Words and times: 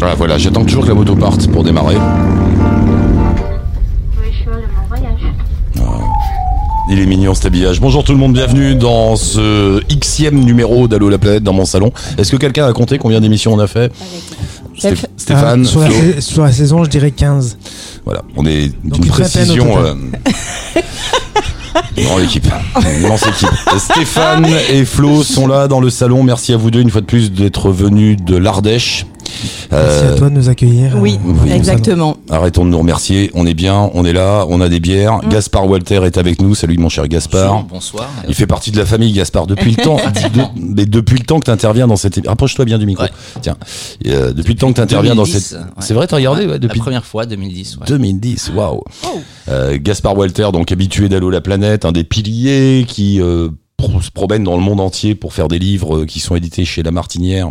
Ah, 0.00 0.14
voilà, 0.16 0.38
j'attends 0.38 0.64
toujours 0.64 0.84
que 0.84 0.88
la 0.88 0.94
moto 0.94 1.14
parte 1.16 1.48
pour 1.50 1.64
démarrer. 1.64 1.96
Il 6.90 6.98
est 7.00 7.06
mignon 7.06 7.34
cet 7.34 7.46
habillage. 7.46 7.80
Bonjour 7.80 8.02
tout 8.02 8.12
le 8.12 8.18
monde, 8.18 8.32
bienvenue 8.32 8.74
dans 8.74 9.14
ce 9.16 9.82
xème 9.94 10.40
numéro 10.42 10.88
d'Allo 10.88 11.10
la 11.10 11.18
planète 11.18 11.42
dans 11.42 11.52
mon 11.52 11.66
salon. 11.66 11.92
Est-ce 12.16 12.30
que 12.32 12.36
quelqu'un 12.38 12.66
a 12.66 12.72
compté 12.72 12.96
combien 12.96 13.20
d'émissions 13.20 13.52
on 13.52 13.58
a 13.58 13.66
fait 13.66 13.92
Stéph- 14.78 15.04
Stéphane, 15.16 15.64
Ah, 15.66 15.68
sur, 15.68 15.80
la, 15.80 15.90
Flo. 15.90 16.12
sa- 16.14 16.20
sur 16.22 16.42
la 16.44 16.52
saison, 16.52 16.84
je 16.84 16.88
dirais 16.90 17.10
15. 17.10 17.58
voilà, 18.06 18.22
on 18.36 18.46
est 18.46 18.72
Donc 18.84 19.00
d'une 19.00 19.10
précision. 19.10 19.76
euh, 19.84 19.94
Une 21.96 22.04
grande 22.04 22.22
équipe, 22.22 22.46
équipe. 22.76 23.48
Stéphane 23.76 24.46
et 24.70 24.84
Flo 24.84 25.22
sont 25.24 25.46
là 25.48 25.66
dans 25.68 25.80
le 25.80 25.90
salon. 25.90 26.22
Merci 26.22 26.52
à 26.54 26.56
vous 26.56 26.70
deux 26.70 26.80
une 26.80 26.90
fois 26.90 27.00
de 27.02 27.06
plus 27.06 27.32
d'être 27.32 27.70
venus 27.70 28.16
de 28.24 28.36
l'Ardèche. 28.36 29.04
Merci 29.70 30.04
Euh, 30.04 30.12
à 30.14 30.16
toi 30.16 30.30
de 30.30 30.34
nous 30.34 30.48
accueillir. 30.48 30.96
Oui, 31.00 31.18
euh, 31.26 31.46
le 31.46 31.52
exactement. 31.52 32.16
Arrêtons 32.30 32.64
de 32.64 32.70
nous 32.70 32.78
remercier. 32.78 33.30
On 33.34 33.46
est 33.46 33.54
bien, 33.54 33.90
on 33.94 34.04
est 34.04 34.12
là, 34.12 34.46
on 34.48 34.60
a 34.60 34.68
des 34.68 34.80
bières. 34.80 35.18
Mm. 35.24 35.28
Gaspard 35.30 35.68
Walter 35.68 36.00
est 36.04 36.18
avec 36.18 36.40
nous. 36.42 36.54
Salut 36.54 36.78
mon 36.78 36.88
cher 36.88 37.06
Gaspard. 37.08 37.64
Bonsoir. 37.64 38.08
Il 38.28 38.34
fait 38.34 38.46
partie 38.46 38.70
de 38.70 38.78
la 38.78 38.86
famille 38.86 39.12
Gaspard 39.12 39.46
depuis 39.46 39.70
le 39.70 39.82
temps. 39.82 39.96
de- 40.34 40.42
mais 40.60 40.86
depuis 40.86 41.18
le 41.18 41.24
temps 41.24 41.38
que 41.40 41.44
tu 41.46 41.50
interviens 41.50 41.86
dans 41.86 41.96
cette. 41.96 42.18
émi- 42.18 42.28
Rapproche-toi 42.28 42.64
bien 42.64 42.78
du 42.78 42.86
micro. 42.86 43.04
Ouais. 43.04 43.10
Tiens, 43.42 43.56
euh, 44.06 44.32
depuis 44.32 44.54
le 44.54 44.58
temps 44.58 44.68
que 44.70 44.76
tu 44.76 44.80
interviens 44.80 45.14
dans 45.14 45.22
2010, 45.24 45.40
cette. 45.46 45.58
ouais. 45.58 45.64
C'est 45.80 45.94
vrai, 45.94 46.06
t'as 46.06 46.16
regardé 46.16 46.46
ouais, 46.46 46.58
depuis 46.58 46.78
La 46.78 46.82
première 46.84 47.04
fois, 47.04 47.26
2010. 47.26 47.76
ouais. 47.78 47.86
2010. 47.86 48.52
Waouh. 48.54 48.80
Oh. 49.04 49.08
Euh, 49.48 49.78
Gaspard 49.80 50.16
Walter, 50.16 50.48
donc 50.52 50.72
habitué 50.72 51.08
d'Allo 51.08 51.30
la 51.30 51.40
planète, 51.40 51.84
un 51.84 51.92
des 51.92 52.04
piliers 52.04 52.84
qui 52.88 53.20
euh, 53.20 53.48
pro- 53.76 54.00
se 54.00 54.10
promène 54.10 54.44
dans 54.44 54.56
le 54.56 54.62
monde 54.62 54.80
entier 54.80 55.14
pour 55.14 55.32
faire 55.32 55.48
des 55.48 55.58
livres 55.58 55.98
euh, 55.98 56.06
qui 56.06 56.20
sont 56.20 56.34
édités 56.36 56.64
chez 56.64 56.82
La 56.82 56.90
Martinière. 56.90 57.50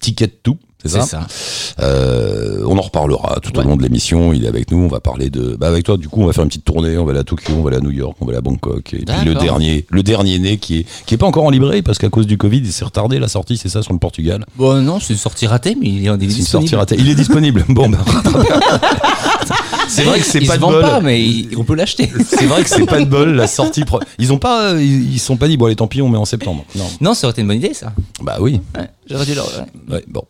Ticket 0.00 0.28
tout. 0.28 0.56
C'est 0.82 0.88
ça. 0.88 1.02
ça. 1.02 1.26
Euh, 1.80 2.64
on 2.66 2.76
en 2.78 2.80
reparlera 2.80 3.38
tout 3.42 3.58
au 3.58 3.62
long 3.62 3.76
de 3.76 3.82
l'émission. 3.82 4.32
Il 4.32 4.44
est 4.44 4.48
avec 4.48 4.70
nous. 4.70 4.78
On 4.78 4.88
va 4.88 5.00
parler 5.00 5.30
de. 5.30 5.56
Bah 5.58 5.68
avec 5.68 5.84
toi, 5.84 5.96
du 5.96 6.08
coup, 6.08 6.22
on 6.22 6.26
va 6.26 6.32
faire 6.32 6.44
une 6.44 6.48
petite 6.48 6.64
tournée. 6.64 6.96
On 6.98 7.04
va 7.04 7.10
aller 7.10 7.20
à 7.20 7.24
Tokyo, 7.24 7.52
on 7.58 7.62
va 7.62 7.68
aller 7.68 7.78
à 7.78 7.80
New 7.80 7.90
York, 7.90 8.16
on 8.20 8.24
va 8.24 8.30
aller 8.30 8.38
à 8.38 8.42
Bangkok. 8.42 8.94
Et 8.94 9.04
puis 9.04 9.24
le 9.24 9.34
dernier, 9.34 9.86
le 9.90 10.02
dernier 10.02 10.38
né 10.38 10.56
qui 10.58 10.78
est 10.80 10.86
qui 11.06 11.14
est 11.14 11.18
pas 11.18 11.26
encore 11.26 11.44
en 11.44 11.50
librairie 11.50 11.82
parce 11.82 11.98
qu'à 11.98 12.08
cause 12.08 12.26
du 12.26 12.38
Covid, 12.38 12.58
il 12.58 12.72
s'est 12.72 12.84
retardé 12.84 13.18
la 13.18 13.28
sortie. 13.28 13.56
C'est 13.56 13.68
ça 13.68 13.82
sur 13.82 13.92
le 13.92 13.98
Portugal. 13.98 14.44
Bon, 14.56 14.80
non, 14.82 15.00
c'est 15.00 15.12
une 15.12 15.18
sortie 15.18 15.46
ratée, 15.46 15.76
mais 15.80 15.88
il 15.88 15.98
est, 15.98 16.02
il 16.02 16.06
est 16.06 16.08
C'est 16.08 16.14
une 16.14 16.28
disponible. 16.28 16.46
sortie 16.48 16.76
ratée. 16.76 16.96
Il 16.98 17.08
est 17.08 17.14
disponible. 17.14 17.64
Bon, 17.68 17.88
bah, 17.88 17.98
c'est 19.90 20.02
vrai 20.04 20.18
que 20.20 20.24
c'est 20.24 20.40
pas 20.40 20.54
se 20.54 20.58
de 20.60 20.64
bol. 20.64 20.80
pas, 20.82 21.00
mais 21.00 21.20
il- 21.22 21.48
on 21.56 21.64
peut 21.64 21.74
l'acheter. 21.74 22.10
C'est 22.28 22.46
vrai 22.46 22.62
que 22.62 22.68
c'est 22.70 22.86
pas 22.86 23.00
de 23.00 23.04
bol 23.04 23.30
la 23.34 23.46
sortie. 23.48 23.84
pro- 23.84 24.00
Ils 24.18 24.32
ont 24.32 24.38
pas, 24.38 24.72
euh, 24.72 24.82
ils, 24.82 25.14
ils 25.14 25.18
sont 25.18 25.36
pas 25.36 25.48
dit 25.48 25.56
bon 25.56 25.66
allez 25.66 25.76
tant 25.76 25.86
pis 25.86 26.00
on 26.02 26.08
met 26.08 26.18
en 26.18 26.24
septembre. 26.24 26.64
Non. 26.76 26.84
non, 27.00 27.14
ça 27.14 27.26
aurait 27.26 27.32
été 27.32 27.42
une 27.42 27.48
bonne 27.48 27.56
idée, 27.58 27.74
ça. 27.74 27.92
Bah 28.22 28.36
oui. 28.40 28.60
Ouais, 28.76 28.88
J'aurais 29.08 29.26
dû 29.26 29.34
le. 29.34 29.40
ouais. 29.40 29.96
Ouais, 29.96 30.04
bon. 30.08 30.22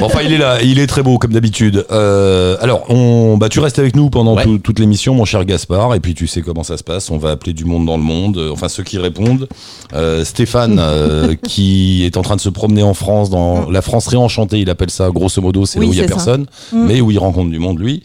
Bon, 0.00 0.06
enfin, 0.06 0.20
il 0.24 0.32
est 0.32 0.38
là, 0.38 0.62
il 0.62 0.78
est 0.78 0.86
très 0.86 1.02
beau 1.02 1.18
comme 1.18 1.32
d'habitude. 1.32 1.84
Euh, 1.90 2.56
alors, 2.62 2.84
on, 2.90 3.36
bah, 3.36 3.48
tu 3.50 3.60
restes 3.60 3.78
avec 3.78 3.94
nous 3.94 4.08
pendant 4.08 4.34
Ouais. 4.36 4.44
tout- 4.44 4.58
toute 4.58 4.78
l'émission, 4.78 5.14
mon 5.14 5.24
cher 5.26 5.44
Gaspard, 5.44 5.94
et 5.94 6.00
puis 6.00 6.14
tu 6.14 6.26
sais 6.26 6.40
comment 6.40 6.62
ça 6.64 6.78
se 6.78 6.82
passe. 6.84 7.10
On 7.10 7.18
va 7.18 7.30
appeler 7.32 7.52
du 7.52 7.64
monde 7.66 7.84
dans 7.84 7.96
le 7.98 8.02
monde, 8.02 8.38
euh, 8.38 8.50
enfin 8.52 8.68
ceux 8.68 8.82
qui 8.84 8.96
répondent. 8.98 9.48
Euh, 9.92 10.24
Stéphane, 10.24 10.78
euh, 10.80 11.34
qui 11.46 12.04
est 12.06 12.16
en 12.16 12.22
train 12.22 12.36
de 12.36 12.40
se 12.40 12.48
promener 12.48 12.82
en 12.82 12.94
France, 12.94 13.28
dans 13.28 13.68
la 13.70 13.82
France 13.82 14.06
réenchantée, 14.06 14.60
il 14.60 14.70
appelle 14.70 14.90
ça, 14.90 15.10
grosso 15.10 15.42
modo, 15.42 15.66
c'est 15.66 15.78
Oui, 15.78 15.84
là 15.86 15.90
où 15.90 15.92
il 15.92 15.96
y 15.98 16.00
a 16.00 16.04
c'est 16.04 16.08
ça. 16.08 16.14
personne, 16.14 16.46
Mm. 16.72 16.86
mais 16.86 17.00
où 17.02 17.10
il 17.10 17.18
rencontre 17.18 17.50
du 17.50 17.58
monde, 17.58 17.78
lui. 17.78 18.02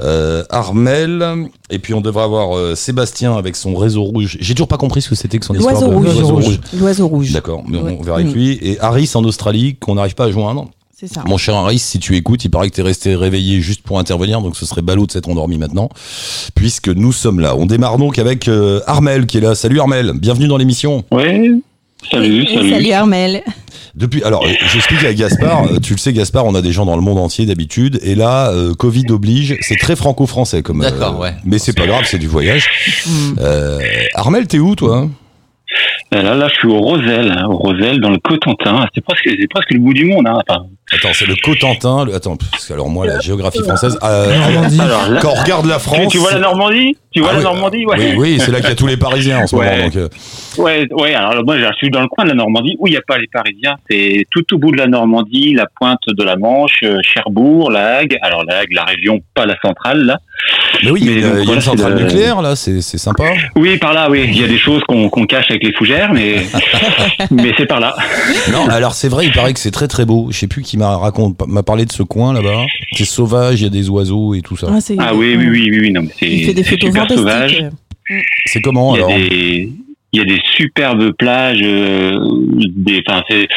Euh, 0.00 0.31
Armel, 0.50 1.48
et 1.70 1.78
puis 1.78 1.94
on 1.94 2.00
devrait 2.00 2.24
avoir 2.24 2.56
euh, 2.56 2.74
Sébastien 2.74 3.36
avec 3.36 3.56
son 3.56 3.74
réseau 3.74 4.02
rouge. 4.02 4.36
J'ai 4.40 4.54
toujours 4.54 4.68
pas 4.68 4.76
compris 4.78 5.02
ce 5.02 5.08
que 5.08 5.14
c'était 5.14 5.38
que 5.38 5.44
son 5.46 5.54
histoire 5.54 5.74
L'oiseau 5.74 5.90
rouge. 5.90 6.04
l'oiseau 6.16 6.34
rouge. 6.36 6.60
L'oiseau 6.78 7.08
rouge. 7.08 7.32
D'accord, 7.32 7.62
mais 7.68 7.78
Ouais. 7.78 7.96
on 7.98 8.02
verra 8.02 8.18
avec 8.18 8.28
Mm. 8.30 8.34
lui. 8.34 8.58
Et 8.62 8.78
Harris 8.80 9.10
en 9.14 9.24
Australie, 9.24 9.76
qu'on 9.80 9.94
n'arrive 9.96 10.14
pas 10.14 10.24
à 10.26 10.30
joindre. 10.30 10.68
C'est 10.98 11.12
ça. 11.12 11.24
Mon 11.26 11.36
cher 11.36 11.56
Harris, 11.56 11.80
si 11.80 11.98
tu 11.98 12.14
écoutes, 12.16 12.44
il 12.44 12.48
paraît 12.50 12.70
que 12.70 12.74
tu 12.76 12.80
es 12.80 12.84
resté 12.84 13.16
réveillé 13.16 13.60
juste 13.60 13.82
pour 13.82 13.98
intervenir, 13.98 14.40
donc 14.40 14.54
ce 14.56 14.64
serait 14.64 14.82
ballot 14.82 15.06
de 15.06 15.10
s'être 15.10 15.28
endormi 15.28 15.58
maintenant, 15.58 15.88
puisque 16.54 16.88
nous 16.88 17.12
sommes 17.12 17.40
là. 17.40 17.56
On 17.56 17.66
démarre 17.66 17.98
donc 17.98 18.18
avec 18.20 18.46
euh, 18.46 18.80
Armel 18.86 19.26
qui 19.26 19.38
est 19.38 19.40
là. 19.40 19.56
Salut 19.56 19.80
Armel, 19.80 20.12
bienvenue 20.14 20.46
dans 20.46 20.56
l'émission. 20.58 21.02
Ouais. 21.10 21.50
Salut, 22.10 22.46
salut. 22.46 22.70
salut 22.70 22.92
Armel. 22.92 23.42
Depuis, 23.94 24.22
alors, 24.24 24.44
j'explique 24.72 25.04
à 25.04 25.12
Gaspard, 25.12 25.64
euh, 25.66 25.78
tu 25.78 25.92
le 25.92 25.98
sais 25.98 26.12
Gaspard, 26.14 26.46
on 26.46 26.54
a 26.54 26.62
des 26.62 26.72
gens 26.72 26.86
dans 26.86 26.96
le 26.96 27.02
monde 27.02 27.18
entier 27.18 27.44
d'habitude, 27.44 28.00
et 28.02 28.14
là, 28.14 28.50
euh, 28.50 28.74
Covid 28.74 29.04
oblige, 29.10 29.56
c'est 29.60 29.76
très 29.76 29.96
franco-français 29.96 30.62
comme. 30.62 30.80
euh, 30.82 30.90
D'accord, 30.90 31.18
ouais. 31.18 31.34
Mais 31.44 31.58
c'est 31.58 31.74
pas 31.74 31.86
grave, 31.86 32.04
c'est 32.06 32.18
du 32.18 32.26
voyage. 32.26 32.68
Mm. 33.06 33.10
Euh, 33.40 33.80
Armel, 34.14 34.46
t'es 34.46 34.58
où 34.58 34.74
toi? 34.74 35.08
Là, 36.12 36.34
là, 36.34 36.46
je 36.48 36.54
suis 36.54 36.68
au 36.68 36.78
Rosel, 36.78 37.32
hein, 37.36 37.46
au 37.48 37.56
Rosel, 37.56 37.98
dans 38.00 38.10
le 38.10 38.18
Cotentin. 38.18 38.86
C'est 38.94 39.00
presque, 39.02 39.22
c'est 39.28 39.48
presque 39.48 39.70
le 39.72 39.78
bout 39.80 39.94
du 39.94 40.04
monde. 40.04 40.26
Hein. 40.28 40.38
Enfin, 40.46 40.66
Attends, 40.94 41.08
c'est 41.14 41.26
le 41.26 41.34
Cotentin. 41.42 42.04
Le... 42.04 42.14
Attends, 42.14 42.36
parce 42.36 42.68
que 42.68 42.74
alors 42.74 42.90
moi, 42.90 43.06
la 43.06 43.18
géographie 43.18 43.62
française. 43.62 43.98
euh, 44.02 44.36
Normandie. 44.38 44.80
alors 44.80 45.08
là, 45.08 45.20
quand 45.22 45.30
on 45.30 45.42
regarde 45.42 45.64
la 45.66 45.78
France. 45.78 46.08
tu 46.12 46.18
vois 46.18 46.32
la 46.32 46.40
Normandie? 46.40 46.98
Tu 47.12 47.20
vois 47.20 47.30
Ah 47.30 47.32
la 47.34 47.38
oui, 47.38 47.44
Normandie? 47.44 47.86
Ouais. 47.86 47.96
Oui, 47.98 48.14
oui, 48.18 48.38
c'est 48.40 48.50
là 48.50 48.60
qu'il 48.60 48.68
y 48.68 48.72
a 48.72 48.74
tous 48.74 48.86
les 48.86 48.96
Parisiens 48.98 49.38
en 49.40 49.46
ce 49.46 49.56
Ouais. 49.56 49.70
moment. 49.70 49.84
Donc, 49.86 49.96
euh, 49.96 50.08
Ouais, 50.58 50.86
ouais. 50.92 51.14
Alors 51.14 51.42
moi, 51.44 51.56
je 51.58 51.64
suis 51.78 51.88
dans 51.90 52.02
le 52.02 52.08
coin 52.08 52.24
de 52.24 52.28
la 52.30 52.34
Normandie 52.36 52.76
où 52.78 52.86
il 52.88 52.90
n'y 52.90 52.96
a 52.98 53.02
pas 53.06 53.16
les 53.16 53.26
Parisiens. 53.32 53.76
C'est 53.90 54.26
tout 54.30 54.44
au 54.54 54.58
bout 54.58 54.70
de 54.70 54.76
la 54.76 54.86
Normandie, 54.86 55.54
la 55.54 55.64
pointe 55.80 55.98
de 56.08 56.22
la 56.24 56.36
Manche, 56.36 56.80
euh, 56.82 56.98
Cherbourg, 57.02 57.70
la 57.70 57.96
Hague. 57.96 58.18
Alors 58.20 58.44
la 58.44 58.58
Hague, 58.58 58.72
la 58.72 58.84
région, 58.84 59.20
pas 59.34 59.46
la 59.46 59.56
centrale 59.64 60.04
là. 60.04 60.18
Mais 60.84 60.90
oui, 60.90 61.00
il 61.02 61.06
y 61.06 61.10
a, 61.10 61.14
Mais 61.14 61.20
donc, 61.22 61.30
il 61.32 61.38
y 61.38 61.40
a 61.40 61.44
voilà, 61.44 61.54
une 61.54 61.60
centrale 61.60 61.94
le- 61.94 62.00
nucléaire 62.04 62.42
là, 62.42 62.56
c'est 62.56 62.80
c'est 62.80 62.98
sympa. 62.98 63.24
Oui, 63.56 63.76
par 63.78 63.92
là, 63.94 64.08
oui. 64.10 64.24
Il 64.28 64.40
y 64.40 64.44
a 64.44 64.48
des 64.48 64.58
choses 64.58 64.82
qu'on 64.88 65.08
cache 65.26 65.50
avec 65.50 65.62
les 65.64 65.72
fougères, 65.72 66.12
mais 66.12 66.36
mais 67.30 67.52
c'est 67.56 67.66
par 67.66 67.80
là. 67.80 67.94
Non, 68.52 68.68
alors 68.68 68.94
c'est 68.94 69.08
vrai, 69.08 69.26
il 69.26 69.32
paraît 69.32 69.52
que 69.52 69.60
c'est 69.60 69.70
très 69.70 69.88
très 69.88 70.04
beau. 70.04 70.28
Je 70.30 70.38
sais 70.38 70.46
plus 70.48 70.62
qui 70.62 70.76
m'a 70.78 70.96
raconté, 70.96 71.44
m'a 71.46 71.62
parlé 71.62 71.84
de 71.84 71.92
ce 71.92 72.02
coin 72.02 72.32
là-bas. 72.32 72.64
C'est 72.92 73.04
sauvage, 73.04 73.60
il 73.60 73.64
y 73.64 73.66
a 73.66 73.70
des 73.70 73.88
oiseaux 73.88 74.34
et 74.34 74.40
tout 74.42 74.56
ça. 74.56 74.68
c'est- 74.80 74.96
Ah 74.98 75.14
oui, 75.14 75.34
oui, 75.36 75.46
oui, 75.48 75.68
oui, 75.70 75.78
oui. 75.80 75.90
Non, 75.92 76.02
mais 76.02 76.08
c'est 76.18 76.26
Il 76.26 76.44
fait 76.46 76.54
des 76.54 76.62
c'est 76.62 76.70
photos 76.70 76.90
super 76.92 77.08
sauvage. 77.10 77.64
C'est 78.46 78.60
comment 78.60 78.94
Il 78.94 78.98
y, 78.98 79.02
a 79.02 79.06
alors 79.06 79.16
des, 79.18 79.72
il 80.12 80.18
y 80.18 80.20
a 80.20 80.24
des 80.24 80.40
superbes 80.56 81.12
plages, 81.12 81.60
euh, 81.62 82.18
des, 82.76 83.02
enfin, 83.06 83.22
c'est, 83.30 83.48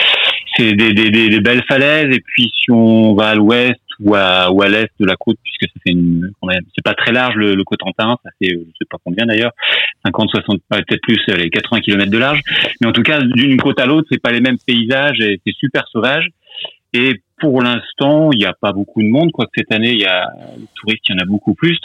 c'est 0.55 0.73
des, 0.73 0.93
des, 0.93 1.09
des, 1.09 1.29
des 1.29 1.39
belles 1.41 1.63
falaises. 1.67 2.15
Et 2.15 2.21
puis, 2.25 2.51
si 2.63 2.71
on 2.71 3.13
va 3.15 3.29
à 3.29 3.35
l'ouest 3.35 3.75
ou 3.99 4.15
à, 4.15 4.51
ou 4.51 4.61
à 4.61 4.69
l'est 4.69 4.89
de 4.99 5.05
la 5.05 5.15
côte, 5.15 5.37
puisque 5.43 5.71
fait 5.83 5.91
une, 5.91 6.31
c'est 6.75 6.83
pas 6.83 6.93
très 6.93 7.11
large 7.11 7.35
le, 7.35 7.55
le 7.55 7.63
Cotentin, 7.63 8.17
ça 8.23 8.29
fait, 8.41 8.53
euh, 8.53 8.63
je 8.65 8.71
sais 8.79 8.87
pas 8.89 8.97
combien 9.03 9.25
d'ailleurs, 9.25 9.51
50, 10.05 10.29
60, 10.29 10.61
ouais, 10.71 10.83
peut-être 10.87 11.01
plus, 11.01 11.19
euh, 11.29 11.35
les 11.35 11.49
80 11.49 11.81
km 11.81 12.11
de 12.11 12.17
large. 12.17 12.41
Mais 12.81 12.87
en 12.87 12.91
tout 12.91 13.03
cas, 13.03 13.19
d'une 13.21 13.59
côte 13.59 13.79
à 13.79 13.85
l'autre, 13.85 14.07
c'est 14.11 14.21
pas 14.21 14.31
les 14.31 14.41
mêmes 14.41 14.57
paysages 14.65 15.19
et 15.19 15.39
c'est 15.45 15.55
super 15.55 15.87
sauvage. 15.91 16.27
Et 16.93 17.21
pour 17.39 17.61
l'instant, 17.61 18.31
il 18.31 18.39
n'y 18.39 18.45
a 18.45 18.53
pas 18.53 18.71
beaucoup 18.71 19.01
de 19.01 19.07
monde, 19.07 19.31
quoique 19.31 19.51
cette 19.57 19.71
année, 19.71 19.91
il 19.91 19.99
y 20.01 20.05
a 20.05 20.27
les 20.57 20.65
touristes, 20.75 21.03
il 21.09 21.15
y 21.15 21.19
en 21.19 21.21
a 21.21 21.25
beaucoup 21.25 21.53
plus, 21.53 21.77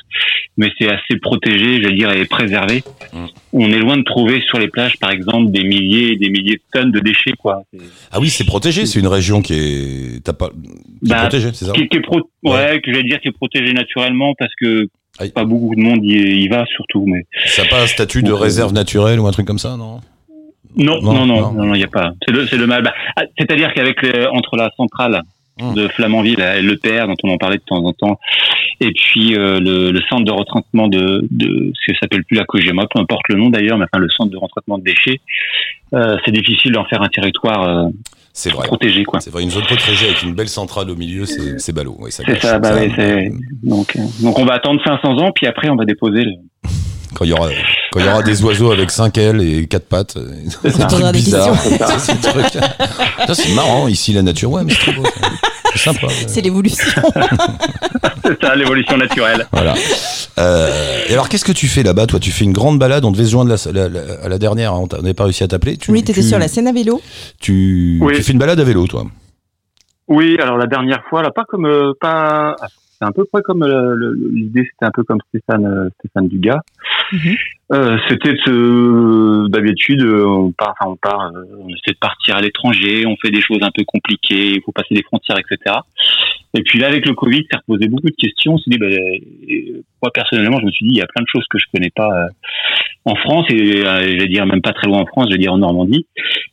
mais 0.56 0.71
c'est 0.78 0.88
assez 0.88 1.19
protégé, 1.21 1.83
je 1.83 1.88
veux 1.88 1.94
dire, 1.94 2.11
et 2.12 2.25
préservé. 2.25 2.83
Mm. 3.12 3.25
On 3.55 3.69
est 3.71 3.78
loin 3.78 3.97
de 3.97 4.03
trouver 4.05 4.41
sur 4.43 4.59
les 4.59 4.69
plages, 4.69 4.97
par 4.99 5.11
exemple, 5.11 5.50
des 5.50 5.65
milliers 5.65 6.12
et 6.12 6.16
des 6.16 6.31
milliers 6.31 6.56
de 6.56 6.62
tonnes 6.72 6.93
de 6.93 7.00
déchets, 7.00 7.33
quoi. 7.38 7.62
Ah 8.12 8.20
oui, 8.20 8.29
c'est 8.31 8.44
protégé. 8.47 8.87
C'est 8.87 9.00
une 9.00 9.08
région 9.08 9.43
qui 9.43 9.55
est, 9.55 10.25
t'as 10.25 10.32
pas, 10.32 10.50
qui 10.50 11.06
est 11.06 11.14
Bah, 11.14 11.20
protégée, 11.23 11.50
c'est 11.53 11.64
ça 11.64 11.73
Qui, 11.73 11.88
qui 11.88 11.96
est 11.99 12.03
pro- 12.03 12.31
ouais, 12.44 12.81
que 12.82 12.93
j'allais 12.93 13.08
dire, 13.08 13.20
qui 13.20 13.29
est 13.29 13.32
protégé 13.32 13.73
naturellement 13.73 14.32
parce 14.38 14.53
que 14.61 14.87
Aïe. 15.19 15.32
pas 15.32 15.44
beaucoup 15.44 15.75
de 15.75 15.81
monde 15.81 16.05
y, 16.05 16.12
y 16.44 16.49
va, 16.49 16.64
surtout. 16.67 17.05
Mais 17.06 17.25
Ça 17.46 17.64
n'a 17.64 17.69
pas 17.69 17.82
un 17.82 17.87
statut 17.88 18.23
de 18.23 18.32
réserve 18.32 18.73
naturelle 18.73 19.19
ou 19.19 19.26
un 19.26 19.32
truc 19.32 19.46
comme 19.46 19.58
ça, 19.58 19.76
non 19.76 20.00
non, 20.76 21.03
Non, 21.03 21.26
non, 21.26 21.53
non. 21.53 21.75
il 21.75 21.81
y 21.81 21.85
a 21.85 21.88
pas. 21.88 22.12
C'est 22.25 22.32
le, 22.32 22.46
c'est 22.46 22.56
le 22.56 22.69
mal. 22.69 22.85
Bah, 22.85 22.94
ah, 23.17 23.23
c'est-à-dire 23.37 23.75
qu'avec 23.75 23.96
entre 24.32 24.56
la 24.56 24.70
centrale 24.76 25.20
Hum. 25.60 25.74
de 25.74 25.88
Flamanville 25.88 26.40
et 26.40 26.62
le 26.62 26.76
dont 27.06 27.16
on 27.24 27.30
en 27.30 27.36
parlait 27.36 27.58
de 27.58 27.62
temps 27.62 27.84
en 27.84 27.92
temps, 27.92 28.18
et 28.80 28.92
puis 28.92 29.36
euh, 29.36 29.60
le, 29.60 30.00
centre 30.08 30.24
de 30.24 30.32
retraitement 30.32 30.88
de, 30.88 31.26
de 31.30 31.72
ce 31.74 31.92
que 31.92 31.98
s'appelle 31.98 32.24
plus 32.24 32.36
la 32.36 32.44
Cogema, 32.44 32.86
peu 32.86 32.98
importe 32.98 33.28
le 33.28 33.36
nom 33.36 33.50
d'ailleurs, 33.50 33.76
mais 33.76 33.84
enfin 33.84 34.02
le 34.02 34.08
centre 34.10 34.30
de 34.30 34.38
retraitement 34.38 34.78
de 34.78 34.84
déchets, 34.84 35.20
euh, 35.92 36.16
c'est 36.24 36.32
difficile 36.32 36.72
d'en 36.72 36.84
faire 36.86 37.02
un 37.02 37.08
territoire 37.08 37.68
euh, 37.68 37.88
C'est 38.32 38.50
vrai. 38.53 38.67
protégé, 38.67 39.05
quoi. 39.05 39.21
C'est 39.21 39.31
vrai, 39.31 39.43
une 39.43 39.50
zone 39.50 39.65
protégée 39.65 40.06
avec 40.06 40.23
une 40.23 40.35
belle 40.35 40.49
centrale 40.49 40.91
au 40.91 40.97
milieu, 40.97 41.27
c'est 41.27 41.59
c'est 41.59 41.73
ballot. 41.73 41.99
Ça 42.11 42.23
C'est 42.27 42.41
ça, 42.41 42.59
bah 42.59 42.73
oui, 42.79 42.93
c'est 42.97 43.32
donc 43.62 43.97
euh, 43.97 44.00
donc 44.21 44.38
on 44.38 44.44
va 44.44 44.55
attendre 44.55 44.81
500 44.85 45.19
ans, 45.19 45.32
puis 45.35 45.47
après 45.47 45.69
on 45.69 45.77
va 45.77 45.85
déposer 45.85 46.23
le, 46.23 46.32
Quand 47.15 47.25
il 47.25 47.31
y 47.31 47.32
aura, 47.32 47.49
quand 47.91 48.00
il 48.00 48.06
y 48.06 48.09
aura 48.09 48.23
des 48.23 48.43
oiseaux 48.44 48.71
avec 48.71 48.91
5 48.91 49.19
ailes 49.19 49.41
et 49.41 49.67
4 49.67 49.87
pattes. 49.87 50.19
C'est 50.62 50.81
un 50.81 50.87
truc 50.87 50.91
posera 50.91 51.12
des 51.12 51.19
bizarre. 51.19 51.56
c'est 51.61 53.35
c'est 53.35 53.55
marrant, 53.55 53.88
ici 53.88 54.12
la 54.12 54.23
nature. 54.23 54.50
Ouais, 54.53 54.62
mais 54.65 54.73
c'est 54.73 54.93
trop 54.93 55.03
beau. 55.03 55.09
ça. 55.09 55.29
C'est 55.72 55.78
sympa. 55.78 56.06
C'est 56.26 56.40
l'évolution. 56.40 56.84
C'est 58.25 58.40
ça, 58.40 58.55
l'évolution 58.55 58.96
naturelle. 58.96 59.46
Voilà. 59.52 59.75
Euh, 60.38 60.69
et 61.08 61.12
alors, 61.12 61.28
qu'est-ce 61.28 61.44
que 61.44 61.52
tu 61.52 61.67
fais 61.67 61.82
là-bas 61.82 62.06
Toi, 62.06 62.19
tu 62.20 62.31
fais 62.31 62.44
une 62.44 62.52
grande 62.52 62.78
balade. 62.78 63.05
On 63.05 63.11
devait 63.12 63.25
se 63.25 63.31
joindre 63.31 63.50
la- 63.50 63.72
la- 63.72 63.88
la- 63.88 64.25
à 64.25 64.28
la 64.28 64.38
dernière. 64.38 64.72
hein, 64.75 64.84
On 64.93 64.96
n'avait 65.02 65.14
pas 65.14 65.25
réussi 65.25 65.43
à 65.44 65.49
t'appeler. 65.49 65.76
Tu- 65.76 65.90
Oui, 65.90 66.02
t'étais 66.02 66.20
tu- 66.22 66.28
sur 66.28 66.38
la 66.38 66.49
scène 66.49 66.67
à 66.69 66.72
vélo. 66.72 67.00
Tu, 67.40 67.99
Oui. 68.02 68.14
tu 68.17 68.22
fais 68.22 68.32
une 68.32 68.38
balade 68.38 68.61
à 68.61 68.64
vélo, 68.64 68.87
toi? 68.87 69.05
Oui, 70.08 70.37
alors 70.40 70.56
la 70.58 70.67
dernière 70.67 71.02
fois, 71.08 71.22
là, 71.22 71.31
pas 71.31 71.44
comme, 71.44 71.67
euh, 71.67 71.93
pas, 72.00 72.56
c'est 72.99 73.06
un 73.06 73.12
peu 73.12 73.25
près 73.32 73.43
comme 73.43 73.62
euh, 73.62 73.94
l'idée, 74.32 74.62
c'était 74.70 74.87
un 74.87 74.90
peu 74.93 75.05
comme 75.05 75.19
Stéphane, 75.28 75.64
euh, 75.67 75.88
Stéphane 76.00 76.28
Dugas. 76.28 76.61
Mhm. 77.12 77.36
Euh, 77.72 77.98
c'était 78.08 78.32
de 78.32 78.38
se- 78.38 79.48
d'habitude, 79.48 80.02
euh, 80.02 80.24
on 80.26 80.52
part, 80.52 80.74
enfin 80.80 80.90
on 80.92 80.96
part, 80.96 81.26
euh, 81.34 81.44
on 81.60 81.68
essaie 81.68 81.92
de 81.92 81.98
partir 82.00 82.36
à 82.36 82.40
l'étranger, 82.40 83.06
on 83.06 83.16
fait 83.16 83.30
des 83.30 83.40
choses 83.40 83.60
un 83.62 83.70
peu 83.70 83.84
compliquées, 83.84 84.54
il 84.54 84.62
faut 84.62 84.72
passer 84.72 84.94
des 84.94 85.02
frontières, 85.02 85.38
etc. 85.38 85.76
Et 86.54 86.62
puis 86.62 86.80
là, 86.80 86.88
avec 86.88 87.06
le 87.06 87.14
Covid, 87.14 87.44
ça 87.50 87.58
reposait 87.58 87.86
beaucoup 87.88 88.08
de 88.08 88.16
questions. 88.16 88.54
On 88.54 88.58
s'est 88.58 88.70
dit, 88.70 88.78
euh, 88.82 89.82
moi 90.02 90.10
personnellement, 90.12 90.58
je 90.60 90.66
me 90.66 90.70
suis 90.72 90.84
dit, 90.86 90.94
il 90.94 90.98
y 90.98 91.02
a 91.02 91.06
plein 91.06 91.22
de 91.22 91.28
choses 91.28 91.44
que 91.48 91.58
je 91.58 91.64
connais 91.72 91.90
pas 91.94 92.10
euh, 92.10 92.26
en 93.04 93.14
France 93.14 93.46
et 93.50 93.86
euh, 93.86 94.02
je 94.02 94.16
vais 94.18 94.26
dire 94.28 94.46
même 94.46 94.60
pas 94.62 94.72
très 94.72 94.88
loin 94.88 94.98
en 94.98 95.06
France, 95.06 95.26
je 95.28 95.34
vais 95.34 95.38
dire 95.40 95.52
en 95.52 95.58
Normandie. 95.58 96.06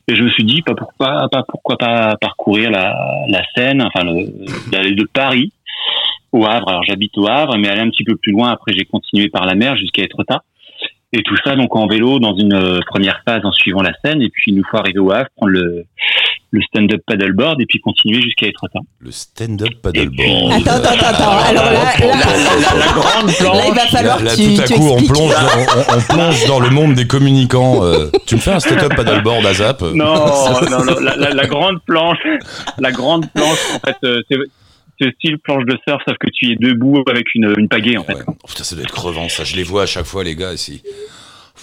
Et 0.06 0.14
je 0.14 0.22
me 0.22 0.30
suis 0.30 0.44
dit, 0.44 0.62
pas 0.62 0.74
pourquoi, 0.76 1.28
pas 1.32 1.42
pourquoi 1.48 1.76
pas 1.78 2.16
parcourir 2.20 2.70
la, 2.70 2.94
la 3.28 3.42
Seine, 3.56 3.82
enfin 3.82 4.04
le, 4.04 4.70
d'aller 4.70 4.92
de 4.94 5.04
Paris 5.12 5.52
au 6.30 6.44
Havre. 6.46 6.68
Alors 6.68 6.84
j'habite 6.84 7.18
au 7.18 7.26
Havre, 7.26 7.56
mais 7.58 7.66
aller 7.68 7.80
un 7.80 7.90
petit 7.90 8.04
peu 8.04 8.14
plus 8.16 8.30
loin. 8.32 8.50
Après, 8.52 8.72
j'ai 8.72 8.84
continué 8.84 9.28
par 9.28 9.46
la 9.46 9.56
mer 9.56 9.76
jusqu'à 9.76 10.02
Etretat. 10.04 10.42
Et 11.14 11.22
tout 11.22 11.36
ça 11.42 11.56
donc 11.56 11.74
en 11.74 11.86
vélo 11.86 12.18
dans 12.18 12.36
une 12.36 12.52
euh, 12.52 12.80
première 12.86 13.22
phase 13.26 13.40
en 13.44 13.52
suivant 13.52 13.80
la 13.80 13.92
Seine, 14.04 14.20
et 14.20 14.28
puis 14.28 14.52
une 14.52 14.62
fois 14.64 14.80
arrivé 14.80 14.98
au 14.98 15.10
Havre, 15.10 15.28
prendre 15.36 15.52
le, 15.52 15.84
le 16.50 16.60
stand-up 16.62 17.00
paddleboard 17.06 17.58
et 17.62 17.66
puis 17.66 17.80
continuer 17.80 18.20
jusqu'à 18.20 18.46
Etretat. 18.46 18.80
Le 19.00 19.10
stand-up 19.10 19.70
paddleboard. 19.82 20.52
Attends, 20.52 20.70
attends, 20.72 20.90
attends, 20.90 21.06
attends. 21.06 21.38
Alors 21.48 21.64
là, 21.64 21.72
là, 21.72 21.84
La 22.78 22.92
grande 22.92 23.28
là, 23.56 23.64
il 23.68 23.74
va 23.74 23.86
falloir 23.86 24.22
Là, 24.22 24.36
tu, 24.36 24.54
tout 24.54 24.60
à 24.60 24.64
tu 24.66 24.74
coup, 24.74 24.88
on 24.90 25.02
plonge, 25.02 25.32
dans, 25.32 25.94
on, 25.94 25.96
on 25.98 26.14
plonge 26.14 26.46
dans 26.46 26.60
le 26.60 26.68
monde 26.70 26.94
des 26.94 27.06
communicants. 27.06 27.82
euh, 27.84 28.10
tu 28.26 28.34
me 28.34 28.40
fais 28.40 28.52
un 28.52 28.60
stand-up 28.60 28.94
paddleboard 28.94 29.46
à 29.46 29.54
Zap 29.54 29.80
Non, 29.80 29.94
non, 30.70 30.84
non, 30.84 31.00
la, 31.00 31.16
la- 31.16 31.30
la 31.30 31.46
grande 31.46 31.78
planche, 31.86 32.18
la 32.78 32.92
grande 32.92 33.30
planche, 33.32 33.58
en 33.76 33.78
fait, 33.86 33.96
euh, 34.04 34.20
c'est 34.30 34.36
c'est 34.36 34.67
style 35.16 35.38
planche 35.38 35.64
de 35.64 35.76
surf, 35.86 36.02
sauf 36.06 36.16
que 36.18 36.28
tu 36.32 36.52
es 36.52 36.56
debout 36.56 37.02
avec 37.08 37.34
une, 37.34 37.54
une 37.58 37.68
pagaie, 37.68 37.96
en 37.96 38.04
fait. 38.04 38.14
Ouais. 38.14 38.22
Oh, 38.26 38.32
putain, 38.48 38.64
ça 38.64 38.74
doit 38.74 38.84
être 38.84 38.92
crevant, 38.92 39.28
ça. 39.28 39.44
Je 39.44 39.56
les 39.56 39.62
vois 39.62 39.82
à 39.82 39.86
chaque 39.86 40.06
fois, 40.06 40.24
les 40.24 40.34
gars, 40.36 40.52
ici. 40.52 40.82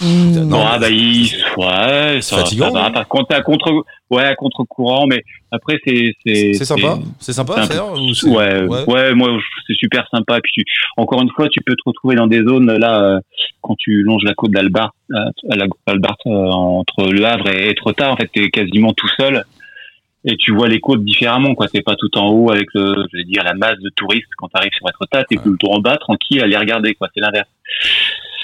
Mmh. 0.01 0.49
Non, 0.49 0.61
ah 0.67 0.77
bah, 0.77 0.89
il, 0.89 1.29
ouais, 1.55 2.19
ça, 2.21 2.37
fatigant, 2.39 2.69
ça 2.73 2.81
va. 2.81 2.91
Par 2.91 3.07
contre, 3.07 3.33
à 3.33 3.41
contre, 3.41 3.85
ouais, 4.09 4.23
à 4.25 4.35
contre-courant, 4.35 5.07
mais 5.07 5.23
après, 5.51 5.77
c'est, 5.87 6.13
c'est, 6.25 6.51
c'est 6.53 6.65
sympa. 6.65 6.99
C'est 7.19 7.31
sympa 7.31 7.61
un 7.61 7.97
ou 8.01 8.13
c'est- 8.13 8.27
Ouais, 8.27 8.63
ouais, 8.87 9.13
moi, 9.13 9.29
c'est 9.65 9.75
super 9.75 10.05
sympa. 10.11 10.41
Puis, 10.43 10.51
tu- 10.53 10.63
encore 10.97 11.21
une 11.21 11.29
fois, 11.29 11.47
tu 11.47 11.61
peux 11.65 11.75
te 11.75 11.81
retrouver 11.85 12.15
dans 12.17 12.27
des 12.27 12.43
zones, 12.43 12.69
là, 12.77 13.03
euh, 13.03 13.19
quand 13.61 13.75
tu 13.79 14.03
longes 14.03 14.23
la 14.25 14.33
côte 14.33 14.51
d'Albar, 14.51 14.93
euh, 15.13 15.15
à 15.49 15.55
la- 15.55 15.65
Albart, 15.85 16.17
euh, 16.25 16.29
entre 16.31 17.09
Le 17.09 17.23
Havre 17.25 17.47
et 17.49 17.69
Etretat, 17.69 18.11
en 18.11 18.17
fait, 18.17 18.29
t'es 18.33 18.49
quasiment 18.49 18.91
tout 18.91 19.07
seul. 19.17 19.45
Et 20.27 20.37
tu 20.37 20.53
vois 20.53 20.67
les 20.67 20.79
côtes 20.79 21.03
différemment, 21.03 21.53
quoi. 21.53 21.67
T'es 21.67 21.81
pas 21.81 21.95
tout 21.95 22.17
en 22.17 22.29
haut 22.29 22.51
avec 22.51 22.67
le, 22.73 22.95
je 23.11 23.17
vais 23.17 23.23
dire, 23.23 23.43
la 23.43 23.53
masse 23.53 23.79
de 23.79 23.89
touristes 23.89 24.29
quand 24.37 24.47
t'arrives 24.47 24.71
sur 24.75 24.89
Etretat. 24.89 25.23
T'es 25.25 25.37
plutôt 25.37 25.71
en 25.71 25.79
bas, 25.79 25.97
tranquille, 25.97 26.41
à 26.41 26.47
les 26.47 26.57
regarder, 26.57 26.95
quoi. 26.95 27.09
C'est 27.13 27.21
l'inverse. 27.21 27.47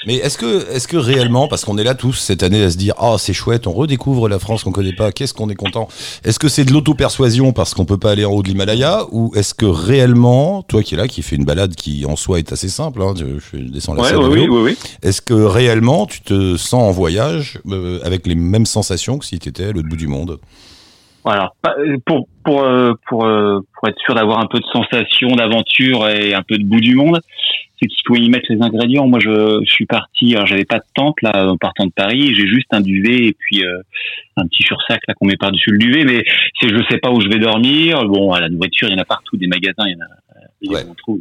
Mais 0.06 0.16
est-ce 0.16 0.36
que, 0.36 0.70
est-ce 0.72 0.88
que 0.88 0.96
réellement, 0.96 1.48
parce 1.48 1.64
qu'on 1.64 1.78
est 1.78 1.84
là 1.84 1.94
tous 1.94 2.14
cette 2.14 2.42
année 2.42 2.62
à 2.62 2.70
se 2.70 2.76
dire, 2.76 2.94
ah, 2.98 3.16
c'est 3.18 3.32
chouette, 3.32 3.66
on 3.66 3.72
redécouvre 3.72 4.28
la 4.28 4.38
France 4.38 4.64
qu'on 4.64 4.72
connaît 4.72 4.94
pas, 4.94 5.12
qu'est-ce 5.12 5.34
qu'on 5.34 5.48
est 5.48 5.54
content. 5.54 5.88
Est-ce 6.24 6.38
que 6.38 6.48
c'est 6.48 6.64
de 6.64 6.72
l'auto-persuasion 6.72 7.52
parce 7.52 7.72
qu'on 7.74 7.84
peut 7.84 7.98
pas 7.98 8.10
aller 8.10 8.24
en 8.24 8.32
haut 8.32 8.42
de 8.42 8.48
l'Himalaya 8.48 9.04
ou 9.12 9.32
est-ce 9.36 9.54
que 9.54 9.66
réellement, 9.66 10.62
toi 10.62 10.82
qui 10.82 10.94
es 10.94 10.96
là, 10.96 11.06
qui 11.06 11.22
fait 11.22 11.36
une 11.36 11.44
balade 11.44 11.74
qui 11.76 12.04
en 12.04 12.16
soi 12.16 12.40
est 12.40 12.52
assez 12.52 12.68
simple, 12.68 13.00
hein, 13.00 13.14
je, 13.16 13.56
descends 13.58 13.94
la 13.94 14.02
Ouais, 14.02 14.14
ouais, 14.14 14.26
oui, 14.26 14.48
oui, 14.48 14.62
oui. 14.62 14.78
est-ce 15.02 15.20
que 15.20 15.34
réellement 15.34 16.06
tu 16.06 16.20
te 16.20 16.56
sens 16.56 16.82
en 16.82 16.90
voyage 16.90 17.58
euh, 17.68 18.00
avec 18.02 18.26
les 18.26 18.34
mêmes 18.34 18.66
sensations 18.66 19.18
que 19.18 19.24
si 19.24 19.38
tu 19.38 19.48
étais 19.48 19.66
à 19.66 19.72
l'autre 19.72 19.88
bout 19.88 19.96
du 19.96 20.08
monde? 20.08 20.40
Voilà. 21.24 21.52
Euh, 21.66 21.98
Pour 22.04 22.28
pour 22.44 22.62
euh, 22.62 22.94
pour 23.06 23.24
euh, 23.24 23.60
pour 23.74 23.88
être 23.88 23.98
sûr 24.00 24.14
d'avoir 24.14 24.40
un 24.40 24.46
peu 24.46 24.58
de 24.58 24.66
sensation, 24.72 25.28
d'aventure 25.28 26.08
et 26.08 26.34
un 26.34 26.42
peu 26.42 26.58
de 26.58 26.64
bout 26.64 26.80
du 26.80 26.96
monde, 26.96 27.20
c'est 27.80 27.86
qu'il 27.86 28.02
faut 28.06 28.16
y 28.16 28.28
mettre 28.28 28.46
les 28.48 28.60
ingrédients. 28.60 29.06
Moi, 29.06 29.20
je, 29.20 29.60
je 29.64 29.72
suis 29.72 29.86
parti. 29.86 30.34
Alors, 30.34 30.46
j'avais 30.46 30.64
pas 30.64 30.78
de 30.78 30.84
tente 30.94 31.20
là 31.22 31.48
en 31.48 31.56
partant 31.56 31.86
de 31.86 31.92
Paris. 31.92 32.34
J'ai 32.34 32.46
juste 32.46 32.72
un 32.72 32.80
duvet 32.80 33.26
et 33.26 33.36
puis 33.38 33.64
euh, 33.64 33.78
un 34.36 34.46
petit 34.46 34.64
sursac 34.64 35.00
là 35.06 35.14
qu'on 35.14 35.26
met 35.26 35.36
par 35.36 35.52
dessus 35.52 35.70
le 35.70 35.78
duvet. 35.78 36.04
Mais 36.04 36.24
c'est 36.60 36.68
je 36.68 36.82
sais 36.90 36.98
pas 36.98 37.10
où 37.10 37.20
je 37.20 37.28
vais 37.28 37.38
dormir. 37.38 38.04
Bon, 38.06 38.32
à 38.32 38.40
la 38.40 38.48
nourriture, 38.48 38.88
il 38.88 38.94
y 38.94 38.96
en 38.96 39.02
a 39.02 39.04
partout, 39.04 39.36
des 39.36 39.46
magasins, 39.46 39.84
il 39.86 39.92
y 39.92 39.96
en 39.96 40.04
a. 40.04 40.08
Il 40.60 40.72
y 40.72 40.76
en 40.76 40.94
trouve. 40.94 41.20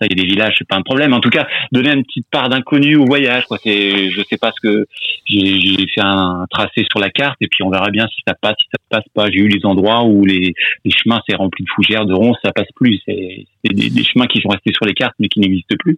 Ça, 0.00 0.06
il 0.10 0.18
y 0.18 0.20
a 0.20 0.22
des 0.24 0.28
villages, 0.28 0.54
c'est 0.58 0.66
pas 0.66 0.76
un 0.76 0.82
problème. 0.82 1.12
En 1.12 1.20
tout 1.20 1.30
cas, 1.30 1.46
donner 1.70 1.90
une 1.90 2.02
petite 2.02 2.26
part 2.30 2.48
d'inconnu 2.48 2.96
au 2.96 3.04
voyage. 3.04 3.44
Quoi. 3.46 3.58
C'est, 3.62 4.10
je 4.10 4.22
sais 4.28 4.36
pas 4.36 4.50
ce 4.50 4.60
que 4.60 4.86
j'ai 5.26 5.86
fait 5.94 6.00
un 6.00 6.46
tracé 6.50 6.84
sur 6.90 6.98
la 6.98 7.10
carte 7.10 7.36
et 7.40 7.46
puis 7.48 7.62
on 7.62 7.70
verra 7.70 7.90
bien 7.90 8.06
si 8.08 8.20
ça 8.26 8.34
passe, 8.34 8.56
si 8.60 8.66
ça 8.72 8.78
passe 8.90 9.08
pas. 9.14 9.30
J'ai 9.30 9.38
eu 9.38 9.48
les 9.48 9.64
endroits 9.64 10.02
où 10.04 10.24
les, 10.24 10.52
les 10.84 10.90
chemins 10.90 11.20
c'est 11.28 11.36
rempli 11.36 11.64
de 11.64 11.70
fougères, 11.70 12.06
de 12.06 12.12
ronces, 12.12 12.38
ça 12.44 12.52
passe 12.52 12.66
plus. 12.74 13.00
C'est 13.06 13.46
des, 13.64 13.90
des 13.90 14.04
chemins 14.04 14.26
qui 14.26 14.40
sont 14.40 14.48
restés 14.48 14.72
sur 14.72 14.84
les 14.84 14.94
cartes 14.94 15.14
mais 15.20 15.28
qui 15.28 15.40
n'existent 15.40 15.76
plus. 15.78 15.96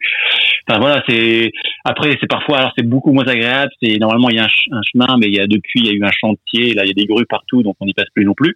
Enfin 0.69 0.79
voilà, 0.79 1.03
c'est 1.09 1.53
après 1.85 2.17
c'est 2.21 2.29
parfois 2.29 2.59
alors 2.59 2.73
c'est 2.77 2.87
beaucoup 2.87 3.13
moins 3.13 3.27
agréable. 3.27 3.73
C'est 3.83 3.97
normalement 3.99 4.29
il 4.29 4.37
y 4.37 4.41
a 4.41 4.45
un, 4.45 4.77
un 4.77 4.83
chemin 4.93 5.17
mais 5.19 5.29
il 5.29 5.35
y 5.35 5.41
a 5.41 5.47
depuis 5.47 5.81
il 5.81 5.87
y 5.87 5.91
a 5.91 5.93
eu 5.93 6.05
un 6.05 6.13
chantier, 6.13 6.75
là 6.75 6.85
il 6.85 6.89
y 6.89 6.91
a 6.91 6.95
des 6.95 7.07
grues 7.07 7.27
partout 7.27 7.63
donc 7.63 7.77
on 7.81 7.87
n'y 7.87 7.95
passe 7.95 8.11
plus 8.15 8.27
non 8.27 8.35
plus. 8.35 8.55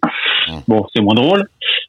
Bon 0.67 0.85
c'est 0.93 1.01
moins 1.01 1.15
drôle. 1.15 1.47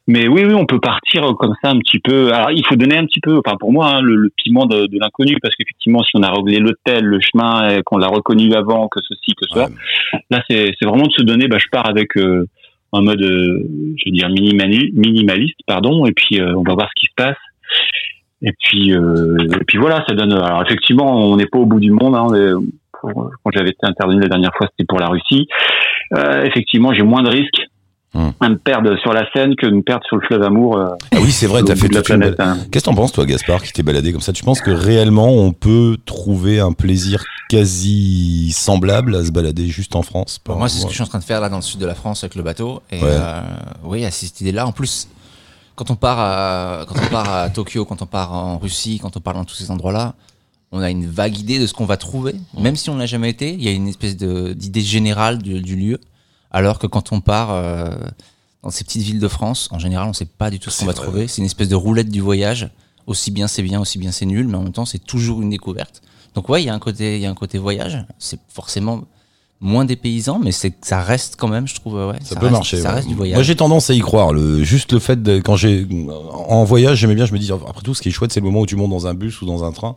Mais 0.08 0.26
oui, 0.26 0.44
oui, 0.44 0.54
on 0.54 0.66
peut 0.66 0.80
partir 0.80 1.22
comme 1.38 1.54
ça 1.62 1.70
un 1.70 1.78
petit 1.78 2.00
peu. 2.00 2.32
Alors, 2.32 2.50
il 2.50 2.66
faut 2.66 2.74
donner 2.74 2.96
un 2.96 3.06
petit 3.06 3.20
peu, 3.20 3.40
enfin 3.44 3.56
pour 3.58 3.72
moi, 3.72 3.88
hein, 3.96 4.00
le, 4.02 4.14
le 4.16 4.30
piment 4.36 4.66
de, 4.66 4.86
de 4.86 4.98
l'inconnu, 4.98 5.36
parce 5.42 5.54
qu'effectivement, 5.56 6.02
si 6.02 6.10
on 6.16 6.22
a 6.22 6.30
réglé 6.30 6.58
l'hôtel, 6.58 7.04
le 7.04 7.20
chemin, 7.20 7.68
et 7.68 7.82
qu'on 7.84 7.98
l'a 7.98 8.08
reconnu 8.08 8.52
avant, 8.54 8.88
que 8.88 9.00
ceci, 9.06 9.34
que 9.34 9.46
cela, 9.50 9.66
Ouais. 9.66 10.20
là, 10.30 10.42
c'est 10.48 10.72
c'est 10.78 10.86
vraiment 10.86 11.06
de 11.06 11.12
se 11.12 11.22
donner. 11.22 11.48
Bah, 11.48 11.58
je 11.58 11.66
pars 11.70 11.88
avec 11.88 12.16
euh, 12.16 12.46
un 12.92 13.02
mode, 13.02 13.22
euh, 13.22 13.62
je 13.96 14.02
veux 14.10 14.14
dire 14.16 14.28
minimali- 14.28 14.90
minimaliste, 14.94 15.58
pardon, 15.66 16.04
et 16.06 16.12
puis 16.12 16.40
euh, 16.40 16.54
on 16.56 16.62
va 16.62 16.74
voir 16.74 16.88
ce 16.94 17.00
qui 17.00 17.06
se 17.06 17.14
passe. 17.16 17.36
Et 18.44 18.52
puis, 18.58 18.92
euh, 18.92 19.36
et 19.60 19.64
puis 19.66 19.78
voilà, 19.78 20.04
ça 20.08 20.14
donne. 20.14 20.32
Alors 20.32 20.62
effectivement, 20.66 21.16
on 21.30 21.36
n'est 21.36 21.46
pas 21.46 21.58
au 21.58 21.66
bout 21.66 21.78
du 21.80 21.90
monde. 21.92 22.14
Hein, 22.16 22.26
pour- 23.00 23.30
quand 23.42 23.50
j'avais 23.54 23.70
été 23.70 23.84
intervenu 23.84 24.20
la 24.20 24.28
dernière 24.28 24.52
fois, 24.56 24.66
c'était 24.70 24.86
pour 24.86 24.98
la 24.98 25.08
Russie. 25.08 25.46
Euh, 26.14 26.42
effectivement, 26.44 26.92
j'ai 26.92 27.02
moins 27.04 27.22
de 27.22 27.30
risques 27.30 27.62
Hum. 28.14 28.32
à 28.40 28.48
me 28.50 28.58
perdre 28.58 28.94
sur 29.00 29.14
la 29.14 29.24
Seine 29.32 29.56
que 29.56 29.64
de 29.66 29.70
me 29.74 29.80
perdre 29.82 30.04
sur 30.06 30.16
le 30.16 30.26
fleuve 30.26 30.42
Amour. 30.42 30.76
euh, 30.76 30.88
Ah 31.12 31.16
oui, 31.22 31.32
c'est 31.32 31.46
vrai, 31.46 31.62
t'as 31.62 31.74
fait 31.74 31.88
de 31.88 31.94
la 31.94 32.02
toute 32.02 32.10
une 32.10 32.18
planète. 32.20 32.38
hein. 32.40 32.58
Qu'est-ce 32.70 32.84
que 32.84 32.90
t'en 32.90 32.94
penses, 32.94 33.10
toi, 33.12 33.24
Gaspard, 33.24 33.62
qui 33.62 33.72
t'es 33.72 33.82
baladé 33.82 34.12
comme 34.12 34.20
ça? 34.20 34.34
Tu 34.34 34.44
penses 34.44 34.60
que 34.60 34.70
réellement 34.70 35.28
on 35.30 35.52
peut 35.52 35.96
trouver 36.04 36.60
un 36.60 36.72
plaisir 36.72 37.24
quasi 37.48 38.52
semblable 38.52 39.14
à 39.16 39.24
se 39.24 39.30
balader 39.30 39.68
juste 39.68 39.96
en 39.96 40.02
France? 40.02 40.38
Moi, 40.48 40.68
c'est 40.68 40.78
ce 40.80 40.84
que 40.84 40.90
je 40.90 40.94
suis 40.96 41.02
en 41.02 41.06
train 41.06 41.18
de 41.20 41.24
faire 41.24 41.40
là 41.40 41.48
dans 41.48 41.56
le 41.56 41.62
sud 41.62 41.80
de 41.80 41.86
la 41.86 41.94
France 41.94 42.22
avec 42.24 42.34
le 42.34 42.42
bateau. 42.42 42.82
Et 42.90 42.96
Ouais. 42.96 43.02
euh, 43.10 43.40
oui, 43.84 44.04
à 44.04 44.10
cette 44.10 44.40
idée-là. 44.40 44.66
En 44.66 44.72
plus, 44.72 45.08
quand 45.74 45.90
on 45.90 45.96
part 45.96 46.18
à, 46.20 46.84
quand 46.86 46.96
on 47.02 47.10
part 47.10 47.32
à 47.32 47.48
Tokyo, 47.48 47.84
quand 47.86 48.02
on 48.02 48.06
part 48.06 48.32
en 48.34 48.58
Russie, 48.58 48.98
quand 49.00 49.16
on 49.16 49.20
part 49.20 49.34
dans 49.34 49.44
tous 49.44 49.54
ces 49.54 49.70
endroits-là, 49.70 50.14
on 50.70 50.80
a 50.80 50.90
une 50.90 51.06
vague 51.06 51.38
idée 51.38 51.58
de 51.58 51.66
ce 51.66 51.72
qu'on 51.74 51.84
va 51.86 51.96
trouver. 51.96 52.34
Même 52.58 52.76
si 52.76 52.90
on 52.90 52.94
n'a 52.96 53.06
jamais 53.06 53.30
été, 53.30 53.52
il 53.54 53.62
y 53.62 53.68
a 53.68 53.72
une 53.72 53.88
espèce 53.88 54.16
d'idée 54.16 54.80
générale 54.82 55.38
du, 55.38 55.60
du 55.60 55.76
lieu. 55.76 55.98
Alors 56.52 56.78
que 56.78 56.86
quand 56.86 57.12
on 57.12 57.20
part 57.20 57.50
euh, 57.50 57.90
dans 58.62 58.70
ces 58.70 58.84
petites 58.84 59.02
villes 59.02 59.18
de 59.18 59.28
France, 59.28 59.68
en 59.72 59.78
général, 59.78 60.06
on 60.06 60.10
ne 60.10 60.14
sait 60.14 60.26
pas 60.26 60.50
du 60.50 60.60
tout 60.60 60.70
ce 60.70 60.80
qu'on 60.80 60.86
va 60.86 60.92
vrai. 60.92 61.02
trouver. 61.02 61.28
C'est 61.28 61.38
une 61.38 61.46
espèce 61.46 61.68
de 61.68 61.74
roulette 61.74 62.10
du 62.10 62.20
voyage. 62.20 62.70
Aussi 63.06 63.32
bien 63.32 63.48
c'est 63.48 63.62
bien, 63.62 63.80
aussi 63.80 63.98
bien 63.98 64.12
c'est 64.12 64.26
nul, 64.26 64.46
mais 64.46 64.56
en 64.56 64.62
même 64.62 64.72
temps, 64.72 64.86
c'est 64.86 65.04
toujours 65.04 65.42
une 65.42 65.50
découverte. 65.50 66.02
Donc 66.34 66.48
ouais, 66.48 66.62
il 66.62 66.66
y 66.66 66.68
a 66.68 66.74
un 66.74 66.78
côté, 66.78 67.16
il 67.16 67.22
y 67.22 67.26
a 67.26 67.30
un 67.30 67.34
côté 67.34 67.58
voyage. 67.58 68.04
C'est 68.18 68.38
forcément 68.48 69.02
moins 69.62 69.84
des 69.86 69.96
paysans, 69.96 70.40
mais 70.42 70.52
c'est 70.52 70.74
ça 70.82 71.00
reste 71.00 71.36
quand 71.38 71.48
même, 71.48 71.66
je 71.68 71.74
trouve, 71.76 71.94
ouais. 71.94 72.18
Ça, 72.24 72.34
peut 72.34 72.42
reste- 72.46 72.52
marcher. 72.52 72.76
Ça 72.78 72.88
ouais. 72.90 72.94
reste 72.96 73.08
du 73.08 73.14
voyage. 73.14 73.36
Moi, 73.36 73.42
j'ai 73.44 73.56
tendance 73.56 73.88
à 73.88 73.94
y 73.94 74.00
croire. 74.00 74.32
Le, 74.32 74.62
juste 74.64 74.92
le 74.92 74.98
fait 74.98 75.22
de, 75.22 75.38
quand 75.38 75.56
j'ai, 75.56 75.86
en 76.48 76.64
voyage, 76.64 76.98
j'aimais 76.98 77.14
bien, 77.14 77.24
je 77.26 77.32
me 77.32 77.38
dis, 77.38 77.50
après 77.52 77.82
tout, 77.82 77.94
ce 77.94 78.02
qui 78.02 78.08
est 78.08 78.12
chouette, 78.12 78.32
c'est 78.32 78.40
le 78.40 78.46
moment 78.46 78.60
où 78.60 78.66
tu 78.66 78.76
montes 78.76 78.90
dans 78.90 79.06
un 79.06 79.14
bus 79.14 79.40
ou 79.40 79.46
dans 79.46 79.64
un 79.64 79.72
train 79.72 79.94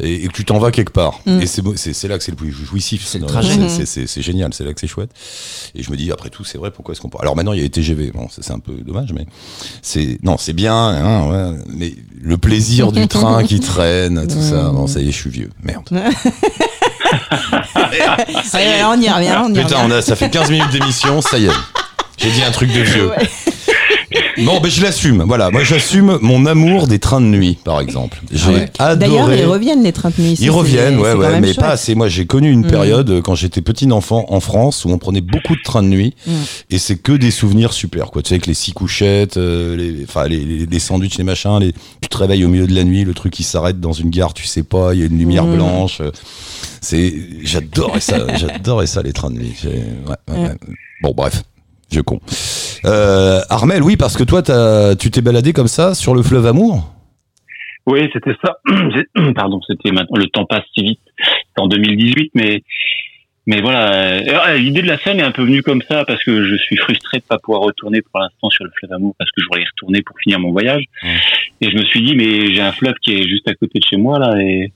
et, 0.00 0.24
et 0.24 0.28
que 0.28 0.32
tu 0.32 0.44
t'en 0.44 0.58
vas 0.58 0.70
quelque 0.70 0.92
part. 0.92 1.20
Mm. 1.26 1.40
Et 1.42 1.46
c'est, 1.46 1.62
c'est, 1.76 1.92
c'est 1.92 2.08
là 2.08 2.16
que 2.18 2.24
c'est 2.24 2.32
le 2.32 2.36
plus 2.36 2.50
jouissif. 2.52 3.04
C'est 3.06 3.18
le 3.18 3.26
trajet. 3.26 3.52
c'est- 3.68 4.00
Mhm. 4.00 4.06
C'est, 4.06 4.22
génial. 4.22 4.52
C'est 4.54 4.64
là 4.64 4.72
que 4.72 4.80
c'est 4.80 4.86
chouette. 4.86 5.10
Et 5.74 5.82
je 5.82 5.90
me 5.90 5.96
dis, 5.96 6.10
après 6.10 6.30
tout, 6.30 6.44
c'est 6.44 6.58
vrai, 6.58 6.70
pourquoi 6.70 6.92
est-ce 6.92 7.00
qu'on 7.00 7.08
peut... 7.10 7.18
Alors 7.20 7.36
maintenant, 7.36 7.52
il 7.52 7.58
y 7.58 7.60
a 7.60 7.64
les 7.64 7.70
TGV. 7.70 8.12
Bon, 8.12 8.28
c'est 8.30 8.50
un 8.50 8.58
peu 8.58 8.72
dommage, 8.74 9.12
mais 9.12 9.26
c'est, 9.82 10.18
non, 10.22 10.36
c'est 10.38 10.52
bien, 10.54 10.74
hein, 10.74 11.30
ouais, 11.52 11.58
mais 11.68 11.94
le 12.20 12.38
plaisir 12.38 12.92
du 12.92 13.06
train 13.08 13.44
qui 13.44 13.60
traîne, 13.60 14.26
tout 14.26 14.40
ça. 14.40 14.70
Bon, 14.70 14.86
ça 14.86 15.00
y 15.00 15.08
est, 15.08 15.12
je 15.12 15.16
suis 15.16 15.30
vieux. 15.30 15.50
Merde. 15.62 15.84
On 18.88 19.00
y 19.00 19.08
revient, 19.10 19.32
on 19.44 19.54
y 19.54 19.58
Putain, 19.58 19.76
revient. 19.82 19.92
on 19.94 19.98
a, 19.98 20.02
ça 20.02 20.16
fait 20.16 20.30
15 20.30 20.50
minutes 20.50 20.70
d'émission, 20.70 21.20
ça 21.20 21.38
y 21.38 21.46
est. 21.46 21.50
J'ai 22.18 22.30
dit 22.30 22.42
un 22.42 22.50
truc 22.50 22.72
de 22.72 22.80
vieux. 22.80 23.08
Ouais. 23.10 23.28
Non, 24.38 24.60
mais 24.62 24.70
je 24.70 24.82
l'assume. 24.82 25.22
Voilà, 25.26 25.50
moi 25.50 25.64
j'assume 25.64 26.18
mon 26.22 26.44
amour 26.46 26.86
des 26.86 26.98
trains 26.98 27.20
de 27.20 27.26
nuit, 27.26 27.56
par 27.64 27.80
exemple. 27.80 28.20
J'ai 28.30 28.50
Ouais. 28.50 28.70
D'ailleurs, 28.78 29.24
adoré. 29.26 29.40
ils 29.40 29.46
reviennent 29.46 29.82
les 29.82 29.92
trains 29.92 30.10
de 30.16 30.22
nuit. 30.22 30.36
Ils 30.40 30.50
reviennent, 30.50 30.98
ouais, 30.98 31.14
ouais, 31.14 31.40
mais 31.40 31.48
chouette. 31.48 31.60
pas 31.60 31.70
assez. 31.70 31.94
Moi, 31.94 32.08
j'ai 32.08 32.26
connu 32.26 32.50
une 32.50 32.60
Mm. 32.66 32.70
période 32.70 33.10
euh, 33.10 33.22
quand 33.22 33.34
j'étais 33.34 33.62
petit 33.62 33.90
enfant 33.90 34.26
en 34.28 34.40
France 34.40 34.84
où 34.84 34.90
on 34.90 34.98
prenait 34.98 35.20
beaucoup 35.20 35.54
de 35.56 35.62
trains 35.64 35.82
de 35.82 35.88
nuit 35.88 36.14
Mm. 36.26 36.30
et 36.70 36.78
c'est 36.78 36.96
que 36.96 37.12
des 37.12 37.30
souvenirs 37.30 37.72
super, 37.72 38.10
quoi. 38.10 38.22
Tu 38.22 38.28
sais, 38.28 38.34
avec 38.34 38.46
les 38.46 38.54
six 38.54 38.72
couchettes, 38.72 39.36
euh, 39.36 39.76
les, 39.76 40.04
enfin, 40.04 40.26
les, 40.28 40.38
les, 40.44 40.66
les 40.66 40.78
sandwichs, 40.78 41.16
les 41.18 41.24
machins, 41.24 41.58
les, 41.60 41.72
tu 42.00 42.08
te 42.08 42.16
réveilles 42.16 42.44
au 42.44 42.48
milieu 42.48 42.66
de 42.66 42.74
la 42.74 42.84
nuit, 42.84 43.04
le 43.04 43.14
truc 43.14 43.32
qui 43.32 43.42
s'arrête 43.42 43.80
dans 43.80 43.92
une 43.92 44.10
gare, 44.10 44.34
tu 44.34 44.46
sais 44.46 44.62
pas, 44.62 44.94
il 44.94 45.00
y 45.00 45.02
a 45.02 45.06
une 45.06 45.18
lumière 45.18 45.44
Mm. 45.44 45.54
blanche. 45.56 46.02
C'est, 46.80 47.14
j'adorais 47.42 48.00
ça, 48.00 48.18
j'adorais 48.36 48.86
ça, 48.86 49.02
les 49.02 49.12
trains 49.12 49.30
de 49.30 49.38
nuit. 49.38 49.54
Ouais, 49.64 49.74
ouais, 50.34 50.40
ouais. 50.42 50.54
Bon, 51.02 51.12
bref. 51.16 51.42
Je 51.92 52.00
con. 52.00 52.20
Euh, 52.84 53.40
Armel, 53.48 53.82
oui, 53.82 53.96
parce 53.96 54.16
que 54.16 54.24
toi, 54.24 54.42
tu 54.96 55.10
t'es 55.10 55.20
baladé 55.20 55.52
comme 55.52 55.68
ça 55.68 55.94
sur 55.94 56.14
le 56.14 56.22
fleuve 56.22 56.46
Amour. 56.46 56.92
Oui, 57.86 58.08
c'était 58.12 58.36
ça. 58.44 58.58
Pardon, 59.34 59.60
c'était 59.66 59.92
maintenant. 59.92 60.18
Le 60.18 60.26
temps 60.26 60.44
passe 60.44 60.64
si 60.74 60.82
vite. 60.82 61.00
C'était 61.18 61.60
en 61.60 61.68
2018, 61.68 62.32
mais 62.34 62.62
mais 63.46 63.60
voilà. 63.60 63.92
Euh, 63.92 64.56
L'idée 64.56 64.82
de 64.82 64.88
la 64.88 64.98
scène 64.98 65.20
est 65.20 65.22
un 65.24 65.30
peu 65.30 65.42
venue 65.42 65.62
comme 65.62 65.82
ça 65.82 66.04
parce 66.04 66.22
que 66.24 66.44
je 66.44 66.56
suis 66.56 66.76
frustré 66.76 67.18
de 67.18 67.24
pas 67.24 67.38
pouvoir 67.38 67.62
retourner 67.62 68.02
pour 68.02 68.20
l'instant 68.20 68.50
sur 68.50 68.64
le 68.64 68.70
fleuve 68.76 68.92
Amour 68.92 69.14
parce 69.18 69.30
que 69.30 69.40
je 69.40 69.46
voulais 69.46 69.62
y 69.62 69.66
retourner 69.66 70.02
pour 70.02 70.16
finir 70.18 70.40
mon 70.40 70.50
voyage. 70.50 70.82
Et 71.60 71.70
je 71.70 71.76
me 71.76 71.84
suis 71.84 72.02
dit, 72.02 72.16
mais 72.16 72.52
j'ai 72.52 72.60
un 72.60 72.72
fleuve 72.72 72.94
qui 73.02 73.14
est 73.14 73.28
juste 73.28 73.48
à 73.48 73.54
côté 73.54 73.78
de 73.78 73.84
chez 73.84 73.96
moi 73.96 74.18
là, 74.18 74.34
et 74.40 74.72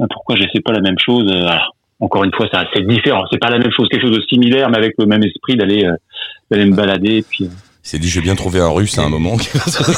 euh, 0.00 0.06
pourquoi 0.10 0.36
j'essaie 0.36 0.60
pas 0.60 0.72
la 0.72 0.80
même 0.80 0.98
chose 0.98 1.30
alors, 1.30 1.74
Encore 1.98 2.22
une 2.22 2.32
fois, 2.32 2.48
c'est 2.72 2.86
différent. 2.86 3.24
C'est 3.32 3.40
pas 3.40 3.50
la 3.50 3.58
même 3.58 3.72
chose, 3.72 3.88
quelque 3.88 4.06
chose 4.06 4.16
de 4.16 4.24
similaire, 4.28 4.70
mais 4.70 4.78
avec 4.78 4.94
le 4.96 5.06
même 5.06 5.24
esprit 5.24 5.56
d'aller 5.56 5.84
euh, 5.84 5.96
d'aller 6.50 6.66
me 6.66 6.74
balader. 6.74 7.16
Et 7.16 7.22
puis, 7.22 7.44
euh, 7.44 7.48
Il 7.84 7.88
s'est 7.88 7.98
dit, 7.98 8.08
je 8.08 8.20
vais 8.20 8.24
bien 8.24 8.34
trouver 8.34 8.60
un 8.60 8.68
russe 8.68 8.98
à 8.98 9.02
un 9.02 9.08
moment. 9.08 9.36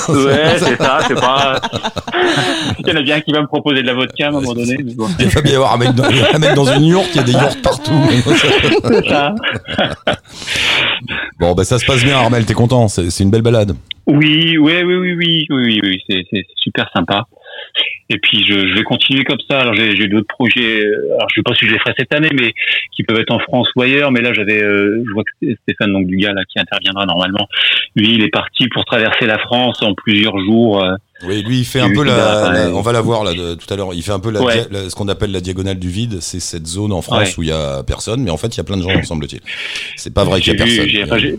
Ouais, 0.09 0.59
c'est 0.59 0.77
ça, 0.77 0.99
c'est 1.07 1.15
pas. 1.15 1.61
Il 2.79 2.89
y 2.89 2.93
en 2.93 2.97
a 2.97 3.03
bien 3.03 3.21
qui 3.21 3.33
va 3.33 3.41
me 3.41 3.47
proposer 3.47 3.83
de 3.83 3.87
la 3.87 3.95
vodka 3.95 4.27
à 4.27 4.29
un 4.29 4.33
moment 4.33 4.55
donné. 4.55 4.77
mais 4.83 4.95
bon, 4.95 5.09
Il 5.19 5.29
va 5.29 5.41
bien 5.43 5.53
y 5.53 5.57
avoir 5.57 5.75
un 5.75 5.79
mec, 5.79 5.95
dans, 5.95 6.05
un 6.05 6.39
mec 6.39 6.55
dans 6.55 6.73
une 6.73 6.85
yourte, 6.85 7.09
il 7.13 7.17
y 7.17 7.21
a 7.21 7.23
des 7.23 7.33
yourtes 7.33 7.63
partout. 7.63 7.93
c'est 8.11 9.09
ça. 9.09 9.35
Bon, 11.39 11.55
bah 11.55 11.65
ça 11.65 11.79
se 11.79 11.85
passe 11.85 12.03
bien, 12.03 12.17
Armel, 12.17 12.45
t'es 12.47 12.55
content, 12.55 12.89
c'est 12.89 13.21
une 13.21 13.31
belle 13.31 13.43
balade. 13.43 13.77
Oui, 14.07 14.57
oui, 14.59 14.83
oui, 14.83 14.95
oui, 14.97 15.15
oui, 15.15 15.47
oui, 15.51 15.81
oui, 15.83 16.01
oui, 16.09 16.23
c'est 16.31 16.47
super 16.57 16.89
sympa. 16.95 17.25
Et 18.09 18.19
puis 18.19 18.45
je, 18.45 18.69
je 18.69 18.75
vais 18.75 18.83
continuer 18.85 19.25
comme 19.25 19.41
ça. 19.51 19.61
Alors 19.61 19.75
j'ai 19.75 19.97
j'ai 19.97 20.07
d'autres 20.09 20.29
projets. 20.29 20.81
euh, 20.85 21.15
Alors 21.17 21.29
je 21.31 21.41
sais 21.41 21.43
pas 21.43 21.55
si 21.55 21.67
je 21.67 21.73
les 21.73 21.79
ferai 21.79 21.93
cette 21.99 22.15
année, 22.15 22.31
mais 22.33 22.53
qui 22.95 23.03
peuvent 23.03 23.19
être 23.21 23.33
en 23.33 23.39
France 23.41 23.69
ou 23.77 23.83
ailleurs. 23.83 24.11
Mais 24.13 24.21
là 24.21 24.33
j'avais, 24.33 24.63
euh, 24.63 25.03
je 25.07 25.13
vois 25.13 25.25
que 25.25 25.31
c'est 25.43 25.57
Stéphane 25.63 25.93
donc 25.93 26.07
du 26.07 26.17
gars 26.17 26.33
là 26.33 26.43
qui 26.49 26.59
interviendra 26.61 27.05
normalement. 27.07 27.49
Lui, 27.97 28.15
il 28.15 28.23
est 28.23 28.29
parti 28.31 28.69
pour 28.69 28.85
traverser 28.85 29.27
la 29.27 29.39
France 29.39 29.83
en 29.83 29.95
plusieurs 29.95 30.39
jours. 30.39 30.85
euh, 30.85 30.95
Oui, 31.27 31.43
lui, 31.43 31.61
il 31.61 31.65
fait 31.65 31.81
un 31.81 31.91
peu 31.93 32.05
la, 32.05 32.51
ouais. 32.53 32.73
on 32.75 32.83
va 32.83 32.93
la 32.93 33.01
voir 33.01 33.25
là 33.25 33.33
de- 33.33 33.55
tout 33.55 33.73
à 33.73 33.77
l'heure. 33.77 33.95
Il 33.95 34.03
fait 34.03 34.13
un 34.13 34.21
peu 34.21 34.31
la, 34.31 34.43
Ouais. 34.43 34.53
dia- 34.53 34.67
la- 34.71 34.91
ce 34.91 34.95
qu'on 34.95 35.09
appelle 35.09 35.33
la 35.33 35.41
diagonale 35.41 35.79
du 35.79 35.89
vide. 35.89 36.19
C'est 36.21 36.41
cette 36.41 36.67
zone 36.67 36.93
en 36.93 37.01
France 37.03 37.29
Ouais. 37.31 37.35
où 37.39 37.43
il 37.43 37.49
y 37.49 37.53
a 37.53 37.83
personne, 37.85 38.23
mais 38.23 38.31
en 38.31 38.37
fait 38.37 38.49
il 38.55 38.59
y 38.59 38.61
a 38.61 38.65
plein 38.65 38.77
de 38.77 38.83
gens, 38.83 38.89
semble-t-il. 39.03 39.41
C'est 39.97 40.13
pas 40.15 40.25
vrai 40.25 40.41
qu'il 40.41 40.57
y 40.57 40.61
a 40.63 40.65
vu- 40.65 41.07
personne. 41.09 41.39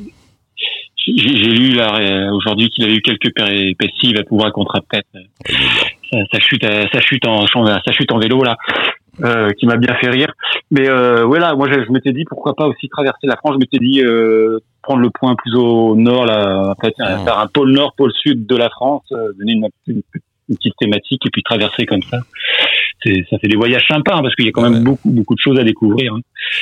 J'ai- 1.16 1.52
lu 1.52 1.70
là 1.74 1.96
euh, 2.00 2.32
aujourd'hui 2.32 2.70
qu'il 2.70 2.86
a 2.86 2.90
eu 2.90 3.02
quelques 3.02 3.34
péripéties. 3.34 4.10
Il 4.10 4.18
va 4.18 4.24
pouvoir 4.24 4.48
raconter 4.48 4.80
peut-être 4.90 5.08
euh, 5.16 5.22
sa, 6.12 6.18
sa 6.34 6.40
chute, 6.40 6.64
sa 6.66 7.00
chute 7.02 7.26
en 7.28 7.46
sa 7.48 7.92
chute 7.92 8.12
en 8.12 8.20
vélo 8.20 8.44
là, 8.44 8.56
euh, 9.24 9.50
qui 9.52 9.66
m'a 9.66 9.78
bien 9.78 9.96
fait 9.96 10.10
rire. 10.10 10.32
Mais 10.72 10.90
euh, 10.90 11.24
voilà, 11.26 11.56
moi 11.56 11.68
je, 11.72 11.84
je 11.86 11.92
m'étais 11.92 12.12
dit 12.14 12.24
pourquoi 12.30 12.56
pas 12.56 12.68
aussi 12.68 12.88
traverser 12.90 13.28
la 13.28 13.36
France. 13.38 13.54
Je 13.54 13.60
m'étais 13.60 13.80
dit 13.80 14.02
euh, 14.02 14.60
prendre 14.82 15.02
le 15.02 15.10
point 15.10 15.36
plus 15.36 15.56
au 15.56 15.96
nord 15.96 16.26
là, 16.26 16.72
en 16.72 16.76
fait, 16.82 16.94
Ah. 17.00 17.18
faire 17.20 17.40
un 17.40 17.48
pôle 17.48 17.72
nord, 17.72 17.94
pôle 17.98 18.12
sud 18.14 18.46
de 18.46 18.56
la 18.56 18.70
France, 18.70 19.04
euh, 19.12 19.32
donner 19.38 19.54
une, 19.54 19.68
une- 19.88 20.02
une 20.50 20.56
petite 20.56 20.76
thématique 20.80 21.26
et 21.26 21.30
puis 21.30 21.44
traverser 21.44 21.86
comme 21.86 22.02
ça. 22.04 22.20
Ça 23.30 23.38
fait 23.40 23.48
des 23.48 23.56
voyages 23.56 23.86
sympas 23.88 24.16
hein, 24.16 24.22
parce 24.22 24.36
qu'il 24.36 24.46
y 24.46 24.50
a 24.50 24.52
quand 24.52 24.64
Ouais. 24.64 24.70
même 24.70 24.84
beaucoup 24.84 25.10
beaucoup 25.10 25.36
de 25.36 25.40
choses 25.40 25.58
à 25.60 25.64
découvrir. 25.64 26.14
hein. 26.14 26.20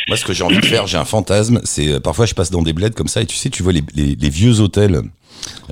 Moi, 0.08 0.18
ce 0.18 0.26
que 0.26 0.34
j'ai 0.34 0.44
envie 0.44 0.58
de 0.60 0.66
faire, 0.66 0.88
j'ai 0.88 0.98
un 0.98 1.06
fantasme. 1.06 1.60
C'est 1.64 1.94
euh, 1.94 2.00
parfois 2.00 2.26
je 2.26 2.34
passe 2.34 2.52
dans 2.52 2.62
des 2.62 2.74
bleds 2.74 2.92
comme 2.96 3.08
ça 3.08 3.22
et 3.22 3.26
tu 3.26 3.36
sais, 3.36 3.50
tu 3.50 3.64
vois 3.64 3.74
les, 3.74 3.84
les, 3.96 4.16
les 4.16 4.30
vieux 4.30 4.60
hôtels. 4.62 5.02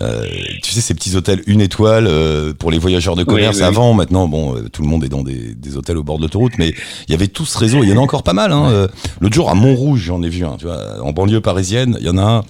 Euh, 0.02 0.26
tu 0.64 0.72
sais 0.72 0.82
ces 0.82 0.94
petits 0.96 1.16
hôtels 1.16 1.44
une 1.46 1.62
étoile 1.62 2.08
euh, 2.08 2.54
pour 2.58 2.72
les 2.72 2.80
voyageurs 2.80 3.16
de 3.16 3.24
commerce. 3.24 3.58
oui, 3.58 3.62
oui. 3.62 3.68
Avant, 3.68 3.94
maintenant, 3.94 4.28
bon, 4.28 4.56
euh, 4.56 4.68
tout 4.70 4.82
le 4.82 4.88
monde 4.88 5.04
est 5.04 5.10
dans 5.10 5.22
des, 5.24 5.54
des 5.56 5.78
hôtels 5.78 5.98
au 5.98 6.04
bord 6.04 6.18
de 6.18 6.24
l'autoroute, 6.24 6.54
mais 6.58 6.74
il 7.08 7.12
y 7.12 7.14
avait 7.14 7.28
tout 7.28 7.46
ce 7.46 7.58
réseau. 7.58 7.84
Il 7.84 7.90
y 7.90 7.94
en 7.94 7.98
a 7.98 8.02
encore 8.02 8.24
pas 8.24 8.34
mal. 8.34 8.52
Hein. 8.52 8.70
Euh, 8.72 8.88
L'autre 9.22 9.36
jour 9.36 9.50
à 9.50 9.56
Montrouge, 9.56 10.02
j'en 10.02 10.24
ai 10.24 10.30
vu 10.30 10.46
un. 10.46 10.58
Tu 10.58 10.66
vois, 10.66 11.02
en 11.04 11.12
banlieue 11.14 11.42
parisienne, 11.42 11.98
il 12.00 12.06
y 12.08 12.10
en 12.10 12.18
a 12.18 12.24
un, 12.24 12.44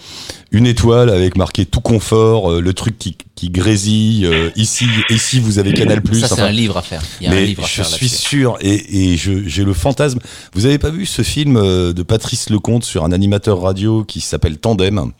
une 0.51 0.65
étoile 0.67 1.09
avec 1.09 1.35
marqué 1.37 1.65
tout 1.65 1.81
confort, 1.81 2.49
euh, 2.51 2.61
le 2.61 2.73
truc 2.73 2.97
qui, 2.97 3.17
qui 3.35 3.49
grésille. 3.49 4.25
euh, 4.25 4.49
ici, 4.55 4.85
ici, 5.09 5.39
vous 5.41 5.59
avez 5.59 5.73
Canal 5.73 6.01
Plus. 6.01 6.21
Ça, 6.21 6.27
c'est 6.29 6.33
enfin, 6.35 6.45
un 6.45 6.51
livre 6.51 6.77
à 6.77 6.81
faire. 6.81 7.01
Il 7.19 7.25
y 7.25 7.27
a 7.27 7.31
un 7.31 7.35
mais 7.35 7.45
livre 7.45 7.63
à 7.63 7.67
je 7.67 7.73
faire 7.73 7.85
suis 7.85 8.09
sûr, 8.09 8.57
et, 8.61 9.11
et 9.13 9.17
je- 9.17 9.45
j'ai 9.47 9.65
le 9.65 9.73
fantasme. 9.73 10.19
Vous 10.53 10.65
avez 10.65 10.77
pas 10.77 10.89
vu 10.91 11.05
ce 11.05 11.21
film 11.23 11.55
de 11.61 12.03
Patrice 12.03 12.49
Lecomte 12.49 12.85
sur 12.85 13.03
un 13.03 13.11
animateur 13.11 13.61
radio 13.61 14.03
qui 14.05 14.21
s'appelle 14.21 14.57
Tandem? 14.57 15.11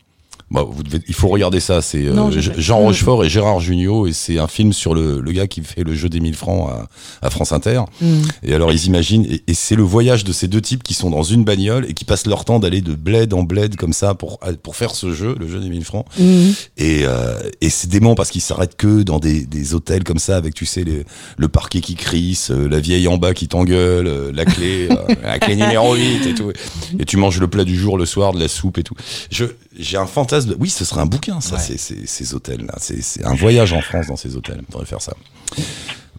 Bon, 0.50 0.64
vous 0.70 0.82
devez, 0.82 1.00
il 1.08 1.14
faut 1.14 1.28
regarder 1.28 1.58
ça. 1.58 1.80
C'est 1.82 2.04
euh. 2.06 2.30
Jean. 2.58 2.78
Rochefort 2.78 3.24
et 3.24 3.28
Gérard 3.28 3.60
Jugnot, 3.60 4.06
et 4.06 4.12
c'est 4.12 4.38
un 4.38 4.46
film 4.46 4.72
sur 4.72 4.94
le, 4.94 5.20
le 5.20 5.32
gars 5.32 5.46
qui 5.46 5.62
fait 5.62 5.82
le 5.82 5.94
jeu 5.94 6.08
des 6.08 6.20
1000 6.20 6.34
francs 6.34 6.70
à, 6.70 7.26
à 7.26 7.30
France 7.30 7.52
Inter. 7.52 7.80
Mm. 8.00 8.22
Et 8.42 8.54
alors 8.54 8.70
ils 8.72 8.86
imaginent, 8.86 9.24
et, 9.28 9.42
et 9.46 9.54
c'est 9.54 9.74
le 9.74 9.82
voyage 9.82 10.22
de 10.24 10.32
ces 10.32 10.46
deux 10.48 10.60
types 10.60 10.82
qui 10.82 10.94
sont 10.94 11.10
dans 11.10 11.22
une 11.22 11.44
bagnole 11.44 11.86
et 11.88 11.94
qui 11.94 12.04
passent 12.04 12.26
leur 12.26 12.44
temps 12.44 12.58
d'aller 12.60 12.82
de 12.82 12.94
bled 12.94 13.32
en 13.32 13.42
bled 13.42 13.76
comme 13.76 13.92
ça 13.92 14.14
pour 14.14 14.38
pour 14.62 14.76
faire 14.76 14.94
ce 14.94 15.12
jeu, 15.12 15.34
le 15.38 15.48
jeu 15.48 15.60
des 15.60 15.68
1000 15.70 15.84
francs. 15.84 16.06
Mm. 16.18 16.50
Et, 16.76 17.00
euh, 17.04 17.38
et 17.60 17.70
c'est 17.70 17.88
dément 17.88 18.14
parce 18.14 18.30
qu'ils 18.30 18.40
s'arrêtent 18.42 18.76
que 18.76 19.02
dans 19.02 19.18
des, 19.18 19.46
des 19.46 19.74
hôtels 19.74 20.04
comme 20.04 20.18
ça 20.18 20.36
avec 20.36 20.54
tu 20.54 20.66
sais 20.66 20.84
les- 20.84 21.04
le 21.38 21.48
parquet 21.48 21.80
qui 21.80 21.94
crisse, 21.94 22.50
euh, 22.50 22.68
la 22.68 22.80
vieille 22.80 23.08
en 23.08 23.16
bas 23.16 23.34
qui 23.34 23.48
t'engueule, 23.48 24.06
euh, 24.06 24.30
la 24.32 24.44
clé, 24.44 24.88
euh, 24.90 25.14
la 25.22 25.38
clé 25.38 25.56
numéro 25.56 25.94
8 25.94 26.26
et 26.26 26.34
tout. 26.34 26.52
Et 26.98 27.04
tu 27.04 27.16
manges 27.16 27.40
le 27.40 27.48
plat 27.48 27.64
du 27.64 27.76
jour 27.78 27.96
le 27.98 28.06
soir, 28.06 28.32
de 28.34 28.40
la 28.40 28.48
soupe 28.48 28.78
et 28.78 28.82
tout. 28.82 28.94
Je 29.30 29.46
j'ai 29.78 29.96
un 29.96 30.06
fantasme. 30.06 30.50
de- 30.50 30.56
Oui, 30.58 30.70
ce 30.70 30.84
serait 30.84 31.00
un 31.00 31.06
bouquin 31.06 31.40
ça, 31.40 31.54
Ouais. 31.56 31.60
c'est 31.60 31.78
ces, 31.78 32.06
ces 32.06 32.34
hôtels 32.34 32.64
là. 32.66 32.74
C'est 32.80 33.02
c'est 33.02 33.24
un 33.24 33.34
voyage 33.34 33.72
en 33.72 33.80
France 33.80 34.06
dans 34.08 34.16
ces 34.16 34.36
hôtels. 34.36 34.60
On 34.68 34.72
devrait 34.72 34.86
faire 34.86 35.02
ça. 35.02 35.14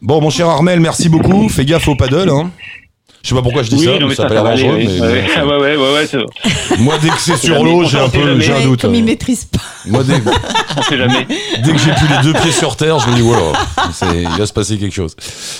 Bon, 0.01 0.21
mon 0.21 0.29
cher 0.29 0.47
Armel, 0.49 0.79
merci 0.79 1.09
beaucoup. 1.09 1.49
Fais 1.49 1.65
gaffe 1.65 1.87
au 1.87 1.95
paddle. 1.95 2.29
Hein. 2.29 2.51
Je 3.25 3.29
sais 3.29 3.35
pas 3.35 3.41
pourquoi 3.41 3.63
je 3.63 3.69
dis 3.71 3.77
Oui, 3.77 3.85
ça, 3.85 3.97
non, 3.99 4.07
mais 4.07 4.13
ça 4.13 4.25
a 4.25 4.29
ça, 4.29 4.35
pas 4.35 4.35
l'air 4.35 4.43
dangereux. 4.43 4.75
oui. 4.77 4.87
mais 4.87 5.01
Ouais, 5.01 5.21
bon, 5.23 5.33
ça- 5.33 5.45
ouais, 5.47 5.57
ouais, 5.57 5.75
ouais, 5.77 5.93
ouais, 5.95 6.05
ça 6.05 6.17
va. 6.19 6.77
Moi, 6.77 6.93
dès 7.01 7.09
que 7.09 7.19
c'est 7.19 7.37
sur 7.37 7.63
l'eau, 7.63 7.83
j'ai 7.83 7.97
un 7.97 8.07
peu, 8.07 8.39
j'ai 8.39 8.53
un 8.53 8.61
doute. 8.61 8.81
Comme 8.81 8.93
il 8.93 9.03
maîtrise 9.03 9.45
pas. 9.45 9.57
Moi, 9.87 10.03
dès, 10.03 10.21
On 10.77 10.81
sait 10.83 10.97
jamais. 10.97 11.25
Dès 11.63 11.71
que 11.71 11.77
j'ai 11.79 11.91
plus 11.93 12.07
les 12.07 12.21
deux 12.21 12.33
pieds 12.39 12.51
sur 12.51 12.75
terre, 12.75 12.99
je 12.99 13.09
me 13.09 13.15
dis 13.15 13.21
voilà, 13.21 13.53
c'est- 13.93 14.21
il 14.21 14.29
va 14.29 14.45
se 14.45 14.53
passer 14.53 14.77
quelque 14.77 14.93
chose. 14.93 15.15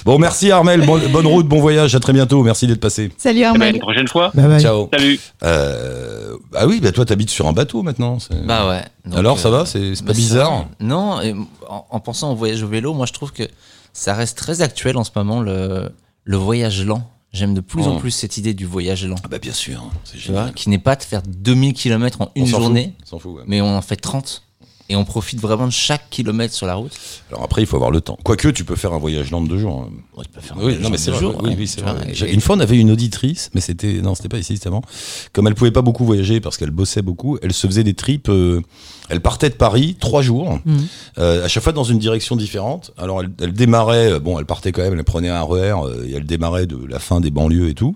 Bon, 0.06 0.20
merci 0.20 0.52
Armel, 0.52 0.86
Bon- 0.86 1.00
bonne 1.10 1.26
route, 1.26 1.48
bon 1.48 1.60
voyage, 1.60 1.96
à 1.96 2.00
très 2.00 2.14
bientôt, 2.14 2.44
merci 2.44 2.68
d'être 2.68 2.80
passé. 2.82 3.10
Salut 3.18 3.40
Eh 3.40 3.42
ben, 3.44 3.50
Armel. 3.50 3.76
une 3.78 3.82
prochaine 3.82 4.08
fois. 4.08 4.30
Bye 4.36 4.46
bye. 4.48 4.62
Ciao. 4.62 4.90
Salut. 4.94 5.20
Euh, 5.44 6.36
ah 6.54 6.68
oui, 6.68 6.80
bah 6.82 6.92
toi 6.92 7.04
t'habites 7.06 7.30
sur 7.32 7.48
un 7.48 7.54
bateau 7.54 7.82
maintenant. 7.82 8.18
Bah 8.46 8.68
ouais. 8.70 8.82
Donc, 9.06 9.18
Alors 9.18 9.40
ça 9.40 9.48
euh, 9.48 9.52
va, 9.52 9.66
c'est 9.66 9.96
c'est 9.96 10.04
pas 10.06 10.12
bah, 10.12 10.18
bizarre? 10.18 10.66
Non, 10.80 11.20
et 11.22 11.34
en, 11.68 11.86
en 11.90 12.00
pensant 12.00 12.32
au 12.32 12.36
voyage 12.36 12.62
au 12.62 12.68
vélo, 12.68 12.94
moi 12.94 13.06
je 13.08 13.14
trouve 13.14 13.32
que 13.32 13.44
ça 13.94 14.14
reste 14.14 14.38
très 14.38 14.62
actuel 14.62 14.98
en 14.98 15.04
ce 15.04 15.12
moment, 15.16 15.42
le, 15.42 15.90
le 16.26 16.38
voyage 16.38 16.86
lent. 16.86 17.10
J'aime 17.36 17.54
de 17.54 17.60
plus 17.62 17.84
en 17.84 17.98
Oh. 17.98 18.00
plus 18.00 18.12
cette 18.12 18.38
idée 18.38 18.54
du 18.54 18.66
voyage 18.66 19.06
lent. 19.06 19.16
Ah 19.24 19.28
bah 19.28 19.40
bien 19.40 19.52
sûr, 19.54 19.92
c'est 20.06 20.18
Tu 20.18 20.32
vois, 20.32 20.42
génial. 20.42 20.54
qui 20.56 20.70
n'est 20.70 20.80
pas 20.80 20.96
de 20.96 21.04
faire 21.04 21.22
2000 21.22 21.74
km 21.74 22.22
en 22.22 22.26
On 22.36 22.40
une 22.40 22.48
fout, 22.48 22.60
journée, 22.62 22.94
on 23.04 23.06
s'en 23.06 23.20
fout, 23.20 23.36
ouais. 23.36 23.44
mais 23.46 23.60
on 23.62 23.76
en 23.78 23.82
fait 23.82 23.98
30. 23.98 24.44
Et 24.88 24.96
on 24.96 25.04
profite 25.04 25.40
vraiment 25.42 25.66
de 25.66 25.72
chaque 25.72 26.12
kilomètre 26.12 26.54
sur 26.54 26.68
la 26.68 26.76
route. 26.76 26.92
Alors 27.32 27.42
après, 27.44 27.64
il 27.64 27.66
faut 27.66 27.76
avoir 27.76 27.90
le 27.90 28.02
temps. 28.02 28.20
Quoique, 28.24 28.50
tu 28.50 28.64
peux 28.64 28.76
faire 28.76 28.94
un 28.94 29.00
voyage 29.00 29.32
lent 29.32 29.42
de 29.42 29.48
deux 29.48 29.58
jours. 29.58 29.88
hein. 29.90 29.92
Ouais, 30.16 30.24
tu 30.26 30.30
peux 30.30 30.42
faire 30.42 30.56
un 30.58 30.64
Oui, 30.64 30.78
non, 30.80 30.92
mais 30.92 30.98
c'est 30.98 31.12
jours, 31.12 31.42
oui, 31.44 31.58
et- 31.58 32.32
Une 32.32 32.40
fois, 32.42 32.56
on 32.56 32.60
avait 32.60 32.78
une 32.78 32.92
auditrice, 32.92 33.50
mais 33.56 33.62
c'était 33.62 33.94
non, 34.04 34.14
c'était 34.14 34.30
pas 34.30 34.38
ici, 34.38 34.54
c'était 34.56 34.68
avant. 34.68 34.84
Comme 35.34 35.48
elle 35.48 35.56
pouvait 35.56 35.72
pas 35.72 35.82
beaucoup 35.82 36.06
voyager 36.06 36.40
parce 36.40 36.58
qu'elle 36.58 36.70
bossait 36.70 37.02
beaucoup, 37.02 37.40
elle 37.42 37.52
se 37.54 37.66
faisait 37.66 37.84
des 37.84 37.96
trips. 37.96 38.30
euh, 38.30 38.62
elle 39.10 39.22
partait 39.22 39.50
de 39.50 39.56
Paris 39.56 39.96
trois 40.00 40.22
jours, 40.22 40.60
Mhm. 40.66 40.86
euh, 41.18 41.46
à 41.46 41.48
chaque 41.48 41.64
fois 41.64 41.74
dans 41.74 41.84
une 41.84 42.00
direction 42.00 42.36
différente. 42.36 42.92
Alors 42.98 43.22
elle, 43.22 43.30
elle 43.42 43.54
démarrait, 43.54 44.12
euh, 44.14 44.20
bon, 44.20 44.38
elle 44.38 44.46
partait 44.46 44.72
quand 44.72 44.82
même, 44.84 44.94
elle 44.94 45.04
prenait 45.04 45.30
un 45.30 45.42
RER 45.42 45.74
euh, 45.84 46.06
et 46.08 46.14
elle 46.14 46.26
démarrait 46.26 46.68
de 46.68 46.78
la 46.88 47.00
fin 47.00 47.22
des 47.22 47.32
banlieues 47.32 47.70
et 47.70 47.74
tout. 47.76 47.96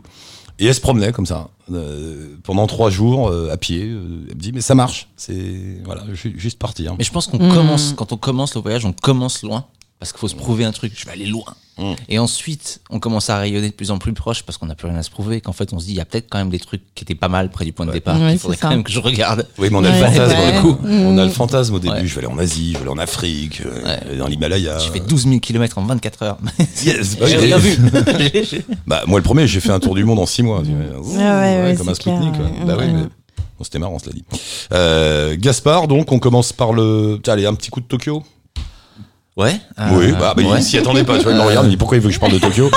Et 0.57 0.65
elle 0.65 0.75
se 0.75 0.81
promenait 0.81 1.11
comme 1.11 1.25
ça 1.27 1.49
euh, 1.75 2.35
pendant 2.43 2.67
trois 2.67 2.89
jours 2.89 3.29
euh, 3.29 3.51
à 3.51 3.57
pied. 3.57 3.83
euh, 3.83 4.25
elle 4.29 4.35
me 4.35 4.41
dit 4.41 4.51
mais 4.51 4.61
ça 4.61 4.75
marche, 4.75 5.07
c'est 5.17 5.81
voilà, 5.85 6.03
ju- 6.13 6.33
juste 6.37 6.57
partir. 6.59 6.95
Mais 6.97 7.03
je 7.03 7.11
pense 7.11 7.27
qu'on 7.27 7.37
Mm. 7.37 7.53
commence, 7.53 7.93
quand 7.95 8.11
on 8.13 8.17
commence 8.17 8.55
le 8.55 8.61
voyage, 8.61 8.85
on 8.85 8.93
commence 8.93 9.43
loin. 9.43 9.65
Parce 9.99 10.13
qu'il 10.13 10.19
faut 10.19 10.29
se 10.29 10.35
prouver 10.35 10.63
un 10.63 10.71
truc, 10.71 10.93
je 10.95 11.05
vais 11.05 11.11
aller 11.11 11.25
loin. 11.25 11.43
Mm. 11.77 11.93
Et 12.07 12.19
ensuite, 12.19 12.79
on 12.89 12.99
commence 13.01 13.29
à 13.29 13.37
rayonner 13.37 13.67
de 13.69 13.73
plus 13.73 13.91
en 13.91 13.97
plus 13.97 14.13
proche 14.13 14.43
parce 14.43 14.57
qu'on 14.57 14.65
n'a 14.67 14.75
plus 14.75 14.87
rien 14.87 14.95
à 14.97 15.03
se 15.03 15.09
prouver. 15.09 15.41
Qu'en 15.41 15.51
fait, 15.51 15.73
on 15.73 15.79
se 15.79 15.85
dit, 15.87 15.91
il 15.91 15.97
y 15.97 15.99
a 15.99 16.05
peut-être 16.05 16.27
quand 16.29 16.37
même 16.37 16.49
des 16.49 16.59
trucs 16.59 16.81
qui 16.95 17.03
étaient 17.03 17.15
pas 17.15 17.27
mal 17.27 17.49
près 17.51 17.65
du 17.65 17.73
point 17.73 17.85
de 17.85 17.91
départ. 17.91 18.17
Ouais, 18.17 18.31
qu'il 18.31 18.39
faudrait 18.39 18.55
quand 18.55 18.69
ça. 18.69 18.75
même 18.75 18.83
que 18.85 18.91
je 18.93 18.99
regarde. 19.01 19.45
Oui, 19.57 19.67
mais 19.69 19.75
on 19.75 19.83
a 19.83 19.89
Ouais, 19.91 19.99
le 19.99 20.05
fantasme. 20.05 20.53
du 20.53 20.61
coup. 20.61 20.87
Mm. 20.87 21.01
On 21.05 21.17
a 21.17 21.25
le 21.25 21.31
fantasme 21.31 21.73
au 21.75 21.79
début. 21.79 21.93
Ouais. 21.95 22.07
Je 22.07 22.15
vais 22.15 22.25
aller 22.25 22.33
en 22.33 22.37
Asie, 22.37 22.69
je 22.71 22.77
vais 22.77 22.83
aller 22.83 22.91
en 22.91 22.97
Afrique, 22.97 23.61
euh, 23.65 23.83
Ouais. 24.11 24.15
dans 24.17 24.27
l'Himalaya. 24.27 24.77
J'ai 24.79 24.89
fait 24.89 24.99
12 25.01 25.23
000 25.27 25.39
km 25.41 25.77
en 25.79 25.83
24 25.85 26.23
heures. 26.23 26.37
Yes, 26.85 27.17
J'ai 27.17 27.23
ouais, 27.25 27.35
rien 27.35 27.57
vu. 27.57 27.77
Bah, 28.87 29.03
moi, 29.05 29.19
le 29.19 29.23
premier, 29.23 29.47
j'ai 29.47 29.59
fait 29.59 29.71
un 29.71 29.81
tour 29.81 29.95
du 29.95 30.05
monde 30.05 30.19
en 30.19 30.25
six 30.25 30.43
mois. 30.43 30.61
tu 30.63 30.71
vois. 30.71 31.01
Ouh, 31.05 31.15
Ah 31.19 31.39
ouais, 31.41 31.61
ouais, 31.63 31.75
comme 31.75 31.89
un 31.89 31.91
ouais. 31.91 32.13
ouais. 32.13 32.65
Bah, 32.65 32.77
ouais, 32.77 32.85
Ouais. 32.85 32.93
mais 32.93 33.03
Bon, 33.57 33.65
C'était 33.65 33.79
marrant, 33.79 33.99
cela 33.99 34.13
dit. 34.13 34.23
Euh, 34.71 35.35
Gaspard, 35.37 35.89
donc, 35.89 36.13
on 36.13 36.19
commence 36.19 36.53
par 36.53 36.71
le. 36.71 37.19
Tiens, 37.21 37.33
allez, 37.33 37.45
un 37.45 37.53
petit 37.55 37.69
coup 37.69 37.81
de 37.81 37.85
Tokyo. 37.85 38.23
Ouais. 39.39 39.55
euh, 39.79 39.87
oui, 39.93 40.11
bah, 40.19 40.33
bah, 40.35 40.43
ouais. 40.43 40.59
il 40.59 40.63
s'y 40.63 40.77
attendait 40.77 41.05
pas. 41.05 41.17
Tu 41.17 41.23
vois, 41.23 41.31
il 41.31 41.37
me 41.37 41.41
regarde, 41.43 41.65
il 41.65 41.67
me 41.67 41.71
dit 41.71 41.77
pourquoi 41.77 41.95
il 41.95 42.01
veut 42.03 42.09
que 42.09 42.13
je 42.13 42.19
parle 42.19 42.33
de 42.33 42.39
Tokyo? 42.39 42.69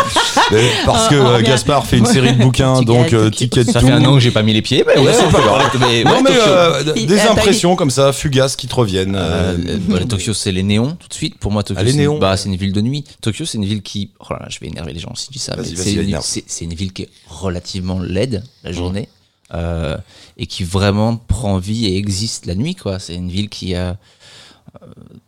Mais 0.53 0.71
Parce 0.87 1.09
que 1.09 1.17
euh, 1.17 1.35
revient. 1.35 1.45
Gaspard 1.49 1.85
fait 1.87 1.99
une 1.99 2.07
série 2.07 2.35
de 2.35 2.39
bouquins, 2.41 2.83
donc 2.83 3.13
euh, 3.13 3.31
Ticket. 3.31 3.65
Ça 3.65 3.81
to- 3.81 3.87
fait 3.87 3.93
un 3.93 4.05
an 4.05 4.15
que 4.15 4.21
j'ai 4.21 4.31
pas 4.31 4.43
mis 4.45 4.53
les 4.53 4.63
pieds, 4.63 4.85
mais 4.87 4.97
ouais, 4.97 5.07
Ouais, 5.09 5.13
c'est 5.13 5.25
pas 5.29 5.41
grave. 5.41 5.71
Mais, 5.81 6.05
Non, 6.05 6.13
ouais, 6.13 6.23
mais 6.23 6.31
euh, 6.31 6.93
Il- 6.95 7.07
des 7.07 7.21
impressions 7.23 7.75
comme 7.75 7.91
ça, 7.91 8.13
fugaces 8.13 8.55
qui 8.55 8.69
te 8.69 8.75
reviennent. 8.77 9.17
Euh, 9.17 9.55
euh, 9.55 9.57
euh, 9.71 9.79
bah, 9.89 9.99
Tokyo, 10.09 10.33
c'est 10.35 10.53
les 10.53 10.63
néons 10.63 10.97
tout 11.01 11.09
de 11.09 11.15
suite. 11.15 11.37
Pour 11.39 11.51
moi, 11.51 11.65
Tokyo, 11.65 11.81
Ah, 11.81 11.85
les 11.85 11.91
c'est 11.93 11.99
néons. 11.99 12.19
bah, 12.21 12.37
c'est 12.37 12.49
une 12.49 12.57
ville 12.57 12.73
de 12.73 12.81
nuit. 12.81 13.03
Tokyo, 13.23 13.45
c'est 13.45 13.59
une 13.59 13.65
ville 13.65 13.83
qui. 13.83 14.11
Oh 14.21 14.27
là 14.31 14.39
là, 14.43 14.47
je 14.49 14.61
vais 14.61 14.69
énerver 14.69 14.93
les 14.93 15.01
gens 15.01 15.15
si 15.17 15.27
tu 15.27 15.33
dis 15.33 15.39
ça. 15.41 15.57
C'est 15.65 16.65
une, 16.65 16.75
ville 16.75 16.93
qui 16.93 17.03
est 17.03 17.11
relativement 17.29 17.99
laide 17.99 18.45
la 18.63 18.71
journée 18.71 19.09
euh, 19.53 19.97
et 20.39 20.47
qui 20.47 20.63
vraiment 20.63 21.17
prend 21.17 21.59
vie 21.59 21.87
et 21.87 21.97
existe 21.97 22.47
la 22.47 22.55
nuit. 22.55 22.77
quoi. 22.77 23.01
C'est 23.01 23.15
une 23.17 23.31
ville 23.31 23.49
qui 23.49 23.75
a. 23.75 23.79
euh, 23.81 23.95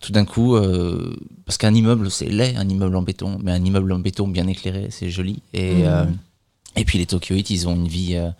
tout 0.00 0.12
d'un 0.12 0.24
coup, 0.24 0.56
euh, 0.56 1.16
parce 1.46 1.58
qu'un 1.58 1.74
immeuble, 1.74 2.10
c'est 2.10 2.26
laid, 2.26 2.54
un 2.56 2.68
immeuble 2.68 2.96
en 2.96 3.02
béton, 3.02 3.38
mais 3.42 3.52
un 3.52 3.64
immeuble 3.64 3.92
en 3.92 3.98
béton 3.98 4.28
bien 4.28 4.46
éclairé, 4.46 4.88
c'est 4.90 5.10
joli. 5.10 5.42
Et, 5.52 5.86
euh, 5.86 6.04
et 6.76 6.84
puis 6.84 6.98
les 6.98 7.06
Tokyoïtes, 7.06 7.50
ils 7.50 7.68
ont 7.68 7.74
une 7.74 7.88
vie 7.88 8.14
euh, 8.16 8.30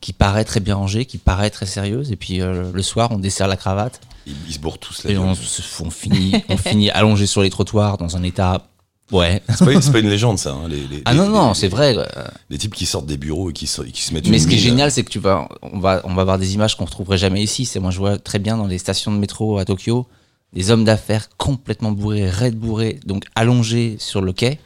qui 0.00 0.12
paraît 0.12 0.44
très 0.44 0.60
bien 0.60 0.74
rangée, 0.76 1.04
qui 1.06 1.18
paraît 1.18 1.50
très 1.50 1.66
sérieuse. 1.66 2.12
Et 2.12 2.16
puis 2.16 2.40
euh, 2.40 2.70
le 2.72 2.82
soir, 2.82 3.10
on 3.12 3.18
dessert 3.18 3.48
la 3.48 3.56
cravate. 3.56 4.00
ils, 4.26 4.34
ils 4.48 4.54
se 4.54 4.58
bourrent 4.58 4.78
tous 4.78 5.04
la 5.04 5.10
Et 5.12 5.18
on, 5.18 5.32
on 5.32 5.90
finit, 5.90 6.34
on 6.48 6.56
finit 6.56 6.90
allongé 6.92 7.26
sur 7.26 7.42
les 7.42 7.50
trottoirs 7.50 7.98
dans 7.98 8.16
un 8.16 8.22
état. 8.22 8.66
Ouais. 9.12 9.42
C'est 9.48 9.64
pas, 9.64 9.92
pas 9.92 9.98
une 9.98 10.08
légende, 10.08 10.38
ça. 10.38 10.52
hein, 10.52 10.68
les, 10.68 10.86
les- 10.86 11.02
Ah 11.04 11.14
non, 11.14 11.24
les- 11.24 11.28
non, 11.30 11.52
c'est 11.54 11.66
vrai. 11.66 11.96
euh, 11.98 12.04
Les 12.48 12.58
types 12.58 12.74
qui 12.74 12.86
sortent 12.86 13.06
des 13.06 13.16
bureaux 13.16 13.50
et 13.50 13.52
qui, 13.52 13.66
se- 13.66 13.82
qui 13.82 14.02
se 14.02 14.14
mettent 14.14 14.28
Mais 14.28 14.36
une 14.36 14.42
ce 14.44 14.46
qui 14.48 14.54
est 14.54 14.58
génial, 14.58 14.92
c'est 14.92 15.02
que 15.02 15.10
tu 15.10 15.18
vas, 15.18 15.48
on 15.62 15.80
va, 15.80 16.00
on 16.04 16.14
va 16.14 16.22
avoir 16.22 16.38
des 16.38 16.54
images 16.54 16.76
qu'on 16.76 16.84
retrouverait 16.84 17.18
jamais 17.18 17.42
ici. 17.42 17.64
C'est 17.64 17.80
moi, 17.80 17.90
je 17.90 17.98
vois 17.98 18.18
très 18.18 18.38
bien 18.38 18.56
dans 18.56 18.68
les 18.68 18.78
stations 18.78 19.10
de 19.12 19.18
métro 19.18 19.58
à 19.58 19.64
Tokyo, 19.64 20.06
des 20.52 20.70
hommes 20.70 20.84
d'affaires 20.84 21.28
complètement 21.36 21.92
bourrés, 21.92 22.28
raides 22.28 22.56
bourrés, 22.56 22.98
donc 23.06 23.24
allongés 23.34 23.96
sur 23.98 24.20
le 24.20 24.32
quai, 24.32 24.58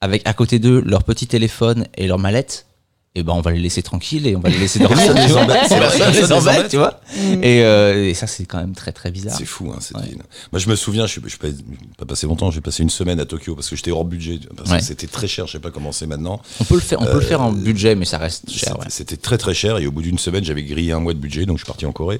avec 0.00 0.26
à 0.26 0.34
côté 0.34 0.58
d'eux 0.58 0.82
leur 0.84 1.04
petit 1.04 1.26
téléphone 1.26 1.86
et 1.96 2.06
leur 2.06 2.18
mallette. 2.18 2.66
Et 3.14 3.22
ben, 3.22 3.34
on 3.34 3.42
va 3.42 3.52
les 3.52 3.58
laisser 3.60 3.82
tranquilles 3.82 4.26
et 4.26 4.34
on 4.36 4.40
va 4.40 4.48
les 4.48 4.56
laisser 4.56 4.78
dormir. 4.78 4.96
Personne 5.06 5.16
les 5.18 5.26
tu 5.26 5.32
vois. 5.32 5.42
embête, 5.42 5.60
c'est 5.68 5.78
personne 5.78 6.12
ça 6.14 6.20
les 6.20 6.32
embête, 6.32 6.68
tu 6.70 6.78
vois. 6.78 6.98
Et, 7.42 7.62
euh, 7.62 8.08
et 8.08 8.14
ça, 8.14 8.26
c'est 8.26 8.46
quand 8.46 8.56
même 8.56 8.74
très 8.74 8.90
très 8.90 9.10
bizarre. 9.10 9.36
C'est 9.36 9.44
fou, 9.44 9.70
hein, 9.70 9.76
cette 9.80 9.98
Ouais. 9.98 10.04
ville. 10.04 10.22
Moi, 10.50 10.58
je 10.58 10.68
me 10.70 10.74
souviens, 10.76 11.04
je 11.06 11.12
suis, 11.12 11.20
je 11.22 11.28
suis 11.28 11.36
pas, 11.38 11.48
je 11.48 11.52
suis 11.56 11.62
pas 11.98 12.06
passé 12.06 12.26
longtemps, 12.26 12.50
j'ai 12.50 12.62
passé 12.62 12.82
une 12.82 12.88
semaine 12.88 13.20
à 13.20 13.26
Tokyo 13.26 13.54
parce 13.54 13.68
que 13.68 13.76
j'étais 13.76 13.90
hors 13.90 14.06
budget, 14.06 14.40
parce 14.56 14.70
Ouais. 14.70 14.78
que 14.78 14.84
c'était 14.84 15.06
très 15.08 15.28
cher, 15.28 15.46
je 15.46 15.52
sais 15.52 15.58
pas 15.58 15.70
comment 15.70 15.92
c'est 15.92 16.06
maintenant. 16.06 16.40
On 16.58 16.64
peut 16.64 16.76
le 16.76 16.80
faire, 16.80 17.02
on 17.02 17.04
peut 17.04 17.12
le 17.16 17.20
faire 17.20 17.42
en 17.42 17.52
budget, 17.52 17.96
mais 17.96 18.06
ça 18.06 18.16
reste 18.16 18.48
cher. 18.50 18.70
C'était 18.70 18.78
Ouais. 18.80 18.86
c'était 18.88 19.16
très 19.18 19.36
très 19.36 19.52
cher 19.52 19.76
et 19.76 19.86
au 19.86 19.92
bout 19.92 20.00
d'une 20.00 20.18
semaine, 20.18 20.42
j'avais 20.42 20.62
grillé 20.62 20.92
un 20.92 21.00
mois 21.00 21.12
de 21.12 21.18
budget, 21.18 21.44
donc 21.44 21.58
je 21.58 21.64
suis 21.64 21.68
parti 21.70 21.84
en 21.84 21.92
Corée. 21.92 22.18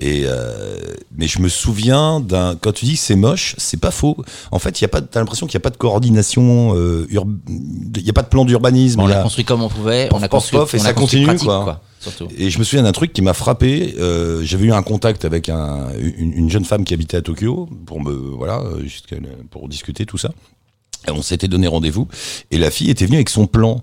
Et 0.00 0.24
euh, 0.26 0.80
mais 1.16 1.28
je 1.28 1.38
me 1.38 1.48
souviens 1.48 2.18
d'un. 2.18 2.56
Quand 2.60 2.72
tu 2.72 2.86
dis 2.86 2.94
que 2.94 2.98
c'est 3.00 3.14
moche, 3.14 3.54
c'est 3.58 3.78
pas 3.78 3.92
faux. 3.92 4.16
En 4.50 4.58
fait, 4.58 4.80
il 4.80 4.82
y 4.82 4.86
a 4.86 4.88
pas. 4.88 5.00
T'as 5.00 5.20
l'impression 5.20 5.46
qu'il 5.46 5.56
n'y 5.56 5.62
a 5.62 5.66
pas 5.66 5.70
de 5.70 5.76
coordination. 5.76 6.74
euh, 6.74 7.06
Il 7.08 8.02
y 8.04 8.10
a 8.10 8.12
pas 8.12 8.22
de 8.22 8.28
plan 8.28 8.44
d'urbanisme. 8.44 8.98
On 8.98 9.06
y 9.06 9.10
l'a 9.10 9.22
construit 9.22 9.44
comme 9.44 9.62
on 9.62 9.68
pouvait, 9.68 10.08
on 10.12 10.23
et 10.74 10.78
ça 10.78 10.92
continue, 10.92 11.26
pratique, 11.26 11.46
quoi. 11.46 11.80
Et 12.36 12.50
je 12.50 12.58
me 12.58 12.64
souviens 12.64 12.82
d'un 12.82 12.92
truc 12.92 13.12
qui 13.12 13.22
m'a 13.22 13.34
frappé. 13.34 13.94
Euh, 13.98 14.42
J'avais 14.44 14.66
eu 14.66 14.72
un 14.72 14.82
contact 14.82 15.24
avec 15.24 15.48
un, 15.48 15.88
une, 15.98 16.32
une 16.32 16.50
jeune 16.50 16.64
femme 16.64 16.84
qui 16.84 16.92
habitait 16.94 17.16
à 17.16 17.22
Tokyo 17.22 17.68
pour 17.86 18.00
me 18.00 18.12
voilà 18.12 18.60
euh, 18.60 18.86
pour 19.50 19.68
discuter 19.68 20.04
tout 20.04 20.18
ça. 20.18 20.30
Et 21.06 21.10
on 21.10 21.22
s'était 21.22 21.48
donné 21.48 21.66
rendez-vous 21.66 22.08
et 22.50 22.58
la 22.58 22.70
fille 22.70 22.90
était 22.90 23.04
venue 23.04 23.16
avec 23.16 23.28
son 23.30 23.46
plan. 23.46 23.82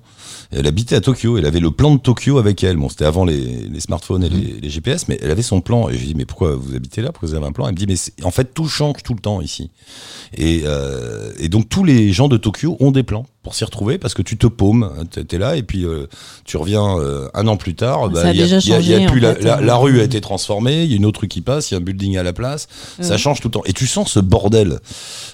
Elle 0.53 0.67
habitait 0.67 0.95
à 0.95 1.01
Tokyo, 1.01 1.37
elle 1.37 1.45
avait 1.45 1.61
le 1.61 1.71
plan 1.71 1.95
de 1.95 1.99
Tokyo 1.99 2.37
avec 2.37 2.61
elle. 2.63 2.75
Bon, 2.75 2.89
c'était 2.89 3.05
avant 3.05 3.23
les, 3.23 3.39
les 3.39 3.79
smartphones 3.79 4.23
et 4.23 4.29
les, 4.29 4.59
les 4.59 4.69
GPS, 4.69 5.07
mais 5.07 5.17
elle 5.21 5.31
avait 5.31 5.43
son 5.43 5.61
plan. 5.61 5.87
Et 5.87 5.93
je 5.93 5.99
lui 5.99 6.07
dis, 6.07 6.15
mais 6.15 6.25
pourquoi 6.25 6.55
vous 6.55 6.75
habitez 6.75 7.01
là? 7.01 7.11
Pourquoi 7.13 7.29
vous 7.29 7.35
avez 7.35 7.45
un 7.45 7.53
plan? 7.53 7.67
Elle 7.67 7.73
me 7.73 7.77
dit, 7.77 7.87
mais 7.87 8.25
en 8.25 8.31
fait, 8.31 8.53
tout 8.53 8.67
change 8.67 8.97
tout 9.03 9.13
le 9.13 9.21
temps 9.21 9.39
ici. 9.39 9.69
Et, 10.35 10.63
euh, 10.65 11.31
et 11.39 11.47
donc, 11.47 11.69
tous 11.69 11.85
les 11.85 12.11
gens 12.11 12.27
de 12.27 12.35
Tokyo 12.35 12.75
ont 12.81 12.91
des 12.91 13.03
plans 13.03 13.25
pour 13.43 13.55
s'y 13.55 13.63
retrouver 13.65 13.97
parce 13.97 14.13
que 14.13 14.21
tu 14.21 14.37
te 14.37 14.45
paumes, 14.45 14.91
t'es 15.09 15.23
t'es 15.23 15.37
là, 15.39 15.55
et 15.55 15.63
puis 15.63 15.83
euh, 15.83 16.05
tu 16.45 16.57
reviens 16.57 16.99
euh, 16.99 17.27
un 17.33 17.47
an 17.47 17.57
plus 17.57 17.73
tard. 17.73 18.07
bah, 18.09 18.21
Ça 18.21 18.27
a 18.27 18.31
il 18.33 18.39
y 18.39 18.43
déjà 18.43 18.57
il 18.59 18.67
y 18.69 18.73
a- 18.73 18.79
il 18.79 18.87
y 18.87 18.93
a 19.05 19.09
plus 19.09 19.19
la, 19.19 19.33
fait. 19.33 19.41
la- 19.43 19.61
la 19.61 19.75
rue 19.77 19.99
a 19.99 20.03
été 20.03 20.21
transformée, 20.21 20.83
il 20.83 20.91
y 20.91 20.93
a 20.93 20.97
une 20.97 21.05
autre 21.05 21.21
rue 21.21 21.27
qui 21.27 21.41
passe, 21.41 21.71
il 21.71 21.73
y 21.73 21.77
a 21.77 21.79
un 21.79 21.83
building 21.83 22.17
à 22.17 22.23
la 22.23 22.33
place. 22.33 22.67
Ça 22.99 23.17
change 23.17 23.39
tout 23.41 23.47
le 23.47 23.51
temps. 23.53 23.63
Et 23.65 23.73
tu 23.73 23.87
sens 23.87 24.11
ce 24.11 24.19
bordel 24.19 24.79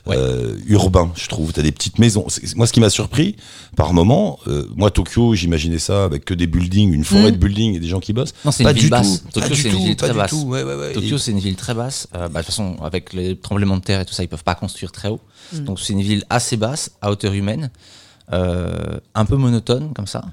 euh, 0.09 0.55
urbain, 0.67 1.11
je 1.15 1.27
trouve. 1.27 1.51
T'as 1.53 1.61
des 1.63 1.71
petites 1.73 1.99
maisons. 1.99 2.25
Moi, 2.55 2.65
ce 2.67 2.71
qui 2.73 2.79
m'a 2.79 2.89
surpris, 2.89 3.35
par 3.75 3.93
moment, 3.93 4.39
euh, 4.47 4.65
moi, 4.75 4.89
Tokyo, 4.91 5.35
j'imaginais 5.35 5.79
ça 5.79 6.05
avec 6.05 6.23
que 6.23 6.33
des 6.33 6.47
buildings, 6.47 6.93
une 6.93 7.03
forêt 7.03 7.31
Mm. 7.31 7.31
de 7.31 7.37
buildings 7.37 7.75
et 7.75 7.79
des 7.79 7.87
gens 7.87 7.99
qui 7.99 8.13
bossent. 8.13 8.33
Non, 8.45 8.51
c'est 8.51 8.63
pas 8.63 8.69
une 8.71 8.75
du 8.75 8.81
ville 8.83 8.89
basse. 8.91 9.23
tout. 9.33 9.39
Tokyo, 9.41 9.53
c'est 9.55 9.69
une 9.69 9.77
ville 9.83 9.95
très 9.97 10.13
basse. 10.13 10.31
Ouais, 10.31 10.63
ouais, 10.63 10.75
ouais. 10.75 10.93
Tokyo, 10.93 11.15
Et- 11.17 11.19
c'est 11.19 11.31
une 11.31 11.39
ville 11.39 11.55
très 11.55 11.73
basse. 11.73 12.07
Bah, 12.13 12.27
de 12.29 12.33
toute 12.37 12.45
façon, 12.45 12.77
avec 12.81 13.11
les 13.13 13.35
tremblements 13.37 13.77
de 13.77 13.81
terre 13.83 13.99
et 13.99 14.05
tout 14.05 14.13
ça, 14.13 14.23
ils 14.23 14.29
peuvent 14.29 14.43
pas 14.45 14.55
construire 14.55 14.91
très 14.93 15.09
haut. 15.09 15.19
Donc, 15.53 15.79
c'est 15.79 15.93
une 15.93 16.01
ville 16.01 16.23
assez 16.29 16.55
basse, 16.57 16.91
à 17.01 17.11
hauteur 17.11 17.33
humaine, 17.33 17.69
un 18.31 19.25
peu 19.25 19.35
monotone 19.37 19.93
comme 19.93 20.07
ça. 20.07 20.25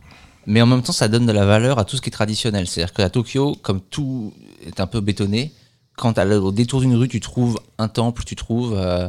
Mais 0.47 0.61
en 0.61 0.67
même 0.67 0.83
temps, 0.83 0.93
ça 0.93 1.09
donne 1.09 1.27
de 1.27 1.33
la 1.33 1.47
valeur 1.47 1.79
à 1.79 1.85
tout 1.85 1.97
ce 1.97 2.03
qui 2.03 2.11
est 2.11 2.13
traditionnel. 2.13 2.67
C'est-à-dire 2.67 2.93
qu'à 2.93 3.09
Tokyo, 3.09 3.57
comme 3.63 3.81
tout 3.81 4.33
est 4.67 4.79
un 4.81 4.87
peu 4.87 5.01
bétonné, 5.01 5.53
quand 5.97 6.19
au 6.19 6.53
détour 6.53 6.81
d'une 6.81 6.95
rue, 6.97 7.09
tu 7.09 7.21
trouves 7.21 7.59
un 7.79 7.89
temple, 7.89 8.25
tu 8.25 8.37
trouves 8.37 8.75
euh, 8.77 9.09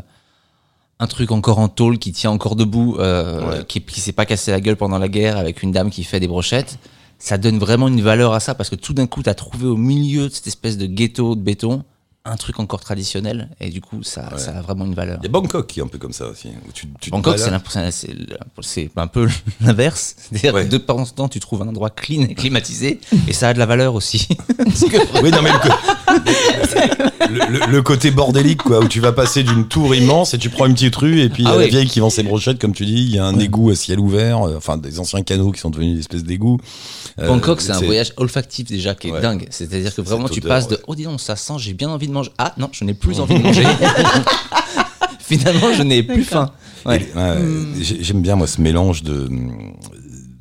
un 0.99 1.07
truc 1.07 1.31
encore 1.31 1.59
en 1.59 1.67
tôle 1.67 1.97
qui 1.97 2.11
tient 2.13 2.31
encore 2.31 2.55
debout, 2.55 2.95
euh, 2.99 3.59
Ouais. 3.59 3.65
qui, 3.67 3.81
qui 3.81 3.99
s'est 3.99 4.13
pas 4.13 4.25
cassé 4.25 4.51
la 4.51 4.61
gueule 4.61 4.77
pendant 4.77 4.97
la 4.99 5.09
guerre 5.09 5.37
avec 5.37 5.61
une 5.63 5.71
dame 5.71 5.89
qui 5.89 6.03
fait 6.03 6.19
des 6.19 6.27
brochettes. 6.27 6.77
Ça 7.17 7.37
donne 7.37 7.57
vraiment 7.57 7.87
une 7.87 8.01
valeur 8.01 8.33
à 8.33 8.39
ça 8.39 8.55
parce 8.55 8.69
que 8.69 8.75
tout 8.75 8.93
d'un 8.93 9.07
coup, 9.07 9.23
tu 9.23 9.29
as 9.29 9.33
trouvé 9.35 9.65
au 9.65 9.77
milieu 9.77 10.29
de 10.29 10.33
cette 10.33 10.47
espèce 10.47 10.77
de 10.77 10.85
ghetto 10.85 11.35
de 11.35 11.41
béton 11.41 11.83
un 12.27 12.35
truc 12.37 12.59
encore 12.59 12.79
traditionnel 12.79 13.49
et 13.59 13.69
du 13.69 13.81
coup, 13.81 14.01
ça, 14.03 14.29
Ouais. 14.33 14.39
ça 14.39 14.57
a 14.57 14.61
vraiment 14.61 14.85
une 14.85 14.95
valeur. 14.95 15.17
Il 15.21 15.25
y 15.25 15.27
a 15.27 15.31
Bangkok 15.31 15.67
qui 15.67 15.79
est 15.79 15.83
un 15.83 15.87
peu 15.87 15.97
comme 15.99 16.13
ça 16.13 16.25
aussi. 16.27 16.47
où 16.67 16.71
tu- 16.73 16.87
tu 16.99 17.11
Bangkok, 17.11 17.37
c'est 17.37 17.51
un 18.97 19.07
peu 19.07 19.27
l'inverse. 19.61 20.15
C'est-à-dire 20.17 20.53
Ouais. 20.55 20.65
que 20.65 20.69
de 20.71 20.77
temps 20.77 20.97
en 20.99 21.05
temps, 21.05 21.27
tu 21.29 21.39
trouves 21.39 21.61
un 21.61 21.67
endroit 21.67 21.89
clean 21.91 22.23
et 22.23 22.33
climatisé 22.35 22.99
et 23.27 23.33
ça 23.33 23.49
a 23.49 23.53
de 23.53 23.59
la 23.59 23.65
valeur 23.65 23.93
aussi. 23.95 24.27
Que- 24.57 25.21
Oui, 25.23 25.31
non, 25.31 25.41
mais 25.41 25.51
le, 25.51 27.29
le- 27.29 27.59
le- 27.59 27.65
le 27.71 27.81
côté 27.81 28.11
bordélique, 28.11 28.63
quoi, 28.63 28.79
où 28.79 28.87
tu 28.87 28.99
vas 28.99 29.11
passer 29.11 29.43
d'une 29.43 29.67
tour 29.67 29.93
immense 29.95 30.33
et 30.33 30.37
tu 30.37 30.49
prends 30.49 30.65
une 30.65 30.73
petite 30.73 30.95
rue 30.95 31.21
et 31.21 31.29
puis 31.29 31.43
il 31.43 31.45
y 31.45 31.49
a 31.49 31.53
Ah 31.53 31.57
la 31.57 31.63
oui. 31.65 31.69
vieille 31.69 31.87
qui 31.87 31.99
vend 31.99 32.09
ses 32.09 32.23
brochettes, 32.23 32.59
comme 32.59 32.73
tu 32.73 32.85
dis, 32.85 32.93
il 32.93 33.09
y 33.15 33.19
a 33.19 33.25
un 33.25 33.37
égout 33.39 33.69
à 33.69 33.75
ciel 33.75 33.99
ouvert, 33.99 34.43
euh, 34.47 34.55
enfin 34.57 34.77
des 34.77 34.99
anciens 34.99 35.21
canaux 35.23 35.51
qui 35.51 35.59
sont 35.59 35.69
devenus 35.69 35.93
des 35.93 35.99
espèces 35.99 36.23
d'égouts. 36.23 36.59
Euh, 37.17 37.27
Bangkok, 37.29 37.61
c'est 37.61 37.71
un 37.71 37.79
voyage 37.79 38.11
olfactif 38.17 38.67
déjà 38.67 38.93
qui 38.93 39.07
est 39.07 39.11
Ouais. 39.11 39.21
dingue. 39.21 39.47
C'est-à-dire 39.49 39.95
que 39.95 40.01
vraiment, 40.01 40.27
tu 40.27 40.39
odeur, 40.39 40.49
passes 40.49 40.67
de 40.67 40.75
ouais. 40.75 40.81
oh 40.87 40.95
dis 40.95 41.03
donc, 41.03 41.21
ça 41.21 41.35
sent, 41.37 41.53
j'ai 41.59 41.73
bien 41.73 41.89
envie 41.89 42.07
de 42.07 42.13
manger. 42.13 42.31
Ah 42.37 42.53
non, 42.57 42.69
je 42.73 42.83
n'ai 42.83 42.93
plus 42.93 43.19
envie 43.21 43.35
de 43.37 43.43
manger. 43.43 43.63
Finalement, 45.19 45.73
je 45.73 45.83
n'ai 45.83 46.03
plus 46.03 46.23
faim. 46.23 46.51
Ouais. 46.85 47.01
Et- 47.01 47.17
ouais, 47.17 47.37
j'ai- 47.81 48.03
J'aime 48.03 48.21
bien 48.21 48.35
moi 48.35 48.47
ce 48.47 48.61
mélange 48.61 49.01
de 49.03 49.27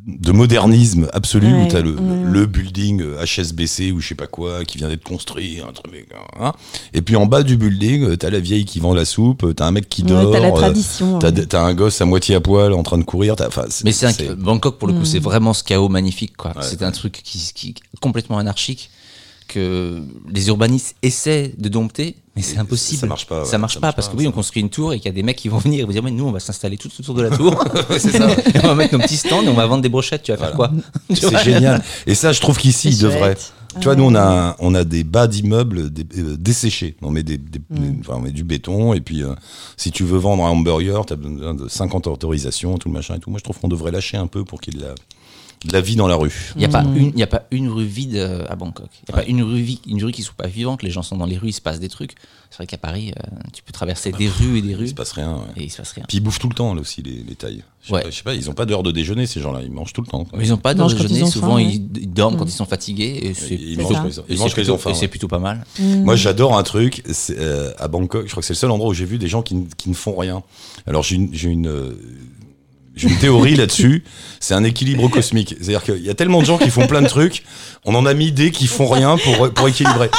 de 0.07 0.33
modernisme 0.33 1.09
absolu 1.15 1.47
où 1.53 1.63
Ouais, 1.63 1.69
t'as 1.69 1.81
le, 1.81 1.93
ouais. 1.95 2.31
le 2.31 2.45
building 2.47 3.01
euh, 3.01 3.25
HSBC 3.25 3.91
ou 3.93 4.01
je 4.01 4.09
sais 4.09 4.15
pas 4.15 4.27
quoi 4.27 4.65
qui 4.65 4.77
vient 4.77 4.89
d'être 4.89 5.03
construit 5.03 5.61
un 5.67 5.73
truc, 5.73 6.07
hein. 6.39 6.53
et 6.93 7.01
puis 7.01 7.17
en 7.17 7.25
bas 7.25 7.43
du 7.43 7.57
building 7.57 8.03
euh, 8.05 8.17
t'as 8.17 8.29
la 8.29 8.41
vieille 8.41 8.67
qui 8.67 8.81
vend 8.81 8.93
la 8.93 9.07
soupe 9.07 9.45
euh, 9.45 9.55
t'as 9.55 9.67
un 9.67 9.71
mec 9.71 9.89
qui 9.89 10.03
Ouais, 10.03 10.09
dort 10.09 10.31
t'as 10.33 10.41
la 10.41 10.49
euh, 10.49 10.53
tradition. 10.53 11.19
t'as 11.19 11.31
ouais. 11.33 11.47
t'as 11.47 11.63
un 11.63 11.73
gosse 11.73 12.01
à 12.03 12.05
moitié 12.05 12.35
à 12.35 12.41
poil 12.41 12.75
en 12.75 12.83
train 12.83 12.99
de 12.99 13.05
courir 13.05 13.35
enfin, 13.41 13.65
Mais 13.85 13.93
c'est 13.93 14.07
un, 14.29 14.35
Bangkok 14.35 14.79
pour 14.79 14.89
le 14.89 14.95
coup, 14.95 15.01
Mm. 15.01 15.05
c'est 15.07 15.19
vraiment 15.21 15.55
ce 15.55 15.65
chaos 15.65 15.89
magnifique. 15.89 16.37
quoi. 16.37 16.51
Ouais. 16.55 16.63
c'est 16.63 16.83
un 16.83 16.93
truc 16.93 17.21
qui, 17.25 17.39
qui 17.55 17.69
est 17.71 18.01
complètement 18.01 18.37
anarchique 18.39 18.91
que 19.49 20.03
les 20.33 20.49
urbanistes 20.49 20.97
essaient 21.03 21.53
de 21.59 21.69
dompter, 21.69 22.17
mais 22.37 22.43
c'est 22.43 22.59
impossible. 22.59 22.99
ça 23.01 23.07
marche 23.07 23.27
pas, 23.27 23.41
ouais, 23.41 23.45
Ça 23.47 23.59
marche 23.59 23.75
ça 23.75 23.81
pas 23.81 23.87
marche 23.89 23.97
parce 23.97 24.09
pas, 24.09 24.15
que 24.15 24.19
oui, 24.19 24.27
on 24.27 24.33
construit 24.33 24.63
une 24.63 24.71
tour 24.71 24.93
et 24.93 24.99
qu'il 24.99 25.07
y 25.07 25.09
a 25.09 25.15
des 25.15 25.23
mecs 25.23 25.37
qui 25.37 25.49
vont 25.49 25.59
venir 25.59 25.81
et 25.81 25.85
vont 25.85 25.93
dire 25.93 26.03
mais 26.03 26.11
nous 26.11 26.25
on 26.25 26.33
va 26.33 26.41
s'installer 26.41 26.77
tout 26.77 26.91
autour 26.99 27.15
de 27.15 27.23
la 27.23 27.31
tour. 27.37 27.63
c'est 27.91 28.11
ça 28.11 28.31
Et 28.55 28.59
on 28.63 28.69
va 28.69 28.75
mettre 28.75 28.97
nos 28.97 29.03
petits 29.05 29.17
stands 29.17 29.43
et 29.43 29.49
on 29.49 29.55
va 29.55 29.67
vendre 29.67 29.83
des 29.83 29.89
brochettes. 29.89 30.23
Tu 30.23 30.33
vas 30.33 30.39
faire 30.39 30.53
quoi 30.53 30.69
vois 31.09 31.17
c'est 31.41 31.45
génial 31.45 31.83
et 32.07 32.15
ça 32.15 32.33
je 32.33 32.41
trouve 32.41 32.59
qu'ici 32.59 32.89
il 32.89 32.97
C'est 32.97 33.03
devrait 33.05 33.19
chouette. 33.35 33.53
Tu 33.81 33.85
vois, 33.87 33.97
nous, 33.97 34.05
on 34.05 34.15
a, 34.15 34.55
on 34.61 34.73
a 34.77 34.85
des 34.85 35.03
bas 35.03 35.27
d'immeubles 35.27 35.91
euh, 36.17 36.37
desséchés. 36.39 36.95
On 37.03 37.11
met, 37.11 37.25
des, 37.25 37.39
des- 37.39 37.59
Mm. 37.71 37.75
des- 37.77 37.97
enfin, 38.03 38.15
on 38.19 38.21
met 38.21 38.31
du 38.31 38.45
béton, 38.45 38.95
et 38.95 39.01
puis 39.01 39.25
euh, 39.25 39.35
si 39.77 39.91
tu 39.91 40.05
veux 40.05 40.17
vendre 40.19 40.45
un 40.45 40.51
hamburger, 40.51 41.05
tu 41.05 41.13
as 41.13 41.17
besoin 41.17 41.55
de 41.55 41.67
50 41.67 42.07
autorisations, 42.07 42.79
tout 42.79 42.87
le 42.89 42.95
machin 42.95 43.17
et 43.17 43.19
tout. 43.19 43.31
Moi, 43.31 43.41
je 43.41 43.43
trouve 43.43 43.59
qu'on 43.59 43.67
devrait 43.67 43.91
lâcher 43.91 44.17
un 44.17 44.29
peu 44.29 44.45
pour 44.45 44.61
qu'il 44.61 44.79
la, 44.79 44.95
de 45.65 45.73
la 45.73 45.81
vie 45.81 45.97
dans 45.97 46.07
la 46.07 46.17
rue. 46.17 46.53
Il 46.57 46.59
n'y 46.61 46.65
a, 46.65 46.69
pas 46.69 46.83
Mm. 46.83 46.97
une- 46.97 47.13
il 47.15 47.19
y 47.19 47.23
a 47.23 47.27
pas 47.27 47.45
une 47.51 47.69
rue 47.69 47.85
vide 47.87 48.17
euh, 48.17 48.45
à 48.49 48.57
Bangkok. 48.57 48.89
Il 49.09 49.13
n'y 49.15 49.19
a 49.21 49.23
pas 49.23 49.29
une 49.29 49.43
rue, 49.43 49.61
vi- 49.63 49.81
une 49.87 50.03
rue 50.05 50.13
qui 50.13 50.23
soit 50.23 50.35
pas 50.37 50.47
vivante. 50.47 50.83
Les 50.83 50.91
gens 50.91 51.03
sont 51.03 51.17
dans 51.17 51.27
les 51.27 51.39
rues, 51.39 51.49
il 51.49 51.53
se 51.53 51.61
passe 51.61 51.81
des 51.81 51.89
trucs. 51.89 52.15
C'est 52.51 52.59
vrai 52.59 52.67
qu'à 52.67 52.79
Paris, 52.79 53.13
euh, 53.17 53.31
tu 53.53 53.63
peux 53.65 53.73
traverser 53.73 54.13
des 54.13 54.29
rues 54.29 54.59
et 54.59 54.63
des 54.63 54.71
Il 54.71 54.77
rues 54.77 54.89
se 54.89 54.95
passe 54.95 55.13
rien. 55.13 55.35
ouais. 55.35 55.41
et 55.63 55.65
il 55.65 55.71
se 55.71 55.79
passe 55.79 55.93
rien. 55.93 56.05
Puis 56.07 56.19
ils 56.19 56.21
bouffent 56.21 56.39
tout 56.39 56.49
le 56.49 56.55
temps, 56.55 56.73
là 56.75 56.81
aussi, 56.81 57.03
les, 57.03 57.25
les 57.27 57.35
tailles. 57.35 57.65
Je 57.83 57.89
sais, 57.89 57.95
Ouais. 57.95 58.03
pas, 58.03 58.11
je 58.11 58.17
sais 58.17 58.23
pas, 58.23 58.35
ils 58.35 58.49
ont 58.49 58.55
pas 58.55 58.65
d'heure 58.65 58.83
de 58.83 58.93
déjeuner, 58.93 59.27
ces 59.27 59.41
gens-là. 59.41 59.61
Ils 59.63 59.71
mangent 59.73 59.93
tout 59.93 60.01
le 60.01 60.07
temps. 60.07 60.25
quoi. 60.25 60.39
Mais 60.39 60.47
ils 60.47 60.51
n'ont 60.51 60.57
pas 60.57 60.73
de 60.73 60.79
mangent 60.79 60.95
quand 60.95 61.03
déjeuner. 61.03 61.21
ils 61.21 61.27
Souvent, 61.29 61.49
faim, 61.49 61.55
ouais. 61.57 61.65
ils, 61.65 61.91
ils 62.03 62.13
dorment 62.13 62.37
quand 62.37 62.45
Mm. 62.45 62.49
ils 62.49 62.53
sont 62.53 62.65
fatigués. 62.65 63.19
Et 63.23 63.35
c'est 63.35 63.55
Ils 63.57 63.77
mangent 63.79 63.93
quand 63.93 64.07
ils 64.09 64.21
ont- 64.21 64.23
et 64.23 64.27
ils 64.29 64.37
c'est 64.37 64.43
mangent 64.43 64.55
quand 64.55 64.61
ils 64.61 64.65
plutôt- 64.65 64.75
ont 64.75 64.79
faim. 64.79 64.91
et 64.91 64.95
c'est 64.95 65.09
plutôt 65.09 65.29
pas 65.29 65.39
mal. 65.41 65.65
Mm. 65.81 66.05
Moi, 66.05 66.17
j'adore 66.17 66.57
un 66.57 66.63
truc. 66.63 67.03
euh, 67.31 67.73
à 67.79 67.89
Bangkok, 67.89 68.27
je 68.27 68.31
crois 68.31 68.41
que 68.41 68.47
c'est 68.47 68.53
le 68.55 68.59
seul 68.59 68.71
endroit 68.71 68.91
où 68.91 68.95
j'ai 68.95 69.05
vu 69.05 69.19
des 69.19 69.29
gens 69.29 69.43
qui, 69.43 69.55
ne- 69.57 69.67
qui 69.77 69.89
ne 69.91 69.95
font 69.95 70.15
rien. 70.17 70.43
Alors, 70.87 71.03
j'ai 71.03 71.17
une, 71.17 71.35
j'ai 72.97 73.09
une, 73.09 73.17
théorie 73.19 73.55
là-dessus. 73.57 74.05
C'est 74.41 74.55
un 74.55 74.65
équilibre 74.65 75.09
cosmique. 75.09 75.55
C'est-à-dire 75.61 75.83
qu'il 75.83 76.03
y 76.05 76.11
a 76.11 76.15
tellement 76.15 76.41
de 76.41 76.47
gens 76.47 76.59
qui 76.59 76.71
font 76.71 76.87
plein 76.87 77.03
de 77.03 77.09
trucs. 77.09 77.45
On 77.85 77.95
en 77.95 78.07
a 78.07 78.15
mis 78.15 78.33
des 78.33 78.51
qui 78.51 78.67
font 78.67 78.87
rien 78.89 79.17
pour, 79.19 79.51
pour 79.53 79.69
équilibrer. 79.69 80.11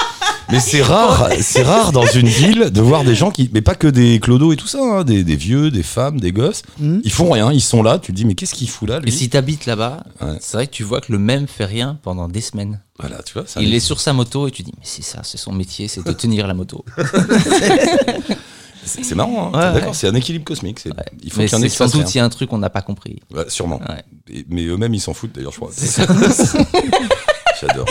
Mais 0.51 0.59
c'est 0.59 0.83
rare, 0.83 1.29
c'est 1.41 1.63
rare 1.63 1.91
dans 1.91 2.05
une 2.05 2.27
ville 2.27 2.69
de 2.69 2.79
voir 2.81 3.03
des 3.03 3.15
gens 3.15 3.31
qui, 3.31 3.49
mais 3.51 3.61
pas 3.61 3.73
que 3.73 3.87
des 3.87 4.19
clodos 4.19 4.53
et 4.53 4.55
tout 4.55 4.67
ça, 4.67 4.77
hein, 4.79 5.03
des, 5.03 5.23
des 5.23 5.35
vieux, 5.35 5.71
des 5.71 5.81
femmes, 5.81 6.19
des 6.19 6.31
gosses. 6.31 6.61
Mhm. 6.79 7.01
Ils 7.03 7.11
font 7.11 7.31
rien, 7.31 7.51
ils 7.51 7.61
sont 7.61 7.81
là. 7.81 7.97
Tu 7.97 8.11
te 8.11 8.17
dis, 8.17 8.25
mais 8.25 8.35
qu'est-ce 8.35 8.53
qu'il 8.53 8.69
fout 8.69 8.87
là, 8.87 8.99
lui? 8.99 9.09
Et 9.09 9.11
si 9.11 9.27
t'habites 9.29 9.65
là-bas, 9.65 10.03
Ouais. 10.21 10.37
c'est 10.39 10.57
vrai 10.57 10.67
que 10.67 10.71
tu 10.71 10.83
vois 10.83 11.01
que 11.01 11.11
le 11.11 11.17
même 11.17 11.47
fait 11.47 11.65
rien 11.65 11.97
pendant 12.03 12.27
des 12.27 12.41
semaines. 12.41 12.79
Voilà, 12.99 13.23
tu 13.23 13.33
vois. 13.33 13.43
ça- 13.47 13.59
Il 13.61 13.73
est 13.73 13.79
sur 13.79 13.99
sa 13.99 14.13
moto 14.13 14.47
et 14.47 14.51
tu 14.51 14.61
dis, 14.61 14.71
mais 14.77 14.83
c'est 14.83 15.03
ça, 15.03 15.21
c'est 15.23 15.37
son 15.39 15.51
métier, 15.51 15.87
c'est 15.87 16.05
de 16.05 16.11
tenir 16.13 16.45
la 16.45 16.53
moto. 16.53 16.85
C'est 18.85 19.15
marrant, 19.15 19.47
hein. 19.53 19.57
Ouais, 19.57 19.73
d'accord. 19.73 19.89
ouais. 19.89 19.93
C'est 19.93 20.07
un 20.07 20.15
équilibre 20.15 20.45
cosmique. 20.45 20.79
c'est- 20.79 20.89
Il 21.23 21.31
faut 21.31 21.39
Mais 21.41 21.47
qu'il 21.47 21.57
y 21.57 21.61
en 21.61 21.63
ait 21.63 21.69
sans 21.69 21.87
doute, 21.87 22.13
il 22.13 22.17
y 22.17 22.21
a 22.21 22.25
un 22.25 22.29
truc 22.29 22.49
qu'on 22.49 22.57
n'a 22.57 22.69
pas 22.69 22.81
compris. 22.81 23.19
Ouais, 23.33 23.45
sûrement. 23.49 23.79
Ouais. 23.89 24.03
Et- 24.31 24.45
mais 24.49 24.65
eux-mêmes, 24.65 24.93
ils 24.93 24.99
s'en 25.01 25.13
foutent 25.13 25.33
d'ailleurs, 25.33 25.51
je 25.51 25.57
crois. 25.57 25.71
J'adore. 27.61 27.85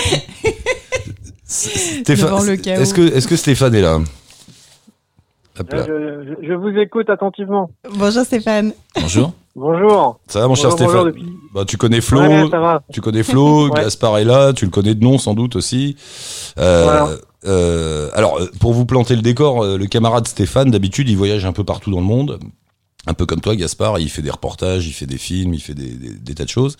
Stéphane, 1.46 2.02
Devant 2.30 2.42
le 2.42 2.56
chaos. 2.56 2.80
est-ce 2.82 2.94
que, 2.94 3.02
est-ce 3.14 3.28
que 3.28 3.36
Stéphane 3.36 3.74
est 3.74 3.80
là? 3.82 4.00
Je, 5.56 5.62
je- 6.42 6.46
je 6.48 6.52
vous 6.54 6.76
écoute 6.78 7.08
attentivement. 7.10 7.70
Bonjour 7.96 8.24
Stéphane. 8.24 8.72
Bonjour. 9.00 9.32
Bonjour. 9.54 10.18
Ça 10.26 10.40
va, 10.40 10.48
mon 10.48 10.56
cher 10.56 10.70
Bonjour, 10.70 10.86
bonjour 10.86 11.00
Stéphane 11.02 11.12
depuis- 11.12 11.38
bah, 11.54 11.64
Tu 11.64 11.76
connais 11.76 12.00
Flo, 12.00 12.20
Ouais, 12.20 12.48
ça 12.50 12.58
va. 12.58 12.82
tu 12.92 13.00
connais 13.00 13.22
Flo, 13.22 13.68
Ouais. 13.70 13.82
Gaspard 13.82 14.18
est 14.18 14.24
là, 14.24 14.52
tu 14.52 14.64
le 14.64 14.70
connais 14.72 14.94
de 14.96 15.04
nom 15.04 15.16
sans 15.18 15.34
doute 15.34 15.54
aussi. 15.54 15.94
Euh, 16.58 16.82
Voilà. 16.82 17.08
euh, 17.46 18.10
alors, 18.14 18.40
euh, 18.40 18.50
pour 18.58 18.72
vous 18.72 18.84
planter 18.84 19.14
le 19.14 19.22
décor, 19.22 19.64
le 19.64 19.86
camarade 19.86 20.26
Stéphane, 20.26 20.70
d'habitude, 20.72 21.08
il 21.08 21.16
voyage 21.16 21.44
un 21.44 21.52
peu 21.52 21.62
partout 21.62 21.92
dans 21.92 22.00
le 22.00 22.06
monde. 22.06 22.40
Un 23.06 23.14
peu 23.14 23.26
comme 23.26 23.40
toi, 23.40 23.54
Gaspard, 23.54 24.00
il 24.00 24.08
fait 24.08 24.22
des 24.22 24.30
reportages, 24.30 24.86
il 24.88 24.92
fait 24.92 25.06
des 25.06 25.18
films, 25.18 25.54
il 25.54 25.60
fait 25.60 25.74
des, 25.74 25.90
des- 25.90 26.14
des 26.14 26.34
tas 26.34 26.44
de 26.44 26.48
choses. 26.48 26.76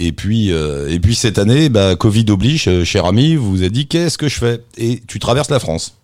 Et 0.00 0.10
puis, 0.10 0.50
euh, 0.50 0.88
et 0.90 0.98
puis 0.98 1.14
cette 1.14 1.38
année, 1.38 1.68
bah, 1.68 1.94
Covid 1.94 2.24
oblige, 2.30 2.82
cher 2.84 3.04
ami, 3.04 3.36
vous 3.36 3.50
vous 3.50 3.62
a 3.62 3.68
dit 3.68 3.86
qu'est-ce 3.86 4.16
que 4.18 4.26
je 4.28 4.38
fais? 4.38 4.60
Et 4.78 5.02
tu 5.06 5.18
traverses 5.20 5.50
la 5.50 5.60
France. 5.60 5.98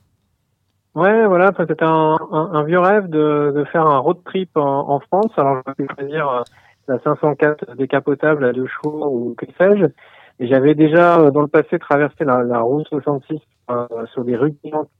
Ouais, 0.94 1.26
voilà, 1.26 1.52
c'était 1.56 1.82
un, 1.84 2.16
un, 2.32 2.50
un 2.54 2.64
vieux 2.64 2.80
rêve 2.80 3.08
de, 3.08 3.52
de 3.54 3.64
faire 3.64 3.86
un 3.86 3.98
road 3.98 4.18
trip 4.24 4.50
en, 4.56 4.90
en 4.90 5.00
France. 5.00 5.30
Alors, 5.36 5.62
je 5.78 5.84
vais 5.84 5.88
choisir 5.94 6.28
euh, 6.28 6.42
la 6.88 6.98
504 7.00 7.76
décapotable 7.76 8.44
à 8.44 8.52
deux 8.52 8.66
chevaux 8.66 9.06
ou 9.06 9.34
que 9.36 9.46
sais-je. 9.58 9.86
J'avais 10.40 10.74
déjà, 10.74 11.18
euh, 11.20 11.30
dans 11.30 11.42
le 11.42 11.46
passé, 11.48 11.78
traversé 11.78 12.24
la, 12.24 12.42
la 12.42 12.60
route 12.60 12.86
66 12.88 13.38
euh, 13.70 13.86
sur 14.12 14.24
des 14.24 14.36
rues 14.36 14.54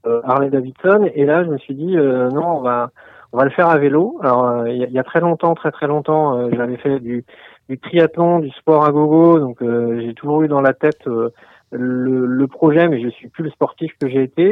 euh, 0.06 0.20
Harley-Davidson. 0.24 1.10
Et 1.14 1.24
là, 1.24 1.42
je 1.44 1.48
me 1.50 1.58
suis 1.58 1.74
dit, 1.74 1.96
euh, 1.96 2.28
non, 2.30 2.58
on 2.58 2.60
va, 2.60 2.90
on 3.32 3.38
va 3.38 3.44
le 3.44 3.50
faire 3.50 3.68
à 3.68 3.78
vélo. 3.78 4.18
Alors, 4.22 4.46
euh, 4.46 4.68
il 4.70 4.76
y, 4.76 4.92
y 4.92 4.98
a 4.98 5.04
très 5.04 5.20
longtemps, 5.20 5.54
très 5.54 5.72
très 5.72 5.86
longtemps, 5.88 6.50
j'avais 6.52 6.76
fait 6.76 7.00
du, 7.00 7.24
du 7.68 7.78
triathlon, 7.78 8.38
du 8.38 8.50
sport 8.50 8.84
à 8.84 8.92
gogo. 8.92 9.40
Donc, 9.40 9.58
j'ai 9.62 10.14
toujours 10.14 10.42
eu 10.42 10.48
dans 10.48 10.60
la 10.60 10.74
tête 10.74 11.08
le, 11.70 12.26
le 12.26 12.46
projet, 12.46 12.88
mais 12.88 13.00
je 13.00 13.08
suis 13.08 13.28
plus 13.28 13.44
le 13.44 13.50
sportif 13.50 13.92
que 14.00 14.08
j'ai 14.08 14.22
été. 14.22 14.42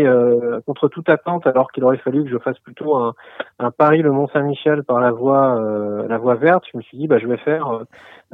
Et 0.00 0.06
euh, 0.06 0.60
contre 0.66 0.88
toute 0.88 1.08
attente, 1.08 1.46
alors 1.46 1.70
qu'il 1.72 1.84
aurait 1.84 1.96
fallu 1.98 2.24
que 2.24 2.30
je 2.30 2.38
fasse 2.38 2.58
plutôt 2.60 2.96
un, 2.96 3.14
un 3.58 3.70
Paris 3.70 4.02
le 4.02 4.12
Mont 4.12 4.28
Saint-Michel 4.28 4.84
par 4.84 5.00
la 5.00 5.10
voie 5.10 5.56
euh, 5.60 6.06
la 6.08 6.18
voie 6.18 6.34
verte, 6.34 6.64
je 6.72 6.76
me 6.78 6.82
suis 6.82 6.98
dit 6.98 7.06
bah 7.08 7.18
je 7.18 7.26
vais 7.26 7.38
faire 7.38 7.80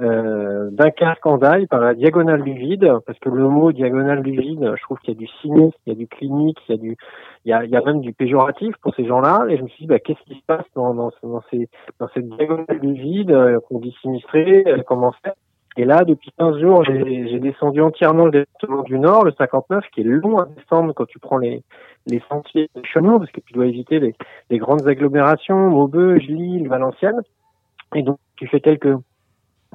euh, 0.01 0.69
Dunkerque 0.73 1.21
Candaille 1.21 1.67
par 1.67 1.81
la 1.81 1.95
diagonale 1.95 2.43
du 2.43 2.55
vide, 2.55 2.91
parce 3.07 3.19
que 3.19 3.29
le 3.29 3.47
mot 3.49 3.73
diagonale 3.73 4.23
du 4.23 4.33
vide, 4.33 4.73
je 4.77 4.83
trouve 4.83 4.99
qu'il 4.99 5.15
y 5.15 5.17
a 5.17 5.21
du 5.21 5.27
sinistre, 5.41 5.79
il 5.87 5.93
y 5.93 5.97
a 5.97 5.99
du 5.99 6.09
clinique, 6.09 6.59
il 6.69 6.73
y 6.73 6.79
a 6.79 6.81
du 6.81 6.97
il 7.45 7.51
y 7.51 7.53
a, 7.53 7.65
il 7.65 7.71
y 7.71 7.77
a 7.77 7.83
même 7.83 8.01
du 8.01 8.13
péjoratif 8.13 8.75
pour 8.83 8.95
ces 8.95 9.05
gens-là. 9.05 9.47
Et 9.49 9.57
je 9.57 9.63
me 9.63 9.69
suis 9.69 9.85
dit 9.85 9.89
bah 9.89 9.99
qu'est-ce 9.99 10.23
qui 10.25 10.39
se 10.39 10.45
passe 10.47 10.65
dans 10.75 10.95
dans, 10.95 11.11
ce- 11.11 11.27
dans 11.27 11.43
ces 11.51 11.69
dans 12.01 12.09
cette 12.15 12.29
diagonale 12.29 12.81
du 12.81 12.93
vide 12.95 13.31
euh, 13.33 13.61
qu'on 13.69 13.79
dit 13.81 13.95
sinistré, 14.03 14.65
euh, 14.67 14.83
comment 14.87 15.13
faire? 15.25 15.35
Et 15.77 15.85
là, 15.85 16.05
depuis 16.05 16.31
15 16.39 16.59
jours, 16.61 16.85
j'ai 16.85 17.39
descendu 17.39 17.81
entièrement 17.81 18.27
le 18.27 18.31
département 18.31 18.83
du 18.83 18.99
Nord, 18.99 19.25
le 19.25 19.33
59, 19.33 19.85
qui 19.95 20.03
est 20.03 20.05
long 20.05 20.39
à 20.39 20.47
descendre 20.47 20.93
quand 20.93 21.07
tu 21.07 21.19
prends 21.19 21.39
les, 21.39 21.63
les 22.07 22.23
sentiers 22.29 22.69
de 22.75 22.83
chemin, 22.85 23.19
parce 23.19 23.31
que 23.31 23.41
tu 23.41 23.55
dois 23.55 23.67
éviter 23.67 23.99
les, 23.99 24.15
les 24.51 24.59
grandes 24.59 24.87
agglomérations, 24.87 25.71
Maubeuge, 25.71 26.27
Lille, 26.27 26.69
Valenciennes. 26.69 27.23
Et 27.95 28.03
donc, 28.03 28.19
tu 28.37 28.47
fais 28.49 28.61
quelques 28.61 28.97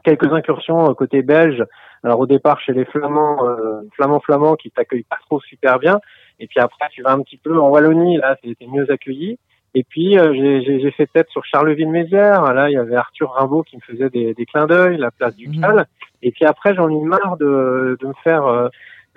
quelques 0.03 0.31
incursions 0.31 0.89
euh, 0.89 0.93
côté 0.93 1.23
belge. 1.23 1.63
Alors 2.03 2.19
au 2.19 2.27
départ 2.27 2.59
chez 2.61 2.73
les 2.73 2.85
Flamands, 2.85 3.43
euh, 3.45 3.81
Flamands 3.95 4.19
Flamands 4.19 4.55
qui 4.55 4.69
t'accueillent 4.69 5.03
pas 5.09 5.17
trop 5.25 5.41
super 5.41 5.79
bien. 5.79 5.99
Et 6.39 6.47
puis 6.47 6.59
après, 6.59 6.87
tu 6.91 7.01
vas 7.01 7.11
un 7.11 7.21
petit 7.21 7.37
peu 7.37 7.59
en 7.59 7.69
Wallonie, 7.69 8.17
là, 8.17 8.37
c'était 8.43 8.67
mieux 8.67 8.89
accueilli. 8.91 9.39
Et 9.79 9.83
puis 9.83 10.17
euh, 10.17 10.33
j'ai- 10.33 10.91
fait 10.91 11.05
tête 11.05 11.29
sur 11.29 11.45
Charleville-Mézières. 11.45 12.51
Là, 12.53 12.67
il 12.69 12.73
y 12.73 12.77
avait 12.77 12.95
Arthur 12.95 13.29
Rimbaud 13.33 13.61
qui 13.61 13.75
me 13.75 13.81
faisait 13.81 14.09
des, 14.09 14.33
des 14.33 14.45
clins 14.47 14.65
d'œil, 14.65 14.97
la 14.97 15.11
place 15.11 15.35
du 15.35 15.47
Mhm. 15.49 15.61
Cal. 15.61 15.85
Et 16.23 16.31
puis 16.31 16.45
après, 16.45 16.73
j'en 16.73 16.89
ai 16.89 16.99
marre 17.15 17.37
de, 17.37 17.95
de 18.01 18.07
me 18.07 18.13
faire 18.23 18.43
euh, 18.47 18.69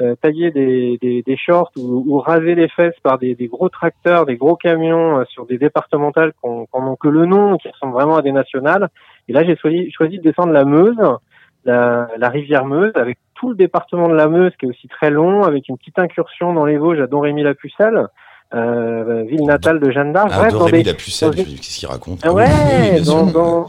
euh, 0.03 0.14
tailler 0.16 0.51
des, 0.51 0.99
des, 1.01 1.23
des 1.23 1.37
shorts 1.38 1.73
ou, 1.79 2.05
ou 2.07 2.18
raser 2.18 2.55
les 2.55 2.68
fesses 2.68 2.99
par 3.03 3.16
des, 3.18 3.35
des 3.35 3.46
gros 3.49 3.70
tracteurs, 3.70 4.27
des 4.27 4.37
gros 4.37 4.57
camions 4.57 5.20
euh, 5.20 5.25
sur 5.33 5.46
des 5.46 5.57
départementales 5.57 6.33
qu'on 6.42 6.66
qu'on 6.66 6.83
n'ont 6.83 6.96
que 6.96 7.09
le 7.09 7.25
nom, 7.25 7.57
qui 7.57 7.68
ressemblent 7.70 7.94
vraiment 7.94 8.16
à 8.16 8.23
des 8.23 8.33
nationales. 8.33 8.88
Et 9.29 9.33
là, 9.33 9.42
j'ai 9.44 9.57
choisi, 9.57 9.90
choisi 9.92 10.18
de 10.18 10.23
descendre 10.23 10.53
la 10.53 10.64
Meuse, 10.66 11.01
la, 11.64 12.09
la 12.18 12.29
rivière 12.29 12.66
Meuse, 12.66 12.92
avec 12.96 13.16
tout 13.35 13.49
le 13.49 13.57
département 13.57 14.09
de 14.09 14.14
la 14.14 14.29
Meuse, 14.29 14.53
qui 14.59 14.66
est 14.66 14.68
aussi 14.68 14.88
très 14.88 15.11
long, 15.11 15.42
avec 15.44 15.68
une 15.70 15.79
petite 15.79 15.99
incursion 15.99 16.53
dans 16.53 16.66
les 16.66 16.77
Vosges 16.77 17.01
à 17.01 17.07
Don 17.07 17.20
Rémy 17.20 17.42
la 17.44 17.55
Pucelle, 17.55 18.09
euh, 18.54 19.22
ville 19.28 19.44
natale 19.44 19.80
de 19.80 19.90
Jeanne 19.90 20.12
d'Arc. 20.12 20.28
Ah, 20.32 20.38
Bref, 20.40 20.52
dans 20.52 20.66
des, 20.66 20.82
qu'est-ce 20.82 21.78
qu'il 21.78 21.88
raconte 21.88 22.20
ah 22.22 22.28
Ah 22.28 22.32
oui, 22.32 22.42
oui, 22.44 22.90
ouais, 22.90 23.04
sûr. 23.04 23.14
dans, 23.14 23.26
dans, 23.26 23.66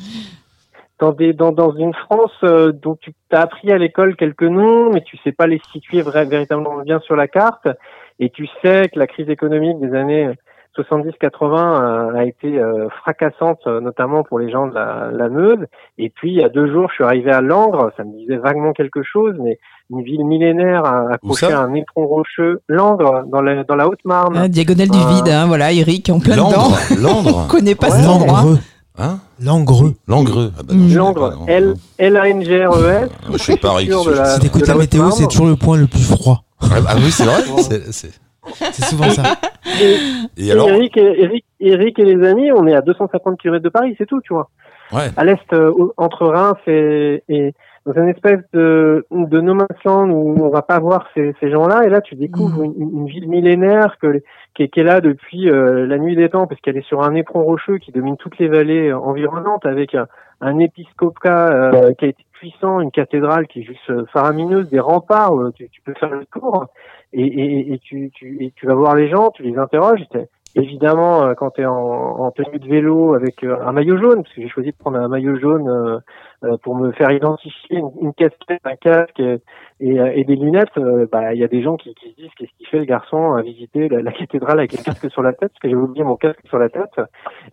dans, 1.00 1.12
des, 1.12 1.34
dans, 1.34 1.52
dans 1.52 1.76
une 1.76 1.94
France 1.94 2.32
euh, 2.44 2.72
dont 2.72 2.96
tu 3.00 3.12
as 3.32 3.42
appris 3.42 3.72
à 3.72 3.78
l'école 3.78 4.16
quelques 4.16 4.44
noms, 4.44 4.92
mais 4.92 5.02
tu 5.02 5.18
sais 5.24 5.32
pas 5.32 5.48
les 5.48 5.62
situer 5.72 6.02
vra- 6.02 6.28
véritablement 6.28 6.78
bien 6.84 7.00
sur 7.02 7.16
la 7.16 7.28
carte. 7.28 7.68
Et 8.20 8.30
tu 8.30 8.48
sais 8.62 8.90
que 8.94 9.00
la 9.00 9.08
crise 9.08 9.30
économique 9.30 9.80
des 9.80 9.96
années 9.96 10.30
70-80 10.78 12.14
euh, 12.14 12.16
a 12.20 12.26
été 12.26 12.58
euh, 12.60 12.88
fracassante, 13.02 13.60
euh, 13.68 13.82
notamment 13.82 14.24
pour 14.24 14.40
les 14.40 14.52
gens 14.52 14.68
de 14.68 14.74
la, 14.74 15.10
la 15.12 15.30
Meuse. 15.30 15.66
Et 15.98 16.10
puis, 16.10 16.32
il 16.32 16.40
y 16.40 16.44
a 16.44 16.50
deux 16.50 16.72
jours, 16.72 16.88
je 16.90 16.96
suis 16.96 17.04
arrivé 17.04 17.32
à 17.32 17.42
Langres. 17.42 17.92
Ça 17.98 18.04
me 18.04 18.12
disait 18.18 18.38
vaguement 18.38 18.72
quelque 18.74 19.04
chose, 19.04 19.36
mais 19.44 19.60
une 19.90 20.02
ville 20.04 20.26
millénaire 20.26 20.86
a 20.86 21.14
accroché 21.14 21.48
ça? 21.48 21.60
à 21.60 21.64
un 21.64 21.74
éperon 21.74 22.08
rocheux. 22.08 22.62
Langres, 22.70 23.24
dans 23.28 23.42
la, 23.42 23.64
dans 23.64 23.76
la 23.76 23.88
Haute-Marne. 23.88 24.36
Ah, 24.38 24.48
diagonale 24.48 24.90
du 24.90 24.98
Ah. 25.02 25.14
vide, 25.14 25.28
hein, 25.30 25.46
voilà, 25.48 25.72
Eric 25.74 26.10
en 26.10 26.20
plein 26.20 26.36
dedans. 26.36 26.48
Langres, 26.52 26.78
On 26.92 27.02
Langres, 27.02 27.48
connaît 27.48 27.76
pas 27.76 27.90
Ouais. 27.90 27.98
cet 27.98 28.08
endroit. 28.10 28.44
Hein? 28.98 29.20
Langreux. 29.44 29.94
Langreux. 30.08 30.52
Ah 30.60 30.64
bah 30.64 30.74
Langres, 30.96 31.32
pas, 31.46 31.52
L-A-N-G-R-E-S. 31.98 33.10
Je 33.32 33.38
suis 33.38 33.56
la- 33.62 33.80
je- 33.80 34.34
Si 34.36 34.40
t'écoutes 34.42 34.68
la 34.68 34.76
météo, 34.76 35.10
c'est 35.12 35.28
toujours 35.28 35.48
le 35.48 35.56
point 35.56 35.78
le 35.78 35.88
plus 35.88 36.04
froid. 36.04 36.44
Ah 36.62 36.66
ah 36.88 36.94
oui, 36.98 37.10
c'est 37.10 37.24
vrai. 37.26 37.42
C'est- 37.92 38.12
c'est- 38.48 38.84
souvent 38.86 39.10
ça. 39.10 39.24
Et 39.82 39.98
Et 40.48 40.52
alors 40.52 40.70
Eric, 40.70 40.98
et- 40.98 41.22
Eric, 41.24 41.46
Eric 41.60 42.00
et 42.00 42.06
les 42.06 42.28
amis, 42.28 42.52
on 42.52 42.68
est 42.68 42.76
à 42.76 42.82
250 42.82 43.40
km 43.40 43.64
de 43.64 43.70
Paris, 43.70 43.96
c'est 43.98 44.06
tout, 44.06 44.22
tu 44.22 44.34
vois. 44.34 44.50
Ouais. 44.92 45.08
À 45.16 45.24
l'est, 45.24 45.54
euh, 45.54 45.72
entre 45.98 46.26
Reims 46.28 46.58
et, 46.68 47.24
et 47.30 47.54
dans 47.86 47.94
une 47.94 48.10
espèce 48.10 48.42
de, 48.54 49.06
de 49.10 49.42
no 49.42 49.54
man's 49.54 49.68
land 49.86 50.10
où 50.10 50.44
on 50.44 50.50
va 50.50 50.62
pas 50.62 50.80
voir 50.80 51.08
ces, 51.16 51.34
ces 51.40 51.50
gens-là, 51.50 51.84
et 51.86 51.90
là 51.90 52.02
tu 52.02 52.16
découvres 52.16 52.62
une, 52.64 52.74
une 52.80 53.06
ville 53.08 53.28
millénaire 53.30 53.96
que, 54.02 54.22
qui, 54.54 54.64
est, 54.64 54.68
qui 54.68 54.82
est 54.82 54.84
là 54.84 55.02
depuis 55.02 55.50
euh, 55.50 55.88
la 55.88 55.98
nuit 55.98 56.16
des 56.16 56.30
temps, 56.30 56.46
parce 56.46 56.60
qu'elle 56.62 56.78
est 56.78 56.86
sur 56.86 57.02
un 57.02 57.16
éperon 57.16 57.42
rocheux 57.44 57.78
qui 57.78 57.92
domine 57.92 58.18
toutes 58.18 58.38
les 58.38 58.50
vallées 58.50 58.90
euh, 58.90 59.00
environnantes, 59.00 59.66
avec 59.66 59.96
un, 59.96 60.08
un 60.42 60.60
épiscopat 60.60 61.50
euh, 61.74 61.94
qui 61.94 62.06
a 62.06 62.08
été 62.10 62.26
puissant, 62.34 62.82
une 62.82 62.92
cathédrale 62.92 63.48
qui 63.48 63.62
est 63.62 63.64
juste 63.64 63.90
euh, 63.90 64.06
faramineuse, 64.12 64.70
des 64.70 64.80
remparts, 64.80 65.34
où 65.34 65.52
tu, 65.52 65.70
tu 65.70 65.82
peux 65.82 65.94
faire 66.00 66.10
le 66.10 66.26
tour, 66.26 66.66
et, 67.14 67.26
et, 67.26 67.74
et 67.74 67.80
tu, 67.80 68.12
tu, 68.14 68.52
tu 68.56 68.66
vas 68.66 68.76
voir 68.76 68.96
les 68.96 69.10
gens, 69.10 69.32
tu 69.32 69.44
les 69.44 69.58
interroges. 69.58 70.06
Évidemment, 70.54 71.24
euh, 71.24 71.34
quand 71.34 71.52
tu 71.52 71.62
es 71.62 71.66
en, 71.66 71.74
en 71.74 72.32
tenue 72.32 72.60
de 72.60 72.68
vélo 72.68 73.14
avec 73.14 73.42
euh, 73.44 73.56
un 73.62 73.72
maillot 73.72 73.98
jaune, 73.98 74.24
parce 74.24 74.36
que 74.36 74.42
j'ai 74.42 74.50
choisi 74.50 74.72
de 74.72 74.76
prendre 74.76 74.98
un 74.98 75.08
maillot 75.08 75.40
jaune 75.40 76.02
euh, 76.44 76.58
pour 76.64 76.76
me 76.76 76.92
faire 76.92 77.10
identifier 77.12 77.78
une, 78.02 78.14
casquette, 78.14 78.60
un 78.66 78.76
casque 78.76 79.20
et, 79.20 79.40
et, 79.80 80.24
des 80.26 80.36
lunettes, 80.36 80.78
bah 81.12 81.34
il 81.34 81.40
y 81.40 81.44
a 81.44 81.48
des 81.48 81.62
gens 81.62 81.78
qui, 81.78 81.94
qui 81.94 82.10
se 82.10 82.16
disent 82.16 82.32
qu'est-ce 82.38 82.52
qu'il 82.58 82.68
fait 82.68 82.80
le 82.80 82.86
garçon 82.86 83.34
à 83.34 83.42
visiter 83.44 83.88
la, 83.88 84.12
cathédrale 84.12 84.60
avec 84.60 84.74
un 84.74 84.84
casque 84.84 85.10
sur 85.10 85.22
la 85.22 85.32
tête, 85.32 85.52
parce 85.52 85.60
que 85.60 85.70
j'ai 85.70 85.76
oublié 85.76 86.04
mon 86.04 86.18
casque 86.18 86.46
sur 86.48 86.58
la 86.58 86.70
tête. 86.70 87.00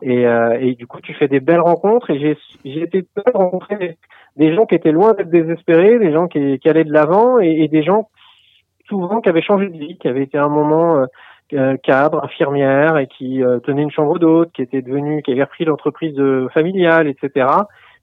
Et, 0.02 0.22
et 0.22 0.74
du 0.74 0.86
coup, 0.86 1.00
tu 1.02 1.12
fais 1.14 1.28
des 1.28 1.40
belles 1.40 1.60
rencontres 1.60 2.10
et 2.10 2.36
j'ai 2.64 2.82
été 2.82 3.06
rencontrer 3.34 3.98
des, 4.36 4.54
gens 4.54 4.64
qui 4.64 4.74
étaient 4.74 4.92
loin 4.92 5.12
d'être 5.12 5.30
désespérés, 5.30 5.98
des 5.98 6.12
gens 6.12 6.26
qui, 6.26 6.58
qui 6.58 6.68
allaient 6.68 6.84
de 6.84 6.92
l'avant 6.92 7.38
et 7.38 7.68
des 7.68 7.82
gens 7.82 8.08
souvent 8.88 9.20
qui 9.20 9.28
avaient 9.28 9.42
changé 9.42 9.68
de 9.68 9.76
vie, 9.78 9.96
qui 9.98 10.08
avaient 10.08 10.22
été 10.24 10.38
à 10.38 10.44
un 10.44 10.48
moment 10.48 10.96
euh, 10.96 11.06
euh, 11.54 11.76
cadre, 11.82 12.22
infirmière 12.24 12.98
et 12.98 13.06
qui 13.06 13.42
euh, 13.42 13.58
tenaient 13.60 13.82
une 13.82 13.90
chambre 13.90 14.18
d'hôte, 14.18 14.50
qui 14.52 14.62
étaient 14.62 14.82
devenus, 14.82 15.22
qui 15.22 15.32
avaient 15.32 15.42
repris 15.44 15.64
l'entreprise 15.64 16.18
euh, 16.18 16.48
familiale, 16.52 17.08
etc. 17.08 17.46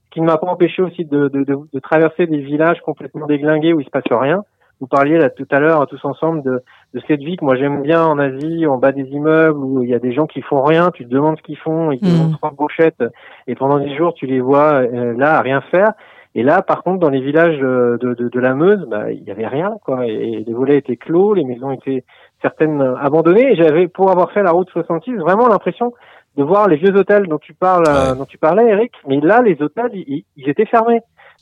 Ce 0.06 0.10
qui 0.10 0.20
ne 0.20 0.26
m'a 0.26 0.38
pas 0.38 0.46
empêché 0.48 0.82
aussi 0.82 1.04
de, 1.04 1.28
de, 1.28 1.44
de, 1.44 1.56
de 1.72 1.78
traverser 1.80 2.26
des 2.26 2.38
villages 2.38 2.80
complètement 2.80 3.26
déglingués 3.26 3.72
où 3.72 3.80
il 3.80 3.84
se 3.84 3.90
passe 3.90 4.04
rien. 4.10 4.42
vous 4.80 4.86
parliez 4.86 5.18
là 5.18 5.28
tout 5.30 5.46
à 5.50 5.60
l'heure 5.60 5.86
tous 5.86 6.02
ensemble 6.04 6.42
de, 6.42 6.62
de 6.94 7.00
cette 7.06 7.20
vie 7.20 7.36
que 7.36 7.44
moi 7.44 7.54
j'aime 7.56 7.82
bien 7.82 8.02
en 8.04 8.18
Asie, 8.18 8.66
en 8.66 8.78
bas 8.78 8.92
des 8.92 9.02
immeubles 9.04 9.58
où 9.58 9.82
il 9.82 9.90
y 9.90 9.94
a 9.94 9.98
des 9.98 10.12
gens 10.12 10.26
qui 10.26 10.40
font 10.42 10.62
rien, 10.62 10.90
tu 10.90 11.04
te 11.04 11.10
demandes 11.10 11.36
ce 11.36 11.42
qu'ils 11.42 11.58
font, 11.58 11.90
ils 11.92 12.00
te 12.00 12.06
Mm. 12.06 12.18
donnent 12.18 12.32
trois 12.32 12.50
brochettes 12.50 13.04
et 13.46 13.54
pendant 13.54 13.78
dix 13.78 13.94
jours 13.96 14.14
tu 14.14 14.26
les 14.26 14.40
vois 14.40 14.74
euh, 14.82 15.14
là 15.16 15.36
à 15.38 15.40
rien 15.42 15.60
faire. 15.60 15.92
Et 16.38 16.42
là, 16.42 16.60
par 16.60 16.82
contre, 16.82 16.98
dans 17.00 17.08
les 17.08 17.22
villages 17.22 17.58
euh, 17.62 17.96
de, 17.96 18.12
de, 18.12 18.28
de 18.28 18.40
la 18.40 18.52
Meuse, 18.54 18.86
bah, 18.90 19.10
il 19.10 19.24
y 19.24 19.30
avait 19.30 19.46
rien, 19.46 19.76
quoi. 19.82 20.06
Et 20.06 20.44
les 20.46 20.52
volets 20.52 20.76
étaient 20.76 20.98
clos, 20.98 21.32
les 21.32 21.44
maisons 21.44 21.70
étaient 21.70 22.04
certaines 22.42 22.82
euh, 22.82 22.94
abandonnées. 22.98 23.52
Et 23.52 23.56
j'avais, 23.56 23.88
pour 23.88 24.10
avoir 24.10 24.30
fait 24.32 24.42
la 24.42 24.50
route 24.50 24.68
66, 24.68 25.16
vraiment 25.16 25.48
l'impression 25.48 25.94
de 26.36 26.44
voir 26.44 26.68
les 26.68 26.76
vieux 26.76 26.94
hôtels 26.94 27.26
dont 27.26 27.38
tu 27.38 27.54
parles, 27.54 27.84
euh, 27.88 28.14
dont 28.14 28.26
tu 28.26 28.36
parlais, 28.36 28.68
Eric. 28.68 28.92
Mais 29.08 29.18
là, 29.20 29.40
les 29.40 29.62
hôtels, 29.62 29.92
ils, 29.94 30.26
ils 30.36 30.48
étaient 30.50 30.66
fermés. 30.66 31.00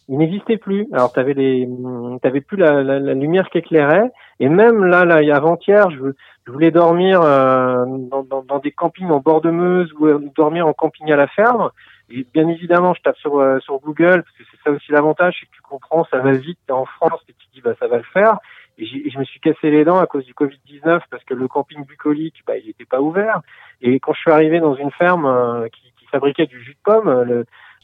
Ils 0.08 0.16
n'existaient 0.16 0.58
plus. 0.58 0.86
Alors, 0.92 1.12
t'avais 1.12 1.34
les, 1.34 1.66
hum, 1.66 2.20
t'avais 2.22 2.40
plus 2.40 2.56
la, 2.56 2.84
la, 2.84 3.00
la 3.00 3.14
lumière 3.14 3.50
qui 3.50 3.58
éclairait. 3.58 4.12
Et 4.38 4.48
même 4.48 4.84
là, 4.84 5.04
là, 5.04 5.16
avant-hier, 5.34 5.90
je, 5.90 6.12
je 6.46 6.52
voulais 6.52 6.70
dormir 6.70 7.20
euh, 7.20 7.84
dans, 8.12 8.22
dans, 8.22 8.44
dans 8.44 8.58
des 8.60 8.70
campings 8.70 9.10
en 9.10 9.18
bord 9.18 9.40
de 9.40 9.50
Meuse 9.50 9.92
ou 9.98 10.06
dormir 10.36 10.68
en 10.68 10.72
camping 10.72 11.10
à 11.10 11.16
la 11.16 11.26
ferme. 11.26 11.70
Et 12.10 12.26
bien 12.34 12.48
évidemment, 12.48 12.92
je 12.94 13.00
tape 13.02 13.16
sur 13.16 13.38
euh, 13.38 13.58
sur 13.60 13.78
Google 13.80 14.22
parce 14.24 14.36
que 14.36 14.44
c'est 14.50 14.60
ça 14.62 14.70
aussi 14.70 14.92
l'avantage, 14.92 15.36
c'est 15.40 15.46
que 15.46 15.52
tu 15.54 15.62
comprends, 15.62 16.04
ça 16.10 16.18
va 16.18 16.32
vite, 16.32 16.58
t'es 16.66 16.72
en 16.72 16.84
France 16.84 17.20
et 17.28 17.32
tu 17.32 17.46
dis 17.54 17.60
bah 17.60 17.74
ça 17.80 17.86
va 17.88 17.96
le 17.96 18.02
faire. 18.12 18.38
Et, 18.76 18.84
j'ai- 18.86 19.06
et 19.06 19.10
je 19.10 19.18
me 19.18 19.24
suis 19.24 19.40
cassé 19.40 19.70
les 19.70 19.84
dents 19.84 19.98
à 19.98 20.06
cause 20.06 20.24
du 20.26 20.34
Covid-19 20.34 21.00
parce 21.10 21.24
que 21.24 21.34
le 21.34 21.48
camping 21.48 21.84
bucolique, 21.86 22.42
bah 22.46 22.58
il 22.58 22.66
n'était 22.66 22.84
pas 22.84 23.00
ouvert. 23.00 23.40
Et 23.80 24.00
quand 24.00 24.12
je 24.12 24.20
suis 24.20 24.30
arrivé 24.30 24.60
dans 24.60 24.74
une 24.74 24.90
ferme 24.90 25.26
euh, 25.26 25.68
qui, 25.68 25.92
qui 25.98 26.06
fabriquait 26.06 26.46
du 26.46 26.60
jus 26.62 26.74
de 26.74 26.78
pomme, 26.84 27.08
euh, 27.08 27.24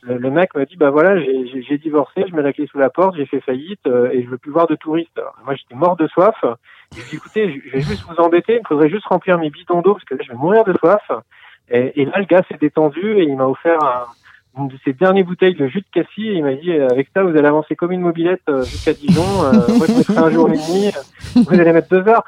le, 0.02 0.16
le, 0.16 0.30
mec 0.30 0.54
m'a 0.54 0.64
dit 0.64 0.76
bah 0.76 0.90
voilà, 0.90 1.18
j'ai- 1.20 1.46
j'ai 1.48 1.62
j'ai 1.62 1.78
divorcé, 1.78 2.24
je 2.28 2.34
mets 2.34 2.42
la 2.42 2.52
clé 2.52 2.66
sous 2.66 2.78
la 2.78 2.90
porte, 2.90 3.16
j'ai 3.16 3.26
fait 3.26 3.40
faillite 3.40 3.86
euh, 3.86 4.10
et 4.12 4.22
je 4.22 4.28
veux 4.28 4.38
plus 4.38 4.50
voir 4.50 4.66
de 4.66 4.74
touristes. 4.74 5.16
Alors, 5.18 5.34
moi 5.44 5.54
j'étais 5.54 5.74
mort 5.74 5.96
de 5.96 6.06
soif. 6.08 6.36
Et 6.44 6.96
je 6.96 6.96
lui 6.96 7.02
ai 7.02 7.10
dit 7.10 7.16
écoutez, 7.16 7.62
je 7.66 7.70
vais 7.70 7.80
juste 7.80 8.04
vous 8.08 8.16
embêter, 8.16 8.56
il 8.62 8.66
faudrait 8.66 8.90
juste 8.90 9.06
remplir 9.06 9.38
mes 9.38 9.50
bidons 9.50 9.80
d'eau 9.82 9.92
parce 9.94 10.04
que 10.04 10.14
là 10.14 10.22
je 10.26 10.32
vais 10.32 10.38
mourir 10.38 10.64
de 10.64 10.74
soif. 10.78 11.02
Et, 11.70 12.02
et 12.02 12.04
là, 12.04 12.12
le 12.18 12.24
gars 12.24 12.42
s'est 12.50 12.58
détendu 12.60 13.00
et 13.18 13.22
il 13.24 13.36
m'a 13.36 13.46
offert 13.46 13.82
un- 13.82 14.06
une 14.58 14.68
de 14.68 14.76
ses 14.84 14.92
dernières 14.92 15.24
bouteilles 15.24 15.54
de 15.54 15.68
jus 15.68 15.80
de 15.80 15.86
cassis 15.92 16.26
et 16.26 16.34
il 16.34 16.42
m'a 16.42 16.54
dit, 16.54 16.72
euh, 16.72 16.88
avec 16.90 17.08
ça, 17.14 17.22
vous 17.22 17.30
allez 17.36 17.46
avancer 17.46 17.76
comme 17.76 17.92
une 17.92 18.00
mobilette 18.00 18.42
euh, 18.48 18.62
jusqu'à 18.64 18.92
Dijon. 18.92 19.22
Euh, 19.44 19.52
moi, 19.78 19.86
je 19.86 19.92
mettrai 19.98 20.18
un 20.18 20.30
jour 20.30 20.48
et 20.48 20.52
demi. 20.56 20.88
euh, 20.88 21.40
Vous 21.48 21.60
allez 21.60 21.72
mettre 21.72 21.88
deux 21.88 22.06
heures. 22.08 22.24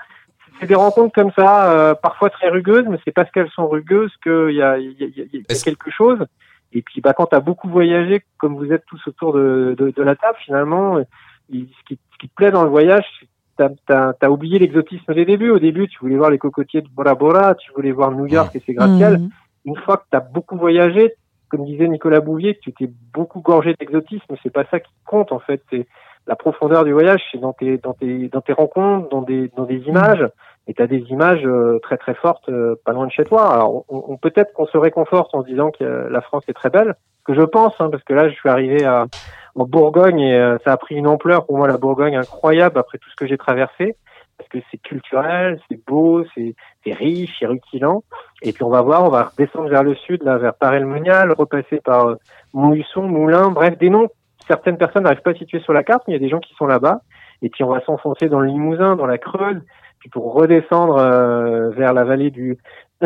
C'est 0.60 0.66
des 0.68 0.76
rencontres 0.76 1.12
comme 1.12 1.32
ça, 1.36 1.72
euh, 1.72 1.94
parfois 1.94 2.30
très 2.30 2.48
rugueuses, 2.48 2.86
mais 2.88 2.98
c'est 3.04 3.10
parce 3.10 3.28
qu'elles 3.32 3.50
sont 3.50 3.68
rugueuses 3.68 4.12
qu'il 4.22 4.54
y 4.54 4.62
a, 4.62 4.78
il 4.78 4.92
y, 4.92 5.02
a, 5.04 5.06
il 5.08 5.16
y 5.16 5.20
a- 5.22 5.38
y 5.38 5.44
a 5.50 5.62
quelque 5.64 5.90
chose. 5.90 6.24
Et 6.72 6.82
puis, 6.82 7.00
bah, 7.00 7.12
quand 7.12 7.26
tu 7.26 7.34
as 7.34 7.40
beaucoup 7.40 7.68
voyagé, 7.68 8.22
comme 8.38 8.54
vous 8.56 8.72
êtes 8.72 8.84
tous 8.86 9.00
autour 9.08 9.32
de, 9.34 9.74
de, 9.76 9.90
de 9.90 10.02
la 10.04 10.14
table, 10.14 10.38
finalement, 10.44 10.98
euh, 10.98 11.02
il- 11.50 11.66
ce, 11.80 11.84
qui, 11.88 11.98
ce 12.12 12.18
qui 12.18 12.28
te 12.28 12.34
plaît 12.36 12.52
dans 12.52 12.62
le 12.62 12.70
voyage, 12.70 13.04
c'est 13.18 13.26
t'as 13.56 14.12
as, 14.20 14.30
oublié 14.30 14.58
l'exotisme 14.58 15.14
des 15.14 15.24
débuts. 15.24 15.50
Au 15.50 15.58
début, 15.58 15.88
tu 15.88 15.98
voulais 16.00 16.16
voir 16.16 16.30
les 16.30 16.38
cocotiers 16.38 16.82
de 16.82 16.88
Bora 16.88 17.14
Bora, 17.14 17.54
tu 17.54 17.72
voulais 17.72 17.92
voir 17.92 18.10
New 18.12 18.26
York 18.26 18.54
et 18.56 18.60
ses 18.60 18.74
gratte-ciel. 18.74 19.18
Mhm. 19.18 19.30
Une 19.64 19.76
fois 19.76 19.96
que 19.98 20.04
tu 20.10 20.16
as 20.16 20.20
beaucoup 20.20 20.56
voyagé, 20.56 21.14
comme 21.48 21.64
disait 21.64 21.86
Nicolas 21.88 22.20
Bouvier, 22.20 22.58
tu 22.60 22.72
t'es 22.72 22.90
beaucoup 23.12 23.40
gorgé 23.40 23.74
d'exotisme. 23.78 24.34
C'est 24.42 24.52
pas 24.52 24.64
ça 24.70 24.80
qui 24.80 24.92
compte 25.06 25.32
en 25.32 25.38
fait. 25.38 25.62
C'est 25.70 25.86
la 26.26 26.36
profondeur 26.36 26.84
du 26.84 26.92
voyage, 26.92 27.20
c'est 27.30 27.38
dans 27.38 27.52
tes 27.52 27.78
dans 27.78 27.92
tes 27.94 28.28
dans 28.28 28.40
tes 28.40 28.52
rencontres, 28.52 29.08
dans 29.10 29.22
des 29.22 29.50
dans 29.56 29.64
des 29.64 29.78
images. 29.86 30.26
Et 30.68 30.74
tu 30.74 30.82
as 30.82 30.86
des 30.86 31.00
images 31.10 31.44
euh, 31.44 31.80
très 31.82 31.96
très 31.96 32.14
fortes, 32.14 32.48
euh, 32.48 32.76
pas 32.84 32.92
loin 32.92 33.06
de 33.06 33.12
chez 33.12 33.24
toi. 33.24 33.52
Alors 33.52 33.84
on, 33.88 34.04
on- 34.08 34.16
peut-être 34.16 34.52
qu'on 34.52 34.66
se 34.66 34.78
réconforte 34.78 35.34
en 35.34 35.42
se 35.42 35.48
disant 35.48 35.72
que 35.72 35.82
euh, 35.82 36.08
la 36.08 36.20
France 36.20 36.44
est 36.46 36.52
très 36.52 36.70
belle, 36.70 36.94
ce 37.18 37.24
que 37.24 37.34
je 37.34 37.44
pense, 37.44 37.74
hein, 37.80 37.90
parce 37.90 38.04
que 38.04 38.14
là 38.14 38.28
je 38.28 38.34
suis 38.34 38.48
arrivé 38.48 38.84
à 38.84 39.06
en 39.54 39.64
Bourgogne 39.64 40.20
et 40.20 40.38
euh, 40.38 40.58
ça 40.64 40.72
a 40.72 40.76
pris 40.76 40.94
une 40.94 41.06
ampleur 41.06 41.46
pour 41.46 41.56
moi 41.56 41.68
la 41.68 41.76
Bourgogne 41.76 42.16
incroyable 42.16 42.78
après 42.78 42.98
tout 42.98 43.10
ce 43.10 43.16
que 43.16 43.26
j'ai 43.26 43.36
traversé, 43.36 43.96
parce 44.38 44.48
que 44.48 44.58
c'est 44.70 44.78
culturel, 44.78 45.60
c'est 45.68 45.80
beau, 45.86 46.24
c'est 46.34 46.54
riche, 46.86 47.36
c'est 47.38 47.46
rutilant. 47.46 48.02
Et 48.42 48.52
puis 48.52 48.64
on 48.64 48.70
va 48.70 48.82
voir, 48.82 49.04
on 49.04 49.10
va 49.10 49.24
redescendre 49.24 49.68
vers 49.68 49.82
le 49.82 49.94
sud, 49.94 50.22
là, 50.22 50.38
vers 50.38 50.54
Paray-le-Monial, 50.54 51.32
repasser 51.32 51.80
par 51.80 52.06
euh, 52.06 52.14
Montluçon, 52.52 53.02
Moulins, 53.02 53.50
bref, 53.50 53.78
des 53.78 53.90
noms. 53.90 54.08
Certaines 54.48 54.76
personnes 54.76 55.04
n'arrivent 55.04 55.22
pas 55.22 55.30
à 55.30 55.34
situer 55.34 55.60
sur 55.60 55.72
la 55.72 55.84
carte, 55.84 56.02
mais 56.06 56.14
il 56.14 56.16
y 56.16 56.20
a 56.20 56.24
des 56.24 56.30
gens 56.30 56.40
qui 56.40 56.54
sont 56.54 56.66
là-bas. 56.66 57.02
Et 57.42 57.48
puis 57.48 57.64
on 57.64 57.68
va 57.68 57.80
s'enfoncer 57.82 58.28
dans 58.28 58.40
le 58.40 58.48
Limousin, 58.48 58.96
dans 58.96 59.06
la 59.06 59.18
Creuse, 59.18 59.60
puis 59.98 60.08
pour 60.08 60.32
redescendre 60.32 60.96
euh, 60.96 61.70
vers 61.70 61.92
la 61.92 62.04
vallée 62.04 62.30
du 62.30 62.58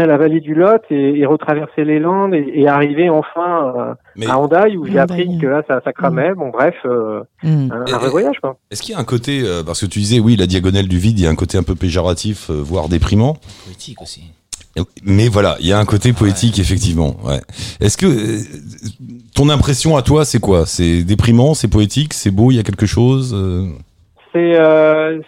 la 0.05 0.17
vallée 0.19 0.41
du 0.41 0.55
Lot 0.55 0.83
et, 0.91 1.21
et 1.21 1.25
retraverser 1.25 1.85
les 1.85 1.99
Landes 1.99 2.35
et, 2.35 2.53
et 2.55 2.69
arriver 2.69 3.09
enfin 3.09 3.73
euh, 3.77 3.95
Mais 4.17 4.27
à 4.27 4.37
Hendaye 4.39 4.77
où 4.77 4.85
j'ai 4.85 4.99
appris 4.99 5.39
que 5.39 5.47
là 5.47 5.63
ça, 5.67 5.81
ça 5.85 5.93
cramait. 5.93 6.35
Bon 6.35 6.51
bref, 6.51 6.75
euh, 6.85 7.23
Mhm. 7.43 7.71
un, 7.73 7.99
vrai 7.99 8.11
voyage 8.11 8.41
quoi. 8.41 8.57
est-ce 8.71 8.83
qu'il 8.83 8.95
y 8.95 8.97
a 8.97 9.01
un 9.01 9.05
côté, 9.05 9.41
euh, 9.43 9.63
parce 9.63 9.81
que 9.81 9.87
tu 9.87 10.01
disais, 10.01 10.19
oui, 10.21 10.37
la 10.37 10.47
diagonale 10.47 10.89
du 10.89 10.99
vide, 10.99 11.19
il 11.19 11.25
y 11.25 11.27
a 11.27 11.31
un 11.31 11.35
côté 11.37 11.57
un 11.57 11.63
peu 11.63 11.75
péjoratif, 11.75 12.51
euh, 12.51 12.55
voire 12.63 12.89
déprimant. 12.89 13.37
Politique 13.65 14.03
aussi. 14.03 14.23
Mais 15.05 15.29
voilà, 15.29 15.57
il 15.61 15.67
y 15.67 15.73
a 15.73 15.79
un 15.79 15.87
côté 15.87 16.13
poétique, 16.13 16.59
effectivement. 16.59 17.17
Ouais. 17.25 17.41
Est-ce 17.81 17.97
que 17.97 18.05
euh, 18.07 18.43
ton 19.35 19.49
impression 19.49 19.97
à 19.97 20.03
toi, 20.03 20.27
c'est 20.27 20.39
quoi? 20.41 20.67
C'est 20.67 21.03
déprimant, 21.03 21.55
c'est 21.55 21.69
poétique, 21.69 22.13
c'est 22.13 22.31
beau, 22.31 22.51
il 22.51 22.57
y 22.57 22.59
a 22.59 22.63
quelque 22.63 22.85
chose 22.85 23.35
euh? 23.35 23.69
C'est 24.35 24.55
euh, 24.59 25.19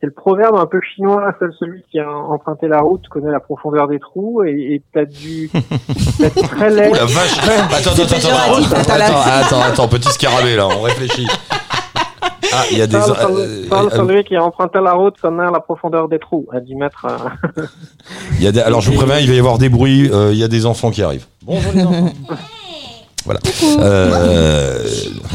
c'est- 0.00 0.06
le 0.06 0.12
proverbe 0.12 0.56
un 0.56 0.66
peu 0.66 0.80
chinois, 0.94 1.32
seul 1.38 1.52
celui 1.58 1.82
qui 1.90 1.98
a 1.98 2.08
emprunté 2.10 2.68
la 2.68 2.80
route 2.80 3.06
connaît 3.08 3.30
la 3.32 3.40
profondeur 3.40 3.88
des 3.88 3.98
trous 3.98 4.42
et 4.44 4.82
t'as 4.92 5.04
du 5.04 5.50
t'as 6.18 6.30
du 6.30 6.48
très 6.48 6.70
laid. 6.70 6.90
Oh 6.92 6.94
la 6.94 7.04
vache 7.06 7.38
Attends, 7.38 7.90
attends, 7.92 8.02
attends, 8.04 8.16
attends, 8.28 8.80
attends, 8.80 8.90
attends, 8.90 9.30
attends, 9.30 9.62
attends, 9.62 9.88
petit 9.88 10.08
scarabée 10.10 10.56
là, 10.56 10.68
on 10.68 10.82
réfléchit. 10.82 11.26
Ah, 12.52 12.62
il 12.70 12.78
y 12.78 12.82
a 12.82 12.86
des. 12.86 12.96
Euh, 12.96 13.00
euh, 13.72 13.90
celui 13.90 14.24
qui 14.24 14.34
a 14.36 14.42
emprunté 14.42 14.78
la 14.80 14.92
route 14.94 15.18
connaît 15.20 15.50
la 15.50 15.60
profondeur 15.60 16.08
des 16.08 16.18
trous 16.18 16.46
à 16.52 16.60
10 16.60 16.74
mètres. 16.76 17.06
euh. 17.58 17.62
il 18.38 18.44
y 18.44 18.46
a 18.46 18.52
des- 18.52 18.60
alors 18.60 18.80
je 18.80 18.90
vous 18.90 18.96
préviens, 18.96 19.18
il 19.18 19.28
va 19.28 19.34
y 19.34 19.38
avoir 19.38 19.58
des 19.58 19.68
bruits, 19.68 20.08
euh, 20.12 20.32
il 20.32 20.38
y 20.38 20.44
a 20.44 20.48
des 20.48 20.64
enfants 20.64 20.90
qui 20.90 21.02
arrivent. 21.02 21.26
Bonjour 21.42 21.72
les 21.74 21.84
enfants. 21.84 22.12
Voilà. 23.26 23.40
Euh, 23.80 24.86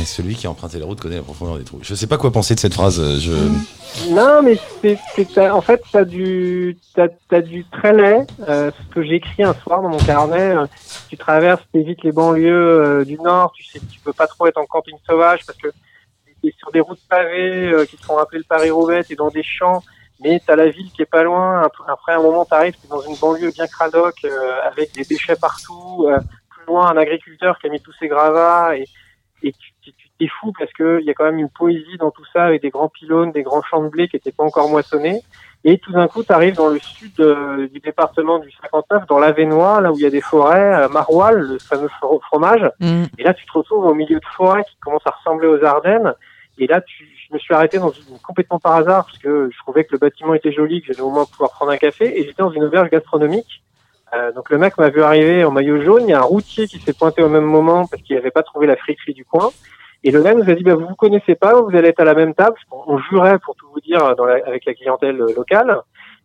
celui 0.05 0.35
qui 0.35 0.47
a 0.47 0.49
emprunté 0.49 0.79
la 0.79 0.85
route 0.85 0.99
connaît 0.99 1.17
la 1.17 1.21
profondeur 1.21 1.57
des 1.57 1.63
trous. 1.63 1.79
Je 1.83 1.93
sais 1.93 2.07
pas 2.07 2.17
quoi 2.17 2.31
penser 2.31 2.55
de 2.55 2.59
cette 2.59 2.73
phrase. 2.73 2.99
euh, 2.99 3.17
Je... 3.19 4.11
Non, 4.13 4.41
mais 4.41 4.57
c'est, 4.81 4.97
c'est, 5.15 5.49
en 5.49 5.61
fait, 5.61 5.81
t'as 5.91 6.05
du, 6.05 6.77
t'as, 6.95 7.09
t'as 7.29 7.41
du 7.41 7.65
très 7.65 7.93
laid, 7.93 8.25
euh, 8.47 8.71
ce 8.71 8.93
que 8.93 9.03
j'ai 9.03 9.15
écrit 9.15 9.43
un 9.43 9.53
soir 9.53 9.81
dans 9.81 9.89
mon 9.89 9.97
carnet. 9.97 10.55
euh, 10.55 10.65
tu 11.09 11.17
traverses, 11.17 11.61
t'évites 11.73 12.01
les 12.03 12.11
banlieues 12.13 12.49
euh, 13.01 13.05
du 13.05 13.17
Nord, 13.19 13.51
tu 13.53 13.63
sais 13.65 13.79
que 13.79 13.85
tu 13.91 13.99
peux 13.99 14.13
pas 14.13 14.27
trop 14.27 14.47
être 14.47 14.57
en 14.57 14.65
camping 14.65 14.95
sauvage 15.07 15.41
parce 15.45 15.57
que 15.59 15.67
t'es 16.41 16.53
sur 16.57 16.71
des 16.71 16.79
routes 16.79 17.01
pavées 17.09 17.71
euh, 17.73 17.85
qui 17.85 17.97
te 17.97 18.05
font 18.05 18.15
rappeler 18.15 18.39
le 18.39 18.45
Paris-Roubaix, 18.45 19.03
t'es 19.03 19.15
dans 19.15 19.29
des 19.29 19.43
champs, 19.43 19.83
mais 20.23 20.41
t'as 20.47 20.55
la 20.55 20.69
ville 20.69 20.89
qui 20.95 21.01
est 21.01 21.05
pas 21.05 21.23
loin. 21.23 21.61
Ap- 21.63 21.73
Après, 21.89 22.13
un 22.13 22.21
moment, 22.21 22.45
t'arrives, 22.45 22.75
t'es 22.81 22.87
dans 22.87 23.01
une 23.01 23.15
banlieue 23.17 23.51
bien 23.51 23.67
cradoc, 23.67 24.15
euh, 24.23 24.29
avec 24.71 24.93
des 24.95 25.03
déchets 25.03 25.35
partout. 25.35 26.05
euh, 26.07 26.17
plus 26.65 26.73
loin, 26.73 26.87
un 26.89 26.97
agriculteur 26.97 27.57
qui 27.59 27.67
a 27.67 27.69
mis 27.69 27.81
tous 27.81 27.93
ses 27.99 28.07
gravats 28.07 28.75
et, 28.77 28.85
et 29.43 29.51
tu, 29.53 29.91
t'es 30.19 30.27
fou 30.39 30.53
parce 30.57 30.71
que 30.73 30.99
il 30.99 31.05
y 31.05 31.09
a 31.09 31.13
quand 31.13 31.23
même 31.25 31.39
une 31.39 31.49
poésie 31.49 31.97
dans 31.97 32.11
tout 32.11 32.25
ça 32.31 32.43
avec 32.43 32.61
des 32.61 32.69
grands 32.69 32.89
pylônes, 32.89 33.31
des 33.31 33.41
grands 33.43 33.63
champs 33.63 33.81
de 33.83 33.89
blé 33.89 34.07
qui 34.07 34.15
n'étaient 34.17 34.31
pas 34.31 34.43
encore 34.43 34.69
moissonnés. 34.69 35.21
Et 35.63 35.77
tout 35.77 35.91
d'un 35.91 36.07
coup, 36.07 36.23
tu 36.23 36.31
arrives 36.31 36.55
dans 36.55 36.69
le 36.69 36.79
sud 36.79 37.19
euh, 37.19 37.67
du 37.67 37.79
département 37.79 38.39
du 38.39 38.51
59, 38.51 39.05
dans 39.07 39.19
l'Avenois, 39.19 39.79
là 39.81 39.91
où 39.91 39.95
il 39.95 40.01
y 40.01 40.07
a 40.07 40.09
des 40.09 40.21
forêts, 40.21 40.73
à 40.73 40.87
Maroilles, 40.87 41.35
le 41.39 41.59
fameux 41.59 41.87
fro- 42.01 42.19
fromage. 42.21 42.67
Mhm. 42.79 43.05
Et 43.19 43.23
là, 43.23 43.33
tu 43.35 43.45
te 43.45 43.51
retrouves 43.53 43.85
au 43.85 43.93
milieu 43.93 44.19
de 44.19 44.25
forêts 44.35 44.63
qui 44.63 44.75
commencent 44.77 45.05
à 45.05 45.11
ressembler 45.11 45.47
aux 45.47 45.63
Ardennes. 45.63 46.13
Et 46.57 46.65
là, 46.67 46.81
tu, 46.81 47.07
je 47.27 47.33
me 47.33 47.39
suis 47.39 47.53
arrêté 47.53 47.77
dans 47.77 47.91
une, 47.91 48.17
complètement 48.25 48.59
par 48.59 48.73
hasard 48.75 49.05
parce 49.05 49.17
que 49.19 49.49
je 49.51 49.57
trouvais 49.59 49.83
que 49.85 49.91
le 49.93 49.99
bâtiment 49.99 50.33
était 50.33 50.51
joli, 50.51 50.81
que 50.81 50.87
j'allais 50.87 51.01
au 51.01 51.11
moins 51.11 51.25
pouvoir 51.25 51.51
prendre 51.51 51.71
un 51.71 51.77
café. 51.77 52.19
Et 52.19 52.23
j'étais 52.25 52.41
dans 52.41 52.51
une 52.51 52.63
auberge 52.63 52.89
gastronomique. 52.89 53.63
Euh, 54.13 54.31
donc 54.33 54.49
le 54.49 54.57
mec 54.57 54.77
m'a 54.77 54.89
vu 54.89 55.01
arriver 55.01 55.43
en 55.45 55.51
maillot 55.51 55.81
jaune. 55.81 56.03
Il 56.03 56.09
y 56.09 56.13
a 56.13 56.19
un 56.19 56.23
routier 56.23 56.67
qui 56.67 56.79
s'est 56.79 56.93
pointé 56.93 57.23
au 57.23 57.29
même 57.29 57.45
moment 57.45 57.85
parce 57.87 58.01
qu'il 58.03 58.15
n'avait 58.15 58.31
pas 58.31 58.43
trouvé 58.43 58.67
la 58.67 58.75
friterie 58.75 59.13
du 59.13 59.25
coin. 59.25 59.49
Et 60.03 60.11
le 60.11 60.21
gars 60.21 60.33
nous 60.33 60.49
a 60.49 60.53
dit, 60.53 60.63
bah, 60.63 60.73
vous 60.75 60.87
vous 60.87 60.95
connaissez 60.95 61.35
pas, 61.35 61.61
vous 61.61 61.75
allez 61.75 61.89
être 61.89 61.99
à 61.99 62.05
la 62.05 62.15
même 62.15 62.33
table. 62.33 62.55
On, 62.71 62.97
jurait, 62.97 63.37
pour 63.39 63.55
tout 63.55 63.67
vous 63.71 63.79
dire, 63.81 64.15
dans 64.15 64.25
la- 64.25 64.43
avec 64.45 64.65
la 64.65 64.73
clientèle 64.73 65.21
euh, 65.21 65.33
locale. 65.35 65.79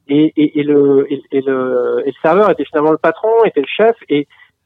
Et, 0.08 0.32
et, 0.36 0.60
et, 0.60 0.62
le, 0.62 1.06
et, 1.12 1.40
le, 1.40 2.02
et 2.04 2.10
le 2.10 2.14
serveur 2.22 2.48
était 2.50 2.64
finalement 2.64 2.92
le 2.92 2.98
patron, 2.98 3.28
était 3.44 3.60
le 3.60 3.66
chef, 3.66 3.96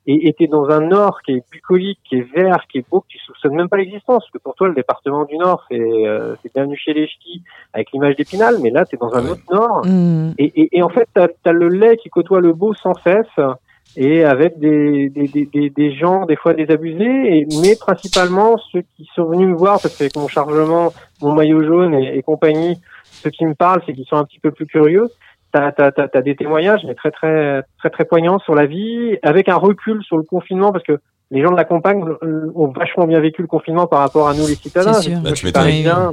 et 0.07 0.29
était 0.29 0.47
dans 0.47 0.69
un 0.71 0.81
Nord 0.81 1.21
qui 1.23 1.33
est 1.33 1.45
bucolique, 1.53 1.99
qui 2.09 2.17
est 2.17 2.27
vert, 2.35 2.65
qui 2.71 2.79
est 2.79 2.85
beau, 2.91 3.01
que 3.01 3.07
tu 3.09 3.19
soupçonnes 3.19 3.55
même 3.55 3.69
pas 3.69 3.77
l'existence. 3.77 4.23
Parce 4.25 4.31
que 4.31 4.39
pour 4.39 4.55
toi, 4.55 4.69
le 4.69 4.75
département 4.75 5.25
du 5.25 5.37
Nord, 5.37 5.65
c'est 5.71 5.79
euh, 5.79 6.35
c'est 6.43 6.53
bienvenu 6.55 6.77
chez 6.77 6.95
les 6.95 7.07
ch'tis, 7.07 7.43
avec 7.75 7.93
l'image 7.93 8.17
d'Épinal, 8.17 8.57
mais 8.63 8.71
là, 8.71 8.85
tu 8.87 8.97
es 8.97 8.99
dans 8.99 9.13
un 9.15 9.25
Ouais. 9.25 9.31
autre 9.31 9.43
Nord. 9.53 9.87
Mhm. 9.87 10.35
Et, 10.39 10.63
et, 10.63 10.79
et 10.79 10.83
en 10.83 10.89
fait, 10.89 11.09
tu 11.15 11.21
as, 11.21 11.53
le 11.53 11.69
lait 11.69 11.97
qui 11.99 12.09
côtoie 12.09 12.41
le 12.41 12.53
beau 12.53 12.73
sans 12.75 12.95
cesse, 12.95 13.27
et 13.97 14.25
avec 14.25 14.59
des, 14.59 15.09
des, 15.11 15.27
des, 15.29 15.47
des, 15.47 15.69
des 15.69 15.93
gens, 15.95 16.25
des 16.25 16.37
fois 16.37 16.55
désabusés, 16.55 17.39
et, 17.39 17.47
mais 17.61 17.77
principalement 17.77 18.57
ceux 18.73 18.83
qui 18.97 19.09
sont 19.15 19.25
venus 19.25 19.49
me 19.49 19.55
voir, 19.57 19.81
parce 19.83 19.97
qu'avec 19.97 20.17
mon 20.17 20.29
chargement, 20.29 20.93
mon 21.21 21.35
maillot 21.35 21.63
jaune 21.65 21.95
et, 21.95 22.17
et 22.17 22.23
compagnie, 22.23 22.79
ceux 23.05 23.31
qui 23.31 23.45
me 23.45 23.55
parlent, 23.55 23.83
c'est 23.85 23.93
qu'ils 23.93 24.07
sont 24.07 24.17
un 24.17 24.25
petit 24.25 24.39
peu 24.39 24.51
plus 24.53 24.67
curieux. 24.67 25.09
T'as 25.53 25.73
as, 25.79 25.91
t'as, 25.93 26.09
t'as 26.09 26.23
des 26.23 26.37
témoignages, 26.37 26.83
mais 26.87 26.95
très 26.95 27.11
très 27.11 27.63
très 27.79 27.91
très 27.91 28.05
poignants 28.05 28.39
sur 28.39 28.55
la 28.55 28.67
vie, 28.67 29.19
avec 29.23 29.49
un 29.49 29.57
recul 29.57 30.03
sur 30.05 30.17
le 30.17 30.23
confinement, 30.23 30.71
parce 30.73 30.85
que 30.85 30.99
les 31.33 31.43
gens 31.43 31.51
de 31.51 31.57
la 31.57 31.65
campagne 31.65 32.05
euh, 32.23 32.51
ont 32.55 32.69
vachement 32.69 33.07
bien 33.07 33.21
vécu 33.21 33.43
le 33.43 33.49
confinement 33.49 33.87
par 33.87 34.01
rapport 34.01 34.29
à 34.29 34.35
nous 34.35 34.47
les 34.47 34.55
citadins. 34.55 34.93
C'est 34.95 35.11
sûr. 35.11 35.21
Moi, 35.21 35.31
Bah, 35.31 35.33
tu 35.33 35.53
parisien. 35.53 36.13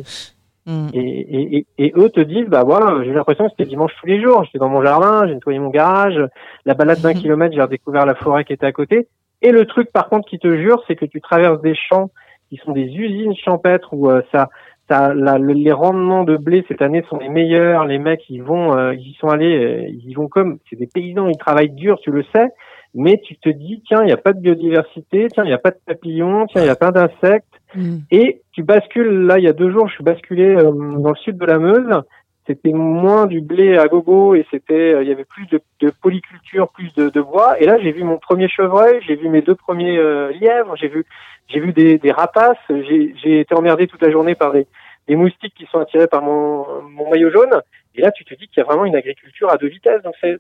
Mm. 0.66 0.88
Et, 0.94 1.00
et, 1.00 1.58
et, 1.58 1.86
et 1.86 1.94
eux 1.96 2.10
te 2.10 2.20
disent, 2.20 2.48
bah 2.48 2.64
voilà, 2.66 3.04
j'ai 3.04 3.14
l'impression 3.14 3.46
que 3.46 3.52
c'était 3.52 3.70
dimanche 3.70 3.92
tous 4.02 4.08
les 4.08 4.22
jours. 4.22 4.44
J'étais 4.44 4.58
dans 4.60 4.70
mon 4.70 4.84
jardin, 4.84 5.26
j'ai 5.28 5.34
nettoyé 5.34 5.60
mon 5.60 5.70
garage, 5.70 6.20
la 6.66 6.74
balade 6.74 7.00
d'un 7.02 7.14
Mhm. 7.14 7.22
kilomètre, 7.22 7.56
j'ai 7.56 7.62
redécouvert 7.62 8.06
la 8.06 8.16
forêt 8.16 8.44
qui 8.44 8.54
était 8.54 8.66
à 8.66 8.72
côté. 8.74 9.08
Et 9.42 9.52
le 9.52 9.66
truc, 9.66 9.92
par 9.94 10.10
contre, 10.10 10.28
qui 10.28 10.40
te 10.40 10.58
jure, 10.58 10.84
c'est 10.88 10.96
que 10.96 11.06
tu 11.06 11.22
traverses 11.22 11.62
des 11.62 11.76
champs 11.76 12.10
qui 12.50 12.58
sont 12.58 12.72
des 12.74 12.86
usines 12.86 13.36
champêtres 13.36 13.90
où 13.94 14.10
euh, 14.10 14.22
ça, 14.32 14.50
ça, 14.90 15.14
la- 15.14 15.38
le- 15.38 15.54
les 15.54 15.72
rendements 15.72 16.24
de 16.24 16.38
blé 16.38 16.64
cette 16.68 16.82
année 16.82 17.04
sont 17.10 17.18
les 17.18 17.30
meilleurs. 17.30 17.86
Les 17.86 17.98
mecs, 18.00 18.24
ils 18.30 18.42
vont, 18.44 18.76
euh, 18.78 18.94
ils 18.94 19.12
y 19.12 19.14
sont 19.16 19.28
allés, 19.30 19.56
euh, 19.58 19.88
ils 19.88 20.10
y 20.10 20.14
vont 20.14 20.28
comme, 20.28 20.60
c'est 20.70 20.78
des 20.78 20.88
paysans, 20.88 21.28
ils 21.28 21.38
travaillent 21.38 21.72
dur, 21.72 22.00
tu 22.02 22.12
le 22.12 22.24
sais. 22.36 22.48
Mais 22.94 23.20
tu 23.24 23.38
te 23.38 23.50
dis, 23.50 23.84
tiens, 23.88 24.02
il 24.02 24.08
n'y 24.08 24.14
a 24.14 24.18
pas 24.18 24.34
de 24.34 24.40
biodiversité, 24.40 25.28
tiens, 25.32 25.44
il 25.44 25.48
n'y 25.48 25.54
a 25.54 25.58
pas 25.60 25.72
de 25.72 25.78
papillons, 25.86 26.48
tiens, 26.48 26.62
il 26.62 26.66
n'y 26.66 26.70
a 26.72 26.76
pas 26.76 26.92
d'insectes. 26.92 27.46
Mm. 27.76 27.98
Et 28.12 28.42
tu 28.54 28.64
bascules, 28.64 29.26
là, 29.28 29.38
il 29.38 29.44
y 29.44 29.48
a 29.48 29.54
deux 29.54 29.72
jours, 29.72 29.88
je 29.88 29.94
suis 29.96 30.04
basculé 30.04 30.56
euh, 30.56 30.72
dans 30.72 31.10
le 31.10 31.16
sud 31.18 31.38
de 31.38 31.46
la 31.46 31.60
Meuse. 31.60 32.02
C'était 32.48 32.72
moins 32.72 33.26
du 33.28 33.42
blé 33.42 33.78
à 33.78 33.88
gogo 33.88 34.34
et 34.34 34.46
c'était, 34.50 34.94
euh, 34.94 35.04
il 35.04 35.10
y 35.10 35.12
avait 35.12 35.26
plus 35.26 35.46
de, 35.48 35.60
de 35.82 35.92
polyculture, 36.02 36.70
plus 36.70 36.94
de, 36.96 37.10
de 37.10 37.22
bois. 37.22 37.60
Et 37.62 37.66
là, 37.66 37.78
j'ai 37.78 37.92
vu 37.92 38.04
mon 38.06 38.18
premier 38.18 38.48
chevreuil, 38.48 39.02
j'ai 39.06 39.16
vu 39.18 39.28
mes 39.28 39.42
deux 39.42 39.56
premiers 39.56 39.98
euh, 39.98 40.32
lièvres, 40.32 40.76
j'ai 40.78 40.88
vu, 40.88 41.06
j'ai 41.50 41.60
vu 41.60 41.74
des, 41.74 41.98
des 41.98 42.12
rapaces. 42.12 42.58
J'ai, 42.70 43.14
j'ai 43.22 43.42
été 43.42 43.54
emmerdé 43.54 43.88
toute 43.88 44.02
la 44.02 44.10
journée 44.12 44.34
par 44.34 44.54
des, 44.54 44.66
des 45.10 45.18
moustiques 45.18 45.54
qui 45.56 45.66
sont 45.70 45.80
attirés 45.80 46.08
par 46.08 46.22
mon, 46.22 46.66
mon 46.84 47.10
maillot 47.10 47.32
jaune. 47.32 47.62
Et 47.96 48.02
là, 48.02 48.12
tu 48.12 48.24
te 48.24 48.34
dis 48.34 48.48
qu'il 48.48 48.58
y 48.58 48.62
a 48.62 48.64
vraiment 48.64 48.86
une 48.86 48.96
agriculture 48.96 49.52
à 49.52 49.58
deux 49.58 49.68
vitesses. 49.68 50.02
Donc 50.04 50.14
c'est, 50.22 50.38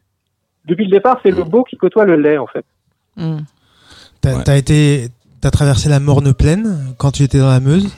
depuis 0.65 0.85
le 0.85 0.91
départ, 0.91 1.19
c'est 1.23 1.31
le 1.31 1.43
beau 1.43 1.63
qui 1.63 1.75
côtoie 1.75 2.05
le 2.05 2.15
lait, 2.15 2.37
en 2.37 2.47
fait. 2.47 2.65
Mm. 3.17 3.39
T'as 4.21 4.35
Ouais. 4.37 4.43
t'as 4.45 4.57
été, 4.57 5.07
t'as 5.41 5.51
traversé 5.51 5.89
la 5.89 5.99
Morne 5.99 6.33
Plaine 6.33 6.95
quand 6.97 7.11
tu 7.11 7.23
étais 7.23 7.39
dans 7.39 7.49
la 7.49 7.59
Meuse? 7.59 7.93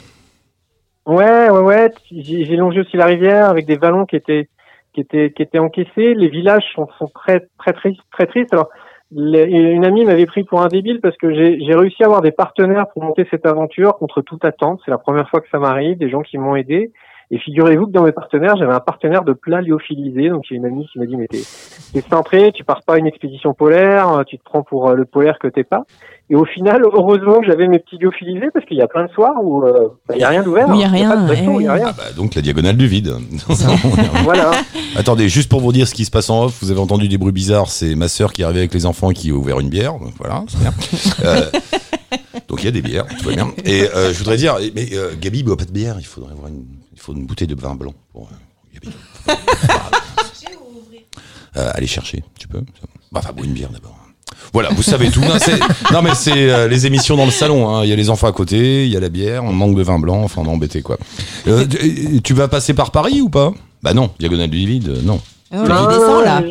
Ouais, 1.09 1.49
ouais, 1.49 1.59
ouais. 1.59 1.91
J'ai 2.11 2.55
longé 2.55 2.81
aussi 2.81 2.95
la 2.95 3.07
rivière 3.07 3.49
avec 3.49 3.65
des 3.65 3.77
vallons 3.77 4.05
qui 4.05 4.15
étaient 4.15 4.47
qui 4.93 5.01
étaient 5.01 5.31
qui 5.31 5.41
étaient 5.41 5.57
encaissés. 5.57 6.13
Les 6.13 6.27
villages 6.27 6.63
sont, 6.75 6.87
sont 6.99 7.07
très 7.07 7.47
très 7.57 7.73
tristes, 7.73 8.01
très 8.11 8.27
tristes. 8.27 8.53
Alors, 8.53 8.69
une 9.11 9.85
amie 9.85 10.05
m'avait 10.05 10.27
pris 10.27 10.43
pour 10.43 10.61
un 10.61 10.67
débile 10.67 11.01
parce 11.01 11.17
que 11.17 11.33
j'ai 11.33 11.59
j'ai 11.65 11.73
réussi 11.73 12.03
à 12.03 12.05
avoir 12.05 12.21
des 12.21 12.31
partenaires 12.31 12.85
pour 12.93 13.03
monter 13.03 13.25
cette 13.31 13.47
aventure 13.47 13.97
contre 13.97 14.21
toute 14.21 14.45
attente. 14.45 14.81
C'est 14.85 14.91
la 14.91 14.99
première 14.99 15.27
fois 15.31 15.41
que 15.41 15.49
ça 15.49 15.57
m'arrive, 15.57 15.97
des 15.97 16.11
gens 16.11 16.21
qui 16.21 16.37
m'ont 16.37 16.55
aidé. 16.55 16.91
Et 17.31 17.37
figurez-vous 17.37 17.87
que 17.87 17.91
dans 17.91 18.03
mes 18.03 18.11
partenaires, 18.11 18.55
j'avais 18.57 18.73
un 18.73 18.79
partenaire 18.79 19.23
de 19.23 19.33
plat 19.33 19.61
lyophilisé. 19.61 20.29
Donc 20.29 20.45
j'ai 20.49 20.55
une 20.55 20.65
amie 20.65 20.87
qui 20.91 20.99
m'a 20.99 21.05
dit 21.05 21.15
mais 21.15 21.27
t'es 21.27 21.41
t'es 21.93 22.03
centré, 22.09 22.51
tu 22.51 22.63
pars 22.63 22.81
pas 22.83 22.95
à 22.95 22.97
une 22.97 23.07
expédition 23.07 23.53
polaire, 23.53 24.23
tu 24.27 24.37
te 24.37 24.43
prends 24.43 24.63
pour 24.63 24.89
euh, 24.89 24.95
le 24.95 25.05
polaire 25.05 25.37
que 25.39 25.47
t'es 25.47 25.63
pas. 25.63 25.85
Et 26.31 26.35
au 26.35 26.45
final, 26.45 26.83
heureusement 26.83 27.39
que 27.39 27.47
j'avais 27.47 27.67
mes 27.67 27.79
petits 27.79 27.97
lyophilisés 27.97 28.49
parce 28.53 28.65
qu'il 28.65 28.77
y 28.77 28.81
a 28.81 28.87
plein 28.87 29.05
de 29.05 29.11
soirs 29.11 29.35
où 29.43 29.63
euh, 29.63 29.89
bah, 30.07 30.15
il 30.15 30.21
y 30.21 30.23
a 30.23 30.29
rien 30.29 30.43
d'ouvert. 30.43 30.67
Il 30.73 30.79
y 30.79 30.83
a 30.83 30.87
pas 30.87 30.93
rien, 30.93 31.23
de 31.23 31.27
bateau, 31.27 31.53
eh 31.59 31.61
il 31.61 31.63
y 31.63 31.67
a 31.67 31.73
oui. 31.73 31.79
rien. 31.79 31.87
Ah 31.89 31.95
bah, 31.97 32.03
donc 32.15 32.35
la 32.35 32.41
diagonale 32.41 32.77
du 32.77 32.87
vide. 32.87 33.13
Voilà. 34.23 34.51
Attendez, 34.95 35.27
juste 35.29 35.49
pour 35.49 35.61
vous 35.61 35.71
dire 35.71 35.87
ce 35.87 35.95
qui 35.95 36.05
se 36.05 36.11
passe 36.11 36.29
en 36.29 36.45
off, 36.45 36.59
vous 36.61 36.71
avez 36.71 36.79
entendu 36.79 37.07
des 37.07 37.17
bruits 37.17 37.31
bizarres, 37.31 37.69
c'est 37.69 37.95
ma 37.95 38.07
sœur 38.07 38.31
qui 38.31 38.41
est 38.41 38.45
arrivée 38.45 38.59
avec 38.59 38.73
les 38.73 38.85
enfants 38.85 39.09
et 39.09 39.13
qui 39.13 39.31
a 39.31 39.33
ouvert 39.33 39.59
une 39.59 39.69
bière, 39.69 39.93
donc 39.93 40.13
voilà, 40.17 40.43
c'est 40.47 40.59
bien. 40.59 40.71
Euh, 41.25 41.45
donc 42.47 42.63
il 42.63 42.65
y 42.65 42.67
a 42.69 42.71
des 42.71 42.81
bières, 42.81 43.05
tout 43.05 43.25
va 43.25 43.35
bien. 43.35 43.47
Et 43.65 43.83
euh, 43.83 44.13
je 44.13 44.17
voudrais 44.19 44.37
dire, 44.37 44.57
mais 44.73 44.87
euh, 44.93 45.11
Gabi 45.19 45.43
boit 45.43 45.57
pas 45.57 45.65
de 45.65 45.71
bière, 45.71 45.97
il 45.99 46.05
faudrait 46.05 46.31
avoir 46.31 46.47
une, 46.47 46.63
faut 47.09 47.15
une 47.17 47.25
bouteille 47.25 47.47
de 47.47 47.55
vin 47.55 47.75
blanc 47.75 47.93
pour 48.11 48.23
euh, 48.31 48.73
Gabi. 48.73 48.95
Euh, 51.57 51.71
allez 51.73 51.87
chercher, 51.87 52.23
tu 52.37 52.47
peux. 52.47 52.61
Bah, 53.11 53.21
Enfin, 53.23 53.33
bois 53.33 53.43
une 53.43 53.53
bière 53.53 53.69
d'abord. 53.71 53.97
Voilà, 54.53 54.69
vous 54.69 54.83
savez 54.83 55.09
tout. 55.09 55.19
Non, 55.91 56.01
mais 56.03 56.13
c'est 56.13 56.51
euh, 56.51 56.67
les 56.67 56.85
émissions 56.85 57.17
dans 57.17 57.25
le 57.25 57.31
salon. 57.31 57.67
hein. 57.75 57.83
Il 57.83 57.89
y 57.89 57.91
a 57.91 57.95
les 57.95 58.11
enfants 58.11 58.27
à 58.27 58.31
côté, 58.31 58.85
il 58.85 58.91
y 58.91 58.95
a 58.95 58.99
la 58.99 59.09
bière, 59.09 59.43
on 59.43 59.51
manque 59.51 59.75
de 59.75 59.81
vin 59.81 59.97
blanc, 59.97 60.21
enfin 60.21 60.43
on 60.43 60.45
est 60.45 60.49
embêté 60.49 60.83
quoi. 60.83 60.97
Euh, 61.47 61.65
tu- 61.65 62.21
tu 62.21 62.33
vas 62.35 62.47
passer 62.47 62.75
par 62.75 62.91
Paris 62.91 63.19
ou 63.21 63.29
pas? 63.29 63.51
Bah 63.81 63.95
non, 63.95 64.11
diagonale 64.19 64.51
du 64.51 64.57
vide, 64.65 64.99
non. 65.03 65.19
Oh, 65.51 65.63
là, 65.65 65.87
il 65.89 65.97
descend 65.97 66.23
là. 66.23 66.43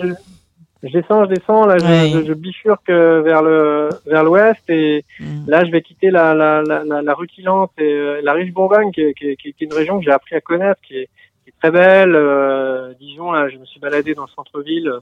Je, 0.82 0.92
descends, 0.92 1.24
je 1.24 1.30
descends. 1.30 1.66
Là, 1.66 1.76
je, 1.78 1.84
Ouais. 1.84 2.10
je, 2.22 2.28
je 2.28 2.32
bifurque 2.34 2.88
euh, 2.90 3.20
vers 3.22 3.42
le 3.42 3.88
vers 4.06 4.22
l'ouest 4.24 4.62
et 4.70 5.04
là, 5.48 5.64
je 5.64 5.70
vais 5.72 5.82
quitter 5.82 6.10
la 6.10 6.34
la 6.34 6.62
la, 6.62 6.84
la, 6.84 7.02
la 7.02 7.14
rue 7.14 7.26
Quilante 7.26 7.72
et 7.78 7.82
euh, 7.92 8.20
la 8.22 8.32
riche 8.32 8.52
Bourgogne, 8.52 8.92
qui, 8.92 9.00
est- 9.02 9.14
qui, 9.14 9.28
est- 9.30 9.36
qui, 9.36 9.48
est- 9.48 9.52
qui 9.54 9.64
est 9.64 9.66
une 9.66 9.74
région 9.74 9.98
que 9.98 10.04
j'ai 10.04 10.12
appris 10.12 10.36
à 10.36 10.40
connaître, 10.40 10.80
qui 10.82 10.98
est, 10.98 11.08
qui 11.44 11.50
est 11.50 11.54
très 11.60 11.70
belle. 11.72 12.14
Euh, 12.14 12.92
Dijon, 13.00 13.32
là, 13.32 13.48
je 13.48 13.56
me 13.58 13.64
suis 13.64 13.80
baladé 13.80 14.14
dans 14.14 14.22
le 14.22 14.28
centre-ville. 14.36 14.92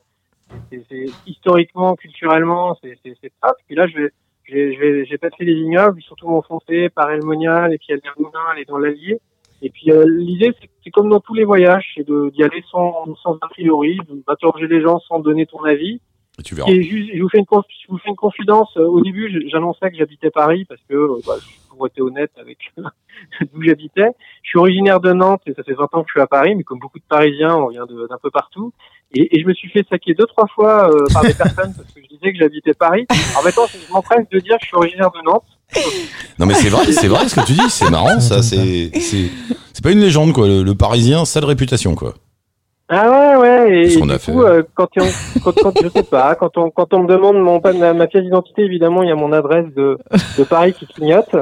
C'est 0.71 1.07
historiquement, 1.27 1.97
culturellement, 1.97 2.79
c'est 2.83 2.97
c'est 3.03 3.33
top. 3.43 3.57
Puis 3.67 3.75
là, 3.77 3.87
je 3.89 3.97
vais 3.99 4.11
j'ai 4.49 4.75
je 4.75 4.79
vais 4.81 5.05
j'ai 5.05 5.19
passé 5.19 5.45
les 5.45 5.55
vignobles, 5.55 6.01
surtout 6.03 6.29
m'enfoncer 6.29 6.89
par 6.89 7.11
Elmonial 7.11 7.75
et 7.75 7.79
puis 7.79 7.89
aller 7.93 8.01
Moulin, 8.17 8.41
aller 8.53 8.65
dans 8.65 8.79
l'Allier. 8.79 9.19
Et 9.63 9.71
puis 9.71 9.91
euh, 9.91 10.05
l'idée, 10.07 10.53
c'est 10.85 10.91
comme 10.91 11.09
dans 11.09 11.21
tous 11.21 11.35
les 11.35 11.45
voyages, 11.45 11.93
c'est 11.97 12.07
d'y 12.07 12.43
aller 12.43 12.63
sans, 12.71 13.07
sans 13.23 13.35
a 13.41 13.49
priori, 13.49 13.99
d'interroger 14.27 14.67
les 14.67 14.83
gens 14.83 15.01
sans 15.01 15.19
donner 15.19 15.47
ton 15.47 15.63
avis. 15.65 16.01
Et 16.39 16.43
tu 16.43 16.55
verras. 16.55 16.71
Et 16.71 16.83
juste, 16.83 17.11
je 17.15 17.23
vous 17.23 17.29
fais 17.29 17.39
une, 17.39 17.47
je 17.51 17.89
vous 17.89 17.99
fais 17.99 18.11
une 18.11 18.17
confidence. 18.17 18.77
Euh, 18.77 18.87
Au 18.87 19.01
début, 19.01 19.49
j'annonçais 19.49 19.91
que 19.91 19.97
j'habitais 19.97 20.31
Paris 20.31 20.67
parce 20.67 20.81
que, 20.89 20.95
euh, 20.95 21.21
bah, 21.27 21.37
pour 21.71 21.87
être 21.87 22.01
honnête 22.01 22.33
avec 22.39 22.59
d'où 23.53 23.63
j'habitais, 23.63 24.09
je 24.43 24.49
suis 24.49 24.59
originaire 24.59 25.01
de 25.01 25.13
Nantes 25.13 25.43
et 25.47 25.55
ça 25.55 25.63
fait 25.63 25.75
20 25.75 25.85
ans 25.95 26.03
que 26.03 26.09
je 26.09 26.13
suis 26.13 26.21
à 26.21 26.27
Paris, 26.27 26.55
mais 26.55 26.63
comme 26.63 26.79
beaucoup 26.79 26.99
de 26.99 27.05
Parisiens, 27.09 27.55
on 27.55 27.69
vient 27.69 27.87
d'un 27.87 28.19
peu 28.23 28.31
partout. 28.31 28.73
Et, 29.13 29.37
et 29.37 29.41
je 29.41 29.47
me 29.47 29.55
suis 29.55 29.69
fait 29.71 29.87
saquer 29.89 30.15
deux, 30.15 30.27
trois 30.27 30.47
fois 30.49 30.91
euh, 30.91 31.07
par 31.13 31.23
des 31.23 31.35
personnes 31.39 31.73
parce 31.75 31.91
que 31.93 32.01
je 32.03 32.09
disais 32.09 32.33
que 32.33 32.39
j'habitais 32.39 32.75
Paris. 32.75 33.07
En 33.39 33.43
même 33.43 33.53
temps, 33.53 33.67
je 33.67 33.93
m'empresse 33.93 34.29
de 34.31 34.39
dire 34.39 34.57
que 34.57 34.63
je 34.63 34.69
suis 34.69 34.77
originaire 34.77 35.11
de 35.11 35.23
Nantes. 35.25 35.56
Non 36.39 36.47
mais 36.47 36.55
c'est 36.55 36.69
vrai, 36.69 36.93
c'est 36.93 37.09
vrai 37.09 37.29
ce 37.29 37.35
que 37.35 37.45
tu 37.47 37.53
dis, 37.55 37.71
c'est 37.71 37.91
marrant 37.91 38.21
ça, 38.21 38.43
c'est 38.43 38.91
c'est 39.01 39.31
c'est 39.73 39.83
pas 39.83 39.91
une 39.93 40.01
légende 40.01 40.33
quoi, 40.33 40.47
le, 40.47 40.63
le 40.63 40.75
parisien 40.75 41.25
sale 41.25 41.45
réputation 41.45 41.95
quoi. 41.95 42.15
Ah 42.89 43.11
ouais, 43.11 43.37
ouais. 43.43 43.73
Et, 43.73 43.93
et 43.95 44.01
du 44.01 44.19
coup, 44.33 44.43
euh, 44.43 44.63
quand, 44.75 44.89
on, 45.01 45.41
quand, 45.43 45.53
quand, 45.61 45.73
je 45.83 45.89
sais 45.89 46.05
pas, 46.05 46.35
quand 46.37 46.57
on, 46.57 46.71
quand 46.71 46.95
on 46.95 47.03
me 47.03 47.09
demande 47.09 47.37
mon, 47.39 47.61
ma, 47.79 47.93
ma 47.93 48.07
pièce 48.07 48.23
d'identité, 48.23 48.63
évidemment, 48.63 49.03
il 49.03 49.09
y 49.09 49.13
a 49.13 49.17
mon 49.17 49.33
adresse 49.33 49.67
de, 49.77 49.99
de 50.39 50.45
Paris 50.45 50.73
qui 50.73 50.87
clignote. 50.87 51.35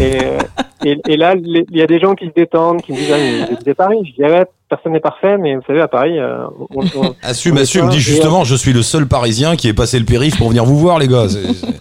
et, 0.00 0.24
euh, 0.24 0.38
et, 0.84 0.98
et 1.06 1.16
là, 1.18 1.34
il 1.36 1.66
y 1.70 1.82
a 1.82 1.86
des 1.86 1.98
gens 2.00 2.14
qui 2.14 2.26
se 2.28 2.32
détendent, 2.34 2.80
qui 2.80 2.92
me 2.92 2.96
disent, 2.96 3.12
ah, 3.12 3.18
mais 3.18 3.56
vous 3.56 3.68
êtes 3.68 3.76
Paris. 3.76 3.98
Je 4.04 4.12
dis, 4.12 4.24
ah 4.24 4.30
ouais, 4.30 4.46
personne 4.70 4.92
n'est 4.92 5.00
parfait, 5.00 5.36
mais 5.36 5.56
vous 5.56 5.62
savez, 5.66 5.82
à 5.82 5.88
Paris, 5.88 6.18
euh, 6.18 6.44
on, 6.74 6.80
on- 6.96 7.14
Assume, 7.22 7.56
Ouais, 7.56 7.62
assume, 7.62 7.88
dis 7.90 8.00
justement, 8.00 8.44
je 8.44 8.54
suis 8.54 8.72
le 8.72 8.80
seul 8.82 9.06
parisien 9.06 9.56
qui 9.56 9.68
est 9.68 9.74
passé 9.74 9.98
le 9.98 10.06
périph 10.06 10.38
pour 10.38 10.48
venir 10.48 10.64
vous 10.64 10.78
voir 10.78 10.98
les 10.98 11.08
gars. 11.08 11.26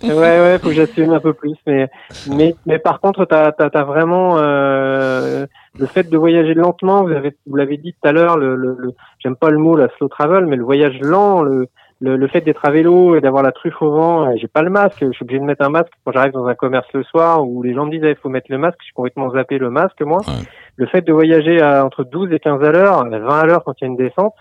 Ouais, 0.04 0.12
ouais, 0.14 0.60
faut 0.62 0.68
que 0.70 0.74
j'assume 0.76 1.14
un 1.14 1.20
peu 1.22 1.32
plus. 1.34 1.54
Mais, 1.66 1.88
mais, 2.30 2.56
mais 2.66 2.78
par 2.80 3.00
contre, 3.00 3.24
t'as, 3.26 3.52
t'as, 3.54 3.70
t'as 3.70 3.84
vraiment 3.84 4.36
euh, 4.38 5.46
le 5.80 5.88
fait 5.88 6.10
de 6.10 6.18
voyager 6.18 6.54
lentement. 6.54 7.04
Vous 7.04 7.12
avez, 7.12 7.36
vous 7.46 7.56
l'avez 7.56 7.78
dit 7.78 7.94
tout 7.94 8.08
à 8.08 8.12
l'heure. 8.12 8.38
Le, 8.38 8.56
le, 8.56 8.76
le- 8.78 8.94
j'aime 9.20 9.36
pas 9.36 9.50
le 9.50 9.58
mot 9.58 9.76
la 9.76 9.90
slow 9.98 10.08
travel, 10.08 10.46
mais 10.46 10.56
le 10.56 10.64
voyage 10.64 11.00
lent, 11.02 11.42
le, 11.42 11.68
le, 12.00 12.16
le 12.16 12.28
fait 12.28 12.42
d'être 12.42 12.66
à 12.66 12.72
vélo 12.72 13.16
et 13.16 13.22
d'avoir 13.22 13.44
la 13.44 13.52
truffe 13.52 13.82
au 13.82 13.92
vent. 13.92 14.36
J'ai 14.38 14.48
pas 14.48 14.62
le 14.62 14.70
masque. 14.70 14.98
Je 15.02 15.12
suis 15.12 15.24
obligé 15.24 15.40
de 15.40 15.46
mettre 15.46 15.66
un 15.66 15.70
masque 15.70 15.92
quand 16.06 16.12
j'arrive 16.12 16.34
dans 16.34 16.46
un 16.48 16.56
commerce 16.56 16.88
le 16.94 17.04
soir 17.04 17.48
où 17.48 17.64
les 17.64 17.74
gens 17.74 17.86
me 17.86 17.92
disent 17.92 18.02
il 18.04 18.16
faut 18.16 18.30
mettre 18.30 18.52
le 18.52 18.58
masque. 18.58 18.78
Je 18.82 18.86
suis 18.86 18.94
complètement 18.94 19.30
zappé 19.32 19.58
le 19.58 19.70
masque 19.70 20.02
moi. 20.02 20.20
Ouais. 20.28 20.34
Le 20.76 20.86
fait 20.88 21.02
de 21.02 21.12
voyager 21.14 21.62
à 21.62 21.84
entre 21.86 22.04
12 22.04 22.32
et 22.34 22.40
15 22.40 22.64
à 22.64 22.72
l'heure, 22.72 23.04
20 23.10 23.28
à 23.40 23.46
l'heure 23.46 23.64
quand 23.64 23.74
il 23.82 23.86
y 23.86 23.88
a 23.88 23.90
une 23.90 23.98
descente. 23.98 24.36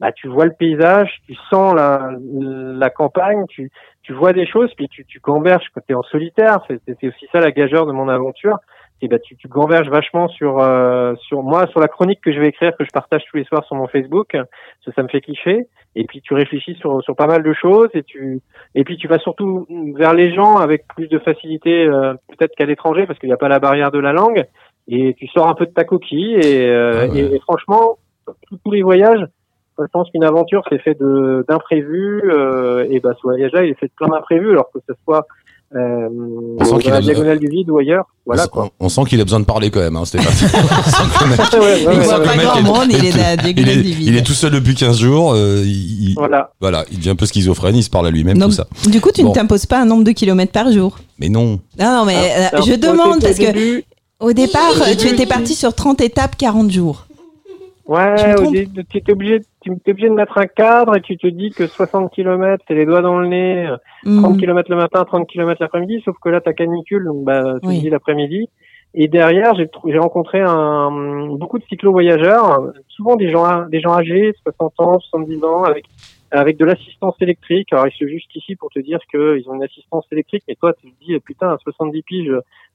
Bah, 0.00 0.10
tu 0.10 0.26
vois 0.26 0.46
le 0.46 0.52
paysage, 0.52 1.20
tu 1.28 1.34
sens 1.48 1.74
la, 1.76 2.10
la 2.18 2.90
campagne, 2.90 3.44
tu, 3.48 3.70
tu 4.02 4.12
vois 4.12 4.32
des 4.32 4.46
choses, 4.46 4.72
puis 4.74 4.88
tu, 4.88 5.04
tu 5.04 5.20
gamberges 5.20 5.66
quand 5.72 5.80
t'es 5.86 5.94
en 5.94 6.02
solitaire. 6.02 6.58
C'est 6.68 7.06
aussi 7.06 7.26
ça 7.30 7.38
la 7.38 7.52
gageure 7.52 7.86
de 7.86 7.92
mon 7.92 8.08
aventure. 8.08 8.56
C'est 9.02 9.08
bah 9.08 9.18
tu, 9.18 9.36
tu 9.36 9.48
gamberges 9.48 9.88
vachement 9.88 10.28
sur 10.28 10.60
euh, 10.60 11.14
sur 11.16 11.42
moi, 11.42 11.66
sur 11.66 11.80
la 11.80 11.88
chronique 11.88 12.20
que 12.20 12.32
je 12.32 12.38
vais 12.38 12.48
écrire, 12.48 12.70
que 12.76 12.84
je 12.84 12.90
partage 12.90 13.24
tous 13.28 13.36
les 13.36 13.44
soirs 13.44 13.64
sur 13.64 13.74
mon 13.74 13.88
Facebook. 13.88 14.36
Ça, 14.84 14.92
ça 14.94 15.02
me 15.02 15.08
fait 15.08 15.20
kiffer. 15.20 15.66
Et 15.96 16.04
puis 16.04 16.20
tu 16.22 16.34
réfléchis 16.34 16.76
sur 16.76 17.02
sur 17.02 17.16
pas 17.16 17.26
mal 17.26 17.42
de 17.42 17.52
choses 17.52 17.88
et 17.94 18.04
tu 18.04 18.40
et 18.76 18.84
puis 18.84 18.96
tu 18.96 19.08
vas 19.08 19.18
surtout 19.18 19.66
vers 19.96 20.14
les 20.14 20.32
gens 20.32 20.56
avec 20.56 20.86
plus 20.86 21.08
de 21.08 21.18
facilité 21.18 21.84
euh, 21.84 22.14
peut-être 22.28 22.54
qu'à 22.56 22.64
l'étranger 22.64 23.04
parce 23.06 23.18
qu'il 23.18 23.28
n'y 23.28 23.32
a 23.34 23.36
pas 23.38 23.48
la 23.48 23.58
barrière 23.58 23.90
de 23.90 23.98
la 23.98 24.12
langue. 24.12 24.44
Et 24.88 25.14
tu 25.14 25.26
sors 25.26 25.48
un 25.48 25.54
peu 25.54 25.66
de 25.66 25.72
ta 25.72 25.84
coquille 25.84 26.36
et, 26.36 26.68
euh, 26.68 27.06
Ah 27.08 27.12
ouais. 27.12 27.18
et, 27.18 27.34
et 27.34 27.40
franchement 27.40 27.98
tous- 28.48 28.70
les 28.70 28.82
voyages 28.82 29.26
je 29.78 29.84
pense 29.90 30.08
qu'une 30.10 30.22
aventure, 30.22 30.62
c'est 30.68 30.78
fait 30.78 30.94
de 31.00 31.44
d'imprévus, 31.48 32.22
euh, 32.30 32.86
et 32.90 33.00
bah 33.00 33.14
ce 33.16 33.22
voyage-là, 33.22 33.64
il 33.64 33.70
est 33.70 33.74
fait 33.80 33.86
de 33.86 33.92
plein 33.96 34.08
d'imprévus, 34.08 34.50
alors 34.50 34.70
que 34.70 34.78
ce 34.86 34.92
soit 35.02 35.26
euh, 35.74 36.08
On 36.60 36.64
sent 36.64 36.70
dans 36.72 36.78
qu'il 36.78 36.90
la 36.90 36.96
a- 36.96 37.00
diagonale 37.00 37.38
du 37.38 37.48
vide 37.48 37.70
ou 37.70 37.78
ailleurs. 37.78 38.04
Voilà 38.26 38.44
on, 38.44 38.48
quoi. 38.48 38.70
on 38.78 38.88
sent 38.88 39.02
qu'il 39.08 39.20
a 39.20 39.24
besoin 39.24 39.40
de 39.40 39.44
parler 39.44 39.70
quand 39.70 39.80
même, 39.80 39.96
hein, 39.96 40.04
Stéphane. 40.04 40.32
Il 41.52 42.58
est- 42.58 42.62
monde, 42.62 42.86
il 42.90 43.04
est 43.04 43.16
la 43.16 43.32
il 43.34 43.38
diagonale 43.54 43.78
est, 43.78 43.82
du 43.82 43.92
vide. 43.92 44.08
il 44.08 44.16
est 44.16 44.22
tout 44.22 44.32
seul 44.32 44.50
depuis 44.52 44.74
15 44.74 44.98
jours, 44.98 45.32
euh, 45.34 45.62
il, 45.64 46.10
il- 46.10 46.14
Voilà. 46.14 46.50
voilà, 46.60 46.84
il 46.90 46.98
devient 46.98 47.10
un 47.10 47.16
peu 47.16 47.26
schizophrène, 47.26 47.76
il 47.76 47.82
se 47.82 47.90
parle 47.90 48.06
à 48.06 48.10
lui-même, 48.10 48.38
tout 48.38 48.50
ça. 48.50 48.66
du 48.88 49.00
coup, 49.00 49.10
tu 49.14 49.22
Bon. 49.22 49.30
ne 49.30 49.34
t'imposes 49.34 49.66
pas 49.66 49.80
un 49.80 49.84
nombre 49.84 50.04
de 50.04 50.12
kilomètres 50.12 50.52
par 50.52 50.70
jour. 50.72 50.98
Mais 51.18 51.28
non, 51.28 51.60
Non, 51.78 51.98
non, 51.98 52.04
mais 52.04 52.16
euh, 52.16 52.48
Alors, 52.52 52.66
je 52.66 52.74
demande 52.74 53.20
parce 53.20 53.38
que 53.38 53.82
au 54.20 54.32
départ, 54.32 54.74
tu 54.98 55.08
étais 55.08 55.26
parti 55.26 55.54
sur 55.54 55.74
30 55.74 56.00
étapes, 56.00 56.36
40 56.36 56.70
jours. 56.70 57.06
Ouais, 57.86 58.14
au 58.34 58.36
trompe 58.42 58.52
début, 58.52 58.84
tu 58.88 58.98
es 58.98 59.12
obligé, 59.12 59.40
tu 59.62 59.72
es 59.86 59.90
obligé 59.90 60.08
de 60.08 60.14
mettre 60.14 60.38
un 60.38 60.46
cadre 60.46 60.96
et 60.96 61.00
tu 61.00 61.16
te 61.16 61.26
dis 61.26 61.52
que 61.54 61.66
60 61.68 62.12
km, 62.12 62.62
c'est 62.68 62.74
les 62.74 62.84
doigts 62.86 63.00
dans 63.02 63.18
le 63.18 63.28
nez, 63.28 63.66
euh, 63.68 63.76
30 64.18 64.34
Hmm. 64.34 64.36
km 64.36 64.70
le 64.70 64.76
matin, 64.76 65.04
30 65.04 65.26
km 65.28 65.60
l'après-midi, 65.60 66.02
sauf 66.04 66.16
que 66.22 66.28
là, 66.28 66.40
ta 66.40 66.52
canicule, 66.52 67.04
donc 67.04 67.24
bah, 67.24 67.54
tu 67.62 67.68
Oui. 67.68 67.80
dis 67.80 67.90
l'après-midi. 67.90 68.48
Et 68.94 69.08
derrière, 69.08 69.54
j'ai 69.54 69.98
rencontré 69.98 70.40
un, 70.40 70.90
beaucoup 71.38 71.58
de 71.58 71.64
cyclo-voyageurs, 71.64 72.72
souvent 72.88 73.16
des 73.16 73.30
gens, 73.30 73.66
des 73.66 73.80
gens 73.80 73.94
âgés, 73.94 74.34
60 74.42 74.72
ans, 74.80 74.98
70 74.98 75.44
ans, 75.44 75.62
avec 75.64 75.84
avec 76.32 76.58
de 76.58 76.64
l'assistance 76.64 77.14
électrique. 77.20 77.68
Alors, 77.72 77.86
ils 77.86 77.98
se 77.98 78.06
justifient 78.06 78.56
pour 78.56 78.70
te 78.70 78.78
dire 78.78 78.98
qu'ils 79.10 79.44
ont 79.48 79.54
une 79.54 79.62
assistance 79.62 80.04
électrique, 80.10 80.42
mais 80.48 80.54
toi, 80.54 80.72
tu 80.72 80.90
te 80.90 81.04
dis, 81.04 81.18
putain, 81.20 81.50
à 81.50 81.58
70 81.58 82.02
piges, 82.02 82.32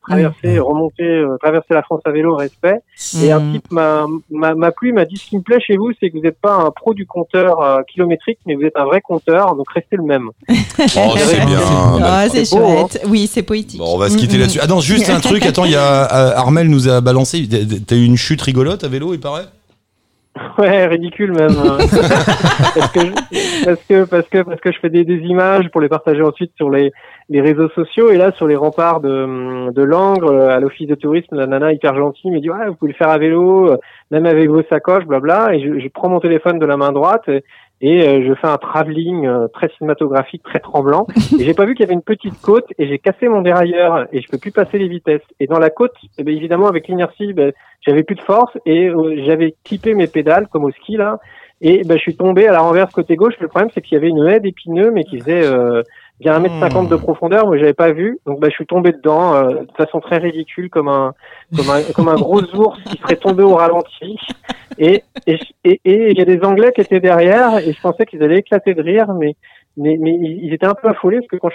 traverser, 0.07 0.59
remonter, 0.59 1.03
euh, 1.03 1.37
traverser 1.37 1.73
la 1.73 1.83
France 1.83 2.01
à 2.05 2.11
vélo, 2.11 2.35
respect. 2.35 2.79
Et 3.21 3.31
un 3.31 3.51
type 3.51 3.71
m'a 3.71 4.05
m'a 4.31 4.55
m'a 4.55 4.71
plu, 4.71 4.93
m'a 4.93 5.05
dit, 5.05 5.17
ce 5.17 5.27
qui 5.27 5.37
me 5.37 5.41
plaît 5.41 5.59
chez 5.59 5.75
vous, 5.75 5.91
c'est 5.99 6.09
que 6.09 6.17
vous 6.17 6.23
n'êtes 6.23 6.39
pas 6.39 6.53
un 6.53 6.71
pro 6.71 6.93
du 6.93 7.05
compteur 7.05 7.61
euh, 7.61 7.81
kilométrique, 7.83 8.39
mais 8.45 8.55
vous 8.55 8.63
êtes 8.63 8.77
un 8.77 8.85
vrai 8.85 9.01
compteur, 9.01 9.55
donc 9.55 9.69
restez 9.71 9.97
le 9.97 10.03
même. 10.03 10.29
Oh, 10.95 11.15
c'est 11.17 11.45
bien. 11.45 11.59
Ah, 12.03 12.27
c'est 12.29 12.45
chouette. 12.45 13.01
Oui, 13.07 13.27
c'est 13.27 13.41
poétique. 13.41 13.79
Bon, 13.79 13.95
on 13.95 13.97
va 13.97 14.09
se 14.09 14.17
quitter 14.17 14.35
Mm, 14.35 14.37
mm. 14.37 14.41
là-dessus. 14.41 14.59
Ah 14.61 14.67
non, 14.67 14.79
juste 14.79 15.09
un 15.09 15.19
truc. 15.19 15.45
Attends, 15.45 15.65
il 15.65 15.71
y 15.71 15.75
a 15.75 16.03
euh, 16.13 16.35
Armel 16.35 16.69
nous 16.69 16.87
a 16.87 17.01
balancé. 17.01 17.47
T'as 17.85 17.95
eu 17.95 18.03
une 18.03 18.17
chute 18.17 18.41
rigolote 18.41 18.83
à 18.83 18.87
vélo, 18.87 19.13
il 19.13 19.19
paraît? 19.19 19.45
Ouais, 20.57 20.85
ridicule 20.87 21.31
même. 21.33 21.51
hein. 21.51 21.77
parce, 22.75 22.91
que 22.91 22.99
je, 22.99 23.65
parce 23.65 23.83
que 23.83 24.03
parce 24.05 24.27
que 24.29 24.41
parce 24.43 24.61
que 24.61 24.71
je 24.71 24.79
fais 24.79 24.89
des, 24.89 25.03
des 25.05 25.17
images 25.19 25.69
pour 25.69 25.81
les 25.81 25.89
partager 25.89 26.21
ensuite 26.21 26.51
sur 26.55 26.69
les, 26.69 26.91
les 27.29 27.41
réseaux 27.41 27.69
sociaux 27.69 28.09
et 28.09 28.17
là 28.17 28.31
sur 28.31 28.47
les 28.47 28.55
remparts 28.55 28.99
de 29.01 29.71
de 29.71 29.83
Langres 29.83 30.31
euh, 30.31 30.49
à 30.49 30.59
l'office 30.59 30.87
de 30.87 30.95
tourisme, 30.95 31.35
la 31.35 31.47
nana 31.47 31.73
hyper 31.73 31.95
gentille 31.95 32.31
me 32.31 32.39
dit 32.39 32.49
ouais 32.49 32.67
vous 32.67 32.75
pouvez 32.75 32.91
le 32.91 32.97
faire 32.97 33.09
à 33.09 33.17
vélo, 33.17 33.71
euh, 33.71 33.77
même 34.11 34.25
avec 34.25 34.49
vos 34.49 34.63
sacoches, 34.63 35.05
blabla. 35.05 35.53
Et 35.53 35.59
je, 35.61 35.79
je 35.79 35.87
prends 35.89 36.09
mon 36.09 36.19
téléphone 36.19 36.59
de 36.59 36.65
la 36.65 36.77
main 36.77 36.91
droite 36.91 37.27
et, 37.27 37.43
et, 37.81 38.01
euh, 38.01 38.25
je 38.27 38.33
fais 38.33 38.47
un 38.47 38.57
travelling 38.57 39.25
euh, 39.27 39.47
très 39.47 39.69
cinématographique, 39.77 40.43
très 40.43 40.59
tremblant. 40.59 41.07
Et 41.39 41.43
j'ai 41.43 41.53
pas 41.53 41.65
vu 41.65 41.75
qu'il 41.75 41.83
y 41.83 41.87
avait 41.87 41.93
une 41.93 42.01
petite 42.01 42.39
côte 42.41 42.65
et 42.77 42.87
j'ai 42.87 42.97
cassé 42.97 43.27
mon 43.27 43.41
dérailleur 43.41 44.07
et 44.11 44.21
je 44.21 44.27
peux 44.27 44.37
plus 44.37 44.51
passer 44.51 44.77
les 44.77 44.87
vitesses. 44.87 45.21
Et 45.39 45.47
dans 45.47 45.59
la 45.59 45.69
côte, 45.69 45.93
eh 46.17 46.23
ben, 46.23 46.35
évidemment 46.35 46.67
avec 46.67 46.87
l'inertie, 46.87 47.33
ben, 47.33 47.51
j'avais 47.85 48.03
plus 48.03 48.15
de 48.15 48.21
force 48.21 48.57
et 48.65 48.87
euh, 48.87 49.21
j'avais 49.25 49.55
clippé 49.63 49.93
mes 49.93 50.07
pédales 50.07 50.47
comme 50.47 50.65
au 50.65 50.71
ski 50.71 50.97
là 50.97 51.19
et 51.61 51.83
ben, 51.83 51.97
je 51.97 52.01
suis 52.01 52.15
tombé 52.15 52.47
à 52.47 52.51
la 52.51 52.59
renverse 52.59 52.91
côté 52.93 53.15
gauche. 53.15 53.35
Le 53.39 53.47
problème 53.47 53.69
c'est 53.73 53.81
qu'il 53.81 53.95
y 53.95 53.97
avait 53.97 54.09
une 54.09 54.25
haie 54.27 54.39
d'épineux 54.39 54.91
mais 54.91 55.03
qui 55.03 55.19
faisait 55.19 55.45
euh, 55.45 55.83
bien 56.19 56.39
1m50 56.39 56.87
de 56.87 56.95
profondeur, 56.95 57.45
moi 57.45 57.57
j'avais 57.57 57.73
pas 57.73 57.91
vu. 57.91 58.19
Donc 58.25 58.39
ben, 58.39 58.49
je 58.49 58.55
suis 58.55 58.65
tombé 58.65 58.91
dedans 58.91 59.35
euh, 59.35 59.61
de 59.61 59.71
façon 59.77 59.99
très 59.99 60.17
ridicule 60.17 60.69
comme 60.69 60.87
un 60.87 61.13
comme 61.55 61.69
un 61.69 61.81
comme 61.93 62.07
un 62.07 62.15
gros 62.15 62.41
ours 62.55 62.81
qui 62.83 62.97
serait 62.97 63.15
tombé 63.15 63.43
au 63.43 63.55
ralenti. 63.55 64.17
Et 64.77 65.03
et 65.25 65.39
et 65.63 65.81
et 65.85 66.11
il 66.11 66.17
y 66.17 66.21
a 66.21 66.25
des 66.25 66.43
Anglais 66.43 66.71
qui 66.73 66.81
étaient 66.81 66.99
derrière 66.99 67.57
et 67.57 67.71
je 67.71 67.81
pensais 67.81 68.05
qu'ils 68.05 68.23
allaient 68.23 68.39
éclater 68.39 68.73
de 68.73 68.81
rire 68.81 69.13
mais 69.13 69.35
mais, 69.77 69.95
mais 69.99 70.11
ils 70.11 70.53
étaient 70.53 70.65
un 70.65 70.73
peu 70.73 70.89
affolés 70.89 71.17
parce 71.19 71.27
que 71.27 71.37
quand 71.37 71.51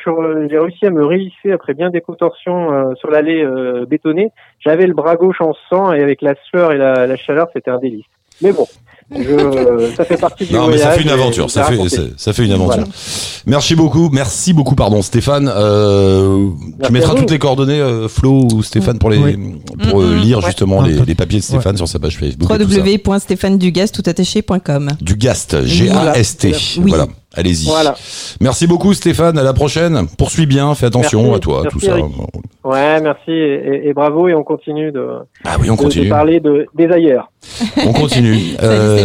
j'ai 0.48 0.58
réussi 0.58 0.86
à 0.86 0.90
me 0.90 1.04
réhisser 1.04 1.50
après 1.50 1.74
bien 1.74 1.90
des 1.90 2.00
contorsions 2.00 2.72
euh, 2.72 2.94
sur 2.94 3.10
l'allée 3.10 3.42
euh, 3.42 3.84
bétonnée, 3.84 4.30
j'avais 4.60 4.86
le 4.86 4.94
bras 4.94 5.16
gauche 5.16 5.40
en 5.40 5.54
sang 5.68 5.92
et 5.92 6.00
avec 6.00 6.22
la 6.22 6.36
sueur 6.44 6.70
et 6.70 6.78
la, 6.78 7.08
la 7.08 7.16
chaleur, 7.16 7.48
c'était 7.52 7.72
un 7.72 7.78
délice. 7.78 8.06
Mais 8.40 8.52
bon, 8.52 8.66
je, 9.16 9.92
ça 9.96 10.04
fait 10.04 10.16
partie 10.16 10.46
du 10.46 10.52
Non, 10.54 10.68
mais 10.68 10.78
ça 10.78 10.90
fait 10.92 11.02
une 11.02 11.08
aventure. 11.10 11.50
Ça 11.50 11.64
fait, 11.64 11.88
ça, 11.88 12.02
ça 12.16 12.32
fait 12.32 12.44
une 12.44 12.52
aventure. 12.52 12.76
Voilà. 12.76 12.88
Merci 13.46 13.74
beaucoup. 13.74 14.08
Merci 14.12 14.52
beaucoup, 14.52 14.74
pardon, 14.74 15.02
Stéphane. 15.02 15.50
Euh, 15.54 16.48
tu 16.84 16.92
mettras 16.92 17.14
toutes 17.14 17.30
les 17.30 17.38
coordonnées, 17.38 17.80
euh, 17.80 18.08
Flo 18.08 18.46
ou 18.52 18.62
Stéphane, 18.62 18.98
pour 18.98 19.10
les, 19.10 19.18
Oui. 19.18 19.36
pour 19.90 20.00
euh, 20.00 20.14
Mhm. 20.14 20.20
lire 20.20 20.38
Ouais. 20.38 20.44
justement 20.46 20.82
les, 20.82 21.14
papiers 21.14 21.38
de 21.40 21.44
Stéphane 21.44 21.76
sur 21.76 21.88
sa 21.88 21.98
page 21.98 22.16
Facebook. 22.18 22.50
et 22.50 22.58
tout 22.64 22.70
ça. 22.70 22.80
www.stéphanedugas.com. 22.80 24.90
Du 25.00 25.16
Gast. 25.16 25.56
Oui. 25.62 25.90
Voilà. 26.88 27.06
Allez-y. 27.34 27.66
Voilà. 27.66 27.94
Merci 28.40 28.66
beaucoup, 28.66 28.92
Stéphane. 28.92 29.38
À 29.38 29.42
la 29.42 29.54
prochaine. 29.54 30.06
Poursuis 30.18 30.44
bien. 30.46 30.74
Fais 30.74 30.86
attention 30.86 31.22
Merci. 31.22 31.36
à 31.36 31.38
toi, 31.38 31.60
Merci, 31.62 31.78
tout 31.78 31.84
ça. 31.84 31.98
Eric. 31.98 32.04
Ouais, 32.64 33.00
merci 33.00 33.30
et, 33.30 33.84
et- 33.86 33.88
et 33.88 33.92
bravo 33.94 34.28
et 34.28 34.34
on 34.34 34.44
continue 34.44 34.92
de, 34.92 35.06
Ah 35.44 35.56
oui, 35.60 35.68
on 35.70 35.74
de- 35.74 36.08
parler 36.08 36.38
de, 36.40 36.66
des 36.76 36.86
ailleurs. 36.88 37.30
On 37.86 37.92
continue. 37.92 38.38
Euh, 38.62 38.98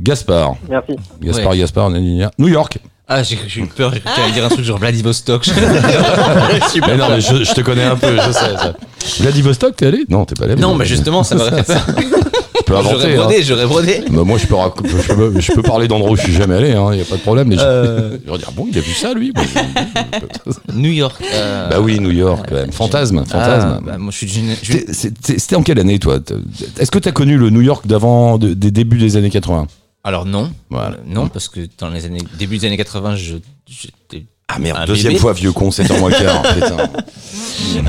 Gaspard. 0.00 0.54
Merci. 0.68 0.92
Gaspard, 1.20 1.50
Ouais. 1.52 1.58
Gaspard. 1.58 1.90
New 1.90 2.48
York. 2.48 2.78
Ah, 3.12 3.24
j'ai 3.24 3.34
eu 3.60 3.66
peur, 3.66 3.92
j'ai 3.92 3.98
cru 4.00 4.08
que 4.08 4.16
t'allais 4.16 4.32
dire 4.32 4.44
un 4.44 4.48
truc 4.48 4.64
genre 4.64 4.78
Vladivostok. 4.78 5.44
Mais 6.86 6.96
non, 6.96 7.08
mais 7.08 7.20
je, 7.20 7.42
je 7.42 7.52
te 7.54 7.60
connais 7.60 7.82
un 7.82 7.96
peu, 7.96 8.14
je 8.16 8.30
sais 8.30 8.56
ça. 8.56 8.72
Vladivostok, 9.20 9.74
t'es 9.74 9.86
allé 9.86 10.04
Non, 10.08 10.24
t'es 10.24 10.36
pas 10.36 10.44
allé. 10.44 10.54
non, 10.54 10.74
mais 10.76 10.84
justement, 10.86 11.24
ça 11.24 11.34
m'aurait 11.34 11.64
fait 11.64 11.74
peur. 11.74 11.86
Tu 12.60 12.64
peux 12.64 12.76
inventer. 12.76 12.94
J'aurais 13.00 13.14
hein. 13.14 13.16
brodé, 13.20 13.42
j'aurais 13.42 13.66
brodé. 13.66 14.00
Bah, 14.10 14.22
moi, 14.24 14.38
je 14.38 14.46
peux, 14.46 14.54
rac- 14.54 14.86
je, 14.86 15.12
peux, 15.14 15.40
je 15.40 15.52
peux 15.52 15.62
parler 15.62 15.88
d'endroits 15.88 16.10
où 16.12 16.16
je 16.16 16.22
suis 16.22 16.32
jamais 16.32 16.54
allé, 16.54 16.68
il 16.68 16.96
n'y 16.96 17.00
a 17.02 17.04
pas 17.04 17.16
de 17.16 17.20
problème. 17.22 17.50
Les 17.50 17.56
gens 17.56 17.62
Euh. 17.64 18.16
dire, 18.38 18.52
bon, 18.52 18.66
il 18.70 18.76
a 18.78 18.80
vu 18.80 18.92
ça, 18.92 19.12
lui 19.14 19.32
New 20.74 20.90
York. 20.90 21.20
euh, 21.32 21.68
Bah 21.68 21.80
oui, 21.80 21.98
New 22.00 22.10
York, 22.10 22.46
quand 22.48 22.54
même. 22.54 22.72
Fantasme, 22.72 23.24
fantasme. 23.26 23.74
Ah, 23.78 23.80
bah, 23.84 23.98
moi, 23.98 24.10
je 24.12 24.16
suis 24.18 24.26
d'une. 24.26 24.54
je- 24.62 24.78
C'était- 24.92 25.56
en 25.56 25.62
quelle 25.62 25.78
année, 25.78 25.98
toi? 25.98 26.18
Est-ce 26.78 26.90
que 26.90 26.98
tu 26.98 27.08
as 27.08 27.12
connu 27.12 27.36
le 27.36 27.50
New 27.50 27.60
York 27.62 27.86
d'avant, 27.86 28.38
de- 28.38 28.54
des 28.54 28.70
débuts 28.70 28.98
des 28.98 29.16
années 29.16 29.30
80 29.30 29.66
Alors 30.04 30.26
non, 30.26 30.50
Voilà. 30.70 30.96
Euh, 30.96 31.00
non, 31.06 31.28
parce 31.28 31.48
que 31.48 31.60
dans 31.78 31.88
les 31.90 32.04
années 32.06 32.20
début 32.38 32.58
des 32.58 32.66
années 32.66 32.76
80, 32.76 33.16
je 33.16 33.36
j'étais 33.68 34.26
Ah 34.52 34.58
merde, 34.58 34.78
Un 34.82 34.84
deuxième 34.86 35.12
bébé. 35.12 35.20
fois, 35.20 35.32
vieux 35.32 35.52
con, 35.52 35.70
7 35.70 35.90
ans 35.92 35.98
moins 35.98 36.10
quart. 36.10 36.42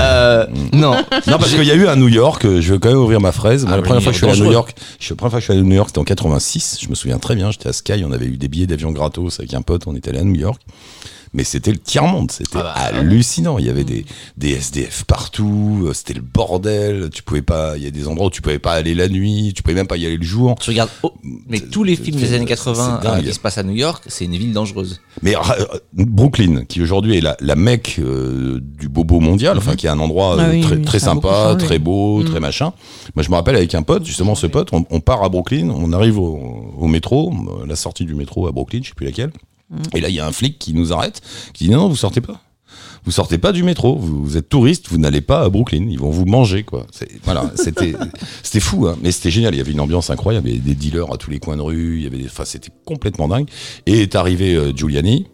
euh, 0.00 0.46
non. 0.72 0.92
Non, 1.26 1.38
parce 1.38 1.50
qu'il 1.50 1.64
y 1.64 1.70
a 1.70 1.74
eu 1.74 1.86
un 1.88 1.96
New 1.96 2.08
York, 2.08 2.44
euh, 2.44 2.60
je 2.60 2.74
vais 2.74 2.78
quand 2.78 2.88
même 2.90 2.98
ouvrir 2.98 3.20
ma 3.20 3.32
fraise. 3.32 3.64
Moi, 3.64 3.72
Ah, 3.74 3.76
la 3.76 3.82
première 3.82 4.02
fois 4.02 4.12
que 4.12 4.18
je 4.18 4.24
suis 4.24 4.30
allé 4.30 4.40
à 4.40 4.44
New. 4.44 4.52
York, 4.52 4.74
je, 5.00 5.10
la 5.10 5.16
première 5.16 5.30
fois 5.32 5.38
que 5.38 5.42
je 5.42 5.44
suis 5.46 5.52
allé 5.52 5.62
à 5.62 5.64
New 5.68 5.74
York, 5.74 5.88
c'était 5.88 5.98
en 5.98 6.04
86. 6.04 6.78
Je 6.82 6.88
me 6.88 6.94
souviens 6.94 7.18
très 7.18 7.34
bien, 7.34 7.50
j'étais 7.50 7.68
à 7.68 7.72
Sky, 7.72 8.04
on 8.06 8.12
avait 8.12 8.26
eu 8.26 8.36
des 8.36 8.48
billets 8.48 8.66
d'avion 8.66 8.92
gratos 8.92 9.40
avec 9.40 9.54
un 9.54 9.62
pote, 9.62 9.82
on 9.86 9.94
était 9.96 10.10
allé 10.10 10.20
à 10.20 10.24
New 10.24 10.34
York. 10.36 10.60
Mais 11.34 11.44
c'était 11.44 11.72
le 11.72 11.78
tiers-monde, 11.78 12.30
c'était 12.30 12.58
Ah 12.58 12.62
bah, 12.62 12.72
hallucinant. 12.98 13.58
Il 13.58 13.64
y 13.64 13.70
avait 13.70 13.84
des, 13.84 14.04
des 14.36 14.50
SDF 14.50 15.04
partout, 15.04 15.84
euh, 15.86 15.92
c'était 15.94 16.12
le 16.14 16.20
bordel. 16.20 17.08
Tu 17.12 17.22
pouvais 17.22 17.40
pas, 17.40 17.76
il 17.78 17.82
y 17.84 17.86
a 17.86 17.90
des 17.90 18.06
endroits 18.06 18.26
où 18.26 18.30
tu 18.30 18.42
pouvais 18.42 18.58
pas 18.58 18.72
aller 18.74 18.94
la 18.94 19.08
nuit, 19.08 19.52
tu 19.56 19.62
pouvais 19.62 19.74
même 19.74 19.86
pas 19.86 19.96
y 19.96 20.04
aller 20.04 20.18
le 20.18 20.24
jour. 20.24 20.54
Tu 20.60 20.68
regardes, 20.70 20.90
oh, 21.02 21.12
mais 21.48 21.58
tous 21.60 21.84
les 21.84 21.96
films 21.96 22.18
des 22.18 22.34
années 22.34 22.44
80 22.44 23.00
c'est 23.02 23.08
dingue. 23.08 23.20
euh, 23.24 23.28
qui 23.28 23.34
se 23.34 23.40
passent 23.40 23.56
à 23.58 23.62
New 23.62 23.72
York, 23.74 24.04
c'est 24.08 24.26
une 24.26 24.36
ville 24.36 24.52
dangereuse. 24.52 25.00
Mais 25.22 25.34
euh, 25.34 25.40
Brooklyn, 25.94 26.64
qui 26.66 26.82
aujourd'hui 26.82 27.16
est 27.16 27.20
la, 27.22 27.36
la 27.40 27.56
mecque 27.56 27.96
euh, 27.98 28.60
du 28.62 28.88
bobo 28.88 29.20
mondial, 29.20 29.56
enfin 29.56 29.74
qui 29.76 29.86
est 29.86 29.90
un 29.90 29.98
endroit 30.00 30.36
Ah 30.38 30.48
oui, 30.50 30.60
très, 30.60 30.80
très 30.82 30.98
sympa, 30.98 31.52
changé. 31.54 31.64
très 31.66 31.78
beau, 31.78 32.20
Mm. 32.22 32.24
très 32.24 32.40
machin. 32.40 32.72
Moi, 33.16 33.22
je 33.22 33.30
me 33.30 33.34
rappelle 33.36 33.56
avec 33.56 33.74
un 33.74 33.82
pote, 33.82 34.04
justement 34.04 34.34
ce 34.34 34.46
pote, 34.46 34.68
on, 34.72 34.84
on 34.90 35.00
part 35.00 35.22
à 35.24 35.28
Brooklyn, 35.30 35.70
on 35.70 35.92
arrive 35.94 36.18
au, 36.18 36.74
au 36.78 36.86
métro, 36.88 37.32
la 37.66 37.76
sortie 37.76 38.04
du 38.04 38.14
métro 38.14 38.46
à 38.48 38.52
Brooklyn, 38.52 38.80
je 38.82 38.88
sais 38.88 38.94
plus 38.94 39.06
laquelle. 39.06 39.30
Et 39.94 40.00
là, 40.00 40.08
il 40.08 40.14
y 40.14 40.20
a 40.20 40.26
un 40.26 40.32
flic 40.32 40.58
qui 40.58 40.74
nous 40.74 40.92
arrête, 40.92 41.20
qui 41.52 41.64
dit 41.64 41.70
non, 41.70 41.78
non, 41.78 41.88
vous 41.88 41.96
sortez 41.96 42.20
pas. 42.20 42.40
Vous 43.04 43.10
sortez 43.10 43.36
pas 43.36 43.50
du 43.50 43.64
métro, 43.64 43.96
vous, 43.98 44.22
vous 44.24 44.36
êtes 44.36 44.48
touriste, 44.48 44.86
vous 44.88 44.96
n'allez 44.98 45.22
pas 45.22 45.40
à 45.42 45.48
Brooklyn, 45.48 45.86
ils 45.90 45.98
vont 45.98 46.10
vous 46.10 46.24
manger 46.24 46.62
quoi. 46.62 46.86
Voilà, 47.24 47.50
c'était 47.56 47.94
c'était 48.44 48.60
fou, 48.60 48.86
hein, 48.86 48.96
mais 49.02 49.10
c'était 49.10 49.30
génial. 49.32 49.54
Il 49.54 49.58
y 49.58 49.60
avait 49.60 49.72
une 49.72 49.80
ambiance 49.80 50.08
incroyable, 50.10 50.48
il 50.48 50.54
y 50.54 50.58
avait 50.58 50.64
des 50.68 50.74
dealers 50.76 51.12
à 51.12 51.16
tous 51.16 51.28
les 51.30 51.40
coins 51.40 51.56
de 51.56 51.62
rue, 51.62 51.96
il 51.98 52.04
y 52.04 52.06
avait, 52.06 52.18
des- 52.18 52.26
enfin 52.26 52.44
c'était 52.44 52.70
complètement 52.84 53.26
dingue. 53.26 53.48
Et 53.86 54.02
est 54.02 54.14
arrivé 54.14 54.54
euh, 54.54 54.72
Giuliani. 54.74 55.26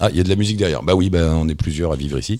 Ah, 0.00 0.10
il 0.12 0.16
y 0.18 0.20
a 0.20 0.22
de 0.22 0.28
la 0.28 0.36
musique 0.36 0.58
derrière. 0.58 0.82
Bah 0.82 0.94
oui, 0.94 1.08
ben 1.10 1.32
on 1.34 1.48
est 1.48 1.54
plusieurs 1.56 1.92
à 1.92 1.96
vivre 1.96 2.18
ici. 2.18 2.38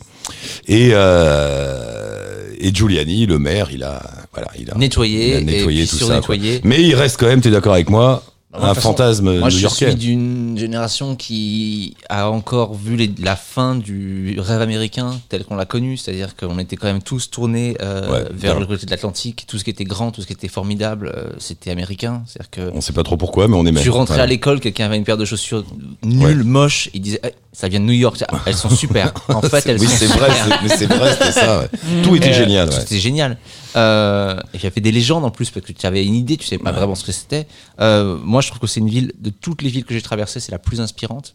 Et 0.68 0.90
euh, 0.92 2.50
et 2.60 2.72
Giuliani, 2.74 3.26
le 3.26 3.38
maire, 3.38 3.68
il 3.72 3.82
a 3.84 4.02
voilà, 4.32 4.48
il 4.58 4.70
a 4.70 4.74
Nettoyé, 4.76 5.30
il 5.30 5.34
a 5.36 5.40
nettoyé 5.40 5.82
et 5.82 5.86
tout 5.86 5.96
ça. 5.96 6.04
quoi. 6.06 6.06
surnettoyé. 6.36 6.60
Mais 6.64 6.82
il 6.82 6.94
reste 6.94 7.18
quand 7.18 7.26
même, 7.26 7.40
t'es 7.40 7.50
d'accord 7.50 7.72
avec 7.74 7.88
moi, 7.90 8.22
Bah, 8.50 8.60
moi, 8.60 8.68
un 8.70 8.74
façon, 8.74 8.88
fantasme 8.88 9.38
Moi, 9.40 9.50
je 9.50 9.66
suis 9.68 9.94
d'une 9.94 10.56
génération 10.56 11.16
qui 11.16 11.94
a 12.08 12.30
encore 12.30 12.72
vu 12.74 12.96
les- 12.96 13.12
la 13.22 13.36
fin 13.36 13.74
du 13.74 14.36
rêve 14.40 14.62
américain 14.62 15.20
tel 15.28 15.44
qu'on 15.44 15.54
l'a 15.56 15.66
connu, 15.66 15.98
c'est-à-dire 15.98 16.34
qu'on 16.34 16.58
était 16.58 16.76
quand 16.76 16.86
même 16.86 17.02
tous 17.02 17.28
tournés 17.30 17.76
euh, 17.82 18.10
Ouais, 18.10 18.24
vers 18.32 18.54
ouais. 18.54 18.60
le 18.60 18.66
côté 18.66 18.86
de 18.86 18.90
l'Atlantique. 18.90 19.44
Tout 19.46 19.58
ce 19.58 19.64
qui 19.64 19.70
était 19.70 19.84
grand, 19.84 20.12
tout 20.12 20.22
ce 20.22 20.26
qui 20.26 20.32
était 20.32 20.48
formidable, 20.48 21.12
euh, 21.14 21.28
c'était 21.38 21.70
américain. 21.70 22.22
C'est-à-dire 22.26 22.50
que 22.50 22.70
On 22.74 22.80
sait 22.80 22.94
pas 22.94 23.02
trop 23.02 23.18
pourquoi, 23.18 23.48
mais 23.48 23.56
on 23.56 23.66
aimait. 23.66 23.82
tu 23.82 23.90
rentrais 23.90 24.14
Voilà. 24.14 24.22
à 24.22 24.26
l'école, 24.26 24.60
quelqu'un 24.60 24.86
avait 24.86 24.96
une 24.96 25.04
paire 25.04 25.18
de 25.18 25.26
chaussures 25.26 25.66
nulles, 26.02 26.42
moches, 26.42 26.88
il 26.94 27.02
disait 27.02 27.20
ça 27.52 27.68
vient 27.68 27.80
de 27.80 27.84
New 27.84 27.92
York, 27.92 28.22
elles 28.46 28.54
sont 28.54 28.70
super. 28.70 29.12
En 29.28 29.42
fait, 29.42 29.66
elles 29.66 29.78
oui, 29.78 29.86
sont 29.86 29.96
c'est 29.98 30.06
vrai, 30.06 30.30
c'est- 30.30 30.62
mais 30.62 30.68
c'est 30.74 30.86
vrai, 30.86 31.12
c'était 31.12 31.32
ça. 31.32 31.60
ouais. 31.60 31.68
Tout 32.02 32.16
était 32.16 32.30
Euh, 32.30 32.32
génial. 32.32 32.68
ouais. 32.70 32.74
C'était 32.80 32.98
génial. 32.98 33.36
Euh, 33.76 34.38
et 34.54 34.56
il 34.58 34.62
y 34.62 34.66
avait 34.66 34.80
des 34.80 34.92
légendes 34.92 35.24
en 35.24 35.30
plus 35.30 35.50
parce 35.50 35.64
que 35.66 35.72
tu 35.72 35.86
avais 35.86 36.04
une 36.04 36.14
idée, 36.14 36.36
tu 36.36 36.46
savais 36.46 36.62
pas 36.62 36.72
vraiment 36.72 36.94
ce 36.94 37.04
que 37.04 37.12
c'était. 37.12 37.46
Euh, 37.80 38.16
moi, 38.22 38.40
je 38.40 38.48
trouve 38.48 38.60
que 38.60 38.66
c'est 38.66 38.80
une 38.80 38.88
ville 38.88 39.12
de 39.18 39.30
toutes 39.30 39.62
les 39.62 39.68
villes 39.68 39.84
que 39.84 39.94
j'ai 39.94 40.02
traversées, 40.02 40.40
c'est 40.40 40.52
la 40.52 40.58
plus 40.58 40.80
inspirante 40.80 41.34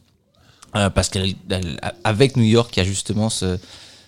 Euh, 0.76 0.90
parce 0.90 1.10
qu'avec 1.10 2.36
New 2.36 2.44
York, 2.44 2.76
il 2.76 2.80
y 2.80 2.82
a 2.82 2.86
justement 2.86 3.30
ce, 3.30 3.60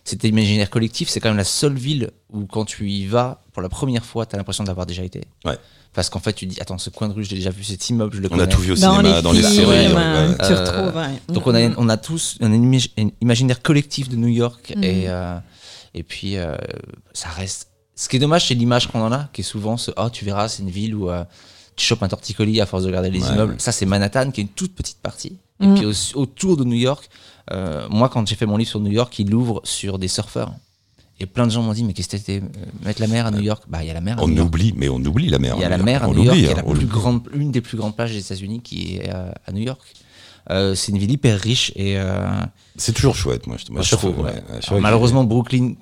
cet 0.04 0.24
imaginaire 0.24 0.70
collectif. 0.72 1.10
C'est 1.10 1.20
quand 1.20 1.30
même 1.30 1.38
la 1.38 1.44
seule 1.44 1.76
ville 1.76 2.10
où 2.34 2.46
quand 2.48 2.66
tu 2.66 2.90
y 2.90 3.06
vas 3.06 3.42
pour 3.54 3.62
la 3.62 3.70
première 3.70 4.04
fois, 4.04 4.26
tu 4.26 4.36
as 4.36 4.38
l'impression 4.40 4.64
d'avoir 4.64 4.86
déjà 4.88 5.04
été. 5.04 5.22
Ouais. 5.46 5.58
Parce 5.94 6.10
qu'en 6.10 6.20
fait, 6.20 6.34
tu 6.34 6.46
te 6.48 6.54
dis 6.54 6.60
attends, 6.60 6.78
ce 6.80 6.90
coin 6.90 7.08
de 7.08 7.14
rue, 7.14 7.24
j'ai 7.24 7.36
déjà 7.38 7.52
vu 7.52 7.64
cet 7.64 7.88
immeuble, 7.90 8.16
je 8.16 8.22
le 8.22 8.28
On 8.32 8.40
a 8.40 8.48
tout 8.48 8.60
vu 8.60 8.72
au 8.72 8.76
Dans 8.76 8.98
cinéma, 8.98 9.16
les 9.18 9.22
dans 9.22 9.32
les 9.32 9.42
films, 9.44 9.54
séries. 9.54 9.68
ouais, 9.68 9.88
ouais, 9.88 9.94
ouais, 9.94 10.28
ouais. 10.30 10.36
tu 10.40 10.52
Euh, 10.54 10.60
retrouves. 10.66 10.96
ouais. 11.02 11.22
Donc 11.34 11.48
on 11.48 11.56
a, 11.56 11.70
on 11.78 11.88
a 11.88 11.98
tous 11.98 12.38
un, 12.42 12.50
imagi- 12.52 12.92
un 12.98 13.10
imaginaire 13.22 13.62
collectif 13.62 14.10
de 14.10 14.16
New 14.18 14.28
York 14.28 14.74
Mhm. 14.76 14.84
et, 14.84 15.04
euh, 15.08 15.38
et 15.94 16.04
puis 16.04 16.36
euh, 16.38 16.56
ça 17.14 17.30
reste. 17.30 17.68
Ce 17.96 18.10
qui 18.10 18.18
est 18.18 18.20
dommage, 18.20 18.48
c'est 18.48 18.54
l'image 18.56 18.88
qu'on 18.88 19.02
en 19.02 19.12
a, 19.12 19.30
qui 19.34 19.42
est 19.42 19.44
souvent 19.46 19.78
ce 19.78 19.92
oh 19.98 20.10
tu 20.10 20.26
verras, 20.26 20.50
c'est 20.50 20.64
une 20.64 20.70
ville 20.70 20.96
où 20.96 21.10
euh, 21.10 21.24
tu 21.76 21.86
chopes 21.86 22.04
un 22.04 22.08
torticolis 22.08 22.60
à 22.62 22.66
force 22.66 22.84
de 22.84 22.88
regarder 22.88 23.10
les 23.10 23.22
Ouais, 23.24 23.30
immeubles. 23.34 23.54
ouais. 23.54 23.60
Ça 23.60 23.72
c'est 23.72 23.86
Manhattan, 23.86 24.32
qui 24.32 24.42
est 24.42 24.44
une 24.44 24.50
toute 24.50 24.76
petite 24.76 24.98
partie. 25.00 25.38
Et 25.62 25.68
Mhm. 25.68 25.76
puis 25.76 25.86
au- 25.86 26.20
autour 26.20 26.58
de 26.58 26.66
New 26.66 26.76
York, 26.76 27.10
euh, 27.52 27.88
moi 27.90 28.10
quand 28.10 28.28
j'ai 28.28 28.36
fait 28.36 28.46
mon 28.46 28.58
livre 28.58 28.70
sur 28.70 28.80
New 28.82 28.92
York, 28.92 29.18
il 29.20 29.34
ouvre 29.34 29.62
sur 29.64 29.98
des 29.98 30.10
surfeurs. 30.10 30.52
Et 31.22 31.26
plein 31.26 31.46
de 31.48 31.52
gens 31.52 31.62
m'ont 31.62 31.72
dit, 31.72 31.86
mais 31.86 31.94
qu'est-ce 31.94 32.10
que 32.10 32.18
c'était 32.18 32.42
euh, 32.44 32.66
mettre 32.84 33.00
la 33.00 33.08
mer 33.08 33.26
à 33.26 33.32
New 33.32 33.40
York? 33.40 33.64
Bah, 33.70 33.82
il 33.82 33.88
y 33.88 33.90
a 33.90 33.94
la 33.94 34.02
mer 34.02 34.20
à 34.20 34.24
On 34.24 34.28
New 34.28 34.36
York. 34.36 34.48
oublie, 34.50 34.74
mais 34.76 34.90
on 34.90 34.98
oublie 34.98 35.30
la 35.30 35.40
mer. 35.40 35.54
Il 35.58 35.62
y 35.62 35.64
a 35.64 35.70
la 35.70 35.78
New 35.78 35.86
mer 35.86 36.04
à 36.04 36.08
York. 36.08 36.18
New 36.18 36.22
On 36.22 36.26
York, 36.26 36.36
l'oublie, 36.36 36.44
il 36.44 36.50
y 36.50 36.52
a 36.52 36.56
la 36.56 36.62
hein, 36.62 36.66
on 36.68 36.74
plus 36.74 36.86
grande, 36.88 37.30
une 37.34 37.52
des 37.54 37.62
plus 37.62 37.78
grandes 37.78 37.96
plages 37.96 38.12
des 38.12 38.20
États-Unis 38.20 38.60
qui 38.62 38.98
est 38.98 39.10
à, 39.10 39.34
à 39.46 39.52
New 39.54 39.62
York. 39.64 39.80
Euh, 40.52 40.76
c'est 40.76 40.92
une 40.92 40.98
ville 40.98 41.12
hyper 41.12 41.40
riche 41.40 41.72
et 41.78 41.98
euh, 41.98 42.28
C'est 42.76 42.92
toujours 42.92 43.16
chouette, 43.16 43.48
moi. 43.48 43.56
je- 43.58 43.72
moi, 43.72 43.82
je 43.82 43.88
je 43.92 43.96
trouve. 43.96 44.12
trouve, 44.12 44.26
ouais. 44.26 44.32
ouais, 44.32 44.38
ouais, 44.38 44.44
je 44.48 44.52
Alors, 44.52 44.70
vois 44.72 44.80
malheureusement, 44.82 45.24
Brooklyn 45.24 45.76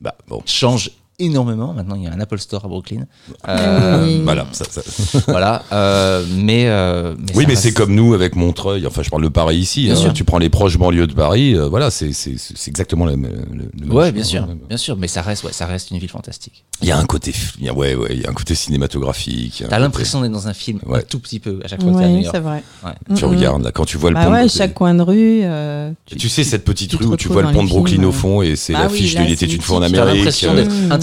bah, 0.00 0.16
bon. 0.26 0.42
change 0.46 0.90
énormément. 1.20 1.72
Maintenant, 1.72 1.94
il 1.94 2.02
y 2.02 2.06
a 2.06 2.12
un 2.12 2.20
Apple 2.20 2.38
Store 2.38 2.64
à 2.64 2.68
Brooklyn. 2.68 3.04
Euh, 3.48 4.04
oui. 4.04 4.20
Voilà, 4.24 4.46
ça- 4.52 4.64
ça- 4.68 4.82
voilà. 5.28 5.62
euh, 5.72 6.24
mais, 6.36 6.64
euh, 6.68 7.14
mais 7.18 7.36
Oui, 7.36 7.44
mais 7.46 7.56
c'est 7.56 7.72
comme 7.72 7.94
nous 7.94 8.14
avec 8.14 8.34
Montreuil. 8.36 8.86
Enfin, 8.86 9.02
je 9.02 9.10
parle 9.10 9.22
de 9.22 9.28
Paris 9.28 9.56
ici. 9.58 9.84
Bien 9.84 9.92
hein. 9.94 9.96
sûr. 9.96 10.12
Tu 10.12 10.24
prends 10.24 10.38
les 10.38 10.48
proches 10.50 10.78
banlieues 10.78 11.06
de 11.06 11.14
Paris. 11.14 11.54
euh, 11.56 11.68
voilà, 11.68 11.90
c'est 11.90 12.12
c'est 12.12 12.34
c'est 12.38 12.68
exactement 12.68 13.06
le- 13.06 13.16
même 13.16 13.44
Ouais, 13.90 14.06
chose. 14.06 14.12
bien 14.14 14.24
sûr, 14.24 14.46
bien 14.68 14.76
sûr. 14.76 14.96
Mais 14.96 15.08
ça 15.08 15.22
reste, 15.22 15.44
ouais, 15.44 15.52
ça 15.52 15.66
reste 15.66 15.90
une 15.90 15.98
ville 15.98 16.08
fantastique. 16.10 16.64
Il 16.82 16.88
y 16.88 16.92
a 16.92 16.98
un 16.98 17.04
côté, 17.04 17.32
il 17.58 17.66
y 17.66 17.68
a, 17.68 17.74
ouais, 17.74 17.94
ouais, 17.94 18.08
il 18.12 18.22
y 18.22 18.26
a 18.26 18.30
un 18.30 18.34
côté 18.34 18.54
cinématographique. 18.54 19.56
T'as 19.58 19.64
côté- 19.68 19.80
l'impression 19.80 20.20
d'être 20.20 20.32
dans 20.32 20.48
un 20.48 20.54
film 20.54 20.80
Ouais. 20.86 20.98
un 20.98 21.02
tout 21.02 21.18
petit 21.18 21.40
peu 21.40 21.60
à 21.64 21.68
chaque 21.68 21.82
fois 21.82 21.92
que 21.92 21.96
Oui, 21.98 22.26
c'est 22.30 22.40
vrai. 22.40 22.62
Ouais. 22.84 22.92
Tu 23.16 23.24
Mm, 23.24 23.28
regardes 23.28 23.62
là 23.64 23.72
quand 23.72 23.84
tu 23.84 23.98
vois 23.98 24.10
le 24.10 24.14
Bah 24.14 24.26
pont. 24.26 24.32
ouais, 24.32 24.48
chaque 24.48 24.74
coin 24.74 24.94
de 24.94 25.02
rue. 25.02 25.40
euh, 25.42 25.90
tu 26.06 26.28
sais 26.28 26.44
cette 26.44 26.64
petite 26.64 26.92
rue 26.94 27.06
où 27.06 27.16
tu 27.16 27.28
vois 27.28 27.42
le 27.42 27.52
pont 27.52 27.62
de 27.64 27.68
Brooklyn 27.68 28.02
au 28.04 28.12
fond 28.12 28.42
et 28.42 28.56
c'est 28.56 28.72
Bah 28.72 28.84
l'affiche 28.84 29.14
oui, 29.14 29.20
de 29.20 29.28
Il 29.28 29.32
était 29.32 29.46
une 29.46 29.60
fois 29.60 29.78
en 29.78 29.82
Amérique. 29.82 30.30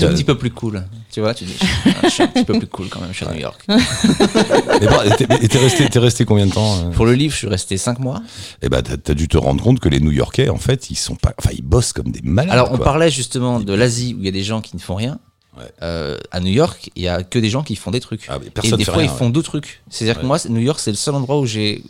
Un 0.07 0.13
petit 0.13 0.23
peu 0.23 0.37
plus 0.37 0.51
cool. 0.51 0.83
Tu 1.11 1.19
vois, 1.21 1.33
tu 1.33 1.45
dis, 1.45 1.55
je 2.03 2.09
suis 2.09 2.23
un 2.23 2.27
petit 2.27 2.43
peu 2.45 2.57
plus 2.57 2.67
cool 2.67 2.87
quand 2.89 2.99
même, 3.01 3.09
je 3.11 3.17
suis 3.17 3.25
à 3.25 3.31
New 3.33 3.39
York. 3.39 3.63
Mais 3.67 4.87
bon, 4.87 5.15
t'es- 5.17 5.27
et 5.41 5.47
t'es 5.47 5.57
resté, 5.59 5.89
t'es 5.89 5.99
resté 5.99 6.25
combien 6.25 6.45
de 6.45 6.51
temps 6.51 6.77
euh? 6.79 6.91
Pour 6.91 7.05
le 7.05 7.13
livre, 7.13 7.33
je 7.33 7.37
suis 7.39 7.47
resté 7.47 7.77
5 7.77 7.99
mois. 7.99 8.21
Eh 8.61 8.69
ben, 8.69 8.81
t'as, 8.81 8.97
t'as 8.97 9.13
dû 9.13 9.27
te 9.27 9.37
rendre 9.37 9.63
compte 9.63 9.79
que 9.79 9.89
les 9.89 9.99
New-Yorkais, 9.99 10.49
en 10.49 10.57
fait, 10.57 10.89
ils 10.89 10.95
sont 10.95 11.15
pas, 11.15 11.33
enfin, 11.37 11.51
ils 11.53 11.63
bossent 11.63 11.93
comme 11.93 12.11
des 12.11 12.21
malades. 12.23 12.51
Alors, 12.53 12.71
on 12.71 12.77
quoi. 12.77 12.85
parlait 12.85 13.09
justement 13.11 13.59
de 13.59 13.73
l'Asie 13.73 14.13
où 14.15 14.19
il 14.19 14.25
y 14.25 14.29
a 14.29 14.31
des 14.31 14.43
gens 14.43 14.61
qui 14.61 14.75
ne 14.75 14.81
font 14.81 14.95
rien. 14.95 15.19
Ouais. 15.57 15.63
Euh, 15.81 16.17
à 16.31 16.39
New 16.39 16.51
York, 16.51 16.91
il 16.95 17.01
y 17.03 17.07
a 17.07 17.23
que 17.23 17.39
des 17.39 17.49
gens 17.49 17.63
qui 17.63 17.75
font 17.75 17.89
des 17.89 17.99
trucs. 17.99 18.25
Ah, 18.29 18.37
Et 18.45 18.49
personne 18.51 18.77
des 18.77 18.85
fait 18.85 18.91
fois, 18.91 19.01
rien, 19.01 19.11
ils 19.11 19.17
font 19.17 19.29
deux 19.31 19.41
trucs. 19.41 19.81
C'est-à-dire 19.89 20.21
que 20.21 20.25
moi, 20.27 20.37
New 20.49 20.59
York, 20.61 20.79
c'est 20.79 20.91
le 20.91 20.97
seul 20.97 21.15
endroit 21.15 21.39
où 21.39 21.45
j'ai. 21.47 21.83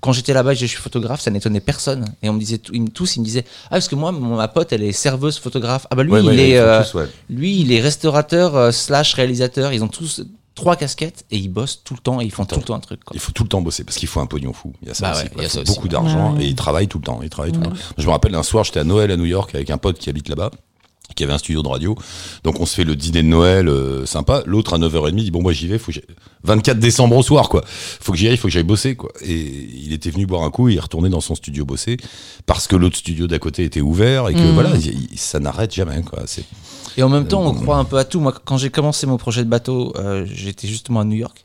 Quand 0.00 0.12
j'étais 0.12 0.32
là-bas, 0.32 0.54
je 0.54 0.66
suis 0.66 0.76
photographe, 0.78 1.20
ça 1.20 1.30
n'étonnait 1.30 1.60
personne. 1.60 2.04
Et 2.22 2.28
on 2.28 2.32
me 2.32 2.38
disait, 2.40 2.60
ils 2.72 2.82
me- 2.82 2.88
tous, 2.88 3.16
ils 3.16 3.20
me 3.20 3.24
disaient, 3.24 3.44
ah 3.66 3.70
parce 3.70 3.88
que 3.88 3.94
moi, 3.94 4.12
ma 4.12 4.48
pote, 4.48 4.72
elle 4.72 4.82
est 4.82 4.92
serveuse 4.92 5.38
photographe. 5.38 5.86
Ah 5.90 5.94
bah 5.96 6.02
lui, 6.02 6.12
Ouais, 6.12 6.20
ouais, 6.20 6.34
il 6.34 6.40
ils 6.40 6.50
est, 6.52 6.58
font 6.58 6.64
euh, 6.66 6.82
tous, 6.82 6.94
ouais. 6.94 7.08
lui, 7.30 7.60
il 7.60 7.72
est 7.72 7.80
restaurateur 7.80 8.56
euh, 8.56 8.70
slash 8.72 9.14
réalisateur. 9.14 9.72
Ils 9.72 9.82
ont 9.84 9.88
tous 9.88 10.22
trois 10.54 10.74
casquettes 10.76 11.24
et 11.30 11.36
ils 11.36 11.48
bossent 11.48 11.82
tout 11.84 11.92
le 11.94 12.00
temps 12.00 12.20
et 12.20 12.24
ils 12.24 12.30
font 12.32 12.46
tout 12.46 12.56
le 12.56 12.62
temps 12.62 12.74
un 12.74 12.80
truc. 12.80 13.04
quoi. 13.04 13.14
Il 13.14 13.20
faut 13.20 13.32
tout 13.32 13.42
le 13.42 13.48
temps 13.50 13.60
bosser 13.60 13.84
parce 13.84 13.96
qu'il 13.98 14.08
faut 14.08 14.20
un 14.20 14.26
pognon 14.26 14.52
fou. 14.54 14.72
Il 14.82 14.88
y 14.88 14.90
a 14.90 14.94
ça 14.94 15.06
Bah 15.10 15.12
aussi. 15.12 15.22
ouais, 15.24 15.28
quoi. 15.28 15.42
il 15.42 15.42
y 15.42 15.46
a 15.46 15.48
faut 15.50 15.54
ça 15.56 15.60
aussi, 15.62 15.70
beaucoup 15.72 15.82
ouais. 15.84 15.88
d'argent 15.90 16.32
Ouais, 16.32 16.38
ouais. 16.38 16.44
et 16.44 16.48
ils 16.48 16.54
travaillent 16.54 16.88
tout 16.88 16.98
le 16.98 17.04
temps. 17.04 17.20
Ils 17.22 17.28
travaillent 17.28 17.52
tout 17.52 17.60
le 17.60 17.66
temps. 17.66 17.72
Je 17.98 18.06
me 18.06 18.10
rappelle 18.10 18.34
un 18.34 18.42
soir, 18.42 18.64
j'étais 18.64 18.80
à 18.80 18.84
Noël 18.84 19.10
à 19.10 19.16
New 19.18 19.26
York 19.26 19.54
avec 19.54 19.68
un 19.70 19.76
pote 19.78 19.98
qui 19.98 20.08
habite 20.08 20.28
là-bas 20.30 20.50
qui 21.14 21.24
avait 21.24 21.32
un 21.32 21.38
studio 21.38 21.62
de 21.62 21.68
radio. 21.68 21.96
Donc 22.44 22.60
on 22.60 22.66
se 22.66 22.74
fait 22.74 22.84
le 22.84 22.96
dîner 22.96 23.22
de 23.22 23.28
Noël 23.28 23.68
euh, 23.68 24.04
sympa. 24.06 24.42
L'autre 24.46 24.74
à 24.74 24.78
9h30 24.78 25.14
dit 25.14 25.30
bon 25.30 25.40
moi 25.42 25.52
j'y 25.52 25.66
vais, 25.68 25.78
faut 25.78 25.86
que 25.86 25.92
j'aille- 25.92 26.16
24 26.44 26.78
décembre 26.78 27.16
au 27.16 27.22
soir 27.22 27.48
quoi. 27.48 27.62
Faut 27.66 28.12
que 28.12 28.18
j'y 28.18 28.28
aille, 28.28 28.36
faut 28.36 28.48
que 28.48 28.52
j'aille 28.52 28.62
bosser 28.64 28.96
quoi. 28.96 29.10
Et 29.22 29.34
il 29.84 29.92
était 29.92 30.10
venu 30.10 30.26
boire 30.26 30.42
un 30.42 30.50
coup, 30.50 30.68
et 30.68 30.72
il 30.72 30.76
est 30.76 30.80
retourné 30.80 31.08
dans 31.08 31.20
son 31.20 31.34
studio 31.34 31.64
bosser 31.64 31.96
parce 32.46 32.66
que 32.66 32.76
l'autre 32.76 32.96
studio 32.96 33.26
d'à 33.26 33.38
côté 33.38 33.64
était 33.64 33.80
ouvert 33.80 34.28
et 34.28 34.34
que 34.34 34.38
Mm. 34.40 34.54
voilà, 34.54 34.70
il- 34.76 35.08
il- 35.12 35.18
ça 35.18 35.38
n'arrête 35.40 35.72
jamais 35.74 36.02
quoi. 36.02 36.22
C'est 36.26 36.44
Et 36.98 37.02
en 37.02 37.08
même 37.08 37.28
temps, 37.28 37.42
on 37.42 37.54
Euh, 37.54 37.60
croit 37.60 37.76
un 37.76 37.84
peu 37.84 37.98
à 37.98 38.04
tout. 38.04 38.20
Moi, 38.20 38.32
quand 38.44 38.56
j'ai 38.56 38.70
commencé 38.70 39.06
mon 39.06 39.16
projet 39.18 39.44
de 39.44 39.50
bateau, 39.50 39.92
euh, 39.96 40.24
j'étais 40.32 40.66
justement 40.66 41.00
à 41.00 41.04
New 41.04 41.16
York. 41.16 41.44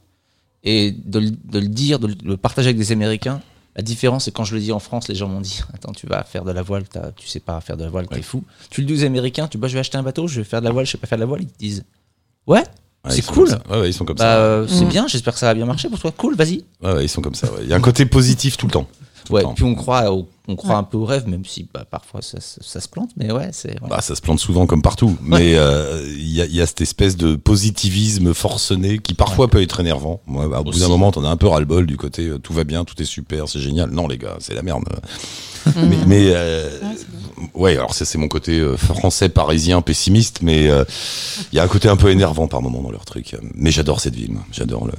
Et 0.63 0.91
de, 0.91 1.19
le- 1.19 1.31
de 1.31 1.59
le 1.59 1.67
dire, 1.67 1.99
de 1.99 2.15
le 2.23 2.37
partager 2.37 2.67
avec 2.69 2.77
des 2.77 2.91
Américains, 2.91 3.41
la 3.75 3.81
différence, 3.83 4.25
c'est 4.25 4.31
quand 4.31 4.43
je 4.43 4.53
le 4.55 4.61
dis 4.61 4.71
en 4.71 4.79
France, 4.79 5.07
les 5.07 5.15
gens 5.15 5.27
m'ont 5.27 5.41
dit 5.41 5.61
Attends, 5.73 5.93
tu 5.93 6.05
vas 6.07 6.23
faire 6.23 6.43
de 6.43 6.51
la 6.51 6.61
voile, 6.61 6.83
t'as- 6.89 7.11
tu 7.15 7.27
sais 7.27 7.39
pas 7.39 7.59
faire 7.61 7.77
de 7.77 7.83
la 7.83 7.89
voile, 7.89 8.07
t'es 8.07 8.21
fou. 8.21 8.43
Tu 8.69 8.81
le 8.81 8.87
dis 8.87 8.93
aux 9.01 9.05
Américains, 9.05 9.47
tu 9.47 9.57
bah, 9.57 9.67
Je 9.67 9.73
vais 9.73 9.79
acheter 9.79 9.97
un 9.97 10.03
bateau, 10.03 10.27
je 10.27 10.39
vais 10.41 10.43
faire 10.43 10.59
de 10.61 10.65
la 10.65 10.71
voile, 10.71 10.85
je 10.85 10.91
sais 10.91 10.97
pas 10.97 11.07
faire 11.07 11.17
de 11.17 11.23
la 11.23 11.27
voile. 11.27 11.41
Ils 11.43 11.47
te 11.47 11.57
disent 11.59 11.83
Ouais, 12.47 12.63
Ouais, 13.03 13.11
c'est 13.11 13.25
cool. 13.25 13.49
Ouais, 13.69 13.79
ouais, 13.79 13.89
ils 13.89 13.93
sont 13.93 14.05
comme 14.05 14.17
Bah, 14.17 14.23
ça. 14.25 14.37
euh, 14.37 14.67
c'est 14.67 14.85
Mm. 14.85 14.89
bien, 14.89 15.07
j'espère 15.07 15.33
que 15.33 15.39
ça 15.39 15.47
va 15.47 15.53
bien 15.55 15.65
marcher 15.65 15.89
pour 15.89 15.97
toi. 15.99 16.11
Cool, 16.15 16.35
vas-y. 16.35 16.63
Ouais, 16.83 16.93
ouais, 16.93 17.05
ils 17.05 17.09
sont 17.09 17.21
comme 17.21 17.33
ça. 17.33 17.51
ouais. 17.51 17.59
Il 17.63 17.67
y 17.69 17.73
a 17.73 17.75
un 17.75 17.81
côté 17.81 18.05
positif 18.05 18.57
tout 18.57 18.67
le 18.67 18.71
temps. 18.71 18.87
Ouais, 19.29 19.43
puis 19.55 19.63
on 19.63 19.75
croit, 19.75 20.11
au- 20.11 20.27
on 20.47 20.55
croit 20.55 20.75
un 20.75 20.83
peu 20.83 20.97
au 20.97 21.05
rêve, 21.05 21.27
même 21.27 21.45
si 21.45 21.67
bah, 21.73 21.85
parfois 21.89 22.21
ça, 22.21 22.39
ça- 22.41 22.61
ça 22.61 22.81
se 22.81 22.87
plante, 22.89 23.11
mais 23.15 23.31
ouais, 23.31 23.49
c'est. 23.51 23.79
voilà. 23.79 23.97
Bah, 23.97 24.01
ça 24.01 24.15
se 24.15 24.21
plante 24.21 24.39
souvent 24.39 24.65
comme 24.65 24.81
partout, 24.81 25.15
mais 25.21 25.55
euh, 25.55 26.03
il 26.07 26.31
y, 26.31 26.41
a, 26.41 26.45
il 26.45 26.55
y 26.55 26.61
a 26.61 26.65
cette 26.65 26.81
espèce 26.81 27.15
de 27.17 27.35
positivisme 27.35 28.33
forcené 28.33 28.97
qui 28.99 29.13
parfois 29.13 29.47
peut 29.47 29.61
être 29.61 29.79
énervant. 29.79 30.21
Moi, 30.27 30.47
bah, 30.47 30.61
au 30.61 30.63
bout 30.63 30.79
d'un 30.79 30.87
moment, 30.89 31.11
t'en 31.11 31.23
as 31.23 31.29
un 31.29 31.37
peu 31.37 31.47
ras-le-bol 31.47 31.85
du 31.85 31.97
côté 31.97 32.27
euh, 32.27 32.39
tout 32.39 32.53
va 32.53 32.63
bien, 32.63 32.83
tout 32.85 32.99
est 33.01 33.05
super, 33.05 33.47
c'est 33.47 33.59
génial. 33.59 33.91
Non, 33.91 34.07
les 34.07 34.17
gars, 34.17 34.37
c'est 34.39 34.53
la 34.55 34.63
merde. 34.63 34.83
mais 35.75 35.97
mais, 36.07 36.31
euh, 36.33 36.69
ouais, 37.53 37.75
alors 37.77 37.93
ça 37.93 38.05
c'est 38.05 38.17
mon 38.17 38.27
côté 38.27 38.59
euh, 38.59 38.77
français 38.77 39.29
parisien 39.29 39.81
pessimiste, 39.81 40.39
mais 40.41 40.69
euh, 40.69 40.83
il 41.51 41.55
y 41.55 41.59
a 41.59 41.63
un 41.63 41.67
côté 41.67 41.87
un 41.89 41.95
peu 41.97 42.09
énervant 42.09 42.47
par 42.47 42.61
moment 42.61 42.81
dans 42.81 42.91
leur 42.91 43.05
truc. 43.05 43.35
Mais 43.55 43.71
j'adore 43.71 43.99
cette 43.99 44.15
ville, 44.15 44.31
moi. 44.33 44.43
j'adore 44.51 44.85
le. 44.87 44.93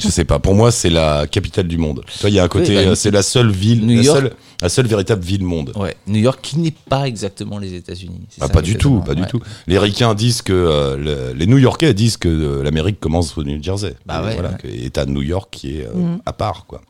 Je 0.00 0.08
sais 0.08 0.24
pas, 0.24 0.38
pour 0.38 0.54
moi 0.54 0.70
c'est 0.72 0.90
la 0.90 1.26
capitale 1.26 1.68
du 1.68 1.78
monde. 1.78 2.02
Toi, 2.20 2.30
il 2.30 2.34
y 2.34 2.38
a 2.38 2.44
un 2.44 2.48
côté, 2.48 2.76
Oui, 2.76 2.84
bah, 2.84 2.90
euh, 2.90 2.94
c'est 2.94 3.10
la 3.10 3.22
seule 3.22 3.50
ville, 3.50 3.86
New 3.86 3.96
la 3.98 4.02
York. 4.02 4.18
seule, 4.20 4.32
la 4.60 4.68
seule 4.68 4.86
véritable 4.86 5.22
ville 5.24 5.44
monde. 5.44 5.72
Ouais, 5.76 5.96
New 6.06 6.18
York 6.20 6.40
qui 6.42 6.58
n'est 6.58 6.74
pas 6.88 7.06
exactement 7.06 7.58
les 7.58 7.74
États-Unis. 7.74 8.20
Ah, 8.40 8.48
pas 8.48 8.62
du 8.62 8.76
tout, 8.76 9.00
pas 9.00 9.14
du 9.14 9.26
tout. 9.26 9.40
Les 9.66 9.78
Ricains 9.78 10.14
disent 10.14 10.42
que 10.42 10.52
euh, 10.52 10.96
le- 10.96 11.38
les 11.38 11.46
New-Yorkais 11.46 11.94
disent 11.94 12.16
que 12.16 12.28
euh, 12.28 12.62
l'Amérique 12.62 13.00
commence 13.00 13.36
au 13.38 13.44
New 13.44 13.62
Jersey. 13.62 13.94
Bah 14.06 14.20
Et 14.22 14.26
ouais, 14.26 14.34
voilà, 14.34 14.50
ouais. 14.50 14.56
que- 14.62 14.68
et 14.68 14.90
t'as 14.90 15.04
New 15.06 15.22
York 15.22 15.48
qui 15.52 15.78
est 15.78 15.86
euh, 15.86 15.92
Mhm. 15.94 16.18
à 16.26 16.32
part, 16.32 16.64
quoi. 16.66 16.80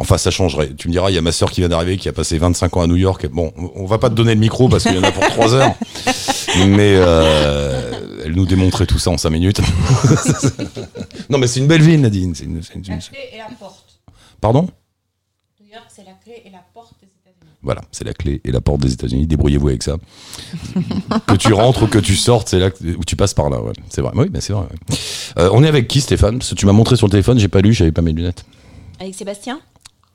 Enfin, 0.00 0.16
ça 0.16 0.30
changerait. 0.30 0.70
Tu 0.74 0.88
me 0.88 0.92
diras, 0.92 1.10
il 1.10 1.14
y 1.14 1.18
a 1.18 1.22
ma 1.22 1.32
sœur 1.32 1.50
qui 1.50 1.60
vient 1.60 1.68
d'arriver, 1.68 1.96
qui 1.96 2.08
a 2.08 2.12
passé 2.12 2.38
25 2.38 2.76
ans 2.76 2.82
à 2.82 2.86
New 2.86 2.96
York. 2.96 3.26
Bon, 3.32 3.52
on 3.74 3.84
va 3.84 3.98
pas 3.98 4.08
te 4.10 4.14
donner 4.14 4.34
le 4.34 4.40
micro 4.40 4.68
parce 4.68 4.84
qu'il 4.84 4.94
y 4.94 4.98
en 4.98 5.02
a 5.02 5.10
pour 5.12 5.24
3 5.28 5.54
heures. 5.54 5.74
Mais 6.68 6.94
euh, 6.96 7.92
elle 8.24 8.32
nous 8.32 8.46
démontrait 8.46 8.86
tout 8.86 8.98
ça 8.98 9.10
en 9.10 9.18
5 9.18 9.30
minutes. 9.30 9.60
non, 11.30 11.38
mais 11.38 11.46
c'est 11.46 11.60
une 11.60 11.66
belle 11.66 11.82
ville, 11.82 12.00
Nadine. 12.00 12.34
C'est 12.34 12.44
une- 12.44 12.62
c'est 12.62 12.74
une- 12.74 12.82
La 12.88 12.96
clé 12.98 13.18
et 13.32 13.38
la 13.38 13.48
porte. 13.58 14.00
Pardon? 14.40 14.68
New 15.60 15.66
York, 15.72 15.86
c'est 15.88 16.04
la 16.04 16.12
clé 16.12 16.42
et 16.44 16.50
la 16.50 16.62
porte 16.72 16.94
des 17.00 17.06
États-Unis. 17.08 17.52
Voilà, 17.62 17.80
c'est 17.90 18.04
la 18.04 18.12
clé 18.14 18.40
et 18.44 18.52
la 18.52 18.60
porte 18.60 18.80
des 18.80 18.92
États-Unis. 18.92 19.26
Débrouillez-vous 19.26 19.68
avec 19.68 19.82
ça. 19.82 19.96
que 21.26 21.34
tu 21.34 21.52
rentres 21.52 21.82
ou 21.82 21.86
que 21.88 21.98
tu 21.98 22.14
sortes, 22.16 22.48
c'est 22.48 22.58
là 22.60 22.70
que- 22.70 22.84
où 22.96 23.04
tu 23.04 23.16
passes 23.16 23.34
par 23.34 23.50
là. 23.50 23.60
Ouais. 23.60 23.72
C'est 23.90 24.00
vrai. 24.00 24.12
Oui, 24.14 24.26
mais 24.32 24.40
c'est 24.40 24.52
vrai. 24.52 24.62
ouais. 24.62 24.96
Euh, 25.38 25.50
on 25.52 25.62
est 25.64 25.68
avec 25.68 25.88
qui, 25.88 26.00
Stéphane? 26.00 26.38
Parce 26.38 26.50
que 26.50 26.54
tu 26.54 26.66
m'as 26.66 26.72
montré 26.72 26.96
sur 26.96 27.06
le 27.06 27.10
téléphone, 27.10 27.38
j'ai 27.38 27.48
pas 27.48 27.60
lu, 27.60 27.72
j'avais 27.72 27.92
pas 27.92 28.02
mes 28.02 28.12
lunettes. 28.12 28.44
Avec 29.00 29.14
Sébastien? 29.14 29.60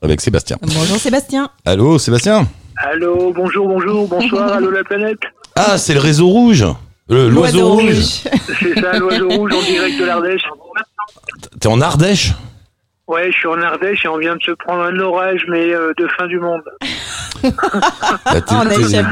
Avec 0.04 0.22
Sébastien. 0.22 0.58
Bonjour 0.62 0.98
Sébastien. 0.98 1.50
Allô, 1.66 1.98
Sébastien 1.98 2.48
Allô, 2.78 3.32
bonjour, 3.34 3.68
bonjour, 3.68 4.08
bonsoir, 4.08 4.52
allô 4.54 4.70
la 4.72 4.84
planète. 4.84 5.20
Ah, 5.56 5.78
c'est 5.78 5.94
le 5.94 6.00
réseau 6.00 6.28
rouge. 6.28 6.66
Le- 7.10 7.30
L'oiseau 7.30 7.70
rouge. 7.70 7.96
C'est 8.60 8.80
ça, 8.80 8.98
l'oiseau 8.98 9.30
rouge 9.30 9.52
en 9.54 9.62
direct 9.62 10.00
de 10.00 10.06
l'Ardèche. 10.06 10.42
T'es 11.60 11.68
en 11.68 11.80
Ardèche 11.82 12.32
Ouais, 13.08 13.32
je 13.32 13.38
suis 13.38 13.48
en 13.48 13.62
Ardèche 13.62 14.06
et 14.06 14.08
on 14.08 14.18
vient 14.18 14.36
de 14.36 14.42
se 14.42 14.52
prendre 14.52 14.82
un 14.84 14.98
orage, 15.00 15.46
mais 15.50 15.74
euh, 15.74 15.94
de 15.98 16.08
fin 16.18 16.26
du 16.28 16.40
monde. 16.40 16.62
Ah, 17.44 18.32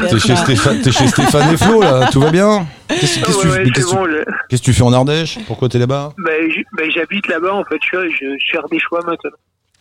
T'es 0.09 0.19
chez. 0.19 0.35
Stéphane- 0.35 0.81
t'es 0.81 0.91
chez 0.91 1.07
Stéphane 1.07 1.53
et 1.53 1.57
Flo, 1.57 1.81
là 1.81 2.09
Tout 2.11 2.21
va 2.21 2.31
bien 2.31 2.65
Qu'est-ce 2.87 3.19
que 3.19 3.47
ouais, 3.49 3.69
qu'est-ce 3.71 3.87
que 3.87 3.95
bon. 3.95 4.05
tu- 4.05 4.69
le- 4.71 4.73
fais 4.73 4.81
en 4.83 4.93
Ardèche 4.93 5.37
Pourquoi 5.45 5.67
t'es 5.69 5.77
là-bas 5.79 6.13
Ben, 6.25 6.49
ben, 6.77 6.89
j'habite 6.89 7.27
là-bas, 7.27 7.53
en 7.53 7.63
fait, 7.65 7.77
je 7.81 7.87
suis, 7.99 8.11
je, 8.13 8.25
je 8.39 8.45
suis 8.45 8.57
ardéchois 8.57 9.01
maintenant. 9.05 9.31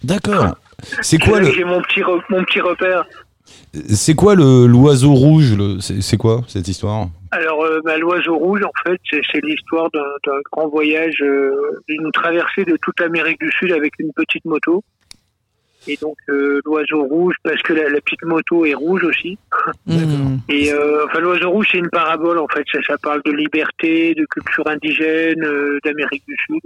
D'accord. 0.02 0.56
C'est 1.02 1.18
quoi 1.18 1.40
le 1.40 1.50
J'ai 1.50 1.64
mon 1.64 1.80
petit, 1.82 2.00
re- 2.00 2.22
mon 2.30 2.42
petit 2.44 2.60
repère. 2.60 3.04
c'est 3.72 4.14
quoi 4.14 4.34
le 4.34 4.66
l'oiseau 4.66 5.14
rouge 5.14 5.56
le- 5.56 5.80
C'est 5.80 6.16
quoi 6.16 6.42
cette 6.48 6.68
histoire? 6.68 7.08
Alors, 7.32 7.62
euh, 7.64 7.80
bah, 7.84 7.96
l'oiseau 7.96 8.36
rouge, 8.36 8.60
en 8.64 8.72
fait, 8.90 8.98
c'est, 9.08 9.44
l'histoire 9.44 9.88
d'un, 9.92 10.32
grand 10.50 10.68
voyage, 10.68 11.22
euh, 11.22 11.52
d'une 11.88 12.10
traversée 12.12 12.64
de 12.64 12.76
toute 12.82 12.98
l'Amérique 12.98 13.38
du 13.40 13.50
Sud 13.52 13.70
avec 13.72 13.92
une 14.00 14.12
petite 14.12 14.44
moto. 14.44 14.82
Et 15.86 15.96
donc, 15.96 16.16
euh, 16.28 16.60
l'oiseau 16.66 17.04
rouge, 17.04 17.34
parce 17.42 17.62
que 17.62 17.72
la, 17.72 17.88
la 17.88 18.00
petite 18.00 18.22
moto 18.24 18.66
est 18.66 18.74
rouge 18.74 19.04
aussi. 19.04 19.38
Hmm. 19.86 20.36
Et 20.48 20.72
euh, 20.72 21.06
enfin, 21.06 21.20
l'oiseau 21.20 21.50
rouge, 21.50 21.68
c'est 21.70 21.78
une 21.78 21.88
parabole, 21.88 22.38
en 22.38 22.48
fait. 22.48 22.64
Ça, 22.72 22.80
ça 22.86 22.98
parle 22.98 23.22
de 23.24 23.30
liberté, 23.32 24.14
de 24.14 24.26
culture 24.26 24.66
indigène, 24.68 25.42
euh, 25.42 25.78
d'Amérique 25.84 26.24
du 26.26 26.36
Sud. 26.46 26.60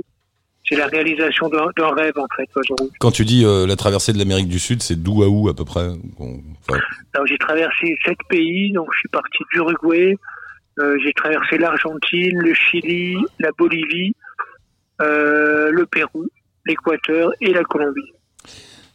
C'est 0.69 0.77
la 0.77 0.87
réalisation 0.87 1.49
d'un, 1.51 1.95
rêve, 1.95 2.15
en 2.19 2.27
fait, 2.37 2.49
rouge. 2.55 2.89
Quand 2.99 3.11
tu 3.11 3.25
dis 3.25 3.45
euh, 3.45 3.67
la 3.67 3.77
traversée 3.77 4.12
de 4.15 4.19
l'Amérique 4.19 4.49
du 4.49 4.59
Sud, 4.59 4.83
c'est 4.83 4.97
d'où 5.03 5.23
à 5.23 5.29
où 5.29 5.49
à 5.49 5.55
peu 5.55 5.65
près? 5.67 5.89
Enfin, 6.19 6.79
j'ai 7.27 7.37
traversé 7.39 7.97
sept 8.05 8.17
pays, 8.31 8.73
donc 8.73 8.89
je 8.95 8.99
suis 9.01 9.09
parti 9.11 9.39
d'Uruguay, 9.53 10.17
euh, 10.79 10.97
j'ai 11.05 11.12
traversé 11.12 11.59
l'Argentine, 11.59 12.39
le 12.39 12.55
Chili, 12.55 13.17
la 13.39 13.51
Bolivie, 13.59 14.15
euh, 15.03 15.71
le 15.71 15.85
Pérou, 15.87 16.25
l'Équateur 16.65 17.31
et 17.43 17.53
la 17.53 17.62
Colombie. 17.65 18.12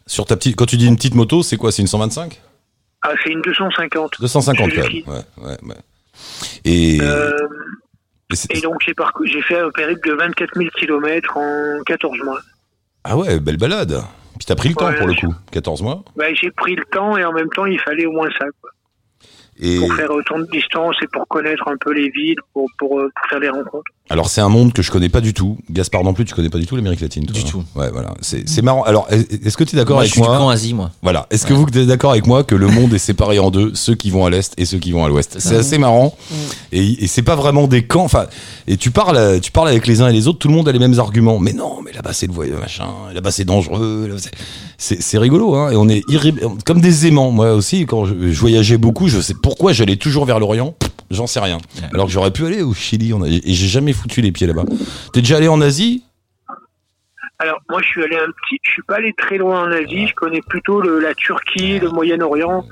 Sur 0.07 0.25
ta 0.25 0.35
petite, 0.35 0.55
quand 0.55 0.65
tu 0.65 0.75
dis 0.77 0.87
une 0.87 0.95
petite 0.95 1.13
moto, 1.15 1.43
c'est 1.43 1.57
quoi? 1.57 1.71
C'est 1.71 1.83
une 1.83 1.87
125 1.87 2.41
Ah, 3.03 3.11
c'est 3.23 3.29
une 3.31 3.41
250. 3.41 4.19
250 4.19 4.57
quand 4.57 4.75
Suzuki. 4.75 5.03
même. 5.07 5.15
Ouais, 5.15 5.45
ouais, 5.45 5.57
ouais. 5.69 5.75
Et, 6.65 6.97
Euh, 6.99 7.31
et 8.49 8.61
donc 8.61 8.75
j'ai 9.25 9.41
fait 9.41 9.59
un 9.59 9.71
périple 9.71 10.07
de 10.09 10.13
24 10.13 10.55
000 10.55 10.69
km 10.77 11.37
en 11.37 11.81
14 11.85 12.17
mois. 12.23 12.39
ah 13.03 13.17
ouais, 13.17 13.39
belle 13.39 13.57
balade. 13.57 14.03
Puis 14.37 14.45
t'as 14.45 14.55
pris 14.55 14.69
le 14.69 14.75
temps 14.75 14.87
Ouais, 14.87 14.95
pour 14.97 15.07
le 15.07 15.15
coup. 15.15 15.33
14 15.51 15.81
mois. 15.81 16.03
Bah, 16.15 16.33
j'ai 16.33 16.51
pris 16.51 16.75
le 16.75 16.83
temps 16.85 17.17
et 17.17 17.25
en 17.25 17.33
même 17.33 17.49
temps 17.49 17.65
il 17.65 17.79
fallait 17.79 18.05
au 18.05 18.11
moins 18.11 18.29
ça. 18.39 18.45
quoi. 18.61 18.69
Et 19.61 19.77
pour 19.79 19.93
faire 19.95 20.11
autant 20.11 20.39
de 20.39 20.45
distance 20.45 20.95
et 21.01 21.07
pour 21.07 21.27
connaître 21.27 21.67
un 21.67 21.75
peu 21.77 21.91
les 21.91 22.09
villes, 22.09 22.37
pour, 22.53 22.67
pour, 22.77 22.99
euh, 22.99 23.09
pour 23.13 23.29
faire 23.29 23.39
des 23.41 23.49
rencontres. 23.49 23.91
Alors 24.09 24.29
c'est 24.29 24.41
un 24.41 24.49
monde 24.49 24.73
que 24.73 24.81
je 24.81 24.91
connais 24.91 25.09
pas 25.09 25.21
du 25.21 25.33
tout. 25.33 25.57
Gaspard 25.71 26.03
non 26.03 26.13
plus, 26.13 26.25
tu 26.25 26.33
connais 26.33 26.49
pas 26.49 26.57
du 26.57 26.65
tout 26.65 26.75
l'Amérique 26.75 27.01
latine. 27.01 27.25
toi, 27.25 27.33
Du 27.33 27.41
hein 27.41 27.43
tout. 27.49 27.63
Ouais, 27.75 27.89
voilà. 27.91 28.13
C'est 28.21 28.47
c'est 28.49 28.61
marrant. 28.61 28.83
Alors 28.83 29.07
est- 29.11 29.45
est-ce 29.45 29.55
que 29.57 29.63
tu 29.63 29.75
es 29.75 29.79
d'accord 29.79 29.95
Moi, 29.97 30.01
avec 30.03 30.09
je 30.09 30.13
suis 30.13 30.21
du 30.21 30.27
moi 30.27 30.37
camp 30.37 30.49
Asie, 30.49 30.73
moi. 30.73 30.91
Voilà. 31.01 31.27
Est-ce 31.29 31.45
que 31.45 31.53
vous 31.53 31.65
êtes 31.65 31.87
d'accord 31.87 32.11
avec 32.11 32.25
moi 32.27 32.43
que 32.43 32.55
le 32.55 32.67
monde 32.67 32.93
est 32.93 32.97
séparé 32.99 33.39
en 33.39 33.51
deux, 33.51 33.71
ceux 33.75 33.95
qui 33.95 34.09
vont 34.09 34.25
à 34.25 34.29
l'est 34.29 34.53
et 34.57 34.65
ceux 34.65 34.79
qui 34.79 34.91
vont 34.91 35.05
à 35.05 35.07
l'ouest? 35.09 35.35
C'est 35.39 35.55
assez 35.55 35.77
marrant. 35.77 36.15
Et, 36.71 37.03
et 37.03 37.07
c'est 37.07 37.21
pas 37.21 37.35
vraiment 37.35 37.67
des 37.67 37.83
camps. 37.85 38.03
Enfin, 38.03 38.25
et 38.67 38.77
tu 38.77 38.91
parles, 38.91 39.39
tu 39.41 39.51
parles 39.51 39.67
avec 39.69 39.85
les 39.87 40.01
uns 40.01 40.07
et 40.09 40.13
les 40.13 40.27
autres, 40.27 40.39
tout 40.39 40.47
le 40.47 40.53
monde 40.55 40.67
a 40.67 40.71
les 40.71 40.79
mêmes 40.79 40.99
arguments. 40.99 41.39
Mais 41.39 41.53
non, 41.53 41.77
mais 41.83 41.91
là-bas 41.91 42.13
c'est 42.13 42.27
le 42.27 42.33
voyage, 42.33 42.59
machin. 42.59 42.87
Là-bas 43.13 43.31
c'est 43.31 43.45
dangereux. 43.45 44.15
c'est- 44.17 45.17
rigolo, 45.19 45.55
hein. 45.55 45.71
Et 45.71 45.75
on 45.75 45.89
est 45.89 46.01
irré- 46.09 46.33
comme 46.65 46.79
des 46.81 47.05
aimants. 47.07 47.31
Moi 47.31 47.53
aussi, 47.53 47.85
quand 47.85 48.05
je, 48.05 48.13
je 48.31 48.39
voyageais 48.39 48.77
beaucoup, 48.77 49.07
je 49.09 49.19
sais 49.21 49.33
pourquoi 49.33 49.73
j'allais 49.73 49.97
toujours 49.97 50.25
vers 50.25 50.39
l'Orient. 50.39 50.75
J'en 51.11 51.27
sais 51.27 51.39
rien. 51.39 51.57
Alors 51.93 52.05
que 52.05 52.11
j'aurais 52.11 52.31
pu 52.31 52.45
aller 52.45 52.61
au 52.61 52.73
Chili. 52.73 53.13
On 53.13 53.21
a, 53.23 53.27
et 53.27 53.41
j'ai 53.43 53.67
jamais 53.67 53.93
foutu 53.93 54.21
les 54.21 54.31
pieds 54.31 54.47
là-bas. 54.47 54.63
T'es 55.13 55.21
déjà 55.21 55.37
allé 55.37 55.47
en 55.47 55.59
Asie? 55.61 56.03
Alors, 57.39 57.59
moi, 57.69 57.81
je 57.81 57.87
suis 57.87 58.03
allé 58.03 58.17
un 58.17 58.27
petit, 58.27 58.59
je 58.63 58.71
suis 58.71 58.81
pas 58.83 58.95
allé 58.97 59.13
très 59.13 59.37
loin 59.37 59.63
en 59.63 59.71
Asie. 59.71 60.07
Je 60.07 60.13
connais 60.13 60.41
plutôt 60.41 60.81
le, 60.81 60.99
la 60.99 61.13
Turquie, 61.15 61.79
le 61.79 61.89
Moyen-Orient, 61.89 62.65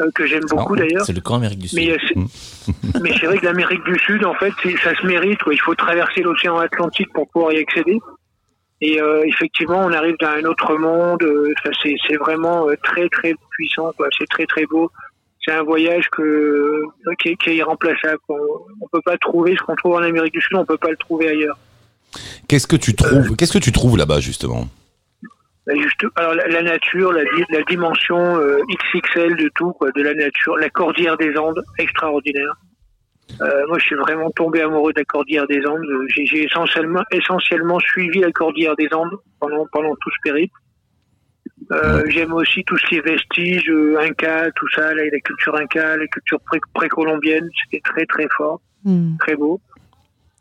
euh, 0.00 0.10
que 0.14 0.26
j'aime 0.26 0.44
beaucoup 0.50 0.76
d'ailleurs. 0.76 1.06
C'est 1.06 1.14
le 1.14 1.22
camp 1.22 1.36
Amérique 1.36 1.60
du 1.60 1.68
Sud. 1.68 1.78
Mais, 1.78 1.90
euh, 1.92 1.96
c'est- 2.06 2.72
mais 3.02 3.12
c'est 3.18 3.26
vrai 3.26 3.38
que 3.38 3.46
l'Amérique 3.46 3.82
du 3.84 3.98
Sud, 3.98 4.24
en 4.26 4.34
fait, 4.34 4.52
ça 4.84 4.94
se 4.94 5.06
mérite. 5.06 5.42
quoi. 5.42 5.54
Il 5.54 5.60
faut 5.60 5.74
traverser 5.74 6.20
l'océan 6.20 6.58
Atlantique 6.58 7.10
pour 7.14 7.28
pouvoir 7.30 7.52
y 7.54 7.58
accéder. 7.58 7.98
Et 8.82 9.00
euh, 9.00 9.22
effectivement, 9.26 9.78
on 9.80 9.92
arrive 9.92 10.16
dans 10.20 10.28
un 10.28 10.44
autre 10.44 10.76
monde. 10.76 11.24
ça, 11.64 11.70
c'est, 11.82 12.16
vraiment 12.16 12.66
très 12.82 13.08
très 13.08 13.34
puissant. 13.50 13.90
C'est 14.18 14.28
très 14.28 14.46
très 14.46 14.66
beau. 14.66 14.90
C'est 15.44 15.52
un 15.52 15.62
voyage 15.62 16.08
que 16.10 16.22
euh, 16.22 16.84
qui, 17.20 17.30
est, 17.30 17.36
qui 17.36 17.50
est 17.50 17.56
irremplaçable. 17.56 18.18
On, 18.28 18.34
on 18.82 18.88
peut 18.92 19.00
pas 19.04 19.16
trouver 19.18 19.54
ce 19.56 19.62
qu'on 19.62 19.76
trouve 19.76 19.94
en 19.94 20.02
Amérique 20.02 20.34
du 20.34 20.40
Sud. 20.40 20.56
On 20.56 20.64
peut 20.66 20.76
pas 20.76 20.90
le 20.90 20.96
trouver 20.96 21.28
ailleurs. 21.28 21.58
Qu'est-ce 22.48 22.66
que 22.66 22.76
tu 22.76 22.94
trouves 22.94 23.36
Qu'est-ce 23.36 23.52
que 23.52 23.58
tu 23.62 23.72
trouves 23.72 23.96
là-bas 23.96 24.20
justement? 24.20 24.66
Bah, 25.66 25.74
juste, 25.76 26.04
alors 26.16 26.34
la, 26.34 26.46
la 26.48 26.62
nature, 26.62 27.12
la, 27.12 27.22
di- 27.22 27.44
la 27.50 27.62
dimension 27.62 28.36
euh, 28.38 28.58
XXL 28.94 29.36
de 29.36 29.50
tout, 29.54 29.72
quoi, 29.72 29.90
de 29.92 30.02
la 30.02 30.14
nature, 30.14 30.56
la 30.56 30.68
cordillère 30.70 31.16
des 31.16 31.36
Andes, 31.36 31.62
extraordinaire. 31.78 32.54
Euh, 33.40 33.62
moi, 33.68 33.78
je 33.78 33.84
suis 33.84 33.94
vraiment 33.96 34.30
tombé 34.30 34.60
amoureux 34.62 34.92
de 34.92 34.98
la 35.00 35.04
cordillère 35.04 35.46
des 35.46 35.64
Andes. 35.66 35.84
Euh, 35.88 36.04
J'ai 36.08 36.26
j'ai 36.26 36.44
essentiellement, 36.44 37.02
essentiellement 37.12 37.78
suivi 37.78 38.18
la 38.20 38.32
cordillère 38.32 38.74
des 38.76 38.88
Andes 38.92 39.12
pendant 39.38 39.66
pendant 39.72 39.94
tout 40.00 40.10
ce 40.10 40.16
périple. 40.24 40.52
Euh, 41.72 42.02
J'aime 42.08 42.32
aussi 42.32 42.64
tout 42.64 42.76
ce 42.78 42.86
qui 42.86 42.96
est 42.96 43.00
vestiges, 43.06 43.70
euh, 43.70 43.98
Inca, 44.00 44.50
tout 44.56 44.68
ça, 44.74 44.92
là, 44.94 45.02
la 45.04 45.20
culture 45.20 45.54
Inca, 45.56 45.96
la 45.96 46.06
culture 46.08 46.40
pré- 46.40 46.58
précolombienne, 46.74 47.48
c'était 47.64 47.80
très 47.84 48.04
très 48.06 48.26
fort, 48.36 48.60
Hmm. 48.84 49.16
très 49.18 49.36
beau. 49.36 49.60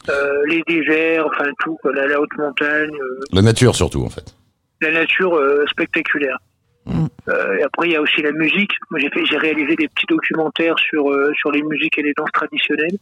Euh, 0.09 0.43
les 0.47 0.63
déserts, 0.65 1.27
enfin 1.27 1.45
tout, 1.59 1.77
la, 1.93 2.07
la 2.07 2.19
haute 2.21 2.35
montagne. 2.37 2.95
euh, 3.01 3.19
La 3.33 3.41
nature 3.41 3.75
surtout 3.75 4.03
en 4.03 4.09
fait. 4.09 4.33
la 4.81 4.91
nature 4.91 5.37
spectaculaire. 5.69 6.37
Mm. 6.85 7.05
Euh, 7.27 7.57
et 7.57 7.63
après, 7.63 7.89
il 7.89 7.91
y 7.91 7.95
a 7.97 8.01
aussi 8.01 8.21
la 8.21 8.31
musique. 8.31 8.71
Moi, 8.89 8.99
j'ai 9.01 9.09
fait, 9.09 9.23
j'ai 9.25 9.37
réalisé 9.37 9.75
des 9.75 9.87
petits 9.89 10.05
documentaires 10.07 10.79
sur 10.79 11.03
sur 11.35 11.51
les 11.51 11.61
musiques 11.63 11.97
et 11.99 12.01
les 12.01 12.13
danses 12.13 12.31
traditionnelles. 12.33 12.97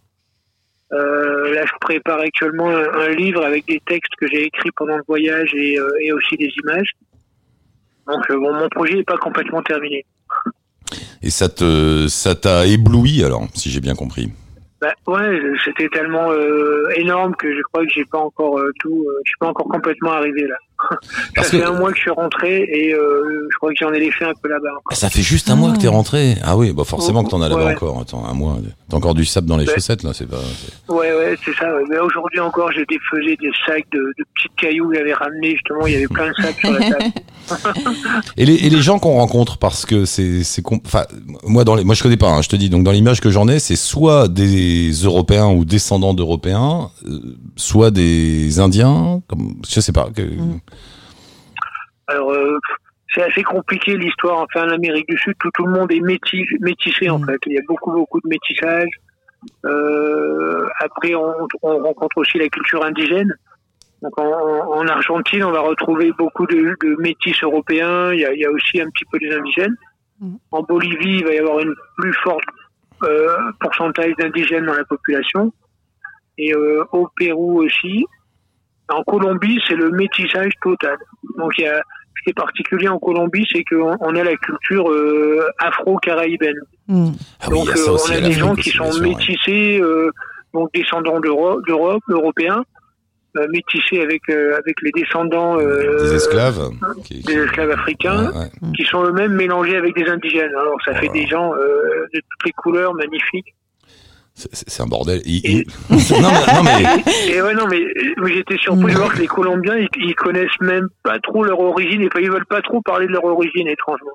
Euh, 0.93 1.53
là, 1.53 1.63
je 1.65 1.71
prépare 1.79 2.19
actuellement 2.19 2.69
un, 2.69 2.91
un 2.93 3.09
livre 3.09 3.45
avec 3.45 3.65
des 3.67 3.79
textes 3.85 4.13
que 4.19 4.25
j'ai 4.27 4.43
écrits 4.45 4.71
pendant 4.75 4.97
le 4.97 5.03
voyage 5.07 5.53
et, 5.53 5.79
euh, 5.79 5.87
et 6.01 6.11
aussi 6.13 6.35
des 6.35 6.51
images. 6.63 6.91
Donc, 8.07 8.29
euh, 8.29 8.37
bon, 8.37 8.53
mon 8.53 8.69
projet 8.69 8.95
n'est 8.95 9.03
pas 9.03 9.17
complètement 9.17 9.61
terminé. 9.61 10.05
Et 11.21 11.29
ça 11.29 11.49
te, 11.49 12.07
ça 12.07 12.35
t'a 12.35 12.65
ébloui 12.65 13.23
alors, 13.23 13.47
si 13.53 13.69
j'ai 13.69 13.81
bien 13.81 13.95
compris. 13.95 14.31
Bah, 14.79 14.93
ouais, 15.07 15.41
c'était 15.65 15.89
tellement 15.89 16.31
euh, 16.31 16.87
énorme 16.95 17.35
que 17.35 17.51
je 17.51 17.61
crois 17.63 17.83
que 17.83 17.91
j'ai 17.91 18.05
pas 18.05 18.19
encore 18.19 18.59
euh, 18.59 18.71
tout, 18.79 19.05
euh, 19.07 19.21
je 19.25 19.31
suis 19.31 19.37
pas 19.39 19.47
encore 19.47 19.67
complètement 19.67 20.11
arrivé 20.11 20.43
là. 20.43 20.55
Parce 21.35 21.47
ça 21.47 21.51
que- 21.57 21.57
fait 21.59 21.63
un 21.63 21.73
mois 21.73 21.89
que 21.91 21.95
je 21.97 22.01
suis 22.01 22.11
rentré 22.11 22.61
et 22.63 22.93
euh, 22.93 23.47
je 23.51 23.57
crois 23.57 23.69
que 23.71 23.75
j'en 23.79 23.91
ai 23.93 23.99
laissé 23.99 24.23
un 24.23 24.33
peu 24.41 24.47
là-bas. 24.49 24.69
Ah, 24.91 24.95
ça 24.95 25.09
fait 25.09 25.21
juste 25.21 25.49
un 25.49 25.55
mois 25.55 25.71
que 25.73 25.77
t'es 25.79 25.87
rentré? 25.87 26.35
Ah 26.43 26.55
oui, 26.57 26.71
bah 26.73 26.83
forcément 26.85 27.23
que 27.23 27.29
t'en 27.29 27.41
as 27.41 27.49
là-bas 27.49 27.65
Ouais. 27.65 27.73
encore. 27.75 27.99
Attends, 28.01 28.25
un 28.25 28.33
mois. 28.33 28.57
T'as 28.89 28.97
encore 28.97 29.15
du 29.15 29.25
sable 29.25 29.47
dans 29.47 29.57
les 29.57 29.65
Ouais. 29.67 29.73
chaussettes 29.73 30.03
là, 30.03 30.11
c'est 30.13 30.27
pas. 30.29 30.37
Ouais, 30.89 31.11
ouais, 31.13 31.35
c'est 31.43 31.53
ça. 31.55 31.73
ouais. 31.75 31.83
Mais 31.89 31.97
aujourd'hui 31.99 32.39
encore, 32.39 32.71
je 32.71 32.81
défaisais 32.87 33.35
des 33.37 33.51
sacs 33.65 33.85
de, 33.91 33.99
de 34.17 34.23
petits 34.35 34.49
cailloux 34.57 34.89
que 34.89 34.95
j'avais 34.97 35.13
ramenés. 35.13 35.51
Justement, 35.51 35.85
il 35.87 35.93
y 35.93 35.95
avait 35.97 36.07
plein 36.07 36.29
de 36.29 36.33
sacs 36.41 36.59
sur 36.59 36.71
la 36.71 36.79
table. 36.79 37.03
Et 38.37 38.45
les, 38.45 38.55
et 38.55 38.69
les 38.69 38.81
gens 38.81 38.99
qu'on 38.99 39.13
rencontre, 39.13 39.57
parce 39.57 39.85
que 39.85 40.03
c'est, 40.05 40.41
enfin, 40.85 41.03
moi 41.43 41.63
dans 41.63 41.75
les, 41.75 41.85
moi 41.85 41.95
je 41.95 42.03
connais 42.03 42.17
pas. 42.17 42.27
hein, 42.29 42.41
je 42.41 42.49
te 42.49 42.55
dis. 42.57 42.69
Donc 42.69 42.83
dans 42.83 42.91
l'image 42.91 43.21
que 43.21 43.29
j'en 43.29 43.47
ai, 43.47 43.59
c'est 43.59 43.77
soit 43.77 44.27
des 44.27 44.91
Européens 44.91 45.47
ou 45.47 45.63
descendants 45.63 46.13
d'Européens, 46.13 46.91
euh, 47.07 47.19
soit 47.55 47.89
des 47.89 48.59
Indiens. 48.59 49.21
Comme, 49.27 49.55
je 49.67 49.79
sais 49.79 49.93
pas. 49.93 50.09
Que, 50.13 50.23
Alors, 52.07 52.31
euh, 52.31 52.57
c'est 53.13 53.23
assez 53.23 53.43
compliqué 53.43 53.95
l'histoire. 53.97 54.39
Enfin, 54.41 54.67
en 54.67 54.71
Amérique 54.71 55.07
du 55.07 55.17
Sud, 55.17 55.35
tout, 55.39 55.49
tout 55.53 55.65
le 55.65 55.73
monde 55.73 55.91
est 55.91 56.01
métis, 56.01 56.47
métissé 56.59 57.09
en 57.09 57.19
fait. 57.19 57.39
Il 57.45 57.53
y 57.53 57.57
a 57.57 57.61
beaucoup, 57.67 57.91
beaucoup 57.91 58.19
de 58.21 58.27
métissage. 58.27 58.89
Euh, 59.65 60.67
après, 60.79 61.15
on, 61.15 61.33
on 61.61 61.77
rencontre 61.83 62.17
aussi 62.17 62.37
la 62.37 62.49
culture 62.49 62.83
indigène. 62.83 63.33
Donc, 64.01 64.19
en, 64.19 64.23
en 64.25 64.87
Argentine, 64.87 65.43
on 65.43 65.51
va 65.51 65.61
retrouver 65.61 66.11
beaucoup 66.17 66.45
de, 66.47 66.75
de 66.81 66.95
métis 66.99 67.41
européens. 67.43 68.13
Il 68.13 68.19
y, 68.19 68.25
a, 68.25 68.33
il 68.33 68.39
y 68.39 68.45
a 68.45 68.51
aussi 68.51 68.79
un 68.79 68.89
petit 68.89 69.05
peu 69.11 69.17
des 69.19 69.33
indigènes. 69.35 69.75
En 70.51 70.63
Bolivie, 70.63 71.19
il 71.19 71.25
va 71.25 71.33
y 71.33 71.37
avoir 71.37 71.59
une 71.59 71.75
plus 71.97 72.13
forte 72.23 72.43
euh, 73.03 73.35
pourcentage 73.59 74.13
d'indigènes 74.17 74.65
dans 74.65 74.73
la 74.73 74.85
population. 74.85 75.53
Et 76.37 76.53
euh, 76.53 76.83
au 76.91 77.07
Pérou 77.15 77.63
aussi. 77.63 78.05
En 78.89 79.03
Colombie, 79.03 79.59
c'est 79.67 79.75
le 79.75 79.91
métissage 79.91 80.53
total. 80.61 80.97
Donc, 81.37 81.53
il 81.57 81.65
y 81.65 81.67
a, 81.67 81.81
est 82.27 82.33
particulier 82.33 82.87
en 82.87 82.99
Colombie, 82.99 83.45
c'est 83.51 83.63
qu'on 83.63 83.95
on 83.99 84.15
a 84.15 84.23
la 84.23 84.35
culture 84.35 84.89
euh, 84.91 85.47
afro-caraïbaine. 85.59 86.59
Hmm. 86.87 87.11
Ah 87.41 87.45
oui, 87.49 87.57
Donc, 87.59 87.69
a 87.69 87.73
euh, 87.77 87.97
on 88.07 88.11
a 88.11 88.19
des 88.21 88.31
gens 88.33 88.55
qui 88.55 88.69
sont 88.71 88.91
ouais. 88.91 89.09
métissés, 89.09 89.79
euh, 89.81 90.09
donc 90.53 90.69
descendants 90.73 91.19
d'Euro- 91.19 91.61
d'Europe, 91.67 92.01
européens, 92.09 92.63
euh, 93.37 93.47
métissés 93.49 94.01
avec 94.01 94.21
euh, 94.29 94.57
avec 94.57 94.75
les 94.81 94.91
descendants 94.91 95.59
euh, 95.59 95.97
Des 96.03 96.15
esclaves. 96.15 96.69
qui- 97.03 97.21
des 97.21 97.33
esclaves 97.43 97.71
africains, 97.71 98.31
Ouais, 98.31 98.37
ouais. 98.61 98.71
qui 98.75 98.83
sont 98.85 99.03
eux-mêmes 99.03 99.33
mélangés 99.33 99.75
avec 99.77 99.95
des 99.95 100.09
indigènes. 100.09 100.55
Alors, 100.59 100.77
ça 100.85 100.93
fait 100.95 101.09
des 101.09 101.27
gens 101.27 101.53
euh, 101.53 102.07
de 102.13 102.19
toutes 102.19 102.45
les 102.45 102.51
couleurs, 102.53 102.93
magnifiques. 102.95 103.53
C'est, 104.39 104.83
un 104.83 104.85
bordel. 104.85 105.19
Il- 105.25 105.43
il- 105.43 105.65
non, 105.89 106.29
mais, 106.29 106.53
non, 106.53 106.63
mais 106.63 107.03
Et 107.33 107.41
ouais, 107.41 107.55
non, 107.55 107.65
mais 107.67 107.81
j'étais 108.31 108.57
surpris 108.57 108.93
de 108.93 108.97
voir 108.97 109.11
que 109.13 109.17
les 109.17 109.25
Colombiens, 109.27 109.77
ils, 109.77 109.89
ils 109.95 110.13
connaissent 110.13 110.59
même 110.61 110.89
pas 111.01 111.17
trop 111.19 111.43
leur 111.43 111.59
origine, 111.59 112.03
et 112.03 112.09
ils 112.21 112.29
veulent 112.29 112.45
pas 112.45 112.61
trop 112.61 112.79
parler 112.81 113.07
de 113.07 113.13
leur 113.13 113.23
origine, 113.25 113.67
étrangement. 113.67 114.11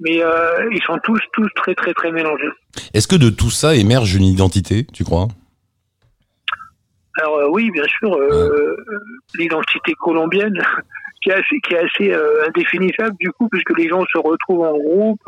Mais 0.00 0.20
euh, 0.20 0.68
ils 0.72 0.82
sont 0.82 0.98
tous, 1.04 1.20
tous 1.32 1.48
très, 1.54 1.76
très, 1.76 1.94
très 1.94 2.10
mélangés. 2.10 2.48
est-ce 2.92 3.06
que 3.06 3.14
de 3.14 3.30
tout 3.30 3.50
ça 3.50 3.76
émerge 3.76 4.16
une 4.16 4.24
identité, 4.24 4.84
tu 4.92 5.04
crois? 5.04 5.28
Alors 7.18 7.36
euh, 7.38 7.48
oui, 7.50 7.70
bien 7.70 7.84
sûr, 7.84 8.14
euh, 8.14 8.76
l'identité 9.38 9.94
colombienne, 9.94 10.60
qui 11.22 11.30
est 11.30 11.34
assez, 11.34 11.60
qui 11.66 11.74
est 11.74 11.78
assez 11.78 12.14
indéfinissable 12.48 13.16
du 13.20 13.30
coup, 13.30 13.48
puisque 13.48 13.78
les 13.78 13.88
gens 13.88 14.04
se 14.12 14.18
retrouvent 14.18 14.66
en 14.66 14.76
groupe, 14.76 15.22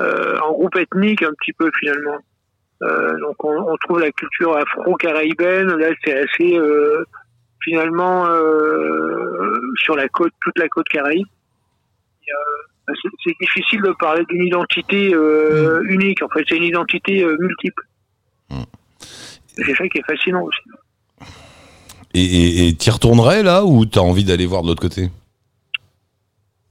en 0.00 0.52
groupe 0.52 0.76
ethnique 0.76 1.22
un 1.22 1.32
petit 1.38 1.52
peu 1.52 1.70
finalement. 1.78 2.16
Euh, 2.82 3.18
donc 3.20 3.42
on, 3.44 3.50
on 3.70 3.76
trouve 3.76 4.00
la 4.00 4.10
culture 4.12 4.56
afro-caraïbaine, 4.56 5.68
là 5.76 5.88
c'est 6.04 6.16
assez 6.18 6.56
euh, 6.56 7.04
finalement 7.62 8.26
euh, 8.26 9.60
sur 9.82 9.96
la 9.96 10.08
côte, 10.08 10.32
toute 10.40 10.58
la 10.58 10.68
côte 10.68 10.88
caraïbe. 10.88 11.26
Et, 12.22 12.32
c'est- 13.24 13.34
difficile 13.40 13.82
de 13.82 13.92
parler 13.98 14.24
d'une 14.28 14.44
identité 14.44 15.14
euh, 15.14 15.82
unique. 15.88 16.22
En 16.22 16.28
fait, 16.28 16.42
c'est 16.48 16.56
une 16.56 16.64
identité 16.64 17.22
euh, 17.22 17.36
multiple. 17.38 17.82
C'est 19.56 19.74
ça 19.74 19.86
qui 19.88 19.98
est 19.98 20.06
fascinant 20.06 20.42
aussi. 20.42 20.60
Et 22.14 22.68
et 22.68 22.74
t'y 22.74 22.90
retournerais 22.90 23.42
là 23.42 23.64
ou 23.64 23.84
t'as 23.84 24.00
envie 24.00 24.24
d'aller 24.24 24.46
voir 24.46 24.62
de 24.62 24.68
l'autre 24.68 24.80
côté? 24.82 25.10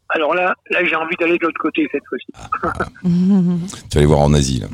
Alors 0.09 0.33
là, 0.33 0.55
là 0.71 0.83
j'ai 0.83 0.95
envie 0.95 1.15
d'aller 1.17 1.37
de 1.37 1.45
l'autre 1.45 1.59
côté 1.59 1.87
cette 1.91 2.03
fois-ci. 2.09 2.27
Tu 3.89 3.95
vas 3.95 3.97
aller 3.97 4.05
voir 4.05 4.19
en 4.19 4.33
Asie 4.33 4.59
là. 4.59 4.67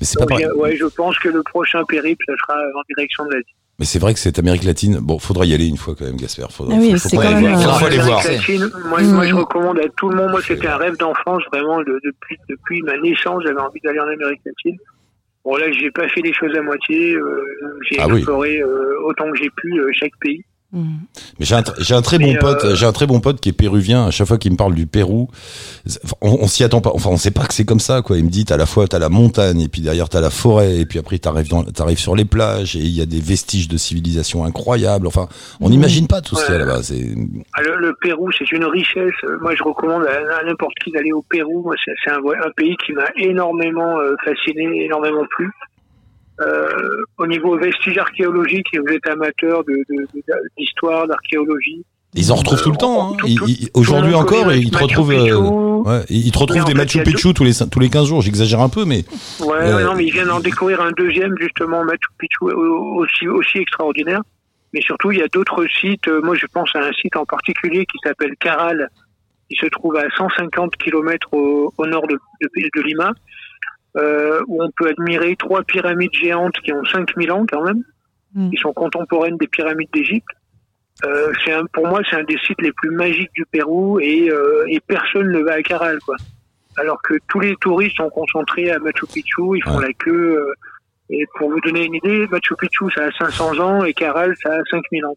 Mais 0.00 0.06
c'est 0.06 0.18
pas 0.18 0.26
pareil. 0.26 0.44
euh, 0.46 0.54
ouais, 0.54 0.76
je 0.76 0.86
pense 0.86 1.18
que 1.18 1.28
le 1.28 1.42
prochain 1.42 1.84
périple, 1.84 2.24
ça 2.26 2.34
sera 2.46 2.58
en 2.58 2.82
direction 2.88 3.24
de 3.26 3.34
l'Asie. 3.34 3.46
Mais 3.78 3.86
c'est 3.86 3.98
vrai 3.98 4.12
que 4.12 4.20
cette 4.20 4.38
Amérique 4.38 4.64
latine, 4.64 4.98
bon, 5.00 5.18
faudra 5.18 5.44
y 5.46 5.54
aller 5.54 5.66
une 5.66 5.78
fois 5.78 5.94
quand 5.98 6.04
même, 6.04 6.16
Gasper. 6.16 6.44
Faudra, 6.50 6.74
Ah 6.76 6.80
oui, 6.80 6.92
faut, 6.92 6.96
c'est 6.98 7.16
faut 7.16 7.22
quand 7.22 7.28
aller 7.28 7.40
même, 7.42 7.54
voir. 7.54 7.74
euh, 7.76 7.78
Faut 7.78 7.86
aller 7.86 7.98
voir. 7.98 8.22
Latine, 8.24 8.70
moi, 8.86 9.00
Mm. 9.02 9.12
moi, 9.14 9.26
je 9.26 9.34
recommande 9.34 9.78
à 9.80 9.88
tout 9.96 10.08
le 10.10 10.16
monde. 10.16 10.30
Moi, 10.30 10.40
c'était 10.46 10.68
un 10.68 10.76
rêve 10.76 10.96
d'enfance, 10.98 11.42
vraiment, 11.52 11.78
de- 11.80 11.98
depuis, 12.04 12.36
depuis 12.48 12.82
ma 12.82 12.96
naissance, 12.98 13.42
j'avais 13.44 13.60
envie 13.60 13.80
d'aller 13.82 13.98
en 14.00 14.08
Amérique 14.08 14.40
latine. 14.44 14.76
Bon, 15.44 15.56
là, 15.56 15.72
j'ai 15.72 15.90
pas 15.90 16.06
fait 16.08 16.20
les 16.20 16.32
choses 16.32 16.54
à 16.56 16.62
moitié. 16.62 17.14
euh, 17.14 17.44
j'ai 17.90 17.98
Ah 17.98 18.06
oui. 18.08 18.16
exploré 18.18 18.58
euh, 18.60 19.00
autant 19.06 19.28
que 19.32 19.38
j'ai 19.38 19.50
pu 19.56 19.80
euh, 19.80 19.90
chaque 19.92 20.12
pays. 20.20 20.44
Mm. 20.72 21.00
Mais 21.38 21.44
j'ai 21.44 21.54
un, 21.54 21.60
tr- 21.60 21.74
j'ai 21.78 21.94
un 21.94 22.00
très 22.00 22.16
Mais, 22.18 22.32
bon 22.32 22.38
pote, 22.40 22.64
euh, 22.64 22.74
j'ai 22.74 22.86
un 22.86 22.92
très 22.92 23.06
bon 23.06 23.20
pote 23.20 23.40
qui 23.40 23.50
est 23.50 23.52
péruvien. 23.52 24.06
À 24.06 24.10
chaque 24.10 24.26
fois 24.26 24.38
qu'il 24.38 24.52
me 24.52 24.56
parle 24.56 24.74
du 24.74 24.86
Pérou, 24.86 25.28
on, 26.22 26.38
on 26.40 26.46
s'y 26.48 26.64
attend 26.64 26.80
pas. 26.80 26.90
Enfin, 26.94 27.10
on 27.10 27.18
sait 27.18 27.30
pas 27.30 27.44
que 27.46 27.52
c'est 27.52 27.66
comme 27.66 27.80
ça, 27.80 28.00
quoi. 28.00 28.16
Il 28.16 28.24
me 28.24 28.30
dit, 28.30 28.44
t'as 28.46 28.56
la 28.56 28.64
fois, 28.64 28.88
t'as 28.88 28.98
la 28.98 29.10
montagne, 29.10 29.60
et 29.60 29.68
puis 29.68 29.82
derrière 29.82 30.08
t'as 30.08 30.20
la 30.22 30.30
forêt, 30.30 30.76
et 30.78 30.86
puis 30.86 30.98
après 30.98 31.18
t'arrives 31.18 31.48
dans, 31.48 31.62
t'arrives 31.62 31.98
sur 31.98 32.16
les 32.16 32.24
plages, 32.24 32.74
et 32.76 32.80
il 32.80 32.88
y 32.96 33.02
a 33.02 33.06
des 33.06 33.20
vestiges 33.20 33.68
de 33.68 33.76
civilisation 33.76 34.44
incroyables. 34.44 35.06
Enfin, 35.06 35.28
on 35.60 35.68
n'imagine 35.68 36.06
pas 36.06 36.22
tout 36.22 36.36
ce 36.36 36.46
qu'il 36.46 36.54
y 36.54 36.56
a 36.56 36.60
là-bas. 36.60 36.82
C'est, 36.82 37.14
Ah, 37.52 37.60
Le, 37.62 37.76
le 37.76 37.94
Pérou, 38.00 38.30
c'est 38.38 38.50
une 38.50 38.64
richesse. 38.64 39.12
Euh, 39.24 39.38
Moi, 39.42 39.54
je 39.56 39.62
recommande 39.62 40.04
à, 40.06 40.38
à 40.40 40.44
n'importe 40.44 40.74
qui 40.82 40.90
d'aller 40.90 41.12
au 41.12 41.22
Pérou. 41.22 41.62
Moi, 41.62 41.74
c'est 41.84 41.92
c'est 42.04 42.10
un, 42.10 42.16
un 42.18 42.50
pays 42.56 42.76
qui 42.86 42.92
m'a 42.92 43.04
énormément 43.16 43.98
euh, 43.98 44.14
fasciné, 44.24 44.84
énormément 44.86 45.24
plu. 45.36 45.50
Euh, 46.40 46.66
au 47.18 47.26
niveau 47.26 47.56
vestiges 47.58 47.98
archéologiques, 47.98 48.66
et 48.72 48.78
vous 48.78 48.88
êtes 48.88 49.06
amateur 49.06 49.62
de- 49.64 49.72
de- 49.90 50.02
de- 50.14 50.22
d'histoire, 50.58 51.06
d'archéologie. 51.06 51.84
ils 52.14 52.32
en 52.32 52.36
retrouvent 52.36 52.62
tout 52.62 52.70
le 52.72 52.76
temps. 52.76 53.12
Hein. 53.12 53.16
Tout- 53.18 53.26
ils- 53.26 53.68
aujourd'hui 53.74 54.14
encore, 54.14 54.44
connaît 54.44 54.60
ils 54.60 54.70
te 54.70 54.78
retrouvent. 54.78 55.12
Euh, 55.12 55.82
ouais, 55.82 56.04
ils 56.10 56.30
te 56.32 56.38
retrouvent 56.38 56.62
en 56.62 56.64
des 56.64 56.74
Machu 56.74 57.02
Picchu 57.02 57.32
tous 57.34 57.44
les 57.44 57.52
tous 57.70 57.78
les 57.80 57.90
15 57.90 58.06
jours. 58.08 58.22
J'exagère 58.22 58.60
un 58.60 58.68
peu, 58.68 58.84
mais 58.84 59.04
Ouais, 59.40 59.56
Euh, 59.60 59.84
non, 59.84 59.94
mais 59.94 60.04
ils 60.06 60.12
viennent 60.12 60.26
d'en 60.28 60.40
découvrir 60.40 60.80
un 60.80 60.92
deuxième, 60.92 61.34
justement, 61.38 61.84
Machu 61.84 61.98
Picchu, 62.18 62.36
au- 62.44 62.96
aussi, 62.96 63.28
aussi 63.28 63.58
extraordinaire. 63.58 64.20
Mais 64.74 64.80
surtout, 64.80 65.12
il 65.12 65.18
y 65.18 65.22
a 65.22 65.28
d'autres 65.28 65.66
sites. 65.80 66.08
Euh, 66.08 66.20
Moi, 66.22 66.34
je 66.34 66.46
pense 66.52 66.70
à 66.74 66.80
un 66.80 66.92
site 66.92 67.14
en 67.16 67.24
particulier 67.26 67.84
qui 67.86 67.98
s'appelle 68.04 68.34
Caral, 68.40 68.88
qui 69.50 69.56
se 69.56 69.66
trouve 69.66 69.96
à 69.96 70.04
150 70.16 70.76
km 70.76 71.28
au, 71.32 71.72
au 71.76 71.86
nord 71.86 72.06
de, 72.08 72.14
de, 72.40 72.48
de 72.74 72.80
Lima, 72.82 73.08
euh, 73.08 73.12
où 73.96 74.62
on 74.62 74.70
peut 74.76 74.88
admirer 74.88 75.36
trois 75.36 75.62
pyramides 75.62 76.12
géantes 76.14 76.54
qui 76.64 76.72
ont 76.72 76.84
5000 76.84 77.30
ans 77.32 77.44
quand 77.50 77.62
même, 77.64 77.82
Mm. 78.34 78.48
qui 78.50 78.56
sont 78.56 78.72
contemporaines 78.72 79.36
des 79.36 79.46
pyramides 79.46 79.90
d'Égypte. 79.92 80.26
Euh, 81.04 81.32
c'est 81.44 81.52
un, 81.52 81.66
pour 81.66 81.86
moi, 81.86 82.00
c'est 82.08 82.16
un 82.16 82.24
des 82.24 82.38
sites 82.46 82.60
les 82.62 82.72
plus 82.72 82.90
magiques 82.90 83.32
du 83.34 83.44
Pérou 83.44 84.00
et, 84.00 84.30
euh, 84.30 84.64
et 84.68 84.80
personne 84.80 85.30
ne 85.30 85.40
va 85.42 85.52
à 85.54 85.62
Caral, 85.62 85.98
quoi. 85.98 86.16
Alors 86.78 87.02
que 87.02 87.14
tous 87.28 87.40
les 87.40 87.54
touristes 87.56 87.96
sont 87.96 88.08
concentrés 88.08 88.70
à 88.70 88.78
Machu 88.78 89.06
Picchu, 89.06 89.42
ils 89.58 89.62
font 89.62 89.76
Ouais. 89.76 89.86
la 89.88 89.92
queue. 89.92 90.38
euh, 90.38 90.54
et 91.10 91.26
pour 91.36 91.50
vous 91.50 91.60
donner 91.60 91.84
une 91.84 91.94
idée, 91.96 92.26
Machu 92.30 92.54
Picchu, 92.58 92.90
ça 92.94 93.04
a 93.04 93.10
500 93.12 93.58
ans 93.60 93.84
et 93.84 93.92
Caral, 93.92 94.32
ça 94.42 94.54
a 94.54 94.60
5000 94.70 95.04
ans. 95.04 95.16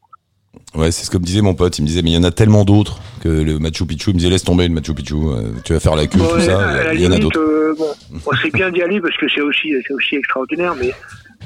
Ouais, 0.77 0.91
c'est 0.91 1.05
ce 1.05 1.09
que 1.09 1.17
me 1.17 1.23
disait 1.23 1.41
mon 1.41 1.53
pote. 1.55 1.77
Il 1.79 1.81
me 1.83 1.87
disait, 1.87 2.01
mais 2.01 2.11
il 2.11 2.15
y 2.15 2.17
en 2.17 2.23
a 2.23 2.31
tellement 2.31 2.63
d'autres 2.65 2.99
que 3.21 3.29
le 3.29 3.59
Machu 3.59 3.85
Picchu. 3.85 4.11
Il 4.11 4.13
me 4.13 4.19
disait, 4.19 4.29
laisse 4.31 4.43
tomber 4.43 4.67
le 4.67 4.73
Machu 4.73 4.93
Picchu. 4.93 5.15
euh, 5.15 5.51
tu 5.63 5.73
vas 5.73 5.79
faire 5.79 5.95
la 5.95 6.07
queue, 6.07 6.19
tout 6.19 6.25
Ouais, 6.35 6.45
ça. 6.45 6.93
Il 6.93 7.01
y 7.01 7.07
en 7.07 7.11
a 7.11 7.17
d'autres. 7.19 7.39
euh, 7.39 7.73
bon, 7.77 7.85
bon, 8.11 8.31
c'est 8.41 8.51
bien 8.53 8.69
d'y 8.71 8.81
aller 8.81 8.99
parce 9.01 9.15
que 9.17 9.25
c'est 9.33 9.41
aussi, 9.41 9.69
c'est 9.87 9.93
aussi 9.93 10.15
extraordinaire, 10.15 10.73
mais 10.79 10.91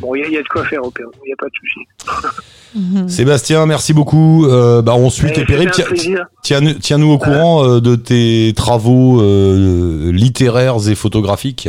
bon, 0.02 0.16
il 0.16 0.22
y, 0.22 0.24
a- 0.24 0.28
il 0.28 0.34
y 0.34 0.38
a 0.38 0.42
de 0.44 0.48
quoi 0.48 0.64
faire 0.66 0.84
au 0.84 0.92
Pérou, 0.92 1.12
il 1.26 1.28
n'y 1.28 1.34
a 1.34 1.38
pas 1.38 1.48
de 1.48 1.54
souci. 1.60 2.40
Mhm. 2.76 3.08
Sébastien, 3.10 3.66
merci 3.66 3.94
beaucoup. 3.94 4.46
Euh, 4.46 4.82
bah, 4.82 4.94
on 4.96 5.10
suit 5.10 5.28
Mais 5.28 5.34
tes 5.34 5.46
périples. 5.46 5.72
Tiens-. 5.96 6.26
Tiens- 6.44 6.74
Tiens-nous 6.80 7.12
au 7.12 7.18
courant 7.18 7.64
euh, 7.66 7.80
de 7.82 7.96
tes 7.96 8.54
travaux 8.56 9.22
euh, 9.22 10.12
littéraires 10.12 10.88
et 10.88 10.96
photographiques. 10.96 11.68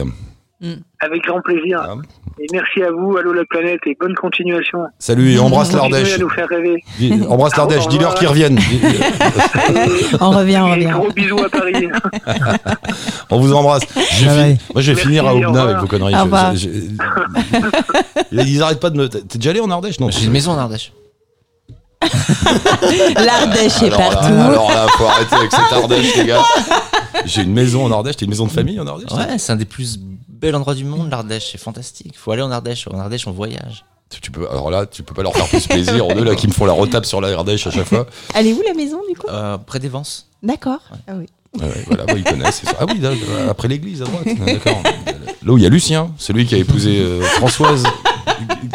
Avec 1.00 1.22
grand 1.24 1.40
plaisir. 1.40 1.80
Ah. 1.82 1.94
Et 2.38 2.46
merci 2.52 2.82
à 2.82 2.90
vous, 2.90 3.16
Allô 3.16 3.32
la 3.32 3.44
planète, 3.44 3.80
et 3.86 3.96
bonne 3.98 4.14
continuation. 4.14 4.80
Salut 4.98 5.32
et 5.32 5.38
embrasse 5.38 5.72
l'Ardèche. 5.72 6.18
nous 6.18 6.28
faire 6.30 6.48
rêver. 6.48 6.82
Dis- 6.98 7.12
Embrasse 7.28 7.56
l'Ardèche. 7.56 7.88
Dis-leur 7.88 8.14
qu'ils 8.14 8.28
reviennent. 8.28 8.58
On 10.20 10.30
revient, 10.30 10.58
on 10.58 10.68
Et 10.68 10.72
revient. 10.72 10.90
gros 10.92 11.10
bisous 11.12 11.38
à 11.38 11.48
Paris. 11.48 11.88
On 13.30 13.40
vous 13.40 13.52
embrasse. 13.54 13.82
Je 14.12 14.26
bye. 14.26 14.58
Moi, 14.74 14.82
je 14.82 14.92
vais 14.92 14.94
Merci, 14.94 15.02
finir 15.06 15.26
à 15.26 15.34
au 15.34 15.36
Aubenas 15.38 15.48
revoir. 15.48 15.66
avec 15.68 15.78
vos 15.78 15.86
conneries. 15.86 16.14
Je- 16.54 16.68
je- 16.68 16.68
je- 18.32 18.42
Ils 18.48 18.62
arrêtent 18.62 18.80
pas 18.80 18.90
de 18.90 18.96
me. 18.98 19.08
T'es 19.08 19.38
déjà 19.38 19.50
allé 19.50 19.60
en 19.60 19.70
Ardèche 19.70 19.98
Non? 20.00 20.10
J'ai 20.10 20.24
une 20.26 20.32
maison 20.32 20.52
en 20.52 20.58
Ardèche. 20.58 20.92
L'Ardèche 23.16 23.82
est 23.82 23.86
alors 23.86 23.98
là, 24.00 24.10
partout. 24.10 24.32
alors 24.32 24.70
là, 24.70 24.86
faut 24.96 25.04
arrêter 25.04 25.34
avec 25.36 25.52
cette 25.52 25.72
Ardèche, 25.72 26.16
les 26.16 26.24
gars. 26.26 26.42
J'ai 27.26 27.42
une 27.42 27.52
maison 27.52 27.84
en 27.84 27.92
Ardèche. 27.92 28.16
T'as 28.16 28.24
une 28.24 28.30
maison 28.30 28.46
de 28.46 28.50
famille 28.50 28.80
en 28.80 28.86
Ardèche 28.86 29.10
Ouais, 29.12 29.38
c'est 29.38 29.52
un 29.52 29.56
des 29.56 29.64
plus 29.66 29.98
bels 30.40 30.54
endroits 30.56 30.74
du 30.74 30.84
monde, 30.84 31.10
l'Ardèche. 31.10 31.50
C'est 31.52 31.58
fantastique. 31.58 32.14
Faut 32.16 32.32
aller 32.32 32.42
en 32.42 32.50
Ardèche. 32.50 32.88
En 32.88 32.98
Ardèche, 32.98 33.26
on 33.26 33.32
voyage. 33.32 33.84
Tu- 34.08 34.30
peux, 34.32 34.48
alors 34.50 34.70
là, 34.70 34.86
tu 34.86 35.02
peux 35.04 35.14
pas 35.14 35.22
leur 35.22 35.32
faire 35.34 35.46
plus 35.46 35.66
plaisir. 35.68 36.04
Eux 36.16 36.24
là 36.24 36.34
qui 36.34 36.48
me 36.48 36.52
font 36.52 36.64
la 36.64 36.72
retape 36.72 37.06
sur 37.06 37.20
la 37.20 37.28
Ardèche 37.28 37.66
à 37.66 37.70
chaque 37.70 37.86
fois. 37.86 38.06
Elle 38.34 38.48
est 38.48 38.52
où 38.52 38.62
la 38.66 38.74
maison 38.74 39.00
du 39.08 39.16
coup? 39.16 39.28
Euh, 39.28 39.56
près 39.58 39.78
des 39.78 39.88
Vences. 39.88 40.26
D'accord. 40.42 40.80
Ah 41.06 41.12
oui. 41.16 41.26
Ouais, 41.60 41.84
voilà, 41.86 42.04
ils 42.16 42.24
connaissent. 42.24 42.62
Ah 42.78 42.86
oui, 42.88 42.98
là, 43.00 43.10
après 43.48 43.68
l'église 43.68 44.02
à 44.02 44.06
droite. 44.06 44.24
D'accord. 44.46 44.82
Là 45.44 45.52
où 45.52 45.58
il 45.58 45.62
y 45.62 45.66
a 45.66 45.68
Lucien, 45.68 46.10
celui 46.16 46.46
qui 46.46 46.54
a 46.54 46.58
épousé 46.58 46.98
euh, 47.00 47.20
Françoise, 47.22 47.84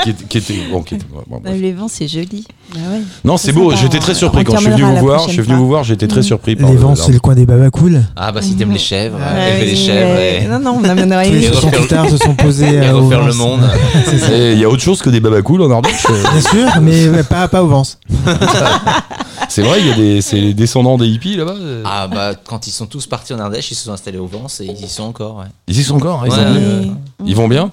qui, 0.03 0.09
était- 0.11 0.23
qui 0.25 0.37
était. 0.37 0.55
Bon, 0.71 0.81
qui 0.81 0.95
était- 0.95 1.05
bon, 1.11 1.21
bon, 1.27 1.39
bref. 1.43 1.55
Les 1.59 1.73
vents, 1.73 1.87
c'est 1.87 2.07
joli. 2.07 2.45
Ah 2.73 2.77
ouais. 2.91 3.01
Non, 3.23 3.37
c'est 3.37 3.51
beau. 3.53 3.71
J'étais 3.75 3.99
très 3.99 4.13
surpris 4.13 4.41
on 4.47 4.51
quand 4.51 4.57
je 4.57 4.61
suis 4.63 4.71
venu 4.71 4.83
vous 4.83 4.95
voir. 4.97 5.19
Je 5.19 5.23
prochaine 5.25 5.33
suis 5.33 5.41
venu 5.43 5.53
fois. 5.53 5.57
vous 5.57 5.67
voir. 5.67 5.83
J'étais 5.83 6.07
très 6.07 6.19
Mm. 6.21 6.23
surpris 6.23 6.55
Les 6.55 6.61
le- 6.61 6.77
vents, 6.77 6.95
c'est 6.95 7.11
le 7.11 7.19
coin 7.19 7.35
des 7.35 7.45
babas 7.45 7.69
cool. 7.69 8.03
Ah 8.15 8.31
bah 8.31 8.41
si 8.41 8.55
t'aimes 8.55 8.71
les 8.71 8.79
chèvres, 8.79 9.17
élever 9.19 9.65
les 9.71 9.75
chèvres 9.75 10.49
Non, 10.51 10.59
non, 10.59 10.79
on 10.81 10.83
amènerait 10.89 11.27
Tous 11.27 11.33
les 11.33 11.43
Et 11.45 11.47
une. 11.47 11.53
refaire 11.53 11.71
le- 11.71 11.77
60 11.77 11.87
tard 11.87 12.09
se 12.09 12.17
sont 12.17 12.35
posés 12.35 12.73
et 12.75 12.79
euh, 12.79 12.93
refaire 12.95 13.25
le 13.25 13.33
monde. 13.33 13.61
Il 14.31 14.59
y 14.59 14.63
a 14.65 14.69
autre 14.69 14.81
chose 14.83 15.01
que 15.01 15.09
des 15.09 15.19
babacools 15.19 15.61
en 15.61 15.71
Ardèche. 15.71 16.05
euh. 16.09 16.23
Bien 16.31 16.41
sûr, 16.41 16.81
mais 16.81 17.23
pas, 17.23 17.47
pas 17.47 17.63
au 17.63 17.67
Vence. 17.67 17.99
C'est 19.49 19.61
vrai, 19.61 19.79
il 19.79 19.87
y 19.87 19.91
a 19.91 19.95
des, 19.95 20.21
c'est 20.21 20.37
les 20.39 20.53
descendants 20.53 20.97
des 20.97 21.07
hippies 21.07 21.35
là-bas. 21.37 21.53
euh. 21.57 21.83
Ah 21.85 22.07
bah 22.07 22.31
quand 22.45 22.67
ils 22.67 22.71
sont 22.71 22.87
tous 22.87 23.05
partis 23.05 23.33
en 23.33 23.39
Ardèche, 23.39 23.71
ils 23.71 23.75
se 23.75 23.85
sont 23.85 23.91
installés 23.93 24.17
au 24.17 24.25
Vence 24.27 24.59
et 24.61 24.65
ils 24.65 24.83
y 24.85 24.87
sont 24.89 25.03
encore. 25.03 25.37
Ouais. 25.37 25.45
Ils 25.67 25.77
y 25.79 25.83
sont 25.83 25.95
encore. 25.95 26.23
hein, 26.23 26.27
ils, 26.27 26.31
Ouais, 26.31 26.39
ont- 26.39 26.53
ouais. 26.53 26.91
ils 27.25 27.35
vont 27.35 27.47
bien? 27.47 27.69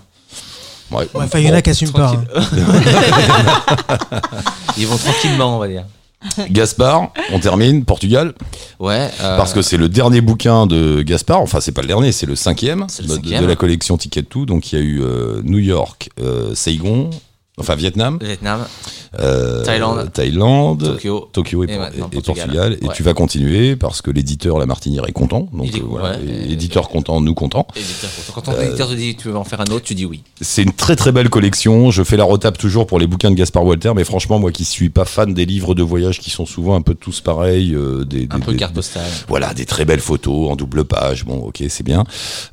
Ouais. 0.92 1.08
Ouais, 1.14 1.24
Enfin, 1.24 1.38
il 1.38 1.46
y 1.46 1.50
en 1.50 1.54
a 1.54 1.62
qui 1.62 1.70
assument 1.70 1.92
pas. 1.92 2.12
hein. 2.12 2.42
Ils 4.78 4.86
vont 4.86 4.96
tranquillement, 4.96 5.56
on 5.56 5.58
va 5.58 5.68
dire. 5.68 5.84
Gaspard, 6.50 7.10
on 7.32 7.40
termine. 7.40 7.84
Portugal. 7.84 8.32
Ouais. 8.78 9.10
euh, 9.22 9.36
Parce 9.36 9.52
que 9.52 9.60
c'est 9.60 9.76
le 9.76 9.88
dernier 9.88 10.20
bouquin 10.20 10.66
de 10.68 11.02
Gaspard, 11.02 11.40
enfin 11.40 11.58
c'est 11.60 11.72
pas 11.72 11.82
le 11.82 11.88
dernier, 11.88 12.12
c'est 12.12 12.26
le 12.26 12.34
de, 12.34 12.38
cinquième. 12.38 12.86
de 13.40 13.44
la 13.46 13.56
collection 13.56 13.96
Ticket 13.96 14.22
to. 14.22 14.46
Donc 14.46 14.72
il 14.72 14.78
y 14.78 14.82
a 14.82 14.84
eu 14.84 15.02
euh, 15.02 15.40
New 15.42 15.58
York, 15.58 16.10
euh, 16.20 16.54
Saigon, 16.54 17.10
enfin 17.58 17.74
Vietnam, 17.74 18.18
euh, 19.20 19.62
Thaïlande. 19.62 20.10
Thaïlande, 20.12 20.82
Tokyo. 20.84 21.28
Tokyo 21.32 21.64
et, 21.64 21.78
Portugal. 22.24 22.78
Et 22.80 22.86
Ouais. 22.86 22.94
tu 22.94 23.02
vas 23.02 23.12
continuer 23.12 23.76
parce 23.76 24.00
que 24.00 24.10
l'éditeur 24.10 24.58
La 24.58 24.64
Martinière 24.66 25.06
est 25.06 25.12
content. 25.12 25.48
Donc 25.52 25.68
euh, 25.74 25.78
voilà, 25.84 26.16
ouais, 26.16 26.24
et 26.26 26.48
et- 26.50 26.52
éditeur 26.52 26.88
content, 26.88 27.20
nous 27.20 27.34
content. 27.34 27.66
Éditeur. 27.76 28.08
Quand 28.34 28.40
ton 28.40 28.58
éditeur 28.60 28.88
te 28.88 28.94
dit 28.94 29.14
que 29.14 29.22
tu 29.22 29.28
veux 29.28 29.36
en 29.36 29.44
faire 29.44 29.60
un 29.60 29.66
autre, 29.70 29.82
tu 29.84 29.94
dis 29.94 30.06
oui. 30.06 30.22
C'est 30.40 30.62
une 30.62 30.72
très 30.72 30.96
très 30.96 31.12
belle 31.12 31.28
collection. 31.28 31.90
Je 31.90 32.02
fais 32.02 32.16
la 32.16 32.24
retape 32.24 32.56
toujours 32.56 32.86
pour 32.86 32.98
les 32.98 33.06
bouquins 33.06 33.30
de 33.30 33.36
Gaspard 33.36 33.64
Walter, 33.66 33.92
mais 33.94 34.04
franchement 34.04 34.38
moi 34.38 34.50
qui 34.50 34.64
suis 34.64 34.88
pas 34.88 35.04
fan 35.04 35.34
des 35.34 35.44
livres 35.44 35.74
de 35.74 35.82
voyage 35.82 36.20
qui 36.20 36.30
sont 36.30 36.46
souvent 36.46 36.74
un 36.74 36.80
peu 36.82 36.94
tous 36.94 37.20
pareils, 37.20 37.74
euh, 37.74 38.04
des, 38.06 38.26
Un 38.30 38.38
des- 38.38 38.44
peu 38.46 38.52
des- 38.52 38.58
carte 38.58 38.72
postale. 38.74 39.02
Voilà, 39.28 39.52
des 39.52 39.66
très 39.66 39.84
belles 39.84 40.00
photos 40.00 40.50
en 40.50 40.56
double 40.56 40.84
page. 40.84 41.26
Bon, 41.26 41.36
ok, 41.36 41.62
c'est 41.68 41.84
bien. 41.84 42.04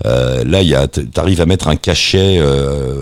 Là, 0.04 0.62
il 0.62 0.68
y 0.68 0.76
a, 0.76 0.88
t- 0.90 1.06
t'arrives 1.06 1.40
à 1.40 1.46
mettre 1.46 1.70
un 1.70 1.78
cachet. 1.78 2.42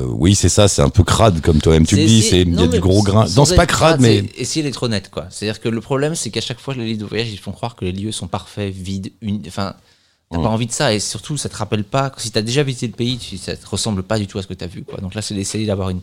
oui, 0.10 0.36
c'est 0.36 0.50
ça, 0.50 0.68
c'est 0.68 0.84
un 0.84 0.90
peu 0.90 1.04
crade 1.04 1.42
comme 1.42 1.60
toi-même 1.60 1.87
tu 1.88 1.96
le 1.96 2.06
dis. 2.06 2.28
il 2.32 2.60
y 2.60 2.64
a 2.64 2.68
du 2.68 2.80
gros 2.80 3.02
grain. 3.02 3.26
Non, 3.36 3.46
c'est 3.46 3.56
pas 3.56 3.66
crade, 3.66 4.00
mais 4.00 4.24
c'est 4.36 4.42
essayer 4.42 4.64
d'être 4.64 4.84
honnête, 4.84 5.10
quoi. 5.10 5.28
C'est-à-dire 5.30 5.60
que 5.60 5.70
le 5.70 5.82
problème, 5.82 6.16
c'est 6.16 6.30
qu'à 6.30 6.42
chaque 6.42 6.60
fois, 6.60 6.74
les 6.76 6.86
livres 6.86 7.02
de 7.02 7.06
voyage, 7.06 7.30
ils 7.32 7.40
font 7.40 7.52
croire 7.52 7.76
que 7.76 7.86
les 7.86 7.92
lieux 7.92 8.12
sont 8.12 8.28
parfaits, 8.28 8.74
vides, 8.74 9.12
enfin. 9.48 9.76
T'as 10.30 10.40
pas 10.40 10.50
envie 10.50 10.68
de 10.68 10.74
ça 10.74 10.94
et 10.94 11.00
surtout 11.00 11.38
ça 11.38 11.48
te 11.48 11.56
rappelle 11.56 11.86
pas 11.86 12.12
si 12.18 12.32
t'as 12.32 12.42
déjà 12.42 12.62
visité 12.62 12.88
le 12.88 12.92
pays 12.92 13.18
ça 13.42 13.56
te 13.56 13.66
ressemble 13.66 14.04
pas 14.04 14.20
du 14.20 14.28
tout 14.28 14.38
à 14.38 14.42
ce 14.42 14.48
que 14.48 14.54
t'as 14.54 14.68
vu 14.68 14.84
quoi 14.84 15.00
donc 15.00 15.16
là 15.16 15.22
c'est 15.22 15.34
d'essayer 15.34 15.66
d'avoir 15.66 15.90
une, 15.90 16.02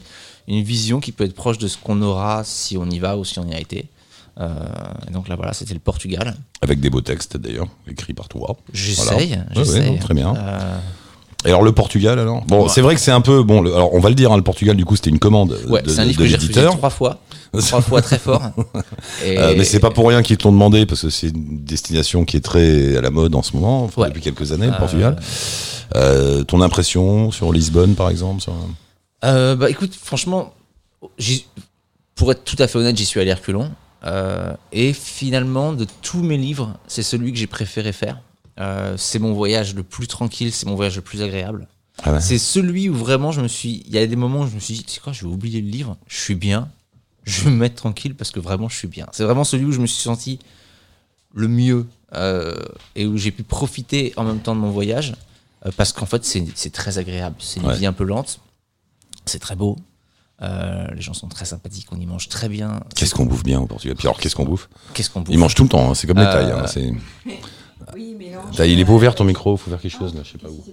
une 0.49 0.63
vision 0.63 0.99
qui 0.99 1.13
peut 1.13 1.25
être 1.25 1.35
proche 1.35 1.59
de 1.59 1.69
ce 1.69 1.77
qu'on 1.77 2.01
aura 2.01 2.43
si 2.43 2.79
on 2.79 2.89
y 2.89 2.99
va 3.01 3.19
ou 3.19 3.27
si 3.27 3.39
on 3.39 3.47
y 3.47 3.53
a 3.53 3.61
été 3.61 3.85
Euh, 4.41 4.49
donc 5.13 5.29
là 5.29 5.37
voilà 5.37 5.53
c'était 5.53 5.75
le 5.75 5.81
Portugal 5.81 6.35
avec 6.63 6.81
des 6.81 6.89
beaux 6.89 7.03
textes 7.03 7.37
d'ailleurs, 7.37 7.69
écrits 7.87 8.15
par 8.15 8.29
toi. 8.29 8.57
j'essaye 8.73 9.39
Voilà. 9.55 9.71
Ouais, 9.71 9.91
ouais, 9.91 9.99
très 9.99 10.15
bien. 10.15 10.35
Euh, 10.35 10.79
Et 11.45 11.49
alors 11.49 11.63
le 11.63 11.73
Portugal 11.73 12.19
alors? 12.19 12.43
Bon, 12.47 12.63
Ouais. 12.65 12.69
c'est 12.69 12.81
vrai 12.81 12.95
que 12.95 13.01
c'est 13.01 13.11
un 13.11 13.21
peu 13.21 13.43
bon. 13.43 13.61
le- 13.61 13.75
alors 13.75 13.93
on 13.95 14.01
va 14.01 14.09
le 14.09 14.15
dire, 14.15 14.33
hein, 14.33 14.37
le 14.37 14.43
Portugal 14.43 14.77
du 14.77 14.85
coup 14.85 14.97
c'était 14.97 15.11
une 15.11 15.19
commande 15.19 15.59
ouais 15.69 15.83
de, 15.83 15.91
c'est 15.91 16.01
un 16.01 16.05
livre 16.05 16.19
de 16.19 16.25
que 16.25 16.31
j'ai 16.31 16.65
trois 16.65 16.91
fois 16.91 17.19
trois 17.59 17.81
fois 17.83 18.01
très 18.03 18.19
fort 18.19 18.43
et 19.25 19.39
Euh, 19.39 19.55
mais 19.57 19.65
c'est 19.65 19.79
pas 19.81 19.91
pour 19.91 20.09
rien 20.09 20.23
qu'ils 20.23 20.37
te 20.39 20.45
l'ont 20.45 20.53
demandé 20.53 20.87
parce 20.87 21.03
que 21.03 21.11
c'est 21.11 21.29
une 21.29 21.65
destination 21.65 22.25
qui 22.25 22.37
est 22.39 22.41
très 22.45 22.97
à 22.97 23.01
la 23.01 23.11
mode 23.11 23.35
en 23.35 23.43
ce 23.43 23.55
moment, 23.57 23.91
Ouais. 23.97 24.09
depuis 24.09 24.23
quelques 24.23 24.53
années, 24.53 24.67
le 24.67 24.73
Euh, 24.73 24.79
Portugal. 24.79 25.17
Euh, 25.97 26.43
ton 26.45 26.61
impression 26.63 27.31
sur 27.31 27.53
Lisbonne 27.53 27.95
par 27.95 28.09
exemple 28.11 28.41
sur- 28.41 28.55
Euh, 29.25 29.55
bah 29.57 29.71
écoute, 29.71 29.95
franchement, 30.03 30.53
pour 32.15 32.31
être 32.33 32.45
tout 32.45 32.57
à 32.59 32.67
fait 32.67 32.79
honnête, 32.79 32.97
j'y 32.97 33.05
suis 33.07 33.21
allé 33.21 33.31
à 33.31 33.35
reculons. 33.37 33.71
Euh, 34.07 34.53
et 34.73 34.93
finalement, 34.93 35.73
de 35.73 35.87
tous 36.03 36.23
mes 36.23 36.37
livres, 36.37 36.75
c'est 36.89 37.03
celui 37.03 37.33
que 37.33 37.39
j'ai 37.39 37.47
préféré 37.47 37.93
faire. 37.93 38.19
Euh, 38.61 38.97
c'est 38.97 39.19
mon 39.19 39.33
voyage 39.33 39.75
le 39.75 39.83
plus 39.83 40.07
tranquille, 40.07 40.53
c'est 40.53 40.67
mon 40.67 40.75
voyage 40.77 40.97
le 40.97 41.03
plus 41.03 41.23
agréable. 41.23 41.67
Ah 42.03 42.13
ouais. 42.13 42.21
C'est 42.21 42.39
celui 42.39 42.89
où 42.89 42.95
vraiment 42.95 43.33
je 43.33 43.41
me 43.41 43.49
suis. 43.49 43.83
Il 43.87 43.93
y 43.93 43.99
a 43.99 44.07
des 44.07 44.17
moments 44.17 44.41
où 44.43 44.47
je 44.49 44.55
me 44.55 44.61
suis 44.61 44.75
dit, 44.75 44.85
c'est 44.87 45.01
quoi, 45.01 45.13
je 45.13 45.23
vais 45.27 45.33
oublier 45.33 45.61
le 45.61 45.69
livre, 45.69 45.97
je 46.07 46.19
suis 46.21 46.35
bien, 46.35 46.69
je 47.25 47.43
vais 47.45 47.51
me 47.51 47.57
mettre 47.57 47.77
tranquille 47.77 48.15
parce 48.15 48.31
que 48.31 48.41
vraiment 48.41 48.69
je 48.69 48.77
suis 48.77 48.89
bien. 48.89 49.07
C'est 49.13 49.25
vraiment 49.25 49.45
celui 49.45 49.65
où 49.65 49.73
je 49.73 49.81
me 49.81 49.87
suis 49.87 50.03
senti 50.03 50.39
le 51.35 51.49
mieux 51.49 51.87
euh, 52.15 52.55
et 52.95 53.07
où 53.07 53.17
j'ai 53.17 53.31
pu 53.33 53.43
profiter 53.43 54.13
en 54.17 54.25
même 54.25 54.39
temps 54.41 54.55
de 54.55 54.61
mon 54.61 54.71
voyage 54.71 55.15
euh, 55.67 55.71
parce 55.77 55.93
qu'en 55.93 56.07
fait 56.07 56.25
c'est 56.25 56.71
très 56.73 56.99
agréable. 56.99 57.37
C'est 57.41 57.61
une 57.61 57.67
Ouais. 57.67 57.77
vie 57.77 57.87
un 57.87 57.93
peu 57.93 58.05
lente, 58.05 58.39
c'est 59.27 59.41
très 59.41 59.57
beau. 59.57 59.77
Euh, 60.43 60.87
les 60.95 61.01
gens 61.01 61.15
sont 61.15 61.29
très 61.29 61.45
sympathiques, 61.45 61.87
on 61.93 62.01
y 62.01 62.07
mange 62.07 62.29
très 62.29 62.49
bien. 62.49 62.81
Qu'est-ce 62.97 63.15
qu'on 63.15 63.25
bouffe 63.27 63.45
bien 63.45 63.61
au 63.61 63.67
Portugal 63.67 63.97
Puis 63.97 64.07
alors, 64.09 64.19
qu'est-ce 64.19 64.35
qu'on 64.35 64.45
bouffe? 64.45 64.69
Qu'est-ce 64.93 65.09
qu'on 65.11 65.21
bouffe? 65.21 65.33
Ils 65.35 65.39
mangent 65.39 65.55
tout 65.55 65.63
le 65.63 65.69
temps, 65.69 65.91
hein, 65.91 65.95
c'est 65.95 66.07
comme 66.09 66.19
les 66.19 66.25
Euh, 66.25 66.33
Thaïs. 66.33 66.77
hein, 66.77 67.33
Oui, 67.95 68.15
mais 68.19 68.31
non. 68.31 68.41
T'as- 68.57 68.67
Il 68.67 68.79
est 68.81 68.85
pas 68.85 68.93
ouvert 68.93 69.15
ton 69.15 69.25
micro, 69.25 69.57
faut 69.57 69.71
faire 69.71 69.81
quelque 69.81 69.97
chose 69.97 70.15
là, 70.15 70.23
je 70.25 70.33
sais 70.33 70.39
pas 70.39 70.49
où. 70.49 70.65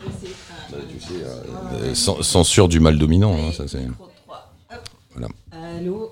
Bah, 0.71 0.77
tu 0.89 0.99
sais, 0.99 1.13
euh, 1.23 1.43
euh, 1.73 1.93
cen- 1.93 2.21
censure 2.23 2.67
du 2.67 2.79
mal 2.79 2.97
dominant, 2.97 3.33
hein, 3.35 3.51
ça 3.55 3.67
c'est. 3.67 3.85
Voilà, 5.13 5.27
Allô 5.51 6.11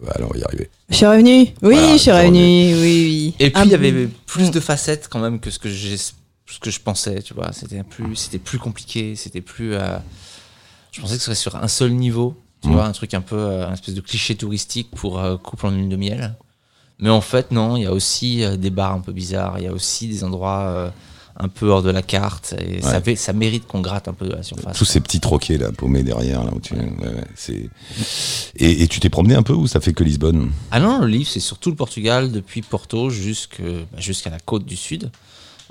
Voilà, 0.00 0.26
on 0.26 0.32
va 0.32 0.38
y 0.38 0.42
arriver. 0.42 0.68
Je 0.88 0.96
suis 0.96 1.06
revenu 1.06 1.30
Oui, 1.40 1.54
Voilà, 1.62 1.92
je 1.92 1.98
suis 1.98 2.10
revenu, 2.10 2.74
oui, 2.74 2.74
oui. 2.80 3.34
Et 3.38 3.50
puis 3.50 3.60
Un 3.60 3.64
il 3.66 3.70
y 3.70 3.74
avait 3.74 4.08
plus 4.26 4.48
Mm. 4.48 4.50
de 4.50 4.60
facettes 4.60 5.08
quand 5.08 5.20
même 5.20 5.38
que 5.38 5.50
ce 5.50 5.58
que 5.58 5.68
j'ai 5.68 5.96
ce 5.96 6.12
que 6.60 6.70
je 6.70 6.80
pensais, 6.80 7.22
tu 7.22 7.32
vois, 7.34 7.52
c'était 7.52 7.82
plus 7.82 8.14
c'était 8.16 8.38
plus 8.38 8.58
compliqué, 8.58 9.16
c'était 9.16 9.40
plus 9.40 9.74
euh, 9.74 9.98
je 10.90 11.00
pensais 11.00 11.14
que 11.14 11.20
ce 11.20 11.26
serait 11.26 11.34
sur 11.34 11.56
un 11.56 11.68
seul 11.68 11.92
niveau, 11.92 12.34
tu 12.62 12.68
Mm. 12.68 12.72
vois, 12.72 12.84
un 12.86 12.92
truc 12.92 13.14
un 13.14 13.20
peu 13.20 13.36
euh, 13.36 13.68
un 13.68 13.72
espèce 13.74 13.94
de 13.94 14.00
cliché 14.00 14.34
touristique 14.34 14.90
pour 14.90 15.18
euh, 15.20 15.36
couple 15.36 15.66
en 15.66 15.70
lune 15.70 15.88
de 15.88 15.96
miel. 15.96 16.34
Mais 17.02 17.10
en 17.10 17.20
fait 17.20 17.50
non, 17.50 17.76
il 17.76 17.82
y 17.82 17.86
a 17.86 17.92
aussi 17.92 18.42
euh, 18.42 18.56
des 18.56 18.70
bars 18.70 18.94
un 18.94 19.00
peu 19.00 19.12
bizarres, 19.12 19.56
il 19.58 19.64
y 19.64 19.68
a 19.68 19.72
aussi 19.72 20.08
des 20.08 20.24
endroits 20.24 20.60
euh, 20.60 20.90
un 21.38 21.48
peu 21.48 21.68
hors 21.70 21.82
de 21.82 21.90
la 21.90 22.02
carte 22.02 22.54
et 22.58 22.80
ça, 22.82 22.92
Ouais. 22.92 23.00
fait- 23.00 23.16
ça 23.16 23.32
mérite 23.32 23.66
qu'on 23.66 23.80
gratte 23.80 24.06
un 24.06 24.12
peu 24.12 24.26
à 24.32 24.36
la 24.36 24.42
surface. 24.42 24.76
Tous 24.76 24.84
ces 24.84 25.00
petits 25.00 25.18
troquets 25.18 25.58
là, 25.58 25.72
paumés 25.72 26.02
derrière, 26.04 26.44
là 26.44 26.50
où 26.54 26.60
tu. 26.60 26.74
ouais, 26.74 26.82
ouais, 27.02 27.24
c'est. 27.34 27.68
Et, 28.56 28.82
et 28.82 28.88
tu 28.88 29.00
t'es 29.00 29.08
promené 29.10 29.34
un 29.34 29.42
peu 29.42 29.52
ou 29.54 29.66
ça 29.66 29.80
fait 29.80 29.92
que 29.94 30.04
Lisbonne? 30.04 30.50
Ah 30.70 30.78
non, 30.78 30.98
le 31.00 31.06
livre, 31.06 31.28
c'est 31.28 31.40
surtout 31.40 31.70
le 31.70 31.76
Portugal, 31.76 32.30
depuis 32.30 32.62
Porto 32.62 33.08
bah, 33.08 33.14
jusqu'à 33.98 34.30
la 34.30 34.38
côte 34.40 34.64
du 34.64 34.76
sud. 34.76 35.10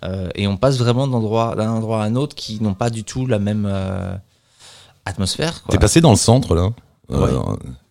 Euh, 0.04 0.30
et 0.34 0.48
on 0.48 0.58
passe 0.58 0.78
vraiment 0.80 1.08
d'endroit- 1.08 1.56
d'un 1.56 1.70
endroit 1.70 2.02
à 2.04 2.08
un 2.08 2.16
autre 2.16 2.36
qui 2.36 2.60
n'ont 2.62 2.74
pas 2.74 2.90
du 2.90 3.04
tout 3.04 3.28
la 3.28 3.38
même 3.38 3.68
euh, 3.70 4.16
atmosphère. 5.06 5.62
quoi. 5.64 5.72
T'es 5.72 5.78
passé 5.80 6.02
dans 6.02 6.10
le 6.12 6.18
centre 6.18 6.56
là? 6.56 6.70
Euh, 7.12 7.40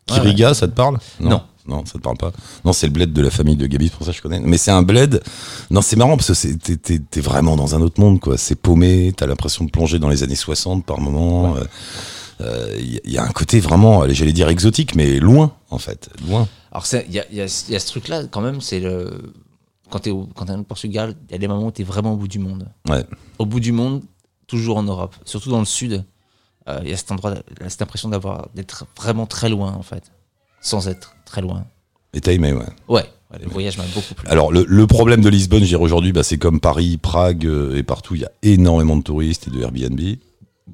Kiriga, 0.07 0.55
ça 0.55 0.67
te 0.67 0.73
parle? 0.75 0.99
Non. 1.21 1.31
Non, 1.31 1.43
ça 1.87 1.93
te 1.95 1.99
parle 1.99 2.17
pas. 2.17 2.33
Non, 2.65 2.73
c'est 2.73 2.87
le 2.87 2.93
bled 2.93 3.13
de 3.13 3.23
la 3.23 3.31
famille 3.31 3.57
de 3.57 3.67
Gabi, 3.67 3.89
c'est 3.89 3.97
pour 3.97 4.07
ça 4.07 4.13
que 4.13 4.17
je 4.19 4.23
connais. 4.23 4.41
Mais 4.41 4.59
c'est 4.59 4.71
un 4.71 4.83
bled. 4.83 5.23
Non, 5.71 5.83
c'est 5.83 5.97
marrant 5.97 6.17
parce 6.17 6.33
que 6.33 6.53
t'es- 6.77 7.21
vraiment 7.21 7.57
dans 7.57 7.75
un 7.75 7.81
autre 7.81 8.01
monde, 8.01 8.19
quoi. 8.21 8.37
C'est 8.39 8.55
paumé, 8.57 9.13
t'as 9.17 9.27
l'impression 9.27 9.65
de 9.65 9.71
plonger 9.71 9.99
dans 9.99 10.09
les 10.09 10.23
années 10.23 10.35
60 10.37 10.85
par 10.85 11.01
moment. 11.01 11.57
Il 12.79 13.01
y, 13.05 13.19
a 13.19 13.23
un 13.25 13.29
côté 13.33 13.61
vraiment, 13.61 14.09
j'allais 14.09 14.33
dire 14.33 14.49
exotique, 14.49 14.95
mais 14.95 15.19
loin, 15.21 15.53
en 15.69 15.79
fait. 15.79 16.09
Loin. 16.27 16.49
Alors, 16.73 16.87
il 17.07 17.13
y 17.15 17.19
a, 17.21 17.25
y 17.31 17.41
y 17.45 17.49
ce 17.49 17.87
truc-là, 17.87 18.25
quand 18.31 18.41
même, 18.41 18.61
c'est 18.61 18.81
le. 18.81 19.33
Quand 19.91 19.99
t'es 19.99 20.11
au, 20.11 20.29
au 20.35 20.63
Portugal, 20.63 21.15
il 21.29 21.33
y 21.33 21.35
a 21.35 21.39
des 21.39 21.49
moments 21.49 21.67
où 21.67 21.71
t'es 21.71 21.83
vraiment 21.83 22.13
au 22.15 22.17
bout 22.17 22.29
du 22.29 22.39
monde. 22.39 22.69
Ouais. 22.89 23.05
Au 23.39 23.45
bout 23.45 23.61
du 23.61 23.73
monde, 23.73 24.03
toujours 24.47 24.77
en 24.79 24.85
Europe, 24.85 25.17
surtout 25.25 25.51
dans 25.51 25.59
le 25.59 25.65
sud. 25.67 26.05
euh, 26.69 26.81
Il 26.85 26.91
y 26.91 26.93
a 26.93 26.97
cet 26.97 27.11
endroit, 27.13 27.35
cette 27.69 27.83
impression 27.83 28.09
d'avoir 28.09 28.49
d'être 28.55 28.87
vraiment 28.97 29.27
très 29.27 29.49
loin, 29.49 29.73
en 29.75 29.83
fait, 29.83 30.05
sans 30.63 30.89
être 30.89 31.15
très 31.31 31.41
loin. 31.43 31.65
Et 32.13 32.21
t'as 32.21 32.33
aimé, 32.33 32.53
ouais. 32.53 32.65
Ouais, 32.89 33.05
ouais, 33.33 33.39
le 33.43 33.49
voyage 33.49 33.79
m'a 33.79 33.85
beaucoup 33.95 34.15
plu. 34.15 34.29
Alors, 34.29 34.51
le, 34.53 34.65
le 34.69 34.87
problème 34.87 35.21
de 35.21 35.29
Lisbonne, 35.29 35.63
je 35.63 35.69
dirais 35.69 35.83
aujourd'hui, 35.83 36.13
bah, 36.13 36.23
c'est 36.25 36.39
comme 36.39 36.59
Paris, 36.61 36.99
Prague 36.99 37.47
euh, 37.47 37.77
et 37.77 37.83
partout, 37.85 38.17
il 38.17 38.23
y 38.23 38.25
a 38.25 38.31
énormément 38.43 38.97
de 38.97 39.03
touristes 39.03 39.47
et 39.47 39.51
de 39.51 39.61
Airbnb. 39.61 40.01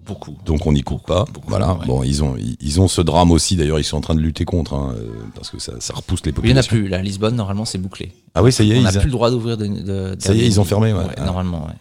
beaucoup. 0.07 0.37
Donc 0.47 0.67
on 0.67 0.73
n'y 0.73 0.83
coupe 0.83 1.05
pas. 1.07 1.25
beaucoup, 1.33 1.49
voilà. 1.49 1.75
ouais. 1.75 1.87
Bon, 1.87 2.03
ils 2.03 2.23
ont, 2.25 2.37
ils, 2.39 2.57
ils 2.61 2.81
ont 2.81 2.89
ce 2.89 3.03
drame 3.03 3.31
aussi. 3.33 3.57
D'ailleurs, 3.57 3.79
ils 3.79 3.85
sont 3.85 3.99
en 3.99 4.01
train 4.01 4.15
de 4.15 4.21
lutter 4.21 4.45
contre, 4.47 4.73
hein, 4.75 4.95
euh, 4.97 5.09
parce 5.35 5.51
que 5.51 5.59
ça, 5.59 5.73
ça 5.81 5.93
repousse 5.95 6.21
les 6.25 6.31
Il 6.31 6.35
n'y 6.35 6.39
en 6.39 6.57
a 6.57 6.63
populations. 6.63 6.69
plus. 6.77 6.89
Là, 6.89 7.03
Lisbonne, 7.03 7.37
normalement, 7.37 7.65
c'est 7.67 7.79
bouclé. 7.79 8.13
Ah 8.35 8.43
oui, 8.43 8.51
ça 8.53 8.63
y 8.65 8.73
est, 8.73 8.79
On 8.79 8.83
n'a 8.83 8.91
ils, 8.91 8.97
a- 8.97 9.01
plus 9.01 9.09
le 9.09 9.13
droit 9.13 9.31
d'ouvrir 9.31 9.57
de, 9.59 9.67
de- 9.67 10.17
Ça 10.19 10.33
y 10.35 10.41
est, 10.41 10.47
ils 10.47 10.59
ont 10.61 10.65
fermé, 10.65 10.93
ouais. 10.95 11.05
Ah. 11.19 11.25
Normalement, 11.27 11.67
ouais. 11.67 11.75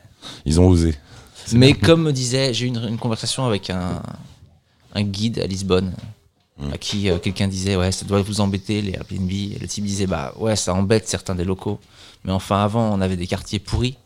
ils 0.46 0.60
ont 0.60 0.68
osé. 0.68 0.96
Mais 1.54 1.74
comme 1.74 2.02
me 2.04 2.12
disait, 2.12 2.54
j'ai 2.54 2.66
eu 2.66 2.70
une, 2.70 2.84
une 2.90 2.98
conversation 2.98 3.46
avec 3.46 3.70
un, 3.70 4.02
un 4.96 5.04
guide 5.04 5.40
à 5.40 5.46
Lisbonne, 5.48 5.94
Hmm. 6.58 6.72
à 6.72 6.78
qui 6.78 7.10
euh, 7.10 7.18
quelqu'un 7.20 7.50
disait, 7.50 7.76
ouais, 7.76 7.92
ça 7.92 8.06
doit 8.06 8.22
vous 8.22 8.40
embêter, 8.40 8.82
les 8.82 8.94
Airbnb. 8.94 9.30
Et 9.30 9.58
le 9.60 9.68
type 9.68 9.84
disait, 9.84 10.08
bah 10.08 10.34
ouais, 10.38 10.56
ça 10.56 10.74
embête 10.74 11.08
certains 11.08 11.36
des 11.36 11.44
locaux. 11.44 11.80
Mais 12.24 12.32
enfin, 12.32 12.64
avant, 12.64 12.94
on 12.94 13.02
avait 13.02 13.18
des 13.18 13.28
quartiers 13.28 13.60
pourris. 13.60 13.98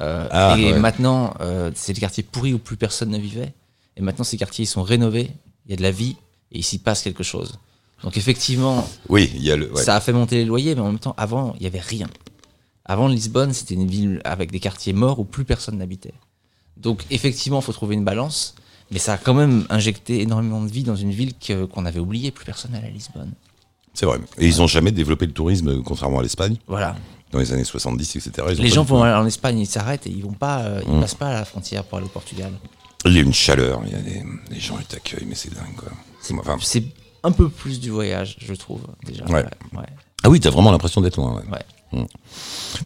Euh, 0.00 0.26
Ah, 0.30 0.56
et 0.58 0.72
ouais. 0.72 0.78
maintenant, 0.80 1.34
euh, 1.40 1.70
c'est 1.76 1.92
des 1.92 2.00
quartiers 2.00 2.24
pourris 2.24 2.52
où 2.52 2.58
plus 2.58 2.76
personne 2.76 3.10
ne 3.10 3.18
vivait. 3.18 3.54
Et 3.96 4.02
maintenant, 4.02 4.24
ces 4.24 4.36
quartiers, 4.36 4.64
ils 4.64 4.68
sont 4.68 4.82
rénovés, 4.82 5.30
il 5.66 5.70
y 5.70 5.74
a 5.74 5.76
de 5.76 5.82
la 5.82 5.92
vie, 5.92 6.16
et 6.50 6.58
il 6.58 6.62
s'y 6.64 6.78
passe 6.78 7.00
quelque 7.02 7.22
chose. 7.22 7.58
Donc 8.02 8.16
effectivement, 8.16 8.86
Oui, 9.08 9.30
il 9.36 9.42
y 9.44 9.52
a 9.52 9.56
le. 9.56 9.72
ouais. 9.72 9.82
ça 9.82 9.94
a 9.94 10.00
fait 10.00 10.12
monter 10.12 10.36
les 10.38 10.44
loyers, 10.44 10.74
mais 10.74 10.80
en 10.80 10.86
même 10.86 10.98
temps, 10.98 11.14
avant, 11.16 11.54
il 11.56 11.60
n'y 11.60 11.66
avait 11.68 11.78
rien. 11.80 12.08
Avant, 12.84 13.06
Lisbonne, 13.06 13.52
c'était 13.52 13.74
une 13.74 13.86
ville 13.86 14.20
avec 14.24 14.50
des 14.50 14.58
quartiers 14.60 14.92
morts 14.92 15.20
où 15.20 15.24
plus 15.24 15.44
personne 15.44 15.78
n'habitait. 15.78 16.12
Donc, 16.76 17.04
effectivement, 17.10 17.60
il 17.60 17.62
faut 17.64 17.72
trouver 17.72 17.94
une 17.94 18.04
balance, 18.04 18.56
mais 18.94 18.98
ça 19.00 19.12
a 19.14 19.16
quand 19.18 19.34
même 19.34 19.66
injecté 19.68 20.22
énormément 20.22 20.62
de 20.62 20.70
vie 20.70 20.84
dans 20.84 20.96
une 20.96 21.10
ville 21.10 21.32
qu'on 21.74 21.84
avait 21.84 22.00
oubliée. 22.00 22.30
Plus 22.30 22.46
personne 22.46 22.74
à 22.74 22.80
Lisbonne. 22.88 23.32
C'est 23.92 24.06
vrai. 24.06 24.18
Et 24.38 24.46
ils 24.46 24.62
ont 24.62 24.66
jamais 24.66 24.90
développé 24.92 25.26
le 25.26 25.32
tourisme, 25.32 25.68
euh, 25.68 25.82
contrairement 25.84 26.20
à 26.20 26.22
l'Espagne, 26.22 26.56
Voilà. 26.66 26.96
dans 27.32 27.38
les 27.40 27.52
années 27.52 27.64
70, 27.64 28.16
etc. 28.16 28.46
Ils 28.52 28.62
Les 28.62 28.68
gens 28.70 28.84
vont 28.84 29.02
en 29.02 29.26
Espagne, 29.26 29.58
ils 29.58 29.66
s'arrêtent 29.66 30.06
et 30.06 30.10
ils 30.10 30.22
vont 30.22 30.32
pas, 30.32 30.60
euh, 30.60 30.80
ils 30.86 30.92
Mm. 30.94 31.00
passent 31.00 31.14
pas 31.14 31.28
à 31.28 31.34
la 31.34 31.44
frontière 31.44 31.84
pour 31.84 31.98
aller 31.98 32.06
au 32.06 32.10
Portugal. 32.10 32.52
Il 33.04 33.12
y 33.12 33.18
a 33.18 33.22
une 33.22 33.34
chaleur, 33.34 33.82
il 33.84 33.92
y 33.92 33.96
a 33.96 33.98
des, 33.98 34.22
les 34.50 34.60
gens 34.60 34.76
ils 34.80 34.86
t'accueillent, 34.86 35.26
mais 35.28 35.34
c'est 35.34 35.52
dingue, 35.52 35.74
quoi. 35.76 35.88
C'est- 36.22 36.32
Enfin, 36.34 36.56
un 37.24 37.32
peu 37.32 37.48
plus 37.48 37.78
du 37.80 37.90
voyage, 37.90 38.36
je 38.40 38.54
trouve, 38.54 38.80
déjà. 39.04 39.24
Ouais. 39.26 39.44
ouais. 39.74 39.86
ah 40.22 40.30
oui, 40.30 40.40
t'as 40.40 40.50
vraiment 40.50 40.70
l'impression 40.70 41.00
d'être 41.00 41.16
loin. 41.16 41.34
Ouais. 41.34 41.42
Ouais. 41.52 41.62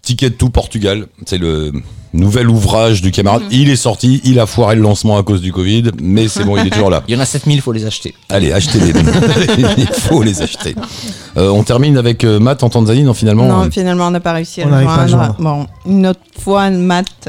Ticket 0.03 0.31
tout 0.31 0.51
Portugal, 0.51 1.07
c'est 1.27 1.39
le 1.39 1.73
nouvel 2.13 2.49
ouvrage 2.49 3.03
du 3.03 3.11
camarade. 3.11 3.43
Mhm. 3.43 3.49
Il 3.51 3.71
est 3.71 3.77
sorti, 3.77 4.21
il 4.25 4.39
a 4.41 4.47
foiré 4.47 4.77
le 4.77 4.83
lancement 4.83 5.19
à 5.19 5.23
cause 5.23 5.41
du 5.41 5.53
Covid, 5.53 5.91
mais 6.01 6.29
c'est 6.29 6.45
bon, 6.45 6.57
il 6.57 6.67
est 6.67 6.71
toujours 6.71 6.91
là. 6.91 7.03
Il 7.09 7.15
y 7.15 7.17
en 7.17 7.21
a 7.21 7.27
7000, 7.27 7.57
il 7.57 7.61
faut 7.61 7.73
les 7.73 7.87
acheter. 7.87 8.15
Allez, 8.29 8.53
achetez-les. 8.53 8.93
il 9.79 9.87
faut 9.87 10.23
les 10.23 10.43
acheter. 10.43 10.75
Euh, 11.37 11.49
on 11.51 11.63
termine 11.63 11.97
avec 11.97 12.25
euh, 12.25 12.39
Matt 12.39 12.63
en 12.63 12.71
Tanzanie, 12.71 13.03
non 13.03 13.15
finalement 13.15 13.47
Non, 13.47 13.65
euh, 13.65 13.71
finalement, 13.71 14.07
on 14.07 14.11
n'a 14.11 14.21
pas 14.21 14.33
réussi 14.33 14.63
à 14.63 14.65
On 14.65 14.69
le 14.69 14.73
n'arrive 14.73 14.89
pas 14.89 14.95
à 14.95 15.05
le 15.05 15.09
joindre. 15.09 15.37
Bon, 15.39 15.67
une 15.87 16.07
autre 16.07 16.21
fois, 16.39 16.71
Matt. 16.71 17.29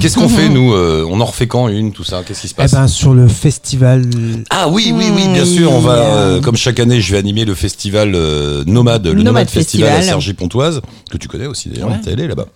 Qu'est-ce 0.00 0.16
qu'on 0.16 0.28
fait 0.28 0.48
nous 0.50 0.72
euh, 0.72 1.06
On 1.10 1.20
en 1.20 1.24
refait 1.24 1.46
quand 1.46 1.68
une, 1.68 1.92
tout 1.92 2.04
ça? 2.04 2.22
Qu'est-ce 2.26 2.40
qui 2.42 2.48
se 2.48 2.54
Eh 2.54 2.56
passe 2.56 2.72
ben, 2.72 2.88
sur 2.88 3.14
le 3.14 3.28
festival. 3.28 4.02
Ah 4.50 4.68
oui, 4.68 4.92
oui, 4.94 5.06
oui, 5.14 5.28
bien 5.28 5.42
Oui, 5.44 5.56
sûr. 5.56 5.72
On 5.72 5.80
va, 5.80 5.94
euh, 5.98 6.40
comme 6.40 6.56
chaque 6.56 6.80
année, 6.80 7.00
je 7.00 7.12
vais 7.12 7.18
animer 7.18 7.44
le 7.44 7.54
festival 7.54 8.12
euh, 8.14 8.64
Nomade, 8.66 9.04
le 9.06 9.12
Nomade, 9.12 9.24
Nomade 9.26 9.50
Festival, 9.50 9.88
à 9.88 9.92
Festival. 9.96 10.08
Cergy-Pontoise, 10.22 10.80
que 11.10 11.16
tu 11.18 11.28
connais 11.28 11.46
aussi 11.46 11.68
d'ailleurs, 11.68 11.88
Ouais. 11.90 12.00
t'es 12.02 12.12
allé 12.12 12.26
là-bas. 12.26 12.46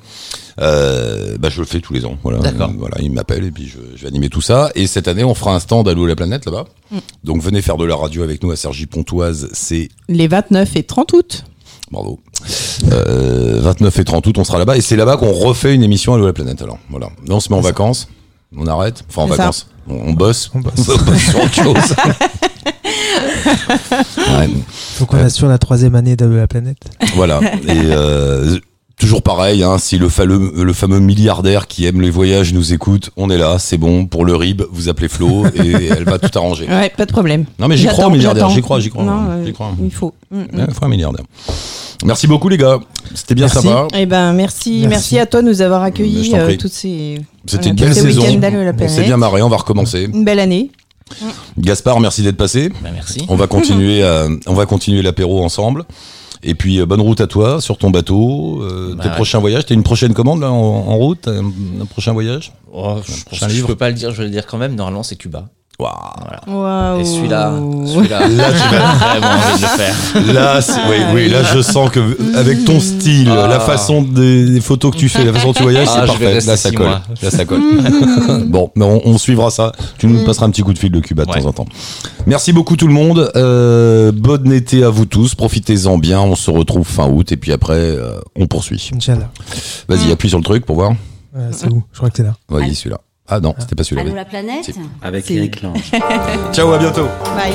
Euh, 0.60 1.36
bah, 1.38 1.48
je 1.48 1.60
le 1.60 1.66
fais 1.66 1.80
tous 1.80 1.92
les 1.94 2.04
ans. 2.04 2.16
Voilà, 2.22 2.38
D'accord. 2.40 2.70
Voilà, 2.76 2.96
il 3.00 3.12
m'appelle 3.12 3.44
et 3.44 3.50
puis 3.50 3.66
je, 3.66 3.78
je 3.96 4.02
vais 4.02 4.08
animer 4.08 4.28
tout 4.28 4.42
ça. 4.42 4.70
Et 4.74 4.86
cette 4.86 5.08
année, 5.08 5.24
on 5.24 5.34
fera 5.34 5.54
un 5.54 5.60
stand 5.60 5.88
à 5.88 5.94
l'eau 5.94 6.06
la 6.06 6.16
planète 6.16 6.44
là-bas. 6.44 6.66
Mm. 6.90 6.98
Donc 7.24 7.42
venez 7.42 7.62
faire 7.62 7.76
de 7.76 7.84
la 7.84 7.96
radio 7.96 8.22
avec 8.22 8.42
nous 8.42 8.50
à 8.50 8.56
Cergy-Pontoise. 8.56 9.48
C'est 9.52 9.88
Les 10.08 10.28
29 10.28 10.76
et 10.76 10.82
30 10.82 11.12
août. 11.14 11.44
Bravo. 11.90 12.20
Euh, 12.92 13.60
29 13.62 13.98
et 13.98 14.04
30 14.04 14.26
août, 14.26 14.38
on 14.38 14.44
sera 14.44 14.58
là-bas. 14.58 14.76
Et 14.76 14.80
c'est 14.80 14.96
là-bas 14.96 15.16
qu'on 15.16 15.32
refait 15.32 15.74
une 15.74 15.82
émission 15.82 16.14
à 16.14 16.18
la 16.18 16.32
planète. 16.32 16.62
Alors, 16.62 16.78
voilà. 16.88 17.06
Là, 17.26 17.34
on 17.34 17.40
se 17.40 17.50
met 17.52 17.58
en 17.58 17.60
vacances. 17.60 18.08
On 18.56 18.66
arrête. 18.66 19.04
Enfin, 19.08 19.22
en 19.22 19.26
vacances. 19.26 19.68
On, 19.88 19.94
on 19.94 20.12
bosse. 20.12 20.50
On 20.54 20.60
bosse. 20.60 20.88
On 20.88 21.04
bosse 21.04 21.18
sur 21.18 21.40
autre 21.42 21.54
chose. 21.54 21.94
Ouais, 23.40 24.48
Faut 24.68 25.06
qu'on 25.06 25.18
assure 25.18 25.48
la 25.48 25.58
troisième 25.58 25.94
année 25.94 26.16
de 26.16 26.26
la 26.26 26.46
planète. 26.46 26.78
voilà. 27.14 27.40
Et 27.66 27.68
euh, 27.68 28.58
toujours 29.00 29.22
pareil, 29.22 29.62
hein, 29.64 29.78
si 29.78 29.98
le, 29.98 30.08
fameux 30.08 30.52
le 30.62 30.72
fameux 30.72 31.00
milliardaire 31.00 31.66
qui 31.66 31.86
aime 31.86 32.00
les 32.00 32.10
voyages 32.10 32.52
nous 32.52 32.72
écoute, 32.72 33.10
on 33.16 33.30
est 33.30 33.38
là, 33.38 33.58
c'est 33.58 33.78
bon. 33.78 34.06
Pour 34.06 34.24
le 34.24 34.36
RIB, 34.36 34.62
vous 34.70 34.88
appelez 34.88 35.08
Flo 35.08 35.46
et 35.56 35.86
elle 35.86 36.04
va 36.04 36.18
tout 36.18 36.38
arranger. 36.38 36.66
Ouais, 36.68 36.92
pas 36.96 37.06
de 37.06 37.10
problème. 37.12 37.46
Non, 37.58 37.66
mais 37.66 37.76
j'y 37.76 37.86
crois 37.86 38.06
au 38.06 38.10
milliardaire. 38.10 38.48
J'y 38.50 38.60
crois, 38.62 38.78
j'y 38.78 38.90
crois. 38.90 39.02
Non, 39.02 39.26
euh, 39.30 39.52
crois. 39.52 39.72
Il 39.82 39.90
faut. 39.90 40.14
Mm, 40.30 40.38
mm. 40.38 40.58
Ouais, 40.58 40.66
faut 40.72 40.84
un 40.84 40.88
milliardaire. 40.88 41.24
Merci 42.04 42.26
beaucoup, 42.26 42.48
les 42.48 42.58
gars. 42.58 42.78
C'était 43.14 43.34
bien 43.34 43.46
Merci. 43.46 43.66
sympa. 43.66 43.88
Eh 43.96 44.06
ben, 44.06 44.32
merci, 44.32 44.70
merci, 44.70 44.88
Merci. 44.88 45.18
à 45.18 45.26
toi 45.26 45.42
de 45.42 45.48
nous 45.48 45.62
avoir 45.62 45.82
accueillis 45.82 46.32
euh, 46.34 46.56
toutes 46.56 46.72
ces. 46.72 47.20
C'était 47.46 47.70
une 47.70 47.76
tous 47.76 47.84
belle 47.84 47.94
ces 47.94 48.00
saison. 48.02 48.22
On 48.22 48.88
s'est 48.88 49.02
bien 49.02 49.16
marré, 49.16 49.42
on 49.42 49.48
va 49.48 49.56
recommencer. 49.56 50.08
Une 50.12 50.24
belle 50.24 50.38
année. 50.38 50.70
Gaspard, 51.58 52.00
merci 52.00 52.22
d'être 52.22 52.36
passé. 52.36 52.68
Bah, 52.82 52.90
merci. 52.92 53.24
On 53.28 53.36
va 53.36 53.46
continuer, 53.48 54.02
à- 54.02 54.28
on 54.46 54.54
va 54.54 54.66
continuer 54.66 55.02
l'apéro 55.02 55.42
ensemble. 55.42 55.84
Et 56.42 56.54
puis 56.54 56.80
euh, 56.80 56.86
bonne 56.86 57.00
route 57.02 57.20
à 57.20 57.26
toi 57.26 57.60
sur 57.60 57.76
ton 57.76 57.90
bateau, 57.90 58.62
euh, 58.62 58.94
Bah 58.96 59.02
tes 59.04 59.08
ouais. 59.10 59.14
prochains 59.14 59.38
voyages. 59.40 59.66
T'as 59.66 59.74
une 59.74 59.82
prochaine 59.82 60.14
commande 60.14 60.40
là 60.40 60.50
en, 60.50 60.56
en 60.56 60.96
route, 60.96 61.28
un, 61.28 61.44
un 61.82 61.84
prochain 61.86 62.12
voyage? 62.12 62.52
Oh, 62.72 62.96
je, 63.04 63.10
pense 63.12 63.24
prochain 63.24 63.46
que 63.46 63.52
je 63.52 63.56
livre. 63.56 63.66
peux 63.68 63.76
pas 63.76 63.88
le 63.90 63.94
dire, 63.94 64.10
je 64.12 64.18
vais 64.18 64.24
le 64.24 64.30
dire 64.30 64.46
quand 64.46 64.56
même. 64.58 64.74
Normalement, 64.74 65.02
c'est 65.02 65.16
Cuba. 65.16 65.48
Waouh. 65.80 65.92
Voilà. 66.46 66.92
Waouh. 66.92 67.00
Et 67.00 67.04
celui-là, 67.04 67.52
celui-là, 67.86 68.20
Là, 68.28 68.44
tu 68.52 68.76
vas- 68.76 68.94
vraiment 68.94 69.26
envie 69.28 69.56
de 69.56 69.62
le 69.62 69.68
faire. 69.68 70.34
Là, 70.34 70.60
oui, 70.90 70.96
oui, 71.14 71.28
là 71.28 71.42
je 71.42 71.60
sens 71.62 71.90
que 71.90 72.36
avec 72.36 72.64
ton 72.64 72.80
style, 72.80 73.30
Ah. 73.30 73.46
la 73.48 73.60
façon 73.60 74.02
des, 74.02 74.44
des 74.50 74.60
photos 74.60 74.92
que 74.92 74.98
tu 74.98 75.08
fais, 75.08 75.24
la 75.24 75.32
façon 75.32 75.48
dont 75.48 75.52
tu 75.54 75.62
voyages, 75.62 75.88
Ah, 75.90 76.00
c'est 76.02 76.06
parfait. 76.06 76.40
Là 76.40 76.56
ça 76.56 76.70
colle. 76.70 76.86
mois. 76.86 77.02
Là 77.22 77.30
ça 77.30 77.44
colle. 77.44 77.62
bon, 78.46 78.70
mais 78.76 78.84
on, 78.84 79.00
on 79.06 79.18
suivra 79.18 79.50
ça. 79.50 79.72
Tu 79.98 80.06
nous 80.06 80.24
passeras 80.24 80.46
un 80.46 80.50
petit 80.50 80.62
coup 80.62 80.72
de 80.72 80.78
fil 80.78 80.90
de 80.92 81.00
Cuba 81.00 81.24
de 81.24 81.30
Ouais. 81.30 81.40
temps 81.40 81.48
en 81.48 81.52
temps. 81.52 81.66
Merci 82.26 82.52
beaucoup 82.52 82.76
tout 82.76 82.86
le 82.86 82.92
monde. 82.94 83.30
Euh, 83.36 84.12
bon 84.12 84.52
été 84.52 84.84
à 84.84 84.90
vous 84.90 85.06
tous. 85.06 85.34
Profitez-en 85.34 85.96
bien. 85.98 86.20
On 86.20 86.34
se 86.36 86.50
retrouve 86.50 86.86
fin 86.86 87.08
août 87.08 87.32
et 87.32 87.36
puis 87.36 87.52
après 87.52 87.74
euh, 87.74 88.18
on 88.38 88.46
poursuit. 88.46 88.90
Inch'Allah. 88.94 89.30
Vas-y, 89.88 90.10
appuie 90.12 90.28
sur 90.28 90.38
le 90.38 90.44
truc 90.44 90.66
pour 90.66 90.76
voir. 90.76 90.92
Voilà, 91.32 91.48
c'est 91.52 91.70
où? 91.72 91.82
Je 91.92 91.98
crois 91.98 92.10
que 92.10 92.16
c'est 92.18 92.22
là. 92.24 92.34
Vas-y, 92.48 92.74
celui-là. 92.74 92.98
Ah 93.32 93.38
non, 93.38 93.54
c'était 93.60 93.76
pas 93.76 93.84
celui-là. 93.84 94.02
Allô 94.02 94.10
oui. 94.10 94.16
la 94.16 94.24
planète 94.24 94.64
Si. 94.64 94.74
Avec 95.00 95.30
Eric 95.30 95.62
Lange. 95.62 95.92
Ciao, 96.52 96.72
à 96.72 96.78
bientôt. 96.78 97.06
Bye. 97.36 97.54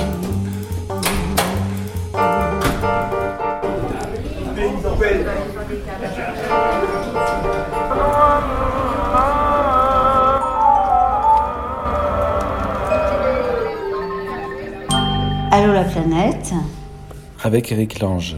Allô 15.51 15.73
la 15.73 15.84
planète 15.84 16.53
Avec 17.43 17.71
Eric 17.73 17.99
Lange. 17.99 18.38